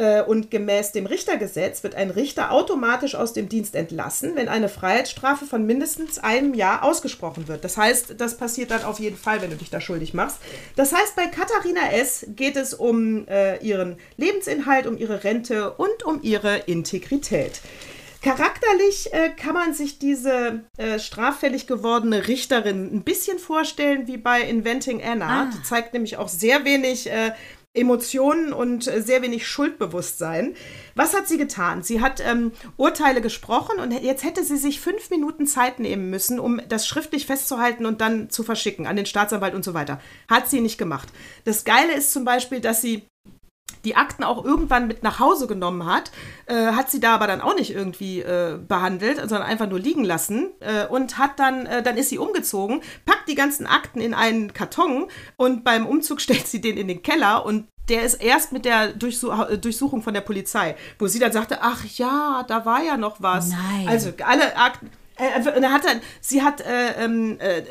Äh, 0.01 0.23
Und 0.23 0.51
gemäß 0.51 0.93
dem 0.93 1.05
Richtergesetz 1.05 1.83
wird 1.83 1.95
ein 1.95 2.09
Richter 2.11 2.53
automatisch 2.53 3.15
aus 3.15 3.35
dem 3.35 3.51
Dienst 3.51 3.75
entlassen, 3.75 4.35
wenn 4.35 4.49
eine 4.49 4.71
Freiheitsstrafe 4.71 5.45
von 5.45 5.67
mindestens 5.67 6.19
einem 6.19 6.55
Jahr 6.55 6.85
ausgesprochen 6.85 7.49
wird. 7.49 7.65
Das 7.65 7.77
heißt, 7.77 8.15
das 8.17 8.39
passiert 8.39 8.71
dann 8.71 8.85
auf 8.85 8.99
jeden 8.99 9.19
Fall, 9.19 9.43
wenn 9.43 9.51
du 9.51 9.57
dich 9.57 9.69
da 9.69 9.79
schuldig 9.79 10.15
machst. 10.15 10.39
Das 10.75 10.95
heißt, 10.95 11.17
bei 11.17 11.27
Katharina 11.27 11.93
S. 11.93 12.25
geht 12.29 12.57
es 12.57 12.73
um 12.73 13.29
äh, 13.29 13.59
ihren 13.59 13.97
Lebensinhalt, 14.17 14.87
um 14.87 14.97
ihre 14.97 15.23
Rente 15.23 15.73
und 15.73 16.03
um 16.05 16.23
ihre 16.23 16.57
Integrität. 16.57 17.61
Charakterlich 18.23 19.13
äh, 19.13 19.31
kann 19.31 19.55
man 19.55 19.75
sich 19.75 19.99
diese 19.99 20.61
äh, 20.79 20.99
straffällig 20.99 21.67
gewordene 21.67 22.27
Richterin 22.29 22.91
ein 22.95 23.03
bisschen 23.03 23.39
vorstellen 23.39 24.07
wie 24.07 24.19
bei 24.19 24.43
Inventing 24.43 25.03
Anna. 25.03 25.43
Ah. 25.43 25.51
Die 25.55 25.63
zeigt 25.63 25.93
nämlich 25.93 26.17
auch 26.17 26.29
sehr 26.29 26.65
wenig 26.65 27.11
äh, 27.11 27.33
Emotionen 27.73 28.53
und 28.53 28.89
äh, 28.89 29.01
sehr 29.01 29.23
wenig 29.23 29.47
Schuldbewusstsein. 29.47 30.57
Was 30.97 31.15
hat 31.15 31.29
sie 31.29 31.39
getan? 31.39 31.83
Sie 31.85 32.01
hat 32.01 32.21
ähm, 32.21 32.53
Urteile 32.77 33.21
gesprochen 33.21 33.79
und 33.79 33.93
jetzt 33.93 34.25
hätte 34.25 34.43
sie 34.43 34.57
sich 34.57 34.81
fünf 34.81 35.11
Minuten 35.11 35.47
Zeit 35.47 35.79
nehmen 35.79 36.11
müssen, 36.11 36.41
um 36.41 36.61
das 36.69 36.89
schriftlich 36.89 37.27
festzuhalten 37.27 37.87
und 37.87 38.01
dann 38.01 38.29
zu 38.29 38.43
verschicken 38.43 38.87
an 38.87 38.97
den 38.97 39.07
Staatsanwalt 39.07 39.55
und 39.55 39.65
so 39.65 39.73
weiter. 39.73 40.01
Hat 40.29 40.51
sie 40.51 40.61
nicht 40.61 40.79
gemacht. 40.79 41.09
Das 41.45 41.65
Geile 41.65 41.95
ist 41.95 42.11
zum 42.11 42.25
Beispiel, 42.25 42.61
dass 42.61 42.83
sie 42.83 43.07
die 43.85 43.97
Akten 43.97 44.25
auch 44.25 44.45
irgendwann 44.45 44.87
mit 44.87 45.03
nach 45.03 45.19
Hause 45.19 45.47
genommen 45.47 45.87
hat, 45.87 46.11
äh, 46.47 46.73
hat 46.73 46.91
sie 46.91 47.01
da 47.01 47.15
aber 47.15 47.27
dann 47.27 47.41
auch 47.41 47.55
nicht 47.55 47.75
irgendwie 47.75 48.21
äh, 48.21 48.59
behandelt, 48.67 49.19
sondern 49.19 49.43
einfach 49.43 49.69
nur 49.69 49.79
liegen 49.79 50.05
lassen 50.05 50.51
äh, 50.61 50.87
und 50.87 51.19
hat 51.19 51.39
dann, 51.39 51.67
äh, 51.67 51.83
dann 51.83 51.97
ist 51.97 52.11
sie 52.11 52.19
umgezogen, 52.19 52.83
packt 53.07 53.29
die 53.29 53.35
ganzen 53.35 53.67
Akten 53.67 54.01
in 54.01 54.15
einen 54.15 54.53
Karton 54.53 55.09
und 55.37 55.65
beim 55.65 55.87
Umzug 55.87 56.21
stellt 56.21 56.47
sie 56.47 56.61
den 56.61 56.77
in 56.77 56.89
den 56.89 57.03
Keller 57.03 57.45
und 57.45 57.67
der 57.89 58.05
ist 58.05 58.23
erst 58.23 58.53
mit 58.53 58.65
der 58.65 58.93
Durchsu 58.93 59.31
äh, 59.31 59.59
Durchsuchung 59.59 60.03
von 60.03 60.15
der 60.15 60.21
Polizei, 60.21 60.77
wo 60.99 61.07
sie 61.09 61.19
dann 61.19 61.33
sagte, 61.33 61.59
ach 61.61 61.85
ja, 61.97 62.45
da 62.47 62.65
war 62.65 62.83
ja 62.83 62.97
noch 62.97 63.21
was. 63.21 63.49
Nein. 63.49 63.89
Also 63.89 64.13
alle 64.25 64.57
Akten, 64.57 64.91
Äh, 65.21 65.61
er 65.61 65.73
hat 65.73 65.85
dann, 65.85 66.01
sie 66.21 66.43
hat 66.43 66.61
äh, 66.63 67.05
ähm, 67.05 67.39
äh, 67.41 67.59
äh, 67.59 67.65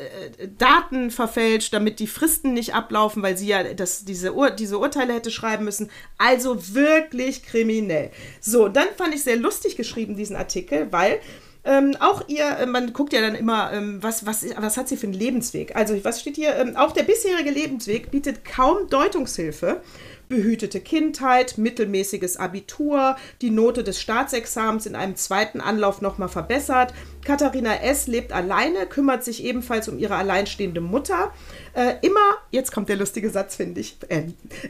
Daten 0.56 1.10
verfälscht, 1.10 1.72
damit 1.72 1.98
die 1.98 2.06
Fristen 2.06 2.52
nicht 2.52 2.74
ablaufen, 2.74 3.22
weil 3.22 3.36
sie 3.36 3.48
ja 3.48 3.74
das, 3.74 4.04
diese, 4.04 4.34
Ur 4.34 4.50
diese 4.50 4.78
Urteile 4.78 5.14
hätte 5.14 5.30
schreiben 5.30 5.64
müssen. 5.64 5.90
Also 6.18 6.74
wirklich 6.74 7.42
kriminell. 7.42 8.10
So, 8.40 8.68
dann 8.68 8.88
fand 8.96 9.14
ich 9.14 9.24
sehr 9.24 9.36
lustig 9.36 9.76
geschrieben, 9.76 10.16
diesen 10.16 10.36
Artikel, 10.36 10.92
weil 10.92 11.20
ähm, 11.64 11.96
auch 12.00 12.26
ihr, 12.28 12.58
äh, 12.58 12.66
man 12.66 12.92
guckt 12.92 13.12
ja 13.12 13.20
dann 13.20 13.34
immer, 13.34 13.72
ähm, 13.72 14.02
was, 14.02 14.24
was, 14.24 14.46
was 14.56 14.76
hat 14.76 14.88
sie 14.88 14.96
für 14.96 15.06
einen 15.06 15.12
Lebensweg? 15.12 15.76
Also, 15.76 16.02
was 16.04 16.20
steht 16.20 16.36
hier? 16.36 16.56
Ähm, 16.56 16.76
auch 16.76 16.92
der 16.92 17.02
bisherige 17.02 17.50
Lebensweg 17.50 18.10
bietet 18.10 18.44
kaum 18.44 18.88
Deutungshilfe 18.88 19.82
behütete 20.30 20.80
Kindheit, 20.80 21.58
mittelmäßiges 21.58 22.38
Abitur, 22.38 23.16
die 23.42 23.50
Note 23.50 23.84
des 23.84 24.00
Staatsexamens 24.00 24.86
in 24.86 24.94
einem 24.96 25.16
zweiten 25.16 25.60
Anlauf 25.60 26.00
nochmal 26.00 26.30
verbessert. 26.30 26.94
Katharina 27.22 27.82
S. 27.82 28.06
lebt 28.06 28.32
alleine, 28.32 28.86
kümmert 28.86 29.24
sich 29.24 29.44
ebenfalls 29.44 29.88
um 29.88 29.98
ihre 29.98 30.14
alleinstehende 30.14 30.80
Mutter. 30.80 31.32
Äh, 31.74 31.96
immer, 32.00 32.38
jetzt 32.50 32.72
kommt 32.72 32.88
der 32.88 32.96
lustige 32.96 33.28
Satz, 33.28 33.56
finde 33.56 33.80
ich, 33.80 33.96
äh, 34.08 34.22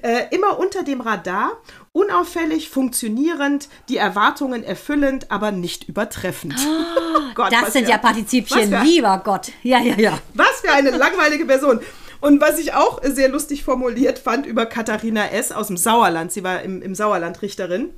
äh, 0.02 0.26
immer 0.34 0.58
unter 0.58 0.82
dem 0.82 1.00
Radar, 1.00 1.52
unauffällig, 1.92 2.68
funktionierend, 2.68 3.68
die 3.88 3.98
Erwartungen 3.98 4.64
erfüllend, 4.64 5.30
aber 5.30 5.52
nicht 5.52 5.88
übertreffend. 5.88 6.54
Oh, 6.58 7.20
Gott, 7.34 7.52
das 7.52 7.72
sind 7.72 7.88
ja 7.88 7.98
für- 7.98 8.82
lieber 8.82 9.20
Gott. 9.24 9.52
Ja, 9.62 9.78
ja, 9.80 9.94
ja. 9.96 10.18
was 10.34 10.60
für 10.62 10.72
eine 10.72 10.90
langweilige 10.90 11.44
Person. 11.44 11.80
Und 12.20 12.40
was 12.40 12.58
ich 12.58 12.74
auch 12.74 13.00
sehr 13.02 13.28
lustig 13.28 13.64
formuliert 13.64 14.18
fand 14.18 14.46
über 14.46 14.66
Katharina 14.66 15.30
S. 15.30 15.52
aus 15.52 15.68
dem 15.68 15.76
Sauerland, 15.76 16.32
sie 16.32 16.44
war 16.44 16.62
im, 16.62 16.82
im 16.82 16.94
Sauerland 16.94 17.40
Richterin. 17.42 17.92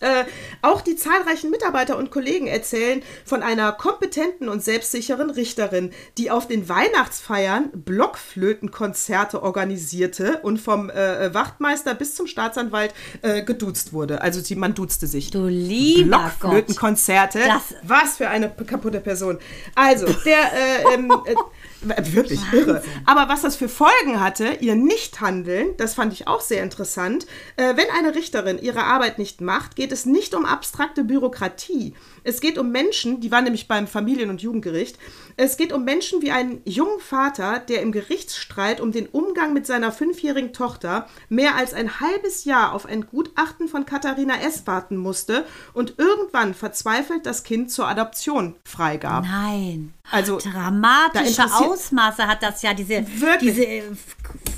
Äh, 0.00 0.24
auch 0.60 0.80
die 0.80 0.96
zahlreichen 0.96 1.50
Mitarbeiter 1.50 1.96
und 1.96 2.10
Kollegen 2.10 2.46
erzählen 2.46 3.02
von 3.24 3.42
einer 3.42 3.72
kompetenten 3.72 4.48
und 4.48 4.62
selbstsicheren 4.62 5.30
Richterin, 5.30 5.92
die 6.18 6.30
auf 6.30 6.46
den 6.46 6.68
Weihnachtsfeiern 6.68 7.70
Blockflötenkonzerte 7.72 9.42
organisierte 9.42 10.40
und 10.42 10.60
vom 10.60 10.90
äh, 10.90 11.32
Wachtmeister 11.32 11.94
bis 11.94 12.16
zum 12.16 12.26
Staatsanwalt 12.26 12.92
äh, 13.22 13.42
geduzt 13.44 13.92
wurde. 13.92 14.20
Also 14.20 14.40
sie, 14.40 14.56
man 14.56 14.74
duzte 14.74 15.06
sich. 15.06 15.30
Du 15.30 15.46
lieber. 15.46 16.18
Blockflötenkonzerte. 16.40 17.40
Was 17.82 18.16
für 18.16 18.28
eine 18.28 18.50
kaputte 18.50 19.00
Person. 19.00 19.38
Also, 19.74 20.06
der, 20.24 20.52
äh, 20.52 20.94
ähm, 20.94 21.12
äh, 21.90 22.12
wirklich 22.12 22.40
irre. 22.52 22.82
Aber 23.06 23.28
was 23.28 23.42
das 23.42 23.56
für 23.56 23.68
Folgen 23.68 24.20
hatte, 24.20 24.58
ihr 24.60 24.74
Nichthandeln, 24.74 25.76
das 25.76 25.94
fand 25.94 26.12
ich 26.12 26.26
auch 26.26 26.40
sehr 26.40 26.62
interessant. 26.62 27.26
Äh, 27.56 27.76
wenn 27.76 27.90
eine 27.96 28.14
Richterin 28.14 28.58
ihre 28.58 28.84
Arbeit 28.84 29.18
nicht 29.18 29.40
macht, 29.40 29.76
geht 29.76 29.92
es 29.92 30.06
nicht 30.06 30.34
um 30.34 30.44
abstrakte 30.44 31.04
Bürokratie. 31.04 31.94
Es 32.24 32.40
geht 32.40 32.58
um 32.58 32.70
Menschen, 32.70 33.20
die 33.20 33.30
waren 33.30 33.44
nämlich 33.44 33.68
beim 33.68 33.86
Familien- 33.86 34.30
und 34.30 34.42
Jugendgericht, 34.42 34.98
es 35.36 35.56
geht 35.56 35.72
um 35.72 35.84
Menschen 35.84 36.22
wie 36.22 36.30
einen 36.30 36.62
jungen 36.64 36.98
Vater, 37.00 37.58
der 37.58 37.82
im 37.82 37.92
Gerichtsstreit 37.92 38.80
um 38.80 38.92
den 38.92 39.06
Umgang 39.06 39.52
mit 39.52 39.66
seiner 39.66 39.92
fünfjährigen 39.92 40.52
Tochter 40.52 41.06
mehr 41.28 41.54
als 41.56 41.74
ein 41.74 42.00
halbes 42.00 42.44
Jahr 42.44 42.72
auf 42.72 42.86
ein 42.86 43.06
Gutachten 43.06 43.68
von 43.68 43.84
Katharina 43.84 44.40
S. 44.40 44.66
warten 44.66 44.96
musste 44.96 45.44
und 45.74 45.94
irgendwann 45.98 46.54
verzweifelt 46.54 47.26
das 47.26 47.44
Kind 47.44 47.70
zur 47.70 47.86
Adoption 47.86 48.56
freigab. 48.64 49.24
Nein. 49.24 49.92
Also, 50.10 50.38
Dramatische 50.38 51.44
Ausmaße 51.44 52.26
hat 52.26 52.42
das 52.42 52.62
ja, 52.62 52.74
diese, 52.74 53.06
Wirklich. 53.20 53.54
diese 53.54 53.64
äh, 53.64 53.82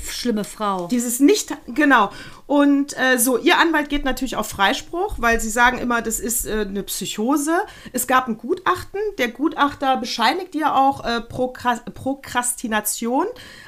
schlimme 0.09 0.43
Frau. 0.43 0.87
Dieses 0.87 1.19
nicht, 1.19 1.55
genau. 1.67 2.11
Und 2.47 2.97
äh, 2.97 3.17
so, 3.19 3.37
ihr 3.37 3.57
Anwalt 3.59 3.89
geht 3.89 4.05
natürlich 4.05 4.37
auf 4.37 4.47
Freispruch, 4.47 5.15
weil 5.17 5.39
sie 5.41 5.49
sagen 5.49 5.79
immer, 5.79 6.01
das 6.01 6.19
ist 6.21 6.45
äh, 6.47 6.61
eine 6.67 6.81
Psychose. 6.83 7.51
Es 7.91 8.07
gab 8.07 8.27
ein 8.29 8.37
Gutachten. 8.37 9.01
Der 9.17 9.27
Gutachter 9.27 9.97
bescheinigt 9.97 10.55
ihr 10.55 10.73
auch 10.73 11.03
äh, 11.05 11.19
Prokra 11.19 11.75
Prokrastination, 11.93 13.25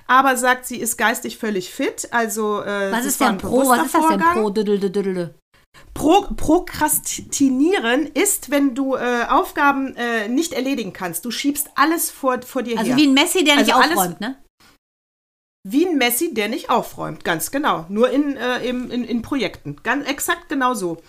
aber 0.08 0.38
sagt, 0.38 0.66
sie 0.66 0.78
ist 0.78 0.98
geistig 0.98 1.38
völlig 1.38 1.70
fit. 1.72 2.08
Also, 2.12 2.62
äh, 2.64 2.90
was 2.92 3.00
das 3.00 3.06
ist 3.08 3.20
denn 3.22 3.28
ein 3.28 3.38
Pro? 3.38 3.68
Was 3.68 3.86
ist 3.88 3.96
das 3.96 4.08
denn 4.08 4.20
Pro? 4.22 4.50
Düdel, 4.50 4.80
düdel, 4.80 5.04
düdel. 5.04 5.36
Pro 5.94 6.26
Prokrastinieren 6.36 8.08
ist, 8.08 8.50
wenn 8.50 8.76
du 8.76 8.96
äh, 8.96 9.26
Aufgaben 9.30 9.96
äh, 9.96 10.28
nicht 10.28 10.54
erledigen 10.54 10.94
kannst. 10.94 11.26
Du 11.26 11.32
schiebst 11.32 11.70
alles 11.76 12.10
vor, 12.10 12.42
vor 12.42 12.64
dir 12.64 12.78
Also 12.78 12.90
her. 12.92 12.98
wie 12.98 13.08
ein 13.08 13.14
Messi, 13.14 13.44
der 13.44 13.58
nicht 13.58 13.74
Also 13.74 13.82
alles- 13.84 13.98
aufräumt, 13.98 14.22
ne? 14.22 14.38
Wie 15.64 15.86
ein 15.86 15.98
Messi, 15.98 16.34
der 16.34 16.48
nicht 16.48 16.70
aufräumt, 16.70 17.24
ganz 17.26 17.52
genau. 17.52 17.86
Nur 17.90 18.10
in, 18.10 18.38
äh, 18.38 18.60
im, 18.60 18.90
in, 18.90 19.04
in 19.04 19.22
Projekten. 19.22 19.76
Ganz 19.84 20.08
exakt 20.08 20.48
genau 20.48 20.74
so. 20.74 21.02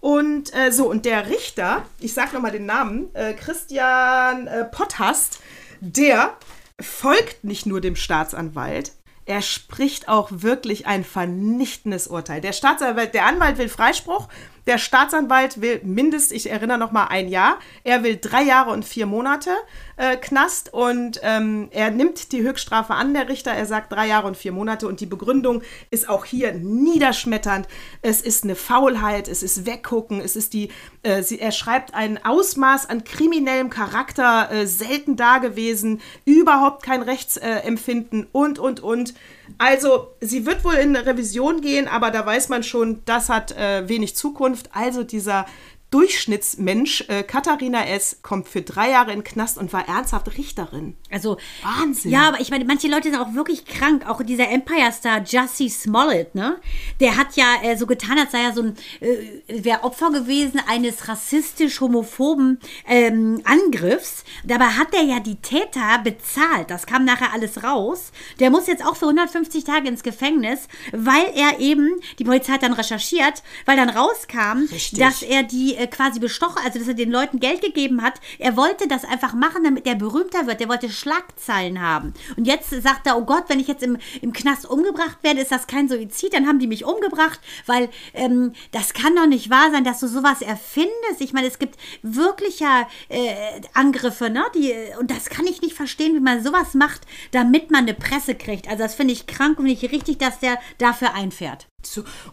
Und 0.00 0.54
äh, 0.54 0.70
so, 0.70 0.90
und 0.90 1.06
der 1.06 1.30
Richter, 1.30 1.86
ich 1.98 2.12
sag 2.12 2.34
nochmal 2.34 2.52
den 2.52 2.66
Namen, 2.66 3.14
äh, 3.14 3.32
Christian 3.32 4.46
äh, 4.46 4.66
Potthast, 4.66 5.40
der 5.80 6.36
folgt 6.78 7.44
nicht 7.44 7.64
nur 7.64 7.80
dem 7.80 7.96
Staatsanwalt, 7.96 8.92
er 9.26 9.40
spricht 9.40 10.08
auch 10.08 10.28
wirklich 10.30 10.86
ein 10.86 11.04
vernichtendes 11.04 12.08
Urteil. 12.08 12.42
Der 12.42 12.52
Staatsanwalt, 12.52 13.14
der 13.14 13.24
Anwalt 13.24 13.56
will 13.56 13.70
Freispruch, 13.70 14.28
der 14.66 14.78
Staatsanwalt 14.78 15.60
will 15.60 15.80
mindest, 15.84 16.32
ich 16.32 16.50
erinnere 16.50 16.78
noch 16.78 16.92
mal 16.92 17.06
ein 17.06 17.28
Jahr, 17.28 17.58
er 17.84 18.02
will 18.02 18.18
drei 18.20 18.42
Jahre 18.42 18.70
und 18.70 18.84
vier 18.84 19.06
Monate 19.06 19.50
äh, 19.96 20.16
Knast 20.16 20.72
und 20.72 21.20
ähm, 21.22 21.68
er 21.70 21.90
nimmt 21.90 22.32
die 22.32 22.42
Höchststrafe 22.42 22.94
an, 22.94 23.14
der 23.14 23.28
Richter. 23.28 23.52
Er 23.52 23.66
sagt 23.66 23.92
drei 23.92 24.08
Jahre 24.08 24.26
und 24.26 24.36
vier 24.36 24.52
Monate 24.52 24.88
und 24.88 25.00
die 25.00 25.06
Begründung 25.06 25.62
ist 25.90 26.08
auch 26.08 26.24
hier 26.24 26.52
niederschmetternd. 26.54 27.68
Es 28.02 28.20
ist 28.20 28.44
eine 28.44 28.54
Faulheit, 28.54 29.28
es 29.28 29.42
ist 29.42 29.66
Weggucken, 29.66 30.20
es 30.20 30.36
ist 30.36 30.52
die, 30.52 30.70
äh, 31.02 31.22
sie, 31.22 31.38
er 31.38 31.52
schreibt 31.52 31.94
ein 31.94 32.24
Ausmaß 32.24 32.88
an 32.88 33.04
kriminellem 33.04 33.70
Charakter, 33.70 34.50
äh, 34.50 34.66
selten 34.66 35.16
dagewesen, 35.16 36.00
überhaupt 36.24 36.82
kein 36.82 37.02
Rechtsempfinden 37.02 38.26
und, 38.32 38.58
und, 38.58 38.80
und. 38.80 39.14
Also, 39.58 40.14
sie 40.20 40.46
wird 40.46 40.64
wohl 40.64 40.74
in 40.74 40.96
eine 40.96 41.06
Revision 41.06 41.60
gehen, 41.60 41.86
aber 41.86 42.10
da 42.10 42.24
weiß 42.24 42.48
man 42.48 42.62
schon, 42.62 43.02
das 43.04 43.28
hat 43.28 43.52
äh, 43.52 43.88
wenig 43.88 44.16
Zukunft. 44.16 44.70
Also, 44.72 45.04
dieser 45.04 45.46
Durchschnittsmensch, 45.94 47.04
äh, 47.06 47.22
Katharina 47.22 47.86
S., 47.86 48.18
kommt 48.20 48.48
für 48.48 48.62
drei 48.62 48.90
Jahre 48.90 49.12
in 49.12 49.20
den 49.20 49.24
Knast 49.24 49.58
und 49.58 49.72
war 49.72 49.86
ernsthaft 49.86 50.36
Richterin. 50.36 50.96
Also, 51.08 51.36
Wahnsinn. 51.62 52.10
Ja, 52.10 52.26
aber 52.26 52.40
ich 52.40 52.50
meine, 52.50 52.64
manche 52.64 52.88
Leute 52.88 53.12
sind 53.12 53.20
auch 53.20 53.34
wirklich 53.34 53.64
krank. 53.64 54.04
Auch 54.08 54.20
dieser 54.24 54.48
Empire-Star 54.48 55.22
Jussie 55.22 55.68
Smollett, 55.68 56.34
ne? 56.34 56.56
Der 56.98 57.16
hat 57.16 57.36
ja 57.36 57.46
äh, 57.62 57.76
so 57.76 57.86
getan, 57.86 58.18
als 58.18 58.32
sei 58.32 58.42
er 58.42 58.52
so 58.52 58.62
ein, 58.62 58.76
äh, 58.98 59.62
wäre 59.62 59.84
Opfer 59.84 60.10
gewesen 60.10 60.60
eines 60.66 61.06
rassistisch-homophoben 61.06 62.58
ähm, 62.88 63.40
Angriffs. 63.44 64.24
Dabei 64.42 64.70
hat 64.70 64.92
er 64.94 65.02
ja 65.02 65.20
die 65.20 65.36
Täter 65.36 66.00
bezahlt. 66.02 66.70
Das 66.70 66.86
kam 66.86 67.04
nachher 67.04 67.32
alles 67.32 67.62
raus. 67.62 68.10
Der 68.40 68.50
muss 68.50 68.66
jetzt 68.66 68.84
auch 68.84 68.96
für 68.96 69.06
150 69.06 69.62
Tage 69.62 69.86
ins 69.86 70.02
Gefängnis, 70.02 70.66
weil 70.90 71.26
er 71.36 71.60
eben, 71.60 72.00
die 72.18 72.24
Polizei 72.24 72.54
hat 72.54 72.64
dann 72.64 72.72
recherchiert, 72.72 73.44
weil 73.64 73.76
dann 73.76 73.90
rauskam, 73.90 74.64
Richtig. 74.72 74.98
dass 74.98 75.22
er 75.22 75.44
die 75.44 75.83
äh, 75.84 75.86
quasi 75.86 76.20
bestochen, 76.20 76.62
also 76.64 76.78
dass 76.78 76.88
er 76.88 76.94
den 76.94 77.10
Leuten 77.10 77.40
Geld 77.40 77.60
gegeben 77.60 78.02
hat. 78.02 78.20
Er 78.38 78.56
wollte 78.56 78.88
das 78.88 79.04
einfach 79.04 79.34
machen, 79.34 79.64
damit 79.64 79.86
er 79.86 79.94
berühmter 79.94 80.46
wird. 80.46 80.60
Er 80.60 80.68
wollte 80.68 80.90
Schlagzeilen 80.90 81.80
haben. 81.80 82.14
Und 82.36 82.46
jetzt 82.46 82.70
sagt 82.70 83.06
er, 83.06 83.16
oh 83.16 83.24
Gott, 83.24 83.44
wenn 83.48 83.60
ich 83.60 83.68
jetzt 83.68 83.82
im, 83.82 83.98
im 84.20 84.32
Knast 84.32 84.66
umgebracht 84.66 85.18
werde, 85.22 85.40
ist 85.40 85.52
das 85.52 85.66
kein 85.66 85.88
Suizid, 85.88 86.34
dann 86.34 86.46
haben 86.46 86.58
die 86.58 86.66
mich 86.66 86.84
umgebracht, 86.84 87.40
weil 87.66 87.88
ähm, 88.14 88.52
das 88.72 88.92
kann 88.92 89.16
doch 89.16 89.26
nicht 89.26 89.50
wahr 89.50 89.70
sein, 89.70 89.84
dass 89.84 90.00
du 90.00 90.08
sowas 90.08 90.42
erfindest. 90.42 91.20
Ich 91.20 91.32
meine, 91.32 91.46
es 91.46 91.58
gibt 91.58 91.78
wirkliche 92.02 92.86
äh, 93.08 93.60
Angriffe, 93.74 94.30
ne? 94.30 94.44
Die, 94.54 94.72
und 94.98 95.10
das 95.10 95.26
kann 95.26 95.46
ich 95.46 95.62
nicht 95.62 95.74
verstehen, 95.74 96.14
wie 96.14 96.20
man 96.20 96.42
sowas 96.42 96.74
macht, 96.74 97.02
damit 97.32 97.70
man 97.70 97.82
eine 97.82 97.94
Presse 97.94 98.34
kriegt. 98.34 98.68
Also 98.68 98.82
das 98.82 98.94
finde 98.94 99.12
ich 99.12 99.26
krank 99.26 99.58
und 99.58 99.66
ich 99.66 99.82
richtig, 99.90 100.18
dass 100.18 100.38
der 100.38 100.58
dafür 100.78 101.14
einfährt. 101.14 101.68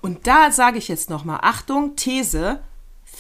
Und 0.02 0.28
da 0.28 0.52
sage 0.52 0.78
ich 0.78 0.88
jetzt 0.88 1.10
nochmal, 1.10 1.40
Achtung, 1.42 1.96
These, 1.96 2.62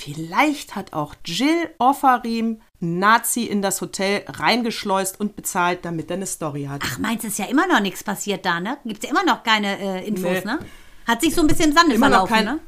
vielleicht 0.01 0.75
hat 0.75 0.93
auch 0.93 1.15
Jill 1.25 1.69
Offarim 1.79 2.61
Nazi 2.79 3.43
in 3.43 3.61
das 3.61 3.81
Hotel 3.81 4.23
reingeschleust 4.27 5.19
und 5.19 5.35
bezahlt, 5.35 5.85
damit 5.85 6.09
er 6.09 6.17
eine 6.17 6.25
Story 6.25 6.65
hat. 6.65 6.81
Ach, 6.83 6.97
meinst 6.97 7.23
du, 7.23 7.27
ist 7.27 7.37
ja 7.39 7.45
immer 7.45 7.67
noch 7.67 7.79
nichts 7.79 8.03
passiert 8.03 8.45
da, 8.45 8.59
ne? 8.59 8.77
Gibt 8.85 9.03
es 9.03 9.09
ja 9.09 9.15
immer 9.15 9.25
noch 9.25 9.43
keine 9.43 9.79
äh, 9.79 10.07
Infos, 10.07 10.23
Nee. 10.23 10.41
ne? 10.45 10.59
Hat 11.07 11.21
sich 11.21 11.33
so 11.35 11.41
ein 11.41 11.47
bisschen 11.47 11.69
im 11.71 11.75
Sande 11.75 11.95
Immer 11.95 12.09
noch 12.09 12.27
verlaufen, 12.27 12.45
kein- 12.47 12.55
ne? 12.55 12.59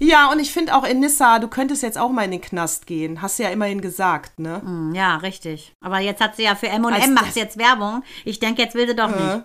Ja, 0.00 0.30
und 0.30 0.38
ich 0.38 0.52
finde 0.52 0.76
auch 0.76 0.84
Enissa, 0.84 1.40
du 1.40 1.48
könntest 1.48 1.82
jetzt 1.82 1.98
auch 1.98 2.10
mal 2.10 2.22
in 2.22 2.30
den 2.30 2.40
Knast 2.40 2.86
gehen. 2.86 3.20
Hast 3.20 3.38
du 3.38 3.42
ja 3.42 3.48
immerhin 3.48 3.80
gesagt, 3.80 4.38
ne? 4.38 4.60
Hm, 4.62 4.94
Ja, 4.94 5.16
richtig. 5.16 5.74
Aber 5.80 5.98
jetzt 5.98 6.20
hat 6.20 6.36
sie 6.36 6.44
ja 6.44 6.54
für 6.54 6.68
M&M 6.68 7.14
macht 7.14 7.34
jetzt 7.34 7.58
Werbung. 7.58 8.04
Ich 8.24 8.38
denke, 8.38 8.62
jetzt 8.62 8.76
will 8.76 8.86
sie 8.86 8.94
doch 8.94 9.08
nicht. 9.08 9.44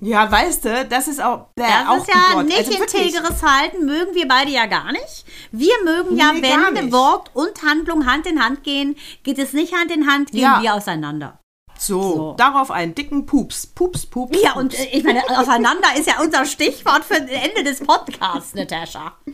Ja, 0.00 0.30
weißt 0.30 0.64
du, 0.64 0.84
das 0.88 1.08
ist 1.08 1.20
auch, 1.20 1.46
bäh, 1.56 1.64
Das 1.64 1.88
auch 1.88 1.96
ist 1.96 2.08
ja 2.08 2.34
Gott. 2.34 2.46
nicht 2.46 2.58
Also 2.58 2.72
integeres 2.72 3.38
Verhalten, 3.40 3.84
mögen 3.84 4.14
wir 4.14 4.28
beide 4.28 4.50
ja 4.50 4.66
gar 4.66 4.92
nicht. 4.92 5.24
Wir 5.50 5.74
mögen 5.84 6.16
ja, 6.16 6.32
Nee, 6.32 6.42
wenn. 6.42 6.92
Wort 6.92 7.30
und 7.34 7.62
Handlung 7.62 8.06
Hand 8.06 8.26
in 8.26 8.42
Hand 8.44 8.62
gehen, 8.62 8.96
geht 9.24 9.38
es 9.38 9.52
nicht 9.54 9.74
Hand 9.74 9.90
in 9.90 10.06
Hand, 10.10 10.30
gehen 10.30 10.40
Ja. 10.42 10.62
wir 10.62 10.74
auseinander. 10.74 11.40
So, 11.80 12.00
So. 12.02 12.34
darauf 12.36 12.70
einen 12.70 12.94
dicken 12.94 13.26
Pups. 13.26 13.66
Pups, 13.66 14.06
Pups. 14.06 14.36
Ja, 14.42 14.54
und 14.54 14.74
äh, 14.78 14.84
ich 14.92 15.02
meine, 15.04 15.22
auseinander 15.36 15.88
ist 15.96 16.06
ja 16.08 16.20
unser 16.20 16.44
Stichwort 16.44 17.04
für 17.04 17.20
das 17.20 17.30
Ende 17.30 17.62
des 17.64 17.80
Podcasts, 17.80 18.54
Natascha. 18.54 19.16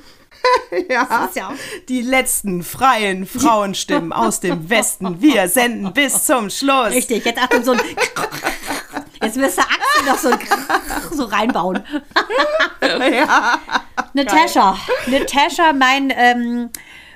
Ja, 0.91 1.25
ist 1.25 1.37
ja- 1.37 1.55
die 1.89 2.03
letzten 2.03 2.63
freien 2.63 3.25
Frauenstimmen 3.25 4.13
aus 4.13 4.41
dem 4.41 4.69
Westen. 4.69 5.23
Wir 5.23 5.49
senden 5.49 5.91
bis 5.95 6.25
zum 6.25 6.51
Schluss. 6.51 6.91
Richtig, 6.91 7.25
jetzt 7.25 7.39
Achtung, 7.43 7.65
so 7.65 7.73
ein. 7.73 7.81
Jetzt 9.25 9.37
müsste 9.37 9.63
Axel 9.63 10.05
noch 10.07 10.19
so, 10.19 10.31
so 11.17 11.25
reinbauen. 11.25 11.83
Ja. 12.81 13.59
Natascha, 14.13 14.77
Natascha, 15.07 15.73
mein 15.73 16.13
ähm, 16.15 16.69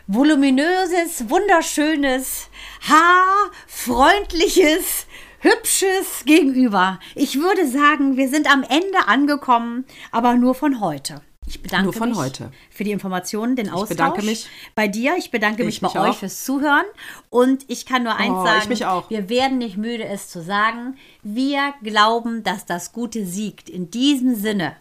voluminöses, 0.06 1.28
wunderschönes, 1.28 2.48
haarfreundliches, 2.88 5.06
hübsches 5.40 6.24
Gegenüber. 6.24 6.98
Ich 7.14 7.38
würde 7.38 7.68
sagen, 7.68 8.16
wir 8.16 8.28
sind 8.28 8.50
am 8.50 8.62
Ende 8.62 9.06
angekommen, 9.06 9.84
aber 10.10 10.34
nur 10.34 10.54
von 10.54 10.80
heute. 10.80 11.20
Ich 11.48 11.62
bedanke 11.62 11.84
Nur 11.86 11.92
von 11.94 12.10
mich 12.10 12.18
heute. 12.18 12.52
für 12.70 12.84
die 12.84 12.90
Informationen, 12.92 13.56
den 13.56 13.70
Austausch. 13.70 13.88
bedanke 13.88 14.22
mich. 14.22 14.46
bei 14.74 14.86
dir. 14.86 15.16
Ich 15.16 15.30
bedanke 15.30 15.64
mich, 15.64 15.76
Ich 15.76 15.80
bei 15.80 15.88
mich 15.88 15.96
euch 15.98 16.10
auch. 16.10 16.16
fürs 16.18 16.44
Zuhören. 16.44 16.84
Und 17.30 17.64
ich 17.68 17.86
kann 17.86 18.02
nur 18.02 18.14
eins 18.16 18.34
Oh, 18.36 18.44
sagen: 18.44 18.70
ich. 18.72 18.80
Wir 19.10 19.28
werden 19.28 19.58
nicht 19.58 19.76
müde, 19.78 20.04
es 20.04 20.28
zu 20.28 20.42
sagen. 20.42 20.96
Wir 21.22 21.72
glauben, 21.82 22.42
dass 22.42 22.66
das 22.66 22.92
Gute 22.92 23.24
siegt. 23.24 23.70
In 23.70 23.90
diesem 23.90 24.34
Sinne. 24.34 24.76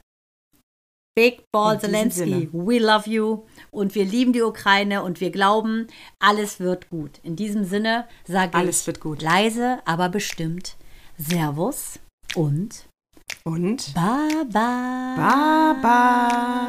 Big 1.16 1.42
Ball 1.52 1.80
Zelensky, 1.80 2.48
we 2.54 2.78
love 2.78 3.10
you 3.10 3.44
und 3.72 3.96
wir 3.96 4.06
lieben 4.06 4.34
die 4.34 4.44
Ukraine 4.44 5.02
und 5.02 5.20
wir 5.20 5.32
glauben, 5.32 5.88
alles 6.20 6.60
wird 6.60 6.92
gut. 6.92 7.10
In 7.24 7.36
diesem 7.36 7.64
Sinne 7.66 8.08
sage 8.28 8.54
Alles 8.56 8.82
ich 8.82 8.88
wird 8.88 9.00
gut. 9.00 9.24
leise, 9.24 9.80
aber 9.86 10.10
bestimmt 10.10 10.76
Servus 11.18 11.98
und 12.36 12.87
Und 13.48 13.94
Baba. 13.96 15.16
Baba. 15.16 16.68